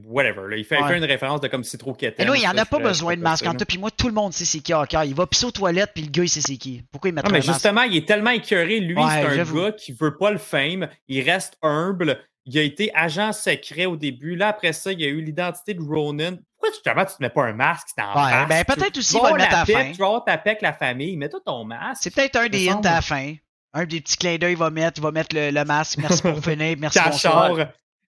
whatever. 0.06 0.48
là. 0.50 0.56
Il, 0.58 0.66
fait, 0.66 0.78
il 0.80 0.84
Ouais. 0.84 0.90
fait 0.94 0.98
une 0.98 1.04
référence 1.06 1.42
de 1.42 1.48
comme 1.48 1.64
c'est 1.64 1.78
trop 1.78 1.94
quétaine. 1.94 2.26
Là, 2.28 2.36
il 2.36 2.40
n'y 2.40 2.48
en 2.48 2.54
ça, 2.56 2.62
a 2.62 2.66
pas 2.66 2.80
besoin 2.80 3.16
de 3.16 3.22
masque 3.22 3.46
en 3.46 3.54
tout, 3.54 3.66
puis 3.66 3.78
moi, 3.78 3.92
tout 3.92 4.08
le 4.08 4.14
monde 4.14 4.34
sait 4.34 4.46
c'est 4.46 4.60
qui 4.60 4.74
Hawkeye. 4.74 5.06
Il 5.10 5.14
va 5.14 5.28
pisser 5.28 5.46
aux 5.46 5.52
toilettes, 5.52 5.92
puis 5.94 6.04
le 6.04 6.10
gars, 6.10 6.24
il 6.24 6.30
sait 6.30 6.42
c'est 6.42 6.58
qui. 6.58 6.84
Pourquoi 6.92 7.10
il 7.10 7.14
met 7.14 7.22
Non, 7.22 7.30
un 7.30 7.32
mais 7.34 7.38
masque? 7.40 7.52
justement, 7.54 7.84
il 7.84 7.96
est 7.98 8.08
tellement 8.08 8.32
écœuré. 8.32 8.80
Lui, 8.80 8.96
Ouais, 8.96 9.04
c'est 9.12 9.40
un 9.42 9.44
gars 9.44 9.72
qui 9.74 9.92
veut 9.92 10.18
pas 10.18 10.32
le 10.32 10.40
fame. 10.40 10.88
Il 11.08 11.22
reste 11.30 11.56
humble. 11.62 12.20
Il 12.46 12.58
a 12.58 12.62
été 12.64 12.92
agent 12.96 13.32
secret 13.32 13.86
au 13.86 13.96
début. 13.96 14.36
Là, 14.36 14.48
après 14.50 14.74
ça, 14.74 14.92
il 14.92 15.00
y 15.02 15.06
a 15.06 15.08
eu 15.10 15.22
l'identité 15.22 15.76
de 15.76 15.82
Ronin. 15.82 16.36
Pourquoi 16.58 16.72
justement 16.74 17.06
tu 17.06 17.16
te 17.16 17.22
mets 17.22 17.30
pas 17.30 17.44
un 17.44 17.54
masque? 17.54 17.90
Ouais, 17.98 18.46
ben, 18.48 18.66
peut-être 18.66 18.98
aussi, 18.98 19.16
il 19.18 19.22
va 19.22 19.30
le 19.32 19.38
mettre 19.38 19.56
à 19.56 19.60
la 19.60 19.66
fin. 19.66 19.92
Tu 19.92 19.98
vas 19.98 20.06
avoir 20.08 20.26
ta 20.26 20.38
paix 20.38 20.50
avec 20.52 20.62
la 20.64 20.74
famille. 20.74 21.16
Mets-toi 21.16 21.40
ton 21.46 21.64
masque. 21.64 22.02
C'est 22.04 22.14
peut-être 22.16 22.38
un 22.38 22.48
des 22.50 22.70
semble. 22.70 22.88
à 22.88 22.96
la 22.96 23.02
fin. 23.02 23.36
Un 23.74 23.86
des 23.86 24.02
petits 24.02 24.18
clins 24.18 24.38
d'œil, 24.38 24.54
il 24.54 24.58
va 24.58 24.70
mettre, 24.70 25.00
il 25.00 25.04
va 25.04 25.12
mettre 25.12 25.36
le, 25.36 25.50
le 25.52 25.66
masque. 25.66 25.98
Merci 25.98 26.22
pour 26.22 26.40
finir, 26.44 26.78
merci 26.80 27.00
Cachard. 27.00 27.56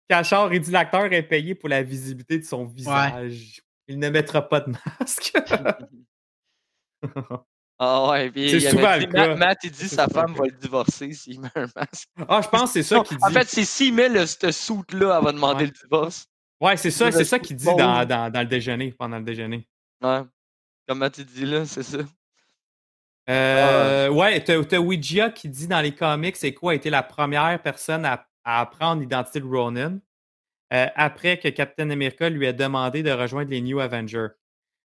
Cachard, 0.08 0.52
il 0.54 0.60
dit 0.60 0.70
l'acteur 0.70 1.12
est 1.12 1.22
payé 1.22 1.54
pour 1.54 1.68
la 1.68 1.82
visibilité 1.82 2.38
de 2.38 2.44
son 2.44 2.64
visage. 2.64 3.60
Il 3.86 3.98
ne 3.98 4.08
mettra 4.08 4.48
pas 4.48 4.60
de 4.60 4.72
masque. 4.98 5.32
Ah 7.82 8.10
ouais, 8.10 8.30
puis 8.30 8.50
il 8.52 8.60
souvent 8.60 8.98
dit, 8.98 9.06
le 9.06 9.10
cas. 9.12 9.28
Matt, 9.28 9.38
Matt, 9.38 9.58
il 9.64 9.70
dit 9.70 9.88
sa 9.88 10.06
femme 10.06 10.34
va 10.34 10.44
le 10.44 10.50
divorcer 10.52 11.14
s'il 11.14 11.40
met 11.40 11.48
un 11.54 11.66
masque. 11.74 12.10
ah, 12.28 12.42
je 12.44 12.48
pense 12.48 12.64
que 12.64 12.68
c'est 12.74 12.82
ça 12.82 13.00
qu'il 13.00 13.16
dit. 13.16 13.24
En 13.24 13.30
fait, 13.30 13.48
c'est 13.48 13.64
s'il 13.64 13.94
met 13.94 14.10
le, 14.10 14.26
ce 14.26 14.50
suit-là, 14.50 15.16
elle 15.18 15.24
va 15.24 15.32
demander 15.32 15.64
Ouais. 15.64 15.70
le 15.70 15.82
divorce. 15.88 16.26
ouais, 16.60 16.76
c'est 16.76 16.90
ça, 16.90 17.10
c'est 17.10 17.24
ça 17.24 17.38
qu'il 17.38 17.56
dit 17.56 17.64
dans, 17.64 18.04
dans 18.06 18.40
le 18.40 18.44
déjeuner, 18.44 18.92
pendant 18.92 19.16
le 19.16 19.24
déjeuner. 19.24 19.66
Ouais. 20.02 20.20
Comme 20.86 20.98
Matt, 20.98 21.16
il 21.16 21.24
dit 21.24 21.46
là, 21.46 21.64
c'est 21.64 21.82
ça. 21.82 22.00
Euh, 23.28 24.06
Ah. 24.08 24.12
Ouais, 24.12 24.40
t'as 24.42 24.62
t'as 24.64 24.78
Ouija 24.78 25.30
qui 25.30 25.48
dit 25.48 25.66
dans 25.68 25.80
les 25.80 25.94
comics, 25.94 26.36
c'est 26.36 26.52
quoi 26.54 26.72
a 26.72 26.74
été 26.74 26.90
la 26.90 27.02
première 27.02 27.60
personne 27.62 28.04
à, 28.04 28.26
à 28.44 28.60
apprendre 28.60 29.00
l'identité 29.02 29.40
de 29.40 29.44
Ronin 29.46 29.98
euh, 30.72 30.86
après 30.96 31.38
que 31.38 31.48
Captain 31.48 31.90
America 31.90 32.28
lui 32.28 32.46
a 32.46 32.52
demandé 32.52 33.02
de 33.02 33.10
rejoindre 33.10 33.50
les 33.50 33.60
New 33.60 33.78
Avengers. 33.80 34.28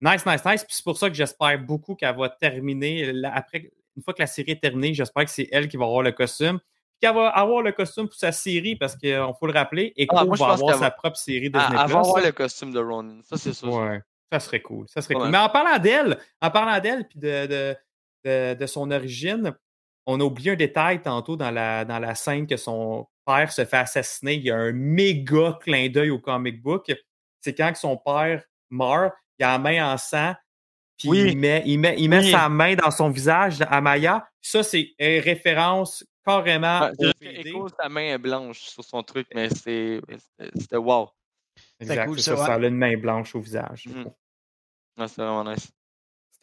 Nice, 0.01 0.25
nice, 0.25 0.43
nice. 0.45 0.63
Puis 0.63 0.75
c'est 0.75 0.83
pour 0.83 0.97
ça 0.97 1.09
que 1.09 1.15
j'espère 1.15 1.57
beaucoup 1.59 1.95
qu'elle 1.95 2.15
va 2.17 2.29
terminer. 2.29 3.11
la- 3.13 3.33
Après, 3.33 3.69
une 3.95 4.03
fois 4.03 4.13
que 4.13 4.21
la 4.21 4.27
série 4.27 4.51
est 4.51 4.61
terminée, 4.61 4.93
j'espère 4.93 5.23
que 5.25 5.31
c'est 5.31 5.47
elle 5.51 5.67
qui 5.67 5.77
va 5.77 5.85
avoir 5.85 6.01
le 6.01 6.11
costume. 6.11 6.59
Puis 6.59 6.99
qu'elle 7.01 7.15
va 7.15 7.29
avoir 7.29 7.61
le 7.61 7.71
costume 7.71 8.07
pour 8.07 8.15
sa 8.17 8.31
série, 8.31 8.75
parce 8.75 8.95
qu'il 8.95 9.15
faut 9.39 9.47
le 9.47 9.53
rappeler, 9.53 9.93
Echo 9.95 10.15
Ah, 10.17 10.25
moi, 10.25 10.35
je 10.35 10.43
va 10.43 10.51
avoir 10.53 10.77
sa 10.77 10.91
propre 10.91 11.17
série 11.17 11.49
Ah, 11.53 11.59
Disney+. 11.59 11.81
elle 11.83 11.91
va 11.91 11.99
avoir 11.99 12.23
le 12.25 12.31
costume 12.31 12.71
de 12.73 12.79
Ronin. 12.79 13.19
Ça, 13.23 13.37
c'est 13.37 13.53
sûr. 13.53 13.69
Ouais, 13.73 14.01
ça 14.31 14.39
serait 14.41 14.61
cool. 14.61 14.85
Ça 14.89 15.01
serait 15.01 15.15
Ouais. 15.15 15.21
cool. 15.21 15.29
Mais 15.31 15.37
en 15.37 15.49
parlant 15.49 15.77
d'elle, 15.77 16.17
en 16.41 16.51
parlant 16.51 16.79
d'elle 16.79 17.07
puis 17.07 17.19
de, 17.19 17.45
de, 17.47 17.75
de, 18.25 18.55
de 18.55 18.65
son 18.65 18.91
origine, 18.91 19.55
on 20.05 20.19
a 20.19 20.23
oublié 20.23 20.51
un 20.51 20.55
détail 20.55 21.01
tantôt 21.01 21.35
dans 21.37 21.51
la, 21.51 21.85
dans 21.85 21.99
la 21.99 22.15
scène 22.15 22.45
que 22.47 22.57
son 22.57 23.07
père 23.25 23.51
se 23.51 23.63
fait 23.65 23.77
assassiner. 23.77 24.33
Il 24.35 24.43
y 24.43 24.51
a 24.51 24.55
un 24.57 24.71
méga 24.71 25.57
clin 25.61 25.89
d'œil 25.89 26.09
au 26.09 26.19
comic 26.19 26.61
book. 26.61 26.91
C'est 27.41 27.55
quand 27.55 27.71
que 27.71 27.77
son 27.79 27.97
père 27.97 28.43
meurt, 28.69 29.13
il 29.39 29.45
a 29.45 29.51
la 29.53 29.59
main 29.59 29.93
en 29.93 29.97
sang, 29.97 30.33
puis 30.97 31.09
Oui. 31.09 31.31
il 31.31 31.37
met, 31.37 31.63
il 31.65 31.79
met, 31.79 31.95
il 31.97 32.09
met 32.09 32.19
Oui. 32.19 32.31
sa 32.31 32.49
main 32.49 32.75
dans 32.75 32.91
son 32.91 33.09
visage 33.09 33.61
à 33.61 33.81
Maya. 33.81 34.27
Ça, 34.41 34.63
c'est 34.63 34.93
une 34.99 35.19
référence 35.21 36.05
carrément 36.25 36.89
c'est 36.99 37.05
au. 37.07 37.11
Echo, 37.21 37.67
sa 37.79 37.89
main 37.89 38.13
est 38.13 38.17
blanche 38.17 38.59
sur 38.59 38.83
son 38.83 39.03
truc, 39.03 39.27
mais 39.35 39.49
c'est- 39.49 40.01
c'était 40.55 40.77
wow. 40.77 41.09
Exact, 41.79 42.05
cool, 42.07 42.19
c'est 42.19 42.31
ça, 42.31 42.35
ça, 42.35 42.41
ouais. 42.41 42.47
ça 42.47 42.53
a 42.55 42.67
une 42.67 42.75
main 42.75 42.97
blanche 42.97 43.35
au 43.35 43.39
visage. 43.41 43.85
Mhm. 43.87 44.05
Ouais, 44.97 45.07
c'est 45.07 45.17
vraiment 45.21 45.43
nice. 45.43 45.71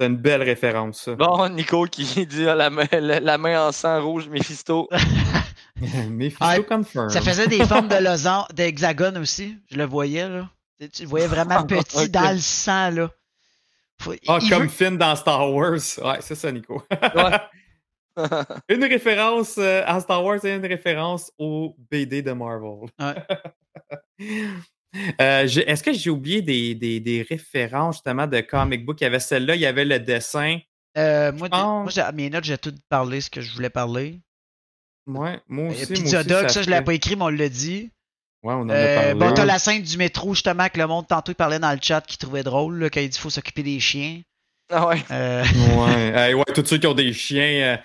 C'était 0.03 0.12
une 0.15 0.20
belle 0.20 0.43
référence, 0.43 1.03
ça. 1.03 1.15
Bon, 1.15 1.49
Nico 1.49 1.85
qui 1.85 2.27
dit 2.27 2.49
ah, 2.49 2.57
la, 2.57 2.70
main, 2.70 2.87
la, 2.93 3.39
main 3.39 3.69
en 3.69 3.70
sang 3.73 4.03
rouge, 4.03 4.29
Mephisto. 4.29 4.89
Mephisto 6.11 6.45
Ouais, 6.45 6.65
confirm. 6.65 7.09
Ça 7.09 7.20
faisait 7.20 7.47
des 7.47 7.65
formes 7.65 7.87
de 7.87 8.03
losange, 8.03 8.47
d'hexagone 8.53 9.19
aussi. 9.19 9.57
Je 9.70 9.77
le 9.77 9.85
voyais, 9.85 10.29
là. 10.29 10.49
Tu- 10.93 11.03
le 11.05 11.09
voyais 11.09 11.29
vraiment 11.29 11.62
petit 11.66 12.09
dans 12.11 12.33
le 12.33 12.39
sang, 12.39 12.91
là. 12.91 13.11
Faut- 14.01 14.15
Ah, 14.27 14.39
comme 14.51 14.65
veut- 14.65 14.69
Finn 14.69 14.99
dans 14.99 15.15
Star 15.15 15.53
Wars. 15.53 15.74
Ouais, 15.74 16.19
c'est 16.20 16.35
ça, 16.35 16.51
Nico. 16.51 16.83
Ouais. 16.91 17.39
une 18.69 18.83
référence 18.85 19.55
euh, 19.59 19.83
à 19.87 20.01
Star 20.01 20.24
Wars 20.24 20.45
et 20.45 20.53
une 20.55 20.66
référence 20.66 21.31
au 21.39 21.77
BD 21.91 22.23
de 22.23 22.33
Marvel. 22.33 22.89
Euh, 25.20 25.47
Est-ce 25.47 25.82
que 25.82 25.93
j'ai 25.93 26.10
oublié 26.10 26.43
des, 26.43 26.74
des, 26.74 27.01
des 27.01 27.23
références 27.23 27.97
justement 27.97 28.27
de 28.27 28.40
comic 28.40 28.85
book? 28.85 29.01
Il 29.01 29.05
y 29.05 29.06
avait 29.06 29.20
celle-là, 29.20 29.55
il 29.55 29.60
y 29.60 29.66
avait 29.66 29.85
le 29.85 29.98
dessin. 29.98 30.59
Euh, 30.98 31.32
moi, 31.32 31.48
moi, 31.51 31.86
j'ai- 31.89 32.02
à 32.02 32.12
mes 32.12 32.28
notes, 32.28 32.44
j'ai 32.44 32.59
tout 32.59 32.74
parlé 32.90 33.20
ce 33.23 33.31
que 33.31 33.40
je 33.40 33.52
voulais 33.55 33.70
parler. 33.70 34.20
Ouais, 35.06 35.40
moi 35.48 35.69
a 35.69 35.70
aussi. 35.70 35.93
moi 35.93 36.02
Pizza 36.02 36.19
aussi, 36.20 36.28
Dog, 36.28 36.48
ça, 36.48 36.62
je 36.62 36.70
l'ai 36.70 36.82
pas 36.82 36.94
écrit, 36.94 37.16
mais 37.16 37.23
on 37.23 37.28
l'a 37.28 37.48
dit. 37.48 37.90
Ouais, 38.43 38.55
on 38.55 38.60
en 38.62 38.69
a 38.69 38.74
Euh, 38.74 38.94
parlé. 38.94 39.14
bon, 39.14 39.32
t'as 39.35 39.44
la 39.47 39.59
scène 39.59 39.82
du 39.82 39.97
métro, 39.97 40.35
justement, 40.35 40.69
que 40.69 40.78
le 40.78 40.86
monde 40.86 41.06
tantôt 41.09 41.32
il 41.32 41.36
parlait 41.36 41.59
dans 41.59 41.73
le 41.73 41.78
chat 41.81 42.02
qui 42.06 42.19
trouvait 42.19 42.43
drôle, 42.43 42.78
là, 42.78 42.90
quand 42.90 43.01
il 43.01 43.09
dit 43.09 43.19
faut 43.19 43.31
s'occuper 43.31 43.62
des 43.62 43.81
chiens. 43.81 44.20
Ah 44.70 44.89
ouais. 44.89 45.02
Euh, 45.10 45.43
Ouais. 45.77 46.35
Ouais, 46.35 46.44
tous 46.55 46.64
ceux 46.66 46.78
qui 46.78 46.86
ont 46.86 46.94
des 46.94 47.12
chiens, 47.12 47.43
euh, 47.43 47.77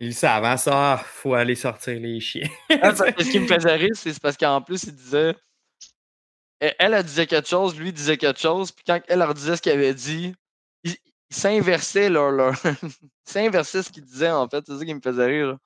ils 0.00 0.14
savent, 0.14 0.44
hein, 0.44 0.56
ça, 0.56 1.02
faut 1.04 1.34
aller 1.34 1.54
sortir 1.54 1.98
les 1.98 2.20
chiens. 2.20 2.48
Ah, 2.82 2.94
ce 2.94 3.30
qui 3.30 3.40
me 3.40 3.46
faisait 3.46 3.74
rire, 3.76 3.90
c'est 3.94 4.18
parce 4.20 4.36
qu'en 4.36 4.60
plus, 4.60 4.84
il 4.84 4.94
disait. 4.94 5.34
Elle, 6.78 7.02
disait 7.02 7.26
quelque 7.26 7.48
chose, 7.48 7.76
lui 7.76 7.92
disait 7.92 8.16
quelque 8.16 8.38
chose, 8.38 8.70
puis 8.70 8.84
quand 8.86 9.00
elle 9.08 9.18
leur 9.18 9.34
disait 9.34 9.56
ce 9.56 9.62
qu'il 9.62 9.72
avait 9.72 9.94
dit, 9.94 10.32
ils 10.84 10.94
ils 11.30 11.36
s'inversaient 11.36 12.08
leur. 12.08 12.30
leur... 12.30 12.54
s'inversaient 13.24 13.82
ce 13.82 13.90
qu'ils 13.90 14.04
disaient, 14.04 14.30
en 14.30 14.48
fait. 14.48 14.64
C'est 14.66 14.78
ça 14.78 14.84
qui 14.84 14.94
me 14.94 15.00
faisait 15.00 15.26
rire. 15.26 15.56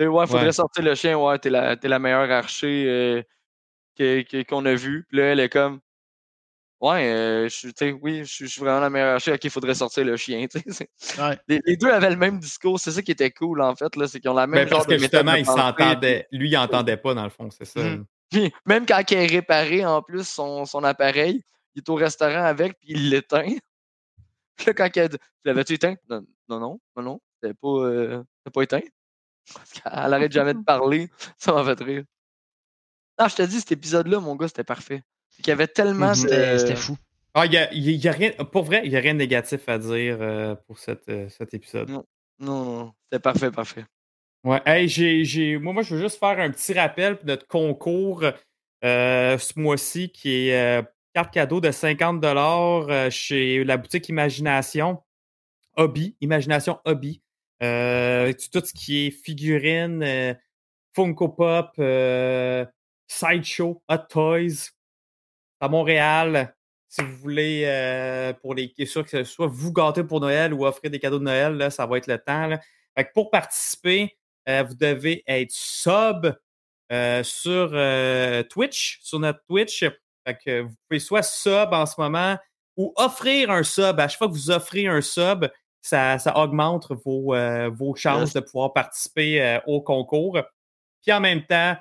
Et 0.00 0.06
ouais, 0.08 0.26
faudrait 0.26 0.46
Ouais. 0.46 0.52
sortir 0.52 0.84
le 0.84 0.94
chien, 0.96 1.16
ouais, 1.16 1.38
t'es 1.38 1.50
la, 1.50 1.76
la 1.80 1.98
meilleure 1.98 2.30
archer 2.30 3.24
euh, 3.98 4.42
qu'on 4.48 4.64
a 4.66 4.74
vue. 4.74 5.06
Puis 5.08 5.18
là, 5.18 5.24
elle 5.26 5.40
est 5.40 5.48
comme. 5.48 5.80
Ouais, 6.80 7.12
euh, 7.12 7.48
je 7.48 7.92
oui, 8.00 8.24
je 8.24 8.46
suis 8.46 8.60
vraiment 8.60 8.80
la 8.80 8.90
meilleure 8.90 9.14
archer. 9.14 9.32
Ok, 9.32 9.44
il 9.44 9.50
faudrait 9.50 9.74
sortir 9.74 10.04
le 10.04 10.16
chien. 10.16 10.46
Ouais. 11.18 11.38
Les, 11.48 11.60
les 11.64 11.76
deux 11.76 11.90
avaient 11.90 12.10
le 12.10 12.16
même 12.16 12.38
discours. 12.38 12.78
C'est 12.80 12.92
ça 12.92 13.02
qui 13.02 13.10
était 13.12 13.30
cool, 13.32 13.60
en 13.60 13.74
fait. 13.74 13.92
C'est 14.06 14.20
qu'ils 14.20 14.30
ont 14.30 14.34
la 14.34 14.46
même 14.46 14.64
Ben, 14.64 14.68
parce 14.68 14.82
genre 14.82 14.86
de 14.86 14.94
que 14.94 15.00
justement, 15.00 15.34
il 15.34 15.46
s'entendait. 15.46 16.26
Lui, 16.32 16.48
il 16.50 16.56
entendait 16.56 16.96
pas, 16.96 17.14
dans 17.14 17.24
le 17.24 17.30
fond, 17.30 17.50
c'est 17.50 17.64
ça. 17.64 17.82
Mhm. 17.82 18.04
Puis 18.30 18.52
même 18.66 18.86
quand 18.86 19.02
il 19.10 19.18
a 19.18 19.20
réparé 19.26 19.84
en 19.84 20.02
plus 20.02 20.26
son, 20.26 20.64
son 20.64 20.84
appareil, 20.84 21.42
il 21.74 21.78
est 21.78 21.88
au 21.88 21.94
restaurant 21.94 22.44
avec, 22.44 22.78
puis 22.78 22.90
il 22.90 23.10
l'éteint. 23.10 23.46
Puis 24.56 24.66
là, 24.66 24.74
quand 24.74 24.88
il 24.96 25.00
a 25.00 25.08
dit 25.08 25.16
Tu 25.16 25.24
l'avais-tu 25.44 25.74
éteint 25.74 25.94
Non, 26.08 26.24
non, 26.48 26.58
non, 26.58 26.80
non, 26.96 27.02
non, 27.02 27.20
c'était 27.34 27.54
pas, 27.54 27.68
euh, 27.68 28.24
pas 28.52 28.62
éteint. 28.62 28.80
Parce 29.54 29.72
qu'elle 29.72 29.92
arrête 29.92 30.32
jamais 30.32 30.54
de 30.54 30.62
parler. 30.66 31.08
Ça 31.38 31.52
m'a 31.52 31.64
fait 31.64 31.82
rire. 31.84 32.04
Non, 33.20 33.28
je 33.28 33.36
te 33.36 33.42
dis, 33.42 33.60
cet 33.60 33.72
épisode-là, 33.72 34.20
mon 34.20 34.36
gars, 34.36 34.48
c'était 34.48 34.64
parfait. 34.64 35.02
C'est 35.30 35.42
qu'il 35.42 35.50
y 35.50 35.52
avait 35.52 35.68
tellement 35.68 36.12
de. 36.12 36.16
C'était 36.16 36.76
fou. 36.76 36.96
Ah, 37.34 37.46
il 37.46 37.52
y 37.52 37.56
a, 37.56 37.72
il 37.72 37.90
y 37.90 38.08
a 38.08 38.12
rien, 38.12 38.32
pour 38.32 38.64
vrai, 38.64 38.80
il 38.84 38.90
n'y 38.90 38.96
a 38.96 39.00
rien 39.00 39.14
de 39.14 39.18
négatif 39.18 39.68
à 39.68 39.78
dire 39.78 40.18
euh, 40.20 40.54
pour 40.66 40.78
cette, 40.78 41.08
euh, 41.08 41.28
cet 41.28 41.54
épisode. 41.54 41.88
Non, 41.88 42.04
non, 42.40 42.64
non, 42.64 42.92
c'était 43.04 43.20
parfait, 43.20 43.50
parfait. 43.50 43.84
Ouais, 44.44 44.60
moi, 45.58 45.72
moi, 45.72 45.82
je 45.82 45.94
veux 45.94 46.00
juste 46.00 46.18
faire 46.18 46.38
un 46.38 46.50
petit 46.50 46.72
rappel 46.72 47.16
pour 47.16 47.26
notre 47.26 47.46
concours 47.46 48.24
euh, 48.84 49.38
ce 49.38 49.58
mois-ci 49.58 50.10
qui 50.10 50.48
est 50.48 50.78
euh, 50.78 50.82
carte 51.12 51.32
cadeau 51.32 51.60
de 51.60 51.72
50 51.72 52.24
euh, 52.24 53.10
chez 53.10 53.64
la 53.64 53.76
boutique 53.76 54.08
Imagination 54.08 55.02
Hobby, 55.76 56.16
Imagination 56.20 56.78
Hobby. 56.84 57.22
Euh, 57.62 58.32
tout 58.52 58.64
ce 58.64 58.72
qui 58.72 59.06
est 59.06 59.10
figurines, 59.10 60.02
euh, 60.04 60.34
Funko 60.94 61.28
Pop, 61.28 61.72
Sideshow, 63.08 63.82
Hot 63.88 63.98
Toys 64.08 64.70
à 65.60 65.68
Montréal. 65.68 66.54
Si 66.88 67.02
vous 67.02 67.16
voulez, 67.16 68.34
pour 68.40 68.54
les 68.54 68.72
sûr 68.86 69.04
que 69.04 69.10
ce 69.10 69.24
soit 69.24 69.46
vous 69.46 69.72
gâter 69.72 70.04
pour 70.04 70.20
Noël 70.20 70.54
ou 70.54 70.64
offrir 70.64 70.90
des 70.90 70.98
cadeaux 70.98 71.18
de 71.18 71.24
Noël, 71.24 71.54
là, 71.54 71.70
ça 71.70 71.86
va 71.86 71.98
être 71.98 72.06
le 72.06 72.18
temps. 72.18 72.58
pour 73.14 73.30
participer, 73.30 74.16
vous 74.66 74.74
devez 74.74 75.22
être 75.26 75.50
sub 75.50 76.34
euh, 76.92 77.22
sur 77.22 77.70
euh, 77.72 78.42
Twitch, 78.44 78.98
sur 79.02 79.20
notre 79.20 79.40
Twitch. 79.46 79.80
Fait 80.26 80.38
que 80.44 80.60
vous 80.62 80.74
pouvez 80.88 81.00
soit 81.00 81.22
sub 81.22 81.72
en 81.72 81.86
ce 81.86 82.00
moment 82.00 82.36
ou 82.76 82.92
offrir 82.96 83.50
un 83.50 83.62
sub. 83.62 83.98
À 84.00 84.08
chaque 84.08 84.18
fois 84.18 84.28
que 84.28 84.32
vous 84.32 84.50
offrez 84.50 84.86
un 84.86 85.00
sub, 85.00 85.46
ça, 85.82 86.18
ça 86.18 86.36
augmente 86.38 86.88
vos, 87.04 87.34
euh, 87.34 87.68
vos 87.70 87.94
chances 87.94 88.30
Yes. 88.30 88.34
de 88.34 88.40
pouvoir 88.40 88.72
participer 88.72 89.42
euh, 89.42 89.58
au 89.66 89.80
concours. 89.80 90.38
Puis 91.02 91.12
en 91.12 91.20
même 91.20 91.44
temps, 91.44 91.76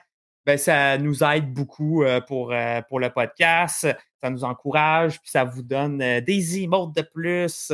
ben, 0.45 0.57
ça 0.57 0.97
nous 0.97 1.23
aide 1.23 1.53
beaucoup 1.53 2.03
euh, 2.03 2.21
pour, 2.21 2.53
euh, 2.53 2.81
pour 2.87 2.99
le 2.99 3.09
podcast. 3.09 3.87
Ça 4.23 4.29
nous 4.29 4.43
encourage, 4.43 5.19
puis 5.21 5.29
ça 5.29 5.43
vous 5.43 5.61
donne 5.61 6.01
euh, 6.01 6.21
des 6.21 6.59
emotes 6.61 6.95
de 6.95 7.01
plus, 7.01 7.71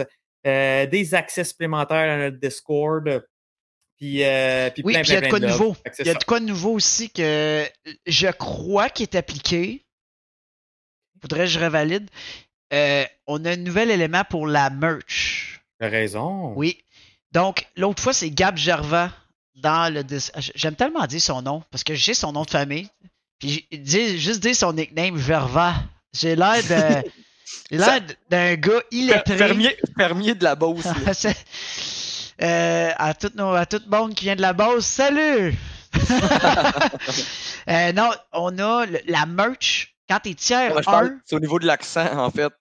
euh, 0.47 0.85
des 0.87 1.13
accès 1.15 1.43
supplémentaires 1.43 2.13
à 2.13 2.17
notre 2.17 2.37
Discord. 2.39 3.25
Puis, 4.03 4.21
euh, 4.21 4.69
puis 4.69 4.83
Oui, 4.85 4.91
plein, 4.95 5.01
puis 5.01 5.11
il 5.11 5.13
y 5.13 5.17
a 5.17 5.21
de 5.21 5.27
quoi 5.29 5.39
de 5.39 5.47
nouveau. 5.47 5.77
Il 5.97 6.05
y 6.05 6.09
a 6.09 6.11
ça. 6.11 6.19
de 6.19 6.23
quoi 6.25 6.39
de 6.41 6.45
nouveau 6.45 6.71
aussi 6.71 7.09
que 7.09 7.65
je 8.05 8.27
crois 8.27 8.89
qui 8.89 9.03
est 9.03 9.15
appliqué. 9.15 9.85
Faudrait 11.21 11.45
que 11.45 11.51
je 11.51 11.59
revalide. 11.59 12.09
Euh, 12.73 13.05
on 13.27 13.45
a 13.45 13.51
un 13.51 13.55
nouvel 13.55 13.91
élément 13.91 14.23
pour 14.29 14.45
la 14.45 14.69
merch. 14.69 15.61
T'as 15.79 15.87
raison. 15.87 16.51
Oui. 16.57 16.83
Donc, 17.31 17.65
l'autre 17.77 18.03
fois, 18.03 18.11
c'est 18.11 18.29
Gab 18.29 18.57
Gervais 18.57 19.07
dans 19.55 19.93
le. 19.93 20.03
dis- 20.03 20.31
J'aime 20.53 20.75
tellement 20.75 21.07
dire 21.07 21.21
son 21.21 21.41
nom 21.41 21.63
parce 21.71 21.85
que 21.85 21.95
j'ai 21.95 22.13
son 22.13 22.33
nom 22.33 22.43
de 22.43 22.49
famille. 22.49 22.89
Puis 23.39 23.65
juste 23.71 24.41
dire 24.41 24.53
son 24.53 24.73
nickname 24.73 25.17
Gervais. 25.17 25.79
J'ai 26.11 26.35
l'air 26.35 26.61
de. 26.61 27.09
L'air 27.71 28.01
d'un 28.29 28.55
gars 28.55 28.81
illettré. 28.91 29.37
Fermier, 29.37 29.77
fermier 29.97 30.35
de 30.35 30.43
la 30.43 30.55
Beauce. 30.55 30.85
Euh, 32.43 32.91
à 32.97 33.13
tout 33.13 33.31
nos, 33.35 33.53
à 33.53 33.65
tout 33.65 33.79
le 33.85 33.89
monde 33.89 34.13
qui 34.15 34.25
vient 34.25 34.35
de 34.35 34.41
la 34.41 34.53
base, 34.53 34.85
salut! 34.85 35.55
Euh, 37.69 37.93
non, 37.93 38.11
on 38.33 38.57
a 38.59 38.85
le- 38.85 38.99
la 39.05 39.25
merch. 39.25 39.95
Quand 40.09 40.19
t'es 40.19 40.33
tiers 40.33 40.75
Ouais, 40.75 40.81
je 40.81 40.85
parle- 40.85 41.07
1, 41.07 41.21
C'est 41.23 41.35
au 41.35 41.39
niveau 41.39 41.59
de 41.59 41.65
l'accent, 41.65 42.17
en 42.19 42.29
fait. 42.29 42.51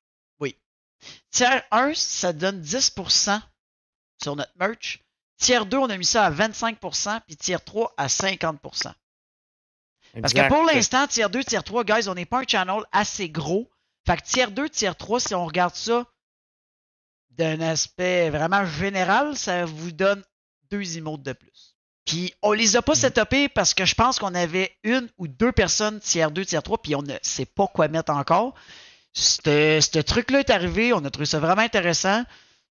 tiers 1.31 1.63
1, 1.73 1.93
ça 1.95 2.33
donne 2.33 2.61
10% 2.61 3.41
sur 4.23 4.37
notre 4.37 4.53
merch. 4.57 5.01
Tiers 5.39 5.67
2, 5.67 5.77
on 5.79 5.91
a 5.91 5.97
mis 5.97 6.05
ça 6.05 6.25
à 6.27 6.31
25%, 6.31 7.21
puis 7.27 7.37
tiers 7.37 7.65
3 7.65 7.93
à 7.97 8.07
50%. 8.07 8.93
Parce 10.21 10.33
que 10.35 10.47
pour 10.49 10.63
l'instant, 10.65 11.07
tiers 11.09 11.31
2, 11.31 11.43
tiers 11.43 11.65
3, 11.65 11.83
guys, 11.85 12.09
on 12.09 12.15
n'est 12.15 12.27
pas 12.27 12.41
un 12.41 12.45
channel 12.47 12.83
assez 12.93 13.29
gros. 13.29 13.69
Fait 14.07 14.19
que 14.19 14.23
tiers 14.23 14.53
2, 14.53 14.69
tiers 14.69 14.95
3, 14.95 15.19
si 15.19 15.35
on 15.35 15.45
regarde 15.47 15.75
ça 15.75 16.05
d'un 17.39 17.61
aspect 17.61 18.31
vraiment 18.31 18.65
général, 18.67 19.37
ça 19.37 19.65
vous 19.65 19.93
donne 19.93 20.23
deux 20.71 20.99
emotes 20.99 21.23
de 21.23 21.33
plus. 21.33 21.77
Puis 22.05 22.35
on 22.43 22.53
les 22.53 22.77
a 22.77 22.83
pas 22.83 22.93
Mm. 22.93 22.97
setupés 22.97 23.49
parce 23.49 23.75
que 23.75 23.85
je 23.85 23.95
pense 23.95 24.19
qu'on 24.19 24.35
avait 24.35 24.73
une 24.83 25.09
ou 25.19 25.29
deux 25.29 25.53
personnes 25.53 26.01
tiers 26.01 26.31
2, 26.31 26.45
tiers 26.45 26.63
3, 26.63 26.79
puis 26.83 26.95
on 26.95 27.03
ne 27.03 27.15
sait 27.23 27.47
pas 27.47 27.67
quoi 27.69 27.89
mettre 27.89 28.13
encore. 28.13 28.55
Ce 29.15 30.01
truc-là 30.01 30.41
est 30.41 30.51
arrivé, 30.51 30.93
on 30.93 31.05
a 31.05 31.11
trouvé 31.11 31.27
ça 31.27 31.39
vraiment 31.39 31.63
intéressant. 31.63 32.25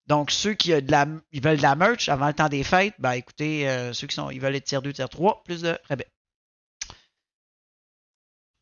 Donc, 0.07 0.31
ceux 0.31 0.53
qui 0.55 0.73
a 0.73 0.81
de 0.81 0.91
la, 0.91 1.05
ils 1.31 1.41
veulent 1.41 1.57
de 1.57 1.61
la 1.61 1.75
merch 1.75 2.09
avant 2.09 2.27
le 2.27 2.33
temps 2.33 2.49
des 2.49 2.63
fêtes, 2.63 2.95
ben 2.99 3.11
écoutez, 3.11 3.69
euh, 3.69 3.93
ceux 3.93 4.07
qui 4.07 4.15
sont, 4.15 4.31
ils 4.31 4.41
veulent 4.41 4.55
être 4.55 4.65
tiers 4.65 4.81
2, 4.81 4.91
tiers 4.91 5.07
3, 5.09 5.43
plus 5.45 5.61
de 5.61 5.77
rabais. 5.87 6.07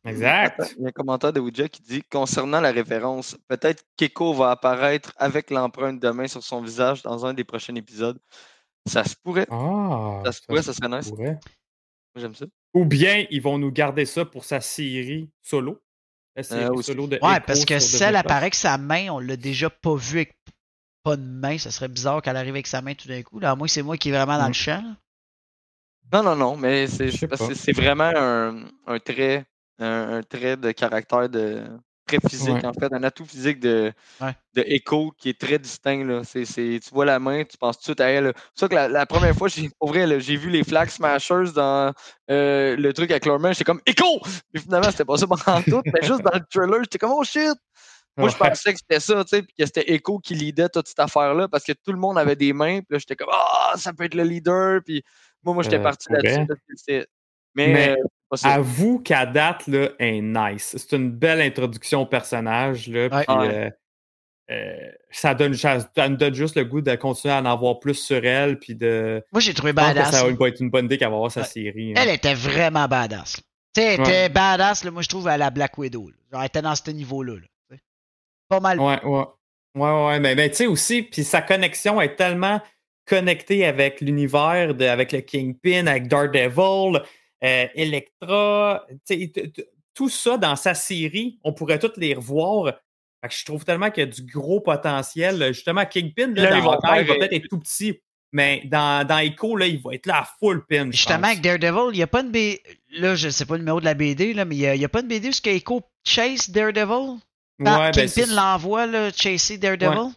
Exact. 0.04 0.74
Il 0.78 0.82
y 0.82 0.86
a 0.86 0.88
un 0.88 0.92
commentaire 0.92 1.32
de 1.32 1.40
Ouija 1.40 1.68
qui 1.68 1.82
dit 1.82 2.02
concernant 2.02 2.60
la 2.60 2.72
référence, 2.72 3.36
peut-être 3.48 3.84
qu'Echo 3.96 4.32
va 4.32 4.50
apparaître 4.52 5.12
avec 5.16 5.50
l'empreinte 5.50 6.00
de 6.00 6.08
main 6.10 6.26
sur 6.26 6.42
son 6.42 6.62
visage 6.62 7.02
dans 7.02 7.26
un 7.26 7.34
des 7.34 7.44
prochains 7.44 7.74
épisodes. 7.74 8.18
Ça 8.86 9.04
se 9.04 9.14
pourrait. 9.14 9.46
Ah, 9.50 10.22
Ça 10.24 10.32
se 10.32 10.40
pourrait, 10.42 10.62
ça 10.62 10.72
serait 10.72 10.88
nice. 10.88 11.10
pourrait. 11.10 11.32
Moi, 12.14 12.16
j'aime 12.16 12.34
ça. 12.34 12.46
Ou 12.72 12.84
bien 12.86 13.26
ils 13.30 13.42
vont 13.42 13.58
nous 13.58 13.70
garder 13.70 14.06
ça 14.06 14.24
pour 14.24 14.44
sa 14.44 14.60
série 14.60 15.28
solo. 15.42 15.78
La 16.34 16.42
série 16.44 16.64
Euh, 16.64 16.70
aussi. 16.72 16.92
solo 16.92 17.06
de 17.06 17.18
Ouais, 17.20 17.34
Echo 17.36 17.44
parce 17.46 17.64
que 17.66 17.74
sur 17.78 17.82
si 17.82 17.90
Disney+. 17.92 18.08
elle 18.08 18.16
apparaît 18.16 18.50
que 18.50 18.56
sa 18.56 18.78
main, 18.78 19.10
on 19.10 19.18
l'a 19.18 19.36
déjà 19.36 19.68
pas 19.68 19.94
vu 19.96 20.18
avec 20.18 20.38
pas 21.02 21.16
de 21.16 21.22
main, 21.24 21.58
ça 21.58 21.70
serait 21.70 21.88
bizarre 21.88 22.22
qu'elle 22.22 22.36
arrive 22.36 22.54
avec 22.54 22.66
sa 22.66 22.80
main 22.82 22.94
tout 22.94 23.08
d'un 23.08 23.22
coup. 23.22 23.38
Là, 23.38 23.50
à 23.50 23.54
moins 23.56 23.66
que 23.66 23.72
c'est 23.72 23.82
moi 23.82 23.96
qui 23.98 24.08
est 24.08 24.12
vraiment 24.12 24.38
dans 24.38 24.44
Mm. 24.44 24.48
le 24.48 24.52
champ. 24.54 24.82
là. 24.82 24.96
Non, 26.12 26.22
non, 26.24 26.36
non, 26.36 26.56
mais 26.56 26.86
c'est 26.88 27.10
c'est 27.10 27.72
vraiment 27.72 28.10
un, 28.14 28.64
un 28.86 28.98
trait, 28.98 29.44
un, 29.80 30.18
un 30.18 30.22
trait 30.22 30.56
de 30.56 30.70
caractère 30.72 31.28
de 31.28 31.62
très 32.06 32.18
physique, 32.28 32.54
Ouais. 32.54 32.66
en 32.66 32.72
fait, 32.72 32.92
un 32.92 33.04
atout 33.04 33.24
physique 33.24 33.60
de, 33.60 33.92
Ouais. 34.20 34.32
de 34.54 34.62
Echo 34.66 35.12
qui 35.16 35.28
est 35.28 35.40
très 35.40 35.58
distinct. 35.60 36.04
Là. 36.04 36.22
Tu 36.24 36.80
vois 36.92 37.04
la 37.04 37.20
main, 37.20 37.44
tu 37.44 37.56
penses 37.56 37.76
tout 37.76 37.82
de 37.82 37.84
suite 37.84 38.00
à 38.00 38.08
elle. 38.10 38.32
C'est 38.54 38.60
ça 38.62 38.68
que 38.68 38.74
la, 38.74 38.88
la 38.88 39.06
première 39.06 39.34
fois, 39.36 39.48
pour 39.78 39.90
vrai, 39.90 40.20
j'ai 40.20 40.36
vu 40.36 40.50
les 40.50 40.64
Flag 40.64 40.88
Smashers 40.88 41.52
dans 41.54 41.92
euh, 42.30 42.74
le 42.76 42.92
truc 42.92 43.10
avec 43.12 43.26
leur 43.26 43.38
main, 43.38 43.52
j'étais 43.52 43.64
comme 43.64 43.80
Echo! 43.86 44.20
Puis 44.52 44.62
finalement, 44.62 44.90
c'était 44.90 45.04
pas 45.04 45.16
ça 45.18 45.26
pendant 45.28 45.62
tout, 45.62 45.82
mais 45.86 46.02
juste 46.02 46.22
dans 46.22 46.32
le 46.34 46.44
trailer, 46.50 46.80
j'étais 46.82 46.98
comme 46.98 47.12
Oh 47.14 47.22
shit! 47.22 47.54
Moi, 48.16 48.28
je 48.28 48.36
pensais 48.36 48.72
que 48.72 48.78
c'était 48.80 49.00
ça, 49.00 49.22
tu 49.24 49.28
sais, 49.28 49.42
puis 49.42 49.54
que 49.56 49.64
c'était 49.64 49.92
Echo 49.94 50.18
qui 50.18 50.34
leadait 50.34 50.68
toute 50.68 50.88
cette 50.88 50.98
affaire-là, 50.98 51.46
parce 51.48 51.62
que 51.64 51.72
tout 51.72 51.92
le 51.92 51.98
monde 51.98 52.18
avait 52.18 52.34
des 52.36 52.52
mains, 52.52 52.80
puis 52.80 52.88
là, 52.90 52.98
j'étais 52.98 53.14
comme 53.14 53.30
Ah, 53.32 53.74
ça 53.76 53.92
peut 53.92 54.02
être 54.04 54.14
le 54.16 54.24
leader, 54.24 54.80
puis 54.84 55.02
moi, 55.44 55.54
moi, 55.54 55.62
j'étais 55.62 55.76
Euh, 55.78 55.82
parti 55.82 56.12
là-dessus. 56.12 56.44
parce 56.46 56.58
que 56.60 56.72
c'est- 56.76 57.06
Mais, 57.54 57.68
Mais 57.72 57.90
euh. 57.90 58.02
Avoue 58.44 58.98
qu'à 59.00 59.26
date, 59.26 59.66
là, 59.66 59.88
est 59.98 60.20
nice. 60.20 60.76
C'est 60.78 60.96
une 60.96 61.10
belle 61.10 61.40
introduction 61.40 62.02
au 62.02 62.06
personnage. 62.06 62.86
Là, 62.88 63.08
Ouais. 63.08 63.24
puis, 63.26 63.34
Ouais. 63.36 63.54
euh, 63.54 63.70
euh, 64.52 64.90
ça, 65.10 65.34
donne, 65.34 65.54
ça, 65.54 65.78
me 65.78 66.16
donne 66.16 66.34
juste 66.34 66.56
le 66.56 66.64
goût 66.64 66.80
de 66.80 66.94
continuer 66.96 67.34
à 67.34 67.38
en 67.40 67.44
avoir 67.46 67.78
plus 67.80 67.94
sur 67.94 68.24
elle. 68.24 68.58
Puis 68.58 68.74
de. 68.74 69.22
Moi, 69.32 69.40
j'ai 69.40 69.54
trouvé 69.54 69.72
badass. 69.72 70.10
ça 70.12 70.24
va 70.26 70.48
être 70.48 70.60
une 70.60 70.70
bonne 70.70 70.84
idée 70.86 70.98
qu'elle 70.98 71.08
va 71.08 71.14
avoir 71.16 71.30
sa 71.32 71.40
Ouais. 71.40 71.46
série. 71.46 71.92
hein. 71.96 72.00
Elle 72.02 72.10
était 72.14 72.34
vraiment 72.34 72.86
badass. 72.86 73.36
Tu 73.74 73.80
sais, 73.82 73.94
elle 73.94 74.00
était 74.00 74.28
badass, 74.28 74.84
là, 74.84 74.90
moi, 74.90 75.02
je 75.02 75.08
trouve, 75.08 75.28
à 75.28 75.36
la 75.38 75.50
Black 75.50 75.76
Widow. 75.78 76.10
Genre, 76.32 76.40
elle 76.40 76.46
était 76.46 76.62
dans 76.62 76.74
ce 76.74 76.90
niveau-là. 76.90 77.34
Pas 78.48 78.58
mal. 78.60 78.80
Ouais, 78.80 79.00
ouais. 79.04 79.24
Ouais, 79.76 80.06
ouais. 80.06 80.20
Mais, 80.20 80.34
mais 80.34 80.50
tu 80.50 80.56
sais 80.56 80.66
aussi, 80.66 81.02
puis 81.02 81.22
sa 81.22 81.40
connexion 81.42 82.00
est 82.00 82.16
tellement 82.16 82.60
connectée 83.06 83.64
avec 83.64 84.00
l'univers, 84.00 84.74
avec 84.80 85.12
le 85.12 85.20
Kingpin, 85.20 85.86
avec 85.86 86.08
Daredevil, 86.08 87.00
euh, 87.44 87.66
Electra. 87.74 88.86
tout 89.94 90.08
ça 90.08 90.36
dans 90.38 90.56
sa 90.56 90.74
série, 90.74 91.38
on 91.44 91.52
pourrait 91.52 91.78
tous 91.78 91.92
les 91.96 92.14
revoir. 92.14 92.74
Fait 93.22 93.28
que 93.28 93.34
je 93.34 93.44
trouve 93.44 93.64
tellement 93.64 93.90
qu'il 93.90 94.04
y 94.04 94.06
a 94.06 94.10
du 94.10 94.22
gros 94.22 94.60
potentiel. 94.60 95.52
Justement, 95.52 95.84
Kingpin, 95.84 96.28
là, 96.34 96.42
Là, 96.44 96.50
dans 96.50 96.56
ils 96.56 96.62
vont 96.62 96.70
Hawkeye, 96.72 96.86
il 96.86 96.88
va 96.88 97.04
faire- 97.04 97.18
peut-être 97.18 97.32
être 97.32 97.48
tout 97.48 97.58
petit. 97.58 98.00
Mais 98.32 98.62
dans, 98.66 99.06
dans 99.06 99.18
Echo, 99.18 99.56
là, 99.56 99.66
il 99.66 99.80
va 99.82 99.94
être 99.94 100.06
là 100.06 100.20
à 100.20 100.28
full 100.38 100.64
pin. 100.66 100.90
Justement, 100.90 101.18
pense. 101.18 101.26
avec 101.30 101.40
Daredevil, 101.40 101.92
il 101.92 101.96
n'y 101.96 102.02
a 102.02 102.06
pas 102.06 102.20
une 102.20 102.30
BD. 102.30 102.62
Là, 102.92 103.16
je 103.16 103.28
sais 103.28 103.44
pas 103.44 103.54
le 103.54 103.60
numéro 103.60 103.80
de 103.80 103.84
la 103.84 103.94
BD, 103.94 104.34
là, 104.34 104.44
mais 104.44 104.56
il 104.56 104.78
n'y 104.78 104.84
a, 104.84 104.88
pas 104.88 105.00
une 105.00 105.08
BD 105.08 105.28
où 105.28 105.48
Echo 105.48 105.82
chase 106.04 106.48
Daredevil? 106.48 107.18
Quand 107.62 107.80
Ouais, 107.80 107.90
ben, 107.90 108.08
Kingpin 108.08 108.32
l'envoie, 108.34 108.86
là, 108.86 109.10
chasser 109.12 109.58
Daredevil? 109.58 110.12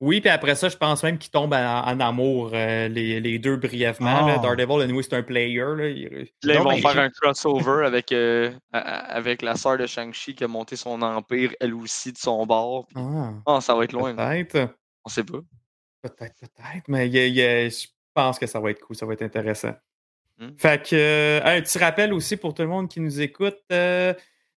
Oui, 0.00 0.20
puis 0.20 0.30
après 0.30 0.54
ça, 0.54 0.68
je 0.68 0.76
pense 0.76 1.02
même 1.02 1.18
qu'ils 1.18 1.32
tombent 1.32 1.54
en, 1.54 1.82
en 1.84 1.98
amour, 2.00 2.50
euh, 2.54 2.86
les, 2.86 3.18
les 3.20 3.38
deux 3.40 3.56
brièvement. 3.56 4.20
Oh. 4.22 4.26
là. 4.28 4.38
Daredevil, 4.38 4.82
anyway, 4.82 5.02
c'est 5.02 5.14
un 5.16 5.22
player. 5.24 5.64
Là. 5.76 5.88
Il- 5.88 6.28
Là, 6.44 6.54
ils 6.54 6.58
vont 6.60 6.70
mais- 6.70 6.80
faire 6.80 6.98
un 6.98 7.10
crossover 7.10 7.84
avec, 7.84 8.12
euh, 8.12 8.52
avec 8.72 9.42
la 9.42 9.56
sœur 9.56 9.76
de 9.76 9.86
Shang-Chi 9.86 10.36
qui 10.36 10.44
a 10.44 10.48
monté 10.48 10.76
son 10.76 11.02
empire, 11.02 11.52
elle 11.58 11.74
aussi, 11.74 12.12
de 12.12 12.18
son 12.18 12.46
bord. 12.46 12.86
Puis- 12.86 12.96
Ah, 13.04 13.32
Ah, 13.46 13.60
ça 13.60 13.74
va 13.74 13.84
être 13.84 13.92
loin. 13.92 14.14
peut-être. 14.14 14.68
On 15.04 15.08
sait 15.08 15.24
pas. 15.24 15.38
Peut-être, 16.02 16.34
peut-être. 16.40 16.84
Mais 16.86 17.08
il 17.08 17.14
y 17.14 17.18
a- 17.18 17.26
il 17.26 17.34
y 17.34 17.42
a- 17.42 17.68
je 17.68 17.86
pense 18.14 18.38
que 18.38 18.46
ça 18.46 18.60
va 18.60 18.70
être 18.70 18.80
cool, 18.80 18.94
ça 18.94 19.04
va 19.04 19.14
être 19.14 19.22
intéressant. 19.22 19.74
Hmm. 20.38 20.50
Fait 20.56 20.80
que, 20.80 20.94
euh, 20.94 21.40
un 21.44 21.60
petit 21.60 21.76
rappel 21.78 22.12
aussi 22.12 22.36
pour 22.36 22.54
tout 22.54 22.62
le 22.62 22.68
monde 22.68 22.88
qui 22.88 23.00
nous 23.00 23.20
écoute. 23.20 23.58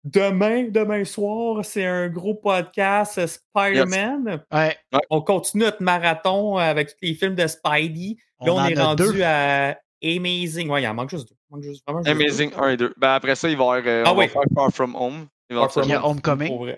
Euh, 0.06 0.31
demain, 0.31 0.64
demain 0.70 1.05
soir, 1.05 1.64
c'est 1.64 1.85
un 1.86 2.09
gros 2.09 2.35
podcast 2.35 3.18
euh, 3.18 3.27
Spider-Man. 3.27 4.43
Ouais. 4.52 4.77
On 5.10 5.20
continue 5.22 5.64
notre 5.64 5.82
marathon 5.82 6.56
avec 6.56 6.89
tous 6.90 6.97
les 7.02 7.14
films 7.14 7.35
de 7.35 7.47
Spidey. 7.47 8.16
Là, 8.40 8.52
On 8.55 8.64
est 8.66 8.81
rendu 8.81 9.02
deux. 9.05 9.22
à 9.22 9.77
Amazing. 10.02 10.70
Ouais, 10.70 10.82
il 10.82 10.89
en 10.89 10.94
manque 10.94 11.10
juste 11.10 11.28
deux. 11.28 11.36
Il 11.51 11.55
manque 11.56 11.62
juste- 11.64 11.82
vraiment 11.86 12.02
juste 12.02 12.16
deux. 12.16 12.24
Amazing 12.24 12.51
1 12.56 12.68
et 12.70 12.77
2. 12.77 12.94
Ben, 12.97 13.10
après 13.14 13.35
ça, 13.35 13.48
il 13.51 13.56
va 13.56 13.64
y 13.64 13.66
avoir 13.66 13.82
euh, 13.86 14.02
Ah 14.06 14.12
va 14.14 14.18
oui. 14.18 14.28
faire 14.28 14.43
Far 14.55 14.70
From 14.72 14.97
Home. 14.97 15.27
Far 15.27 15.28
Il 15.51 15.55
y 15.56 15.59
a 15.59 15.62
éventuellement. 15.64 16.09
Homecoming. 16.09 16.74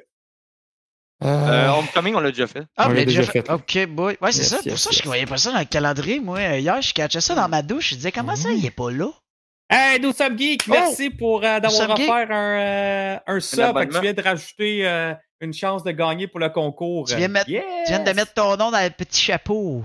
Euh, 1.24 1.68
Homecoming, 1.68 2.14
on 2.16 2.20
l'a 2.20 2.32
déjà 2.32 2.48
fait. 2.48 2.64
Ah, 2.76 2.88
On 2.88 2.92
l'a 2.92 3.04
déjà 3.04 3.22
fait. 3.22 3.46
fait. 3.46 3.52
Ok, 3.52 3.86
boy. 3.94 4.16
Ouais, 4.20 4.32
c'est 4.32 4.38
Yes, 4.38 4.48
ça. 4.48 4.56
Pour 4.56 4.66
yes, 4.66 4.80
ça, 4.82 4.90
yes. 4.90 4.98
je 5.02 5.04
voyais 5.06 5.26
pas 5.26 5.36
ça 5.36 5.52
dans 5.52 5.60
le 5.60 5.64
calendrier. 5.66 6.18
Moi, 6.18 6.40
hier, 6.58 6.82
je 6.82 6.92
catchais 6.92 7.20
ça 7.20 7.36
dans 7.36 7.48
ma 7.48 7.62
douche. 7.62 7.90
Je 7.90 7.94
disais, 7.94 8.10
comment 8.10 8.34
ça, 8.34 8.48
Mhm. 8.48 8.56
il 8.56 8.66
est 8.66 8.70
pas 8.72 8.90
là? 8.90 9.08
Hey, 9.74 10.00
Nous 10.00 10.12
sommes 10.12 10.36
geeks, 10.38 10.64
Oh! 10.68 10.72
merci 10.72 11.08
pour 11.10 11.38
euh, 11.44 11.58
d'avoir 11.60 11.90
offert 11.92 12.30
un, 12.30 12.58
euh, 12.58 13.16
un 13.26 13.40
sub. 13.40 13.90
Tu 13.90 14.00
viens 14.00 14.12
de 14.12 14.20
rajouter 14.22 14.86
euh, 14.86 15.14
une 15.40 15.54
chance 15.54 15.82
de 15.82 15.90
gagner 15.92 16.26
pour 16.26 16.40
le 16.40 16.50
concours. 16.50 17.06
Tu 17.08 17.16
viens 17.16 17.28
de 17.28 17.32
mettre- 17.32 17.48
Yes! 17.48 17.64
Tu 17.86 17.92
viens 17.92 18.04
de 18.04 18.12
mettre 18.12 18.34
ton 18.34 18.50
nom 18.56 18.70
dans 18.70 18.82
le 18.84 18.90
petit 18.90 19.20
chapeau. 19.22 19.82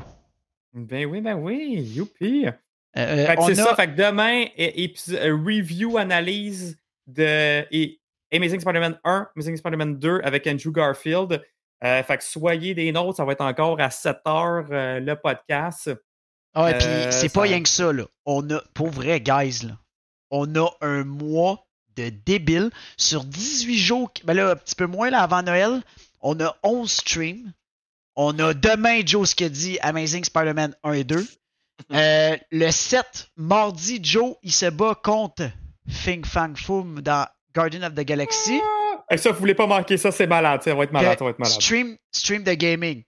Ben 0.73 1.05
oui, 1.05 1.21
ben 1.21 1.35
oui, 1.35 1.79
youpi. 1.95 2.45
Euh, 2.47 2.51
euh, 2.97 3.25
Fait 3.27 3.35
que 3.35 3.41
on 3.41 3.47
c'est 3.47 3.59
a- 3.59 3.63
ça, 3.65 3.75
fait 3.75 3.87
que 3.87 3.95
demain, 3.95 4.45
épisode- 4.57 5.19
euh, 5.21 5.35
review, 5.35 5.97
analyse 5.97 6.77
de 7.05 7.65
et 7.71 7.99
Amazing 8.33 8.59
Spider-Man 8.59 8.99
1, 9.05 9.29
Amazing 9.35 9.55
Spider-Man 9.55 9.97
2 9.99 10.19
avec 10.23 10.45
Andrew 10.47 10.71
Garfield. 10.71 11.41
Euh, 11.83 12.03
fait 12.03 12.17
que 12.17 12.23
soyez 12.23 12.73
des 12.73 12.91
nôtres, 12.91 13.15
ça 13.17 13.23
va 13.23 13.31
être 13.33 13.41
encore 13.45 13.79
à 13.79 13.89
7 13.91 14.17
heures 14.27 14.65
euh, 14.71 14.99
le 14.99 15.15
podcast. 15.15 15.91
Ah 16.59 16.63
ouais, 16.63 16.73
Euh, 16.83 17.03
puis 17.09 17.13
c'est 17.19 17.29
pas 17.29 17.41
rien 17.41 17.61
que 17.61 17.69
ça, 17.69 17.93
là. 17.93 18.05
On 18.25 18.49
a, 18.49 18.59
pour 18.73 18.89
vrai, 18.89 19.21
guys, 19.21 19.59
là, 19.63 19.77
on 20.31 20.55
a 20.55 20.67
un 20.81 21.03
mois 21.03 21.67
de 21.95 22.09
débile 22.09 22.71
sur 22.97 23.23
18 23.23 23.77
jours. 23.77 24.11
Ben 24.23 24.33
là, 24.33 24.51
un 24.51 24.55
petit 24.55 24.73
peu 24.75 24.87
moins, 24.87 25.09
là, 25.11 25.21
avant 25.21 25.43
Noël, 25.43 25.81
on 26.21 26.39
a 26.39 26.55
11 26.63 26.91
streams. 26.91 27.53
On 28.15 28.37
a 28.39 28.55
demain, 28.55 29.01
Joe, 29.05 29.31
a 29.41 29.49
dit, 29.49 29.77
Amazing 29.81 30.23
Spider-Man 30.23 30.75
1 30.83 30.91
et 30.93 31.03
2. 31.03 31.25
Euh, 31.93 32.35
le 32.49 32.71
7, 32.71 33.29
mardi, 33.37 33.99
Joe, 34.01 34.33
il 34.41 34.51
se 34.51 34.65
bat 34.65 34.95
contre 35.03 35.43
Fing 35.87 36.25
Fang 36.25 36.55
Foom 36.55 37.01
dans 37.01 37.27
Guardian 37.53 37.83
of 37.83 37.93
the 37.93 37.99
Galaxy. 38.01 38.59
Et 39.11 39.17
ça, 39.17 39.31
vous 39.31 39.37
voulez 39.37 39.53
pas 39.53 39.67
manquer 39.67 39.95
ça, 39.97 40.11
c'est 40.11 40.25
malade. 40.25 40.63
Ça 40.63 40.73
va 40.73 40.85
être 40.85 40.91
malade, 40.91 41.19
ça 41.19 41.23
va 41.23 41.29
être 41.29 41.37
malade. 41.37 41.61
Stream, 41.61 41.95
stream 42.11 42.43
de 42.43 42.53
gaming. 42.53 43.03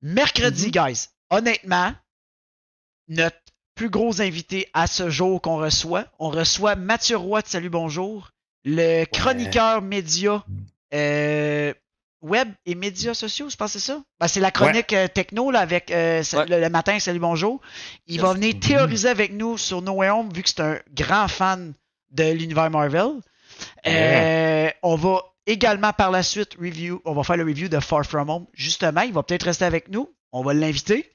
Mercredi, 0.00 0.66
Mhm. 0.66 0.70
guys, 0.70 1.08
honnêtement, 1.28 1.92
notre 3.08 3.36
plus 3.74 3.90
gros 3.90 4.20
invité 4.20 4.68
à 4.72 4.86
ce 4.86 5.10
jour 5.10 5.40
qu'on 5.42 5.56
reçoit, 5.56 6.06
on 6.18 6.30
reçoit 6.30 6.76
Mathieu 6.76 7.16
Roy 7.16 7.42
de 7.42 7.48
Salut 7.48 7.70
Bonjour, 7.70 8.30
le 8.64 9.04
chroniqueur 9.04 9.82
média 9.82 10.44
euh, 10.94 11.74
web 12.22 12.48
et 12.66 12.74
médias 12.74 13.14
sociaux, 13.14 13.50
je 13.50 13.56
pense 13.56 13.72
que 13.72 13.78
c'est 13.78 13.92
ça? 13.92 14.02
Ben, 14.20 14.28
c'est 14.28 14.40
la 14.40 14.50
chronique 14.50 14.92
euh, 14.92 15.08
techno 15.08 15.50
là, 15.50 15.60
avec 15.60 15.90
euh, 15.90 16.22
Ouais. 16.32 16.46
le, 16.46 16.60
le 16.60 16.68
matin 16.70 16.98
Salut 17.00 17.18
Bonjour. 17.18 17.60
Il 18.06 18.20
va 18.20 18.32
venir 18.32 18.54
théoriser 18.60 19.08
avec 19.08 19.32
nous 19.32 19.58
sur 19.58 19.82
No 19.82 19.92
Way 19.94 20.10
Home 20.10 20.32
vu 20.32 20.42
que 20.42 20.48
c'est 20.48 20.60
un 20.60 20.78
grand 20.94 21.28
fan 21.28 21.74
de 22.12 22.30
l'univers 22.30 22.70
Marvel. 22.70 23.08
Euh, 23.86 24.70
on 24.82 24.96
va 24.96 25.20
également 25.46 25.92
par 25.92 26.10
la 26.10 26.22
suite 26.22 26.54
review, 26.60 27.02
on 27.04 27.12
va 27.12 27.22
faire 27.24 27.36
le 27.36 27.44
review 27.44 27.68
de 27.68 27.80
Far 27.80 28.04
From 28.06 28.30
Home. 28.30 28.46
Justement, 28.54 29.02
il 29.02 29.12
va 29.12 29.22
peut-être 29.22 29.42
rester 29.44 29.64
avec 29.64 29.88
nous. 29.88 30.08
On 30.32 30.42
va 30.42 30.54
l'inviter. 30.54 31.10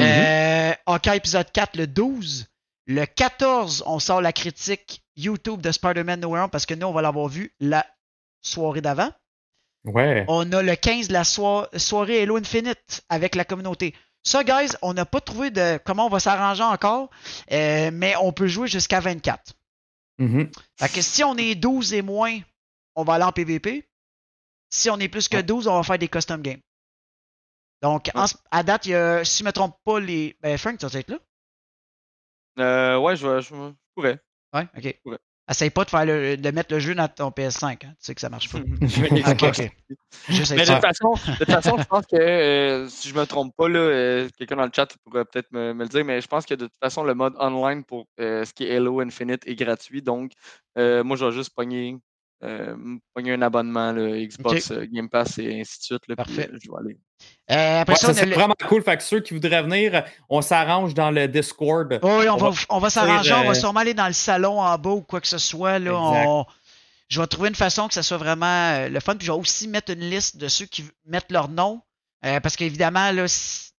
Euh, 0.00 0.72
Hawkeye 0.86 1.16
épisode 1.16 1.50
4 1.52 1.76
le 1.76 1.86
12. 1.86 2.46
Le 2.86 3.04
14, 3.04 3.82
on 3.86 3.98
sort 3.98 4.20
la 4.20 4.32
critique 4.32 5.02
YouTube 5.16 5.60
de 5.60 5.72
Spider-Man 5.72 6.20
No 6.20 6.28
Way 6.28 6.40
Home 6.40 6.50
parce 6.50 6.66
que 6.66 6.74
nous, 6.74 6.86
on 6.86 6.92
va 6.92 7.02
l'avoir 7.02 7.28
vu 7.28 7.52
la 7.60 7.84
soirée 8.42 8.80
d'avant. 8.80 9.10
Ouais. 9.84 10.24
On 10.28 10.50
a 10.52 10.62
le 10.62 10.74
15, 10.76 11.10
la 11.10 11.24
soi- 11.24 11.68
soirée 11.76 12.22
Hello 12.22 12.36
Infinite 12.36 13.02
avec 13.08 13.34
la 13.34 13.44
communauté. 13.44 13.94
Ça, 14.22 14.42
guys, 14.44 14.70
on 14.82 14.92
n'a 14.94 15.04
pas 15.04 15.20
trouvé 15.20 15.50
de 15.50 15.78
comment 15.84 16.06
on 16.06 16.10
va 16.10 16.18
s'arranger 16.20 16.64
encore, 16.64 17.10
euh, 17.52 17.90
mais 17.92 18.14
on 18.16 18.32
peut 18.32 18.48
jouer 18.48 18.66
jusqu'à 18.68 18.98
24. 19.00 19.54
Mhm. 20.18 20.50
Fait 20.78 20.88
que 20.92 21.00
si 21.02 21.22
on 21.24 21.36
est 21.36 21.54
12 21.54 21.92
et 21.94 22.02
moins, 22.02 22.38
on 22.96 23.04
va 23.04 23.14
aller 23.14 23.24
en 23.24 23.32
PVP. 23.32 23.88
Si 24.70 24.90
on 24.90 24.98
est 24.98 25.08
plus 25.08 25.28
que 25.28 25.36
Ouais. 25.36 25.42
12, 25.44 25.68
on 25.68 25.76
va 25.76 25.82
faire 25.84 25.98
des 25.98 26.08
custom 26.08 26.42
games. 26.42 26.60
Donc, 27.82 28.10
en 28.14 28.24
à 28.50 28.62
date, 28.62 28.86
il 28.86 28.90
y 28.90 28.94
a, 28.94 29.24
si 29.24 29.40
je 29.40 29.44
me 29.44 29.52
trompe 29.52 29.76
pas, 29.84 30.00
les. 30.00 30.36
Ben, 30.40 30.56
Frank, 30.58 30.78
tu 30.78 30.86
vas 30.86 30.98
être 30.98 31.10
là? 31.10 31.18
Euh, 32.58 32.98
ouais, 32.98 33.16
je, 33.16 33.40
je, 33.40 33.48
je 33.54 33.72
pourrais. 33.94 34.18
Ouais, 34.54 34.66
ok. 34.76 35.16
Essaye 35.48 35.70
pas 35.70 35.84
de, 35.84 35.90
faire 35.90 36.04
le- 36.04 36.36
de 36.36 36.50
mettre 36.50 36.74
le 36.74 36.80
jeu 36.80 36.94
dans 36.96 37.06
ton 37.06 37.30
PS5. 37.30 37.66
Hein. 37.86 37.90
Tu 37.90 37.94
sais 38.00 38.14
que 38.16 38.20
ça 38.20 38.28
marche 38.28 38.50
pas. 38.50 38.58
Je 38.80 39.00
vais 39.00 39.10
ok, 39.30 39.42
ok. 39.44 39.70
Mais 40.28 40.64
de 40.64 40.72
toute 40.72 40.80
façon, 40.80 41.12
de 41.12 41.36
toute 41.38 41.50
façon, 41.50 41.76
je 41.78 41.84
pense 41.84 42.04
que 42.06 42.16
euh, 42.16 42.88
si 42.88 43.08
je 43.08 43.14
me 43.14 43.24
trompe 43.26 43.54
pas, 43.56 43.68
là, 43.68 43.78
euh, 43.78 44.28
quelqu'un 44.36 44.56
dans 44.56 44.64
le 44.64 44.72
chat 44.74 44.88
pourrait 45.04 45.24
peut-être 45.24 45.52
me, 45.52 45.72
me 45.72 45.84
le 45.84 45.88
dire, 45.88 46.04
mais 46.04 46.20
je 46.20 46.26
pense 46.26 46.46
que 46.46 46.54
de 46.54 46.66
toute 46.66 46.78
façon, 46.82 47.04
le 47.04 47.14
mode 47.14 47.34
online 47.38 47.84
pour 47.84 48.08
euh, 48.18 48.44
ce 48.44 48.52
qui 48.52 48.64
est 48.64 48.74
Halo 48.74 49.00
Infinite 49.00 49.46
est 49.46 49.54
gratuit. 49.54 50.02
Donc, 50.02 50.32
euh, 50.78 51.04
moi, 51.04 51.16
je 51.16 51.26
vais 51.26 51.32
juste 51.32 51.54
pogner, 51.54 51.96
euh, 52.44 52.76
pogner 53.14 53.32
un 53.32 53.42
abonnement, 53.42 53.92
là, 53.92 54.08
Xbox 54.26 54.70
euh, 54.70 54.86
Game 54.92 55.08
Pass 55.08 55.38
et 55.38 55.60
ainsi 55.60 55.78
de 55.78 55.82
suite. 55.84 56.02
Là, 56.08 56.16
Parfait. 56.16 56.50
euh, 56.52 56.58
je 56.62 56.70
vais 56.70 56.76
aller. 56.78 56.98
Euh, 57.50 57.80
après 57.80 57.94
Ouais, 58.06 58.14
ça, 58.14 58.24
le- 58.24 58.34
vraiment 58.34 58.54
cool. 58.68 58.82
Fait 58.82 58.96
que 58.96 59.02
ceux 59.02 59.20
qui 59.20 59.32
voudraient 59.34 59.62
venir, 59.62 60.04
on 60.28 60.42
s'arrange 60.42 60.92
dans 60.94 61.10
le 61.10 61.28
Discord. 61.28 61.98
Oh 62.02 62.18
oui, 62.20 62.28
on, 62.28 62.34
On 62.34 62.36
va, 62.36 62.50
va 62.50 62.56
on 62.68 62.78
va 62.78 62.90
s'arranger, 62.90 63.32
on 63.32 63.44
va 63.44 63.54
sûrement 63.54 63.80
aller 63.80 63.94
dans 63.94 64.06
le 64.06 64.12
salon 64.12 64.60
en 64.60 64.76
bas 64.78 64.90
ou 64.90 65.02
quoi 65.02 65.20
que 65.20 65.28
ce 65.28 65.38
soit. 65.38 65.78
Là, 65.78 65.94
on- 65.94 66.44
je 67.08 67.20
vais 67.20 67.26
trouver 67.28 67.48
une 67.48 67.54
façon 67.54 67.86
que 67.88 67.94
ça 67.94 68.02
soit 68.02 68.16
vraiment 68.18 68.86
le 68.88 69.00
fun. 69.00 69.16
Puis 69.16 69.26
je 69.26 69.32
vais 69.32 69.38
aussi 69.38 69.68
mettre 69.68 69.92
une 69.92 70.00
liste 70.00 70.36
de 70.36 70.48
ceux 70.48 70.66
qui 70.66 70.84
mettent 71.06 71.30
leur 71.32 71.48
nom. 71.48 71.80
Euh, 72.24 72.40
parce 72.40 72.56
qu'évidemment, 72.56 73.12
là, 73.12 73.28
si 73.28 73.70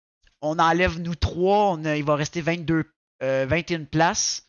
on 0.42 0.58
enlève 0.60 1.00
nous 1.00 1.16
trois, 1.16 1.72
on 1.74 1.84
a- 1.86 1.98
il 1.98 2.04
va 2.06 2.16
rester 2.16 2.40
22, 2.42 2.86
euh, 3.22 3.46
21 3.50 3.84
places. 3.84 4.44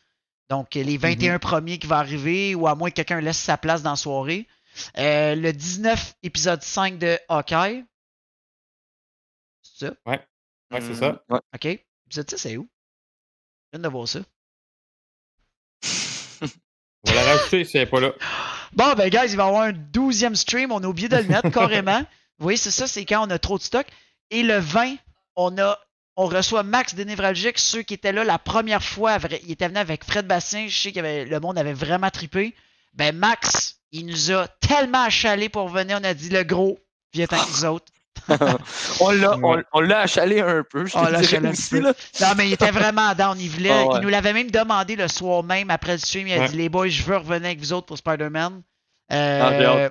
Donc, 0.49 0.73
les 0.73 0.97
21 0.97 1.37
premiers 1.39 1.77
qui 1.77 1.87
vont 1.87 1.95
arriver, 1.95 2.55
ou 2.55 2.67
à 2.67 2.75
moins 2.75 2.89
que 2.89 2.95
quelqu'un 2.95 3.21
laisse 3.21 3.37
sa 3.37 3.57
place 3.57 3.83
dans 3.83 3.91
la 3.91 3.95
soirée. 3.95 4.47
Euh, 4.97 5.35
le 5.35 5.51
19, 5.53 6.15
épisode 6.23 6.61
5 6.63 6.97
de 6.97 7.17
Hawkeye. 7.27 7.85
C'est 9.61 9.87
ça? 9.87 9.93
Ouais, 10.05 10.19
c'est 10.71 10.77
Hum, 10.89 10.95
ça. 10.95 11.23
ouais. 11.29 11.39
OK. 11.55 11.65
Épisode 12.07 12.29
6, 12.31 12.37
c'est 12.37 12.57
où? 12.57 12.67
Je 13.71 13.77
viens 13.77 13.83
de 13.83 13.87
voir 13.93 14.07
ça. 14.07 14.19
On 16.41 17.11
va 17.11 17.13
la 17.15 17.23
rajouter 17.23 17.63
si 17.63 17.77
elle 17.77 17.83
n'est 17.83 17.89
pas 17.89 17.99
là. 17.99 18.11
Bon, 18.73 18.93
ben, 18.93 19.09
guys, 19.09 19.31
il 19.31 19.35
va 19.37 19.45
y 19.45 19.47
avoir 19.47 19.61
un 19.63 19.71
douzième 19.73 20.35
stream. 20.35 20.71
On 20.71 20.83
a 20.83 20.87
oublié 20.87 21.09
de 21.09 21.15
le 21.17 21.23
mettre 21.23 21.49
carrément. 21.49 21.99
Vous 22.37 22.43
voyez, 22.43 22.57
c'est 22.57 22.69
ça, 22.71 22.87
c'est 22.87 23.03
quand 23.03 23.25
on 23.27 23.31
a 23.31 23.39
trop 23.39 23.57
de 23.57 23.63
stock. 23.63 23.87
Et 24.29 24.43
le 24.43 24.57
20, 24.59 24.95
on 25.35 25.57
a. 25.57 25.77
On 26.21 26.25
reçoit 26.25 26.63
Max 26.63 26.95
des 26.95 27.05
Névralgiques, 27.05 27.59
ceux 27.59 27.81
qui 27.81 27.93
étaient 27.93 28.11
là 28.11 28.25
la 28.25 28.37
première 28.37 28.83
fois. 28.83 29.17
Il 29.45 29.51
était 29.51 29.69
venu 29.69 29.79
avec 29.79 30.03
Fred 30.03 30.27
Bastien. 30.27 30.67
Je 30.67 30.77
sais 30.77 30.91
que 30.91 30.99
le 30.99 31.39
monde 31.39 31.57
avait 31.57 31.71
vraiment 31.71 32.09
trippé. 32.09 32.53
Ben, 32.93 33.15
Max, 33.15 33.77
il 33.93 34.05
nous 34.05 34.29
a 34.33 34.49
tellement 34.59 35.03
achalé 35.03 35.47
pour 35.47 35.69
venir. 35.69 35.97
On 36.01 36.03
a 36.03 36.13
dit, 36.13 36.27
le 36.27 36.43
gros, 36.43 36.77
viens 37.13 37.25
avec 37.31 37.47
nous 37.47 37.63
autres. 37.69 37.85
on 38.99 39.11
l'a 39.11 39.37
on, 39.71 39.89
achalé 39.91 40.41
un 40.41 40.61
peu. 40.69 40.85
Je 40.85 40.97
On 40.97 41.03
l'a 41.03 41.19
achalé 41.19 41.47
un 41.47 41.51
aussi, 41.51 41.69
peu. 41.69 41.79
là. 41.79 41.93
Non, 42.19 42.27
mais 42.35 42.49
il 42.49 42.53
était 42.53 42.71
vraiment 42.71 43.15
down. 43.15 43.39
Il 43.39 43.49
voulait. 43.49 43.69
Ah 43.71 43.85
ouais. 43.85 43.95
Il 43.95 44.01
nous 44.01 44.09
l'avait 44.09 44.33
même 44.33 44.51
demandé 44.51 44.97
le 44.97 45.07
soir 45.07 45.41
même 45.43 45.69
après 45.69 45.93
le 45.93 45.99
stream. 45.99 46.27
Il 46.27 46.33
a 46.33 46.39
Ouais. 46.39 46.49
dit, 46.49 46.57
les 46.57 46.67
boys, 46.67 46.89
je 46.89 47.01
veux 47.03 47.15
revenir 47.15 47.45
avec 47.45 47.59
vous 47.59 47.71
autres 47.71 47.87
pour 47.87 47.97
Spider-Man. 47.97 48.61
Ah, 49.11 49.51
Euh, 49.51 49.89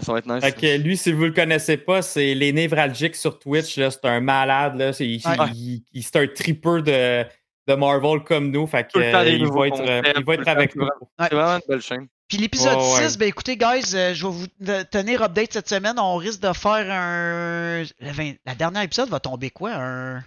ça 0.00 0.12
va 0.12 0.18
être- 0.18 0.26
nice. 0.26 0.44
Fait 0.44 0.52
que 0.52 0.78
lui, 0.82 0.96
si 0.96 1.12
vous 1.12 1.24
le 1.24 1.32
connaissez 1.32 1.76
pas, 1.76 2.02
c'est 2.02 2.34
les 2.34 2.52
névralgiques 2.52 3.16
sur 3.16 3.38
Twitch. 3.38 3.76
là, 3.78 3.90
C'est 3.90 4.04
un 4.04 4.20
malade. 4.20 4.76
Là. 4.76 4.92
C'est, 4.92 5.06
il- 5.06 5.26
Ouais. 5.26 5.34
il- 5.54 5.82
il- 5.92 6.02
c'est 6.02 6.16
un 6.16 6.26
tripper 6.28 6.82
de, 6.82 7.24
de 7.66 7.74
Marvel 7.74 8.20
comme 8.20 8.50
nous. 8.50 8.66
Fait 8.66 8.84
que, 8.90 8.98
euh, 8.98 9.28
il, 9.28 9.46
va 9.48 9.66
être, 9.66 9.80
euh, 9.80 10.02
il 10.16 10.24
va 10.24 10.34
être 10.34 10.48
avec 10.48 10.76
nous. 10.76 10.86
C'est 11.20 11.32
vraiment 11.34 11.54
une 11.56 11.62
belle 11.68 11.80
chaîne. 11.82 12.06
Puis 12.28 12.38
l'épisode 12.38 12.76
Ouais, 12.78 12.94
ouais. 13.00 13.08
6, 13.08 13.18
ben 13.18 13.28
écoutez, 13.28 13.56
guys, 13.56 13.94
euh, 13.94 14.14
je 14.14 14.24
vais 14.26 14.32
vous 14.32 14.46
te- 14.46 14.82
tenir 14.84 15.22
update 15.22 15.52
cette 15.52 15.68
semaine. 15.68 15.98
On 15.98 16.16
risque 16.16 16.40
de 16.40 16.52
faire 16.52 16.86
un. 16.90 17.82
le 18.00 18.10
20 18.12 18.34
La 18.46 18.54
dernière 18.54 18.82
épisode 18.82 19.08
va 19.10 19.20
tomber 19.20 19.50
quoi? 19.50 19.72
Un? 19.74 20.22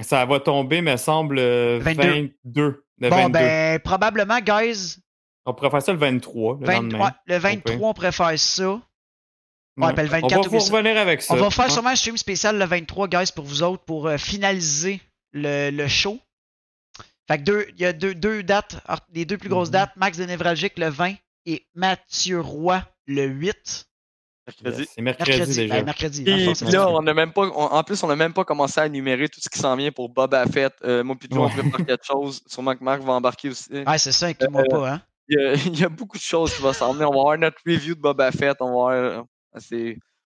Ça 0.00 0.24
va 0.26 0.40
tomber, 0.40 0.80
me 0.82 0.96
semble, 0.96 1.38
euh, 1.38 1.78
22. 1.80 2.30
22. 2.44 2.84
Le 3.00 3.08
Bon, 3.10 3.16
22. 3.16 3.38
ben, 3.38 3.78
probablement, 3.80 4.38
guys, 4.40 4.96
On 5.48 5.54
pourrait 5.54 5.70
faire 5.70 5.82
ça 5.82 5.92
le 5.92 5.98
23, 5.98 6.58
le 6.60 6.66
20 6.66 6.72
lendemain. 6.74 7.04
ouais, 7.06 7.10
le 7.26 7.38
23, 7.38 7.88
on 7.88 7.94
préfère 7.94 8.38
ça. 8.38 8.68
Ouais. 9.76 9.92
ben, 9.92 10.02
le 10.02 10.08
24, 10.08 10.24
on 10.24 10.28
va 10.28 10.48
vous 10.48 10.54
oublie 10.56 10.60
ça. 10.60 10.72
revenir 10.76 10.96
avec 10.98 11.22
ça. 11.22 11.34
On 11.34 11.36
va 11.36 11.50
faire 11.50 11.66
Ouais. 11.66 11.70
sûrement 11.70 11.90
un 11.90 11.96
stream 11.96 12.16
spécial 12.16 12.58
le 12.58 12.64
23, 12.64 13.08
guys, 13.08 13.30
pour 13.34 13.44
vous 13.44 13.62
autres, 13.62 13.84
pour 13.84 14.08
euh, 14.08 14.18
finaliser 14.18 15.00
le, 15.32 15.70
le 15.70 15.88
show. 15.88 16.18
Fait 17.28 17.38
que 17.38 17.42
deux, 17.44 17.66
il 17.76 17.80
y 17.80 17.84
a 17.84 17.92
deux, 17.92 18.14
deux 18.14 18.42
dates, 18.42 18.80
alors, 18.86 19.00
les 19.12 19.24
deux 19.24 19.38
plus 19.38 19.48
grosses 19.48 19.68
Mhm. 19.68 19.72
dates, 19.74 19.96
Max 19.96 20.18
de 20.18 20.24
Névralgique 20.24 20.78
le 20.78 20.88
20 20.88 21.14
et 21.46 21.64
Mathieu 21.74 22.40
Roy 22.40 22.82
le 23.06 23.24
8. 23.26 23.86
Mercredi. 24.46 24.88
C'est 24.94 25.02
mercredi, 25.02 25.30
Mercredi. 25.30 25.56
déjà. 25.56 25.74
Ben, 25.74 25.84
mercredi. 25.84 26.24
dans 26.24 26.30
le 26.32 26.36
Puis 26.38 26.44
fond, 26.46 26.54
c'est 26.54 26.64
là, 26.64 26.70
mercredi. 26.70 26.96
on 26.96 27.06
a 27.06 27.14
même 27.14 27.32
pas, 27.34 27.42
on- 27.42 27.50
en 27.74 27.84
plus, 27.84 28.02
on 28.02 28.06
n'a 28.08 28.16
même 28.16 28.32
pas 28.32 28.44
commencé 28.44 28.80
à 28.80 28.86
énumérer 28.86 29.28
tout 29.28 29.40
ce 29.42 29.48
qui 29.50 29.58
s'en 29.58 29.76
vient 29.76 29.92
pour 29.92 30.08
Boba 30.08 30.46
Fett. 30.46 30.72
Euh, 30.84 31.04
moi, 31.04 31.16
puis 31.20 31.28
Joe, 31.30 31.38
on 31.40 31.44
Ouais. 31.44 31.52
prépare 31.62 31.84
quelque 31.86 32.04
chose. 32.06 32.42
Sûrement 32.46 32.74
que 32.74 32.82
Marc 32.82 33.02
va 33.02 33.12
embarquer 33.12 33.50
aussi. 33.50 33.68
Ouais, 33.70 33.98
c'est 33.98 34.10
ça, 34.12 34.26
inclus-moi 34.26 34.62
Euh, 34.62 34.70
pas, 34.70 34.90
hein. 34.94 35.02
Il 35.28 35.38
y, 35.38 35.44
a, 35.44 35.52
il 35.66 35.78
y 35.78 35.84
a 35.84 35.88
beaucoup 35.88 36.16
de 36.16 36.22
choses 36.22 36.54
qui 36.54 36.62
vont 36.62 36.72
s'en 36.72 36.92
venir. 36.92 37.08
On 37.10 37.14
va 37.14 37.20
avoir 37.20 37.38
notre 37.38 37.58
review 37.66 37.94
de 37.94 38.00
Boba 38.00 38.30
Fett. 38.32 38.56
On 38.60 38.66
va 38.66 38.70
avoir. 38.72 38.90
euh, 38.90 39.22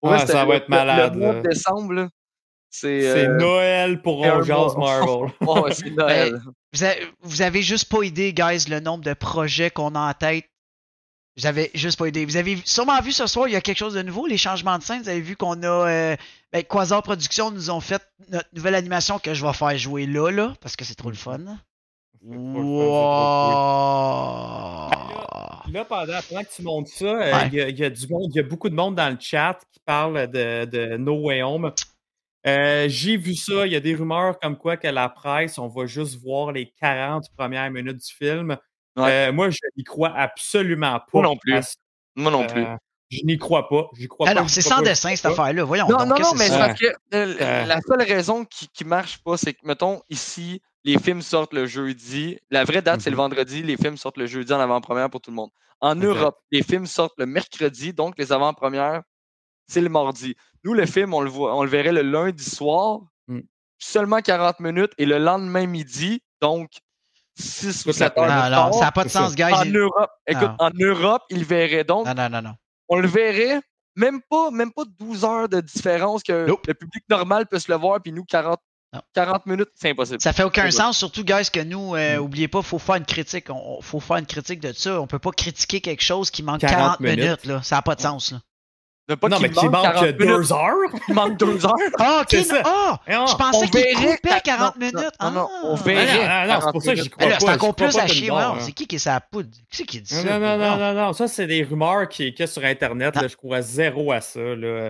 pour 0.01 0.11
Ouais, 0.11 0.17
vrai, 0.17 0.27
ça 0.27 0.45
va 0.45 0.53
le- 0.53 0.53
être 0.61 0.69
malade, 0.69 1.13
Le, 1.15 1.19
mois 1.19 1.33
de 1.35 1.41
décembre, 1.47 2.09
c'est. 2.69 3.07
Euh, 3.07 3.37
Noël 3.37 4.01
pour 4.01 4.19
mois. 4.19 4.37
Marvel. 4.77 5.31
ouais, 5.41 5.73
c'est 5.73 5.89
Noël. 5.95 6.41
Vous 7.21 7.41
avez 7.41 7.61
juste 7.61 7.89
pas 7.89 8.03
idée, 8.03 8.33
guys, 8.33 8.65
le 8.69 8.79
nombre 8.79 9.03
de 9.03 9.13
projets 9.13 9.69
qu'on 9.71 9.95
a 9.95 9.99
en 10.09 10.13
tête. 10.13 10.45
Vous 11.35 11.45
avez 11.45 11.69
juste 11.75 11.99
pas 11.99 12.07
idée. 12.07 12.25
Vous 12.25 12.35
avez 12.37 12.57
sûrement 12.65 12.99
vu 13.01 13.11
ce 13.11 13.27
soir, 13.27 13.47
il 13.47 13.51
y 13.51 13.55
a 13.55 13.61
quelque 13.61 13.77
chose 13.77 13.93
de 13.93 14.01
nouveau, 14.01 14.25
les 14.25 14.37
changements 14.39 14.77
de 14.79 14.83
scène. 14.83 15.03
Vous 15.03 15.09
avez 15.09 15.21
vu 15.21 15.35
qu'on 15.35 15.61
a. 15.61 15.67
Euh, 15.87 16.15
ben, 16.51 16.63
Quasar 16.63 17.03
Productions 17.03 17.51
nous 17.51 17.69
ont 17.69 17.79
fait 17.81 18.01
notre 18.29 18.49
nouvelle 18.53 18.73
animation 18.75 19.19
que 19.19 19.33
je 19.35 19.45
vais 19.45 19.53
faire 19.53 19.77
jouer 19.77 20.07
là, 20.07 20.31
là, 20.31 20.53
parce 20.61 20.75
que 20.75 20.83
c'est 20.85 20.95
trop 20.95 21.09
le 21.09 21.15
fun. 21.15 21.39
Wow. 22.27 24.89
Là, 25.71 25.85
pendant, 25.85 26.19
pendant 26.29 26.43
que 26.43 26.55
tu 26.55 26.61
montes 26.61 26.87
ça, 26.87 27.05
euh, 27.05 27.33
il 27.47 27.53
y, 27.53 27.61
a, 27.61 27.69
il 27.69 27.79
y 27.79 27.83
a 27.83 27.89
du 27.89 28.07
monde, 28.07 28.29
il 28.33 28.35
y 28.35 28.39
a 28.39 28.43
beaucoup 28.43 28.69
de 28.69 28.75
monde 28.75 28.95
dans 28.95 29.09
le 29.09 29.17
chat 29.19 29.57
qui 29.71 29.79
parle 29.85 30.27
de, 30.27 30.65
de 30.65 30.97
No 30.97 31.15
Way 31.25 31.43
Home. 31.43 31.71
Euh, 32.45 32.85
J'ai 32.89 33.17
vu 33.17 33.35
ça, 33.35 33.65
il 33.65 33.73
y 33.73 33.75
a 33.75 33.79
des 33.79 33.95
rumeurs 33.95 34.39
comme 34.39 34.57
quoi 34.57 34.77
que 34.77 34.87
la 34.87 35.09
presse, 35.09 35.57
on 35.57 35.67
va 35.67 35.85
juste 35.85 36.19
voir 36.21 36.51
les 36.51 36.71
40 36.79 37.25
premières 37.37 37.69
minutes 37.71 37.97
du 37.97 38.13
film. 38.13 38.57
Ouais. 38.95 39.27
Euh, 39.29 39.33
moi, 39.33 39.49
je 39.49 39.57
n'y 39.77 39.83
crois 39.83 40.13
absolument 40.15 40.99
pas. 40.99 41.05
Moi 41.13 41.23
non 41.23 41.37
plus. 41.37 41.59
Moi 42.15 42.31
non 42.31 42.47
plus. 42.47 42.63
Euh, 42.63 42.75
je 43.09 43.19
n'y 43.23 43.37
crois 43.37 43.69
pas. 43.69 43.89
Crois 44.09 44.33
j'y 44.33 44.49
c'est 44.49 44.61
sans 44.61 44.77
pas, 44.77 44.81
dessin 44.83 45.15
cette 45.15 45.25
affaire-là. 45.27 45.63
Voyons. 45.63 45.87
Non, 45.87 45.99
donc, 45.99 46.19
non, 46.19 46.19
non, 46.19 46.33
mais 46.37 46.49
parce 46.49 46.79
que 46.79 46.87
euh, 47.13 47.35
Euh. 47.39 47.65
la 47.65 47.79
seule 47.81 48.01
raison 48.01 48.43
qui, 48.45 48.67
qui 48.69 48.83
marche 48.85 49.19
pas, 49.23 49.37
c'est 49.37 49.53
que, 49.53 49.65
mettons, 49.65 50.01
ici, 50.09 50.61
les 50.87 50.97
films 50.99 51.21
sortent 51.21 51.53
le 51.53 51.65
jeudi. 51.67 52.39
La 52.49 52.63
vraie 52.63 52.81
date, 52.81 53.01
c'est 53.01 53.09
le 53.09 53.15
Mhm. 53.17 53.23
vendredi. 53.23 53.61
Les 53.61 53.75
films 53.77 53.97
sortent 53.97 54.17
le 54.17 54.25
jeudi 54.25 54.53
en 54.53 54.59
avant-première 54.59 55.09
pour 55.09 55.19
tout 55.21 55.31
le 55.31 55.35
monde. 55.35 55.49
En. 55.81 55.95
Europe, 55.95 56.37
les 56.51 56.63
films 56.63 56.85
sortent 56.87 57.17
le 57.19 57.25
mercredi, 57.25 57.93
donc 57.93 58.15
les 58.17 58.31
avant-premières, 58.31 59.03
c'est 59.67 59.81
le 59.81 59.89
mardi. 59.89 60.35
Nous, 60.63 60.73
le 60.73 60.85
film, 60.85 61.13
on 61.13 61.21
le, 61.21 61.29
voit, 61.29 61.55
on 61.55 61.63
le 61.63 61.69
verrait 61.69 61.91
le 61.91 62.01
lundi 62.01 62.43
soir, 62.43 63.01
Mm. 63.27 63.41
seulement 63.77 64.21
40 64.21 64.59
minutes, 64.61 64.93
et 64.97 65.05
le 65.05 65.17
lendemain 65.19 65.67
midi, 65.67 66.21
donc 66.41 66.69
6 67.35 67.81
ou 67.85 67.91
Toute 67.91 67.99
la 67.99 68.07
7 68.07 68.17
heures. 68.17 68.25
de 68.25 68.55
Non, 68.55 68.65
non, 68.67 68.71
ça 68.73 68.85
n'a 68.85 68.91
pas 68.91 69.03
de 69.03 69.09
sens, 69.09 69.35
guys. 69.35 69.53
En 69.53 69.63
Il- 69.63 69.75
Europe, 69.77 70.09
écoute, 70.25 70.43
Non. 70.59 70.67
en 70.67 70.71
Europe, 70.79 71.23
ils 71.29 71.39
le 71.39 71.45
verraient. 71.45 71.83
Donc, 71.83 72.07
Non, 72.07 72.13
non, 72.15 72.29
non, 72.29 72.41
non. 72.41 72.53
on 72.87 72.97
le 72.99 73.07
verrait, 73.07 73.59
même 73.95 74.21
pas, 74.29 74.49
même 74.51 74.71
pas 74.71 74.83
12 74.97 75.25
heures 75.25 75.49
de 75.49 75.59
différence 75.61 76.23
que 76.23 76.47
Nope. 76.47 76.65
le 76.65 76.73
public 76.73 77.03
normal 77.09 77.45
peut 77.45 77.59
se 77.59 77.69
le 77.71 77.77
voir, 77.77 78.01
puis 78.01 78.11
nous, 78.13 78.23
40, 78.23 78.59
Non. 78.59 78.63
40 79.13 79.45
minutes, 79.45 79.69
c'est 79.75 79.89
impossible. 79.91 80.21
Ça 80.21 80.33
fait 80.33 80.43
aucun 80.43 80.69
sens, 80.71 80.97
surtout, 80.97 81.23
guys, 81.23 81.49
que 81.51 81.59
nous, 81.59 81.95
euh, 81.95 82.17
Mm. 82.17 82.19
oubliez 82.21 82.47
pas, 82.47 82.61
faut 82.61 82.79
faire 82.79 82.95
une 82.95 83.05
critique. 83.05 83.49
On, 83.49 83.77
on- 83.77 83.81
faut 83.81 83.99
faire 83.99 84.17
une 84.17 84.25
critique 84.25 84.59
de 84.59 84.71
ça. 84.73 84.99
On 85.01 85.07
peut 85.07 85.19
pas 85.19 85.31
critiquer 85.31 85.81
quelque 85.81 86.03
chose 86.03 86.31
qui 86.31 86.43
manque 86.43 86.61
40, 86.61 86.77
40 86.77 86.99
minutes. 86.99 87.19
minutes. 87.19 87.45
là. 87.45 87.61
Ça 87.63 87.77
n'a 87.77 87.81
pas 87.81 87.95
de 87.95 88.01
sens. 88.01 88.31
Là. 88.31 88.39
Pas 89.15 89.29
Non, 89.29 89.37
qu'il 89.37 89.47
mais 89.47 89.53
qui 89.53 89.69
manque 89.69 89.83
40 89.83 90.17
deux 90.17 90.51
heures? 90.51 90.73
il 91.07 91.13
manque 91.13 91.37
2 91.37 91.65
heures. 91.65 91.73
Ah, 91.97 92.19
ok. 92.23 92.27
C'est. 92.43 92.61
Ah! 92.65 92.99
Non, 93.09 93.25
je 93.27 93.35
pensais 93.37 93.57
on 93.63 93.67
qu'il 93.69 93.95
coupait 93.95 94.17
ta- 94.29 94.39
40 94.41 94.75
non, 94.75 94.85
minutes. 94.85 94.95
non, 95.21 95.31
non, 95.31 95.47
Ah. 95.49 95.59
on 95.63 95.69
Non, 95.69 95.75
verrait. 95.75 96.47
non, 96.47 96.59
c'est 96.61 96.71
pour 96.73 96.83
ça 96.83 96.93
que 96.93 97.01
j'y 97.01 97.09
crois 97.09 97.27
pas. 97.29 97.39
c'est 97.39 97.49
encore 97.49 97.73
plus 97.73 97.97
à 97.97 98.05
chier. 98.07 98.29
ouais, 98.31 98.37
hein. 98.41 98.55
C'est 98.59 98.73
qui 98.73 98.85
qui 98.85 98.97
est 98.97 98.99
sa 98.99 99.21
poudre? 99.21 99.49
Qui 99.49 99.77
c'est 99.77 99.85
qui 99.85 100.01
dit 100.01 100.13
ça? 100.13 100.23
Non, 100.25 100.39
non, 100.45 100.57
non, 100.57 100.75
non, 100.77 100.93
non, 100.93 101.13
ça, 101.13 101.29
c'est 101.29 101.47
des 101.47 101.63
rumeurs 101.63 102.09
qui, 102.09 102.33
qu'il 102.33 102.43
a 102.43 102.47
sur 102.47 102.65
Internet. 102.65 103.15
Je 103.29 103.35
crois 103.37 103.61
zéro 103.61 104.11
à 104.11 104.19
ça. 104.19 104.41
Là. 104.41 104.89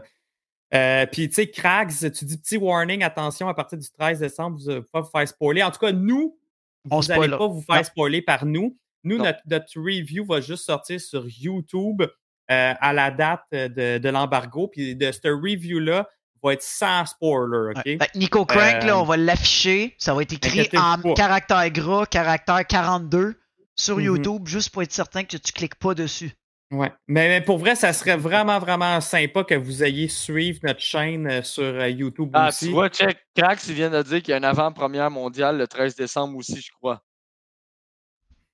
Euh, 0.73 1.05
Puis, 1.11 1.29
tu 1.29 1.35
sais, 1.35 1.49
Cracks, 1.49 1.93
tu 2.13 2.25
dis 2.25 2.37
petit 2.37 2.57
warning, 2.57 3.03
attention, 3.03 3.47
à 3.47 3.53
partir 3.53 3.77
du 3.77 3.87
13 3.89 4.19
décembre, 4.19 4.57
vous 4.59 4.71
ne 4.71 4.79
pas 4.79 5.01
vous 5.01 5.09
faire 5.09 5.27
spoiler. 5.27 5.63
En 5.63 5.71
tout 5.71 5.79
cas, 5.79 5.91
nous, 5.91 6.37
On 6.89 6.99
vous 6.99 7.07
n'allez 7.07 7.29
pas 7.29 7.47
vous 7.47 7.61
faire 7.61 7.85
spoiler 7.85 8.21
par 8.21 8.45
nous. 8.45 8.77
Nous, 9.03 9.17
notre, 9.17 9.39
notre 9.49 9.79
review 9.79 10.25
va 10.25 10.41
juste 10.41 10.65
sortir 10.65 10.99
sur 10.99 11.25
YouTube 11.27 12.01
euh, 12.01 12.73
à 12.79 12.93
la 12.93 13.11
date 13.11 13.43
de, 13.51 13.97
de 13.97 14.09
l'embargo. 14.09 14.67
Puis, 14.67 14.95
de 14.95 15.11
cette 15.11 15.25
review-là 15.25 16.09
va 16.43 16.53
être 16.53 16.61
sans 16.63 17.05
spoiler. 17.05 17.71
OK? 17.75 17.85
Ouais. 17.85 17.97
Nico 18.15 18.45
Crank, 18.45 18.83
Euh, 18.83 18.87
là, 18.87 18.99
on 18.99 19.03
va 19.03 19.15
l'afficher. 19.17 19.95
Ça 19.97 20.13
va 20.13 20.21
être 20.23 20.33
écrit 20.33 20.67
en 20.77 20.97
pas. 21.01 21.13
caractère 21.13 21.69
gras, 21.71 22.05
caractère 22.05 22.65
42 22.67 23.35
sur 23.75 23.97
Mhm. 23.97 24.03
YouTube, 24.03 24.47
juste 24.47 24.71
pour 24.71 24.83
être 24.83 24.91
certain 24.91 25.23
que 25.23 25.37
tu 25.37 25.51
cliques 25.53 25.75
pas 25.75 25.93
dessus. 25.93 26.31
Ouais. 26.69 26.91
Mais, 27.07 27.29
mais 27.29 27.41
pour 27.41 27.57
vrai, 27.59 27.75
ça 27.75 27.93
serait 27.93 28.17
vraiment, 28.17 28.59
vraiment 28.59 28.99
sympa 28.99 29.43
que 29.45 29.55
vous 29.55 29.83
ayez 29.83 30.09
suivre 30.09 30.59
notre 30.63 30.81
chaîne 30.81 31.25
euh, 31.27 31.41
sur 31.41 31.63
euh, 31.63 31.87
YouTube 31.87 32.29
Ah, 32.33 32.49
aussi. 32.49 32.67
tu 32.67 32.71
vois, 32.73 32.89
check. 32.89 33.17
Crax, 33.35 33.67
il 33.69 33.75
vient 33.75 33.89
de 33.89 34.01
dire 34.03 34.21
qu'il 34.21 34.31
y 34.31 34.33
a 34.33 34.37
une 34.37 34.43
avant-première 34.43 35.09
mondiale 35.09 35.57
le 35.57 35.67
13 35.67 35.95
décembre 35.95 36.37
aussi, 36.37 36.59
je 36.59 36.71
crois. 36.71 37.01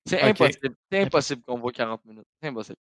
C'est 0.06 0.20
impossible. 0.20 0.76
C'est 0.92 1.00
impossible 1.00 1.42
qu'on 1.42 1.58
voit 1.58 1.72
40 1.72 2.04
minutes. 2.04 2.26
C'est 2.40 2.48
impossible. 2.48 2.76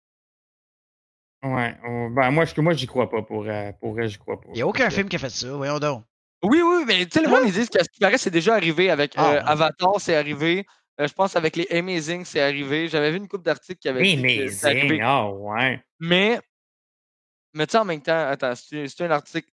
Ouais, 1.43 1.77
on- 1.85 2.11
ben 2.11 2.31
moi, 2.33 2.45
je, 2.45 2.61
moi, 2.61 2.73
j'y 2.75 2.87
crois 2.87 3.09
pas. 3.09 3.23
Pour, 3.23 3.45
euh, 3.47 3.73
pour 3.81 3.93
vrai, 3.93 4.09
j'y 4.09 4.19
crois 4.19 4.41
pas. 4.41 4.49
Il 4.49 4.55
n'y 4.57 4.63
a 4.63 4.67
aucun 4.67 4.91
film 4.91 5.09
qui 5.09 5.17
a 5.17 5.19
fait 5.19 5.31
ça. 5.31 5.49
Voyons 5.53 5.79
donc. 5.79 6.05
Oui, 6.43 6.61
oui, 6.63 6.85
mais 6.87 7.05
tu 7.07 7.19
sais, 7.19 7.23
le 7.25 7.29
monde, 7.31 7.43
ils 7.47 7.53
disent 7.53 7.69
que 7.69 7.83
ce 7.83 7.89
qui 7.89 8.01
paraît, 8.01 8.19
c'est 8.19 8.31
déjà 8.31 8.55
arrivé 8.55 8.91
avec 8.91 9.13
Ah, 9.17 9.35
euh. 9.35 9.43
Avatar, 9.45 10.01
c'est 10.01 10.17
arrivé. 10.17 10.67
Euh, 11.01 11.07
je 11.09 11.13
pense 11.15 11.35
avec 11.37 11.57
les 11.57 11.67
Amazing, 11.71 12.25
c'est 12.25 12.41
arrivé. 12.41 12.87
J'avais 12.89 13.11
vu 13.11 13.17
une 13.17 13.29
couple 13.29 13.45
d'articles 13.45 13.79
qui 13.81 13.89
arrivé. 13.89 14.13
Amazing. 14.19 15.01
Ah, 15.03 15.29
ouais. 15.31 15.83
Mais, 15.99 16.39
mais 17.55 17.67
tu 17.67 17.73
sais, 17.73 17.79
en 17.79 17.85
même 17.85 18.03
temps, 18.03 18.29
attends, 18.29 18.53
c'est 18.55 19.01
un 19.01 19.11
article 19.11 19.49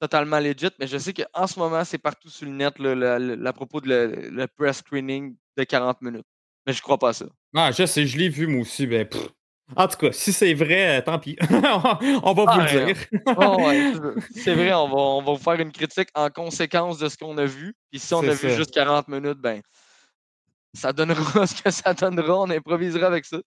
totalement 0.00 0.38
legit, 0.38 0.68
mais 0.78 0.86
je 0.86 0.96
sais 0.98 1.12
qu'en 1.12 1.46
ce 1.46 1.58
moment, 1.58 1.84
c'est 1.84 1.98
partout 1.98 2.28
sur 2.30 2.46
le 2.46 2.52
net, 2.52 2.78
là, 2.78 3.18
à 3.48 3.52
propos 3.52 3.80
de 3.80 3.88
le, 3.88 4.28
le 4.30 4.46
press 4.46 4.78
screening 4.78 5.36
de 5.56 5.64
40 5.64 6.00
minutes. 6.02 6.26
Mais 6.66 6.72
je 6.72 6.80
crois 6.82 6.98
pas 6.98 7.10
à 7.10 7.12
ça. 7.12 7.26
Ah, 7.54 7.70
je 7.72 7.84
sais, 7.86 8.06
je 8.06 8.18
l'ai 8.18 8.28
vu, 8.28 8.46
moi 8.46 8.62
aussi. 8.62 8.86
Ben, 8.86 9.06
pff. 9.06 9.28
En 9.76 9.86
tout 9.86 9.98
cas, 9.98 10.12
si 10.12 10.32
c'est 10.32 10.52
vrai, 10.52 10.98
euh, 10.98 11.00
tant 11.00 11.18
pis. 11.18 11.36
on 11.50 12.32
va 12.32 12.44
Ah, 12.48 12.54
vous 12.54 12.60
le 12.60 12.84
dire. 12.92 12.96
Oh, 13.36 13.56
ouais, 13.68 13.92
c'est- 14.34 14.54
vrai, 14.54 14.72
on 14.72 14.88
va, 14.88 14.96
on 14.96 15.22
va 15.22 15.32
vous 15.32 15.38
faire 15.38 15.60
une 15.60 15.70
critique 15.70 16.08
en 16.14 16.28
conséquence 16.28 16.98
de 16.98 17.08
ce 17.08 17.16
qu'on 17.16 17.38
a 17.38 17.44
vu. 17.44 17.74
Puis 17.90 18.00
si 18.00 18.12
on 18.14 18.18
a 18.20 18.32
vu 18.34 18.50
juste 18.56 18.72
40 18.74 19.06
minutes, 19.08 19.38
ben, 19.38 19.62
ça 20.74 20.92
donnera 20.92 21.46
ce 21.46 21.62
que 21.62 21.70
ça 21.70 21.94
donnera. 21.94 22.40
On 22.40 22.50
improvisera 22.50 23.06
avec 23.06 23.24
ça. 23.24 23.38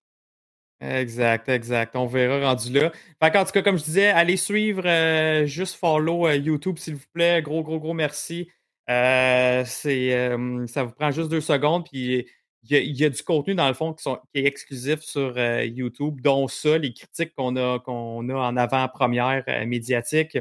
Exact, 0.83 1.47
exact. 1.47 1.95
On 1.95 2.07
verra 2.07 2.45
rendu 2.45 2.71
là. 2.73 2.91
Qu'en 3.31 3.45
tout 3.45 3.51
cas, 3.51 3.61
comme 3.61 3.77
je 3.77 3.83
disais, 3.85 4.07
allez 4.07 4.35
suivre, 4.35 4.83
euh, 4.85 5.45
juste 5.45 5.75
follow 5.75 6.27
euh, 6.27 6.35
YouTube, 6.35 6.77
s'il 6.77 6.95
vous 6.95 7.07
plaît. 7.13 7.41
Gros, 7.41 7.63
gros, 7.63 7.79
gros 7.79 7.93
merci. 7.93 8.49
Euh, 8.89 9.63
ça 9.63 10.83
vous 10.83 10.91
prend 10.91 11.11
juste 11.11 11.29
deux 11.29 11.41
secondes. 11.41 11.85
Puis 11.89 12.27
il 12.63 12.99
y, 12.99 13.05
a, 13.05 13.09
du 13.09 13.23
contenu, 13.23 13.55
dans 13.55 13.67
le 13.67 13.73
fond, 13.73 13.93
qui, 13.93 14.03
qui 14.33 14.39
est 14.41 14.45
exclusif 14.45 15.01
sur 15.01 15.37
YouTube, 15.37 16.19
dont 16.21 16.47
ça, 16.49 16.77
les 16.77 16.93
critiques 16.93 17.33
qu'on 17.35 17.55
a, 17.55 17.79
qu'on 17.79 18.27
a 18.29 18.35
en 18.35 18.57
avant-première 18.57 19.45
médiatique. 19.65 20.37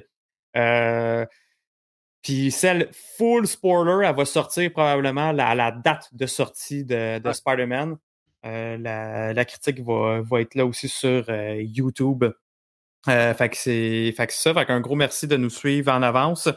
Puis 2.22 2.50
celle 2.52 2.88
full 3.16 3.46
spoiler, 3.46 4.06
elle 4.06 4.14
va 4.14 4.24
sortir 4.24 4.70
probablement 4.72 5.30
à 5.30 5.54
la 5.54 5.72
date 5.72 6.08
de 6.12 6.26
sortie 6.26 6.84
de. 6.84 7.20
Spider-Man. 7.32 7.96
Euh, 8.44 8.76
la, 8.78 9.32
la 9.32 9.44
critique 9.44 9.80
va, 9.80 10.20
va 10.22 10.40
être 10.40 10.54
là 10.56 10.66
aussi 10.66 10.88
sur 10.88 11.24
euh, 11.28 11.60
YouTube. 11.62 12.24
Euh, 13.08 13.34
fait 13.34 13.48
que 13.48 13.56
c'est 13.56 14.12
fait 14.16 14.26
que 14.28 14.32
c'est 14.32 14.42
ça. 14.42 14.54
Fait 14.54 14.66
qu'un 14.66 14.80
gros 14.80 14.94
merci 14.96 15.26
de 15.26 15.36
nous 15.36 15.50
suivre 15.50 15.92
en 15.92 16.02
avance. 16.02 16.48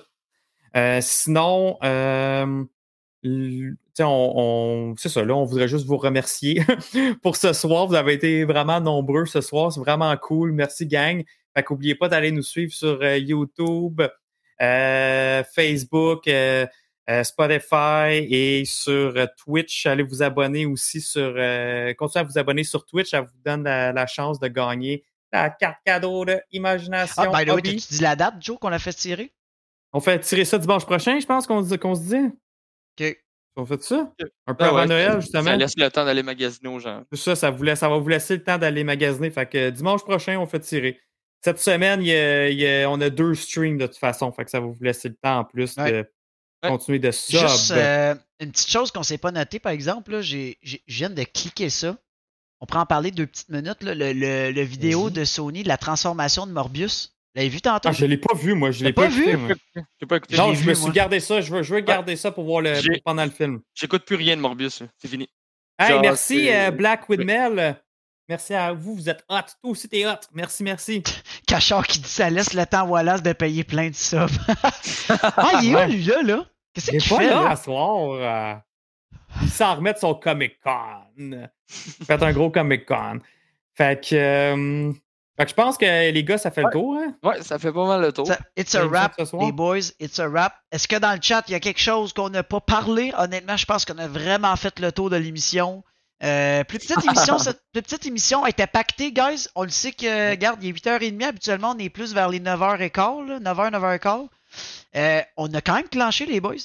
Euh, 0.75 0.99
sinon, 1.01 1.77
euh, 1.83 2.63
on, 3.23 4.03
on- 4.03 4.95
c'est 4.97 5.09
ça, 5.09 5.23
là, 5.23 5.35
on 5.35 5.45
voudrait 5.45 5.67
juste 5.67 5.85
vous 5.85 5.97
remercier 5.97 6.61
pour 7.23 7.35
ce 7.35 7.53
soir. 7.53 7.87
Vous 7.87 7.95
avez 7.95 8.13
été 8.13 8.43
vraiment 8.45 8.79
nombreux 8.81 9.25
ce 9.25 9.41
soir. 9.41 9.71
C'est 9.71 9.79
vraiment 9.79 10.15
cool. 10.17 10.51
Merci, 10.51 10.85
gang. 10.87 11.23
Fait 11.55 11.63
qu'oubliez 11.63 11.95
pas 11.95 12.09
d'aller 12.09 12.31
nous 12.31 12.43
suivre 12.43 12.73
sur 12.73 13.03
YouTube, 13.15 14.01
Facebook, 14.59 16.27
euh, 16.27 16.65
euh, 17.09 17.23
Spotify 17.23 18.25
et 18.29 18.63
sur 18.65 19.13
euh, 19.15 19.25
Twitch. 19.37 19.85
Allez 19.85 20.03
vous 20.03 20.23
abonner 20.23 20.65
aussi 20.65 21.01
sur. 21.01 21.33
Euh, 21.37 21.93
continuez 21.93 22.21
à 22.21 22.27
vous 22.27 22.37
abonner 22.37 22.63
sur 22.63 22.85
Twitch. 22.85 23.11
Ça 23.11 23.21
vous 23.21 23.37
donne 23.45 23.63
la, 23.63 23.91
la 23.91 24.07
chance 24.07 24.39
de 24.39 24.47
gagner 24.47 25.03
la 25.31 25.49
carte 25.49 25.77
cadeau 25.85 26.25
de 26.25 26.39
Imagination. 26.51 27.23
Ah, 27.33 27.43
by 27.43 27.45
the 27.49 27.53
way, 27.53 27.61
tu 27.61 27.75
dis 27.75 28.01
la 28.01 28.15
date, 28.15 28.35
Joe, 28.39 28.57
qu'on 28.59 28.71
a 28.71 28.79
fait 28.79 28.93
tirer? 28.93 29.33
On 29.93 29.99
fait 29.99 30.19
tirer 30.19 30.45
ça 30.45 30.57
dimanche 30.57 30.85
prochain, 30.85 31.19
je 31.19 31.25
pense 31.25 31.45
qu'on 31.47 31.63
se 31.95 32.01
dit. 32.01 32.29
Ok. 32.99 33.17
On 33.57 33.65
fait 33.65 33.81
ça? 33.83 34.11
Un 34.47 34.53
peu 34.53 34.65
Ah 34.65 34.67
avant 34.67 34.77
ouais, 34.79 34.85
Noël, 34.87 35.21
justement. 35.21 35.45
Ça 35.45 35.55
laisse 35.55 35.77
le 35.77 35.89
temps 35.89 36.03
d'aller 36.03 36.23
magasiner 36.23 36.67
aux 36.67 36.79
gens. 36.79 37.03
C'est 37.11 37.17
ça, 37.19 37.35
ça, 37.35 37.49
vous 37.51 37.63
laisse- 37.63 37.79
ça 37.79 37.87
va 37.87 37.97
vous 37.97 38.07
laisser 38.09 38.35
le 38.35 38.43
temps 38.43 38.57
d'aller 38.57 38.83
magasiner. 38.83 39.29
Fait 39.29 39.45
que 39.45 39.69
dimanche 39.69 40.03
prochain, 40.03 40.37
on 40.39 40.45
fait 40.45 40.59
tirer. 40.59 40.99
Cette 41.45 41.59
semaine, 41.59 42.01
il 42.01 42.07
y 42.07 42.13
a- 42.15 42.49
il 42.49 42.57
y 42.57 42.67
a- 42.67 42.89
on 42.89 42.99
a 43.01 43.11
deux 43.11 43.35
streams 43.35 43.77
de 43.77 43.85
toute 43.85 43.97
façon. 43.97 44.31
Fait 44.31 44.45
que 44.45 44.49
ça 44.49 44.59
va 44.59 44.65
vous 44.65 44.77
laisser 44.81 45.09
le 45.09 45.15
temps 45.15 45.39
en 45.39 45.43
plus 45.43 45.77
Ouais. 45.77 45.91
de 45.91 46.09
continuer 46.67 46.97
de 46.97 47.11
sub. 47.11 47.39
Juste 47.39 47.69
euh, 47.69 48.15
une 48.39 48.51
petite 48.51 48.71
chose 48.71 48.91
qu'on 48.91 49.03
s'est 49.03 49.19
pas 49.19 49.31
notée, 49.31 49.59
par 49.59 49.71
exemple, 49.71 50.11
là, 50.11 50.21
j'ai, 50.21 50.57
j'ai- 50.63 50.81
je 50.87 50.97
viens 50.97 51.11
de 51.11 51.23
cliquer 51.23 51.69
ça. 51.69 51.97
On 52.61 52.65
pourrait 52.65 52.79
en 52.81 52.85
parler 52.87 53.11
deux 53.11 53.27
petites 53.27 53.49
minutes. 53.49 53.83
là, 53.83 53.93
le, 53.93 54.11
le- 54.13 54.51
le 54.51 54.61
vidéo 54.63 55.03
Vas-y. 55.03 55.13
de 55.13 55.23
Sony 55.25 55.61
de 55.61 55.67
la 55.67 55.77
transformation 55.77 56.47
de 56.47 56.51
Morbius. 56.51 57.13
Vous 57.35 57.39
l'avez 57.41 57.49
vu 57.49 57.61
tantôt? 57.61 57.89
Ah, 57.89 57.91
je 57.91 58.05
l'ai 58.07 58.17
pas 58.17 58.33
vu, 58.33 58.55
moi. 58.55 58.71
Je 58.71 58.79
T'as 58.79 58.85
l'ai 58.85 58.93
pas 58.93 59.03
pas, 59.03 59.07
vu? 59.09 59.29
écouté, 59.29 60.05
pas 60.09 60.17
écouté. 60.17 60.37
Non, 60.37 60.51
je 60.51 60.61
vu, 60.61 60.69
me 60.69 60.73
suis 60.73 60.85
moi. 60.85 60.93
gardé 60.93 61.19
ça. 61.19 61.41
Je 61.41 61.51
veux, 61.53 61.61
je 61.61 61.75
veux 61.75 61.81
garder 61.81 62.15
ça 62.15 62.31
pour 62.31 62.45
voir 62.45 62.61
le 62.61 62.73
pendant 63.03 63.23
le 63.25 63.29
film. 63.29 63.61
J'écoute 63.75 64.03
plus 64.03 64.15
rien 64.15 64.35
de 64.35 64.41
Morbius. 64.41 64.81
C'est 64.97 65.07
fini. 65.07 65.29
Hey, 65.77 65.89
Genre, 65.89 66.01
merci 66.01 66.45
c'est- 66.45 66.55
euh, 66.67 66.71
Black 66.71 67.07
with 67.07 67.19
Mel. 67.23 67.79
Merci 68.27 68.53
à 68.55 68.73
vous. 68.73 68.95
Vous 68.95 69.09
êtes 69.09 69.23
hot. 69.29 69.35
Toi 69.61 69.71
aussi, 69.71 69.87
t'es 69.87 70.05
hot. 70.07 70.13
Merci, 70.33 70.63
merci. 70.63 71.03
Cachard 71.47 71.85
qui 71.85 71.99
dit 71.99 72.09
ça 72.09 72.29
laisse 72.29 72.53
le 72.53 72.65
temps 72.65 72.79
à 72.81 72.83
Wallace 72.85 73.21
de 73.23 73.33
payer 73.33 73.63
plein 73.63 73.89
de 73.89 73.95
subs. 73.95 74.27
ah, 75.37 75.59
il 75.61 75.71
est 75.71 75.75
Ouais. 75.75 75.85
où, 75.85 75.91
lui, 75.91 76.03
là? 76.03 76.21
là? 76.23 76.45
Qu'est-ce 76.73 76.91
Il 76.91 77.01
qu'il 77.01 77.13
est 77.13 77.15
pas 77.15 77.21
fait, 77.23 77.29
là 77.29 77.49
à 77.49 77.55
soir. 77.55 78.11
euh, 78.11 78.55
il 79.43 79.49
s'en 79.49 79.75
remet 79.75 79.93
de 79.93 79.97
son 79.99 80.15
Comic 80.15 80.59
Con. 80.61 81.47
Faites 81.67 82.23
un 82.23 82.31
gros 82.33 82.49
Comic 82.49 82.85
Con. 82.85 83.19
Fait 83.75 84.01
que, 84.03 84.15
euh, 84.15 84.93
fait 85.37 85.43
que 85.43 85.49
je 85.49 85.55
pense 85.55 85.77
que 85.77 86.11
les 86.11 86.23
gars, 86.23 86.37
ça 86.37 86.49
fait 86.49 86.63
le 86.63 86.69
tour. 86.71 86.97
Hein? 86.97 87.13
Ouais, 87.21 87.41
ça 87.43 87.59
fait 87.59 87.71
pas 87.73 87.85
mal 87.85 88.01
le 88.01 88.11
tour. 88.13 88.25
Ça- 88.25 88.39
It's 88.57 88.73
a 88.75 88.85
wrap, 88.87 89.15
les 89.39 89.51
boys. 89.51 89.91
It's 89.99 90.17
a 90.19 90.27
wrap. 90.27 90.53
Est-ce 90.71 90.87
que 90.87 90.95
dans 90.95 91.11
le 91.13 91.19
chat, 91.21 91.43
il 91.47 91.51
y 91.51 91.55
a 91.55 91.59
quelque 91.59 91.81
chose 91.81 92.13
qu'on 92.13 92.29
n'a 92.29 92.43
pas 92.43 92.61
parlé? 92.61 93.13
Honnêtement, 93.17 93.57
je 93.57 93.65
pense 93.65 93.83
qu'on 93.85 93.97
a 93.97 94.07
vraiment 94.07 94.55
fait 94.55 94.79
le 94.79 94.91
tour 94.91 95.09
de 95.09 95.17
l'émission. 95.17 95.83
Euh, 96.25 96.63
plus 96.63 96.79
petite 96.79 97.03
émission, 97.05 97.37
cette 97.37 97.61
plus 97.71 97.81
petite 97.81 98.05
émission 98.05 98.45
était 98.45 98.67
pactée, 98.67 99.11
guys. 99.11 99.47
On 99.55 99.63
le 99.63 99.69
sait 99.69 99.91
que, 99.91 100.31
regarde, 100.31 100.63
il 100.63 100.69
est 100.69 100.73
8h30. 100.73 101.23
Habituellement, 101.23 101.73
on 101.75 101.79
est 101.79 101.89
plus 101.89 102.13
vers 102.13 102.29
les 102.29 102.39
9h15, 102.39 103.27
là, 103.27 103.39
9h, 103.39 103.71
9h15. 103.71 104.27
Euh, 104.95 105.21
on 105.37 105.53
a 105.53 105.61
quand 105.61 105.75
même 105.75 105.89
clenché, 105.89 106.25
les 106.25 106.39
boys. 106.39 106.55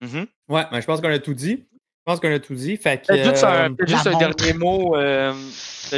Mhm. 0.00 0.26
Ouais, 0.48 0.64
mais 0.72 0.80
je 0.80 0.86
pense 0.86 1.00
qu'on 1.00 1.10
a 1.10 1.18
tout 1.18 1.34
dit. 1.34 1.66
Je 1.72 2.04
pense 2.12 2.20
qu'on 2.20 2.32
a 2.32 2.38
tout 2.38 2.54
dit. 2.54 2.76
Fait 2.76 3.06
que, 3.06 3.14
juste, 3.16 3.44
euh, 3.44 3.68
un, 3.68 3.76
juste 3.86 4.06
montre. 4.06 4.18
dernier 4.36 4.52
mot. 4.54 4.96
euh, 4.96 5.32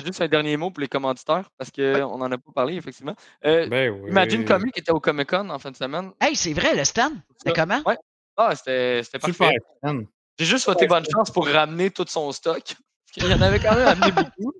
juste 0.04 0.20
un 0.20 0.28
dernier 0.28 0.56
mot 0.56 0.70
pour 0.70 0.80
les 0.80 0.88
commanditaires, 0.88 1.48
parce 1.56 1.70
qu'on 1.70 2.18
n'en 2.18 2.30
a 2.30 2.38
pas 2.38 2.52
parlé, 2.54 2.74
effectivement. 2.74 3.14
Euh, 3.46 3.66
ben 3.68 3.90
oui. 3.90 4.10
Imagine 4.10 4.44
Comic 4.44 4.76
était 4.76 4.90
au 4.90 5.00
Comic 5.00 5.28
Con 5.30 5.48
en 5.48 5.58
fin 5.58 5.70
de 5.70 5.76
semaine. 5.76 6.10
Hey, 6.20 6.34
c'est 6.36 6.52
vrai, 6.52 6.74
le 6.76 6.84
stand. 6.84 7.14
C'était 7.38 7.52
comment? 7.58 7.80
Ouais. 7.86 7.96
Ah, 8.36 8.54
c'était 8.54 9.02
c'était 9.04 9.24
Super. 9.26 9.52
J'ai 10.38 10.44
juste 10.46 10.64
souhaité 10.64 10.86
bonne 10.86 11.04
chance 11.10 11.30
pour 11.30 11.46
ramener 11.46 11.90
tout 11.90 12.04
son 12.08 12.32
stock. 12.32 12.62
Il 13.16 13.26
y 13.26 13.34
en 13.34 13.42
avait 13.42 13.58
quand 13.58 13.74
même 13.74 13.86
amené 13.86 14.10
beaucoup. 14.12 14.52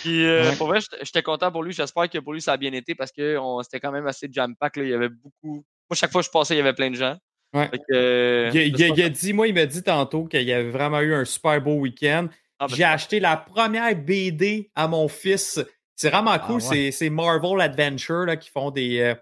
Puis 0.00 0.26
euh, 0.26 0.50
Ouais. 0.50 0.56
pour 0.56 0.66
vrai, 0.66 0.80
j'étais 1.02 1.22
content 1.22 1.50
pour 1.52 1.62
lui. 1.62 1.72
J'espère 1.72 2.10
que 2.10 2.18
pour 2.18 2.32
lui, 2.32 2.42
ça 2.42 2.52
a 2.52 2.56
bien 2.56 2.72
été 2.72 2.94
parce 2.94 3.12
que 3.12 3.38
c'était 3.62 3.80
quand 3.80 3.92
même 3.92 4.06
assez 4.06 4.28
jam-pack. 4.30 4.74
Il 4.76 4.88
y 4.88 4.94
avait 4.94 5.08
beaucoup. 5.08 5.64
Moi, 5.88 5.94
chaque 5.94 6.10
fois 6.12 6.20
que 6.20 6.26
je 6.26 6.30
passais, 6.30 6.54
il 6.54 6.58
y 6.58 6.60
avait 6.60 6.74
plein 6.74 6.90
de 6.90 6.96
gens. 6.96 7.16
Ouais. 7.54 7.68
Fait 7.68 7.78
que, 7.78 7.84
euh, 7.94 8.50
Il, 8.52 8.58
a- 8.58 8.62
il 8.64 8.74
a- 8.74 8.76
j'espère 8.78 8.98
il 8.98 9.02
a 9.04 9.08
dit, 9.08 9.32
moi, 9.32 9.46
il 9.48 9.54
m'a 9.54 9.66
dit 9.66 9.82
tantôt 9.82 10.24
qu'il 10.24 10.42
y 10.42 10.52
avait 10.52 10.70
vraiment 10.70 11.00
eu 11.00 11.14
un 11.14 11.24
super 11.24 11.60
beau 11.62 11.74
week-end. 11.76 12.26
Ah, 12.58 12.66
ben, 12.66 12.74
J'ai 12.74 12.84
acheté 12.84 13.20
la 13.20 13.36
première 13.36 13.94
BD 13.96 14.70
à 14.74 14.88
mon 14.88 15.06
fils. 15.08 15.60
C'est 15.94 16.10
vraiment 16.10 16.36
cool. 16.40 16.60
Ah 16.64 16.70
ouais. 16.70 16.90
C'est- 16.90 17.10
Marvel 17.10 17.60
Adventure 17.60 18.24
là, 18.26 18.36
qui 18.36 18.50
font 18.50 18.70
des, 18.72 18.98
euh, 18.98 19.14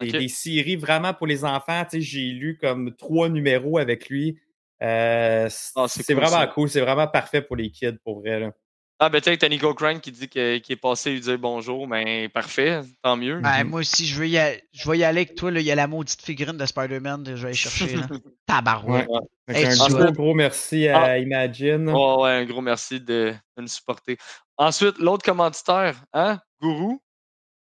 des, 0.00 0.12
des 0.12 0.28
séries 0.28 0.76
vraiment 0.76 1.12
pour 1.12 1.26
les 1.26 1.44
enfants. 1.44 1.84
J'ai 1.92 2.28
lu 2.30 2.56
comme 2.60 2.94
trois 2.96 3.28
numéros 3.28 3.78
avec 3.78 4.08
lui. 4.08 4.38
Euh, 4.82 5.46
c'est 5.50 5.72
Ah, 5.76 5.86
c'est 5.88 6.04
cool, 6.04 6.16
vraiment 6.16 6.40
ça. 6.40 6.46
cool. 6.48 6.68
C'est 6.68 6.80
vraiment 6.80 7.06
parfait 7.06 7.40
pour 7.42 7.56
les 7.56 7.70
kids, 7.70 7.98
pour 8.04 8.20
vrai. 8.20 8.40
Là. 8.40 8.50
Ah, 8.98 9.08
ben, 9.08 9.20
tu 9.20 9.30
sais, 9.30 9.36
t'as 9.36 9.48
Nico 9.48 9.74
Crank 9.74 10.00
qui 10.00 10.12
dit 10.12 10.28
que- 10.28 10.58
qu'il 10.58 10.74
est 10.74 10.76
passé 10.76 11.10
lui 11.12 11.20
dire 11.20 11.36
bonjour. 11.38 11.88
Ben, 11.88 12.28
parfait. 12.28 12.80
Tant 13.02 13.16
mieux. 13.16 13.40
Ben, 13.40 13.64
Mhm. 13.64 13.70
moi 13.70 13.80
aussi, 13.80 14.06
je 14.06 14.16
veux 14.16 14.28
y 14.28 14.38
aller, 14.38 14.62
je 14.72 14.88
vais 14.88 14.98
y 14.98 15.04
aller 15.04 15.20
avec 15.22 15.34
toi. 15.34 15.50
là. 15.50 15.58
Il 15.60 15.66
y 15.66 15.72
a 15.72 15.74
la 15.74 15.86
maudite 15.88 16.22
figurine 16.22 16.56
de 16.56 16.66
Spider-Man. 16.66 17.24
Je 17.26 17.32
vais 17.34 17.46
aller 17.46 17.54
chercher. 17.54 17.96
Là. 17.96 18.02
Tabarouette. 18.46 19.08
Ouais. 19.08 19.18
Fait 19.48 19.54
que 19.54 19.58
Hey, 19.58 19.80
un 19.80 19.88
gros, 19.88 20.12
gros 20.12 20.34
merci 20.34 20.86
à 20.88 21.02
Ah. 21.02 21.18
Imagine. 21.18 21.90
Oh, 21.92 22.22
ouais, 22.22 22.30
un 22.30 22.44
gros 22.44 22.60
merci 22.60 23.00
de, 23.00 23.34
de 23.56 23.62
nous 23.62 23.68
supporter. 23.68 24.16
Ensuite, 24.56 24.98
l'autre 24.98 25.24
commanditaire, 25.24 25.96
hein, 26.12 26.38
Gourou? 26.60 27.00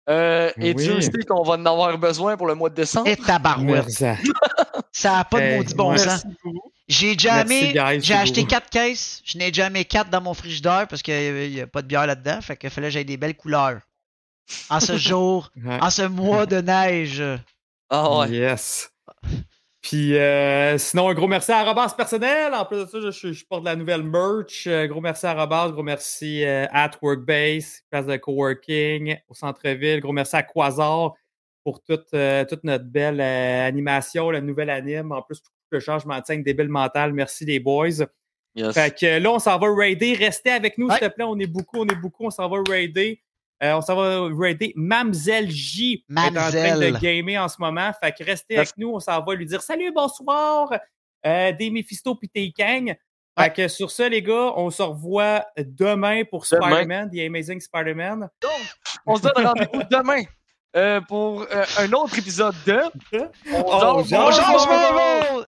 Euh, 0.08 0.50
et 0.58 0.68
Oui. 0.72 0.74
Dieu 0.76 1.00
sait 1.02 1.10
qu'on 1.28 1.42
va 1.42 1.54
en 1.54 1.66
avoir 1.66 1.98
besoin 1.98 2.36
pour 2.36 2.46
le 2.46 2.54
mois 2.54 2.70
de 2.70 2.76
décembre? 2.76 3.08
Et 3.08 3.16
tabarouette. 3.16 3.90
Ça 3.90 4.16
n'a 5.16 5.24
pas 5.24 5.38
de 5.40 5.44
Hey, 5.44 5.56
maudit 5.58 5.74
bon 5.74 5.90
merci, 5.90 6.08
sens. 6.08 6.24
Gourou. 6.42 6.72
J'ai 6.88 7.18
jamais. 7.18 7.72
J'ai 8.00 8.14
acheté 8.14 8.42
beau. 8.42 8.46
quatre 8.46 8.70
caisses. 8.70 9.20
Je 9.24 9.38
n'ai 9.38 9.52
jamais 9.52 9.84
quatre 9.84 10.08
dans 10.10 10.20
mon 10.20 10.34
frigidaire 10.34 10.86
parce 10.88 11.02
qu'il 11.02 11.50
n'y 11.50 11.60
a 11.60 11.66
pas 11.66 11.82
de 11.82 11.88
bière 11.88 12.06
là-dedans. 12.06 12.40
Fait 12.40 12.56
que 12.56 12.68
fallait 12.68 12.88
que 12.88 12.92
j'aille 12.94 13.04
des 13.04 13.16
belles 13.16 13.36
couleurs. 13.36 13.80
En 14.70 14.78
ce 14.80 14.96
jour, 14.96 15.50
en 15.66 15.90
ce 15.90 16.02
mois 16.02 16.46
de 16.46 16.58
neige. 16.60 17.22
Ouais. 17.90 18.28
Yes. 18.30 18.90
Puis 19.82 20.16
euh, 20.18 20.78
sinon, 20.78 21.08
un 21.08 21.14
gros 21.14 21.28
merci 21.28 21.52
à 21.52 21.62
Robas 21.64 21.94
Personnel. 21.96 22.52
En 22.54 22.64
plus 22.64 22.78
de 22.78 22.86
ça, 22.86 22.98
je, 23.00 23.10
je- 23.12 23.32
je 23.32 23.44
porte 23.44 23.62
de 23.62 23.66
la 23.68 23.76
nouvelle 23.76 24.02
merch. 24.02 24.66
Euh, 24.66 24.86
gros 24.88 25.00
merci 25.00 25.26
à 25.26 25.34
Robas. 25.34 25.68
Gros 25.70 25.82
merci 25.84 26.44
euh, 26.44 26.66
at 26.72 26.90
Workbase, 27.02 27.82
place 27.90 28.06
de 28.06 28.16
coworking 28.16 29.16
au 29.28 29.34
centre-ville. 29.34 30.00
Gros 30.00 30.12
merci 30.12 30.34
à 30.36 30.42
Quasar 30.42 31.12
pour 31.62 31.82
toute, 31.82 32.06
euh, 32.14 32.44
toute 32.44 32.64
notre 32.64 32.84
belle 32.84 33.20
euh, 33.20 33.66
animation, 33.68 34.30
la 34.30 34.40
nouvelle 34.40 34.70
anime. 34.70 35.12
En 35.12 35.22
plus, 35.22 35.40
tout 35.40 35.50
le 35.70 35.80
changement 35.80 36.18
de 36.20 36.24
scène 36.24 36.42
débile 36.42 36.68
mental. 36.68 37.12
Merci 37.12 37.44
les 37.44 37.58
boys. 37.60 37.88
Yes. 38.54 38.72
Fait 38.74 38.94
que 38.98 39.04
euh, 39.06 39.18
là, 39.20 39.32
on 39.32 39.38
s'en 39.38 39.58
va 39.58 39.66
raider. 39.74 40.14
Restez 40.14 40.50
avec 40.50 40.78
nous, 40.78 40.86
Ouais. 40.88 40.98
s'il 40.98 41.08
te 41.08 41.14
plaît. 41.14 41.24
On 41.24 41.38
est 41.38 41.46
beaucoup, 41.46 41.78
on 41.80 41.86
est 41.86 41.94
beaucoup. 42.00 42.24
On 42.26 42.30
s'en 42.30 42.48
va 42.48 42.58
raider. 42.68 43.20
Euh, 43.62 43.74
on 43.74 43.80
s'en 43.80 43.96
va 43.96 44.28
raider. 44.38 44.72
Mamzelle 44.76 45.50
J 45.50 46.04
est 46.10 46.20
en 46.20 46.32
train 46.32 46.50
de 46.78 46.98
gamer 47.00 47.36
en 47.42 47.48
ce 47.48 47.56
moment. 47.58 47.90
Fait 48.02 48.12
que 48.12 48.24
restez 48.24 48.54
Yes. 48.54 48.58
avec 48.60 48.76
nous. 48.78 48.90
On 48.94 49.00
s'en 49.00 49.22
va 49.22 49.34
lui 49.34 49.46
dire 49.46 49.62
salut, 49.62 49.92
bonsoir. 49.92 50.70
Euh, 51.26 51.52
des 51.52 51.70
Mephisto 51.70 52.14
pis 52.14 52.30
des 52.34 52.52
Kang. 52.56 52.94
Fait 53.38 53.42
Ouais. 53.42 53.52
que 53.52 53.68
sur 53.68 53.90
ça, 53.90 54.08
les 54.08 54.22
gars, 54.22 54.52
on 54.56 54.70
se 54.70 54.82
revoit 54.82 55.44
demain 55.58 56.22
pour. 56.24 56.46
Spider-Man, 56.46 57.10
The 57.10 57.18
Amazing 57.26 57.60
Spider-Man. 57.60 58.30
On 59.04 59.16
se 59.16 59.22
donne 59.22 59.46
rendez-vous 59.46 59.82
demain 59.90 60.22
euh, 60.76 61.00
pour 61.02 61.42
euh, 61.42 61.64
un 61.78 61.92
autre 61.92 62.18
épisode 62.18 62.54
de. 62.66 62.80
On! 63.52 64.02
Marvel! 64.10 65.46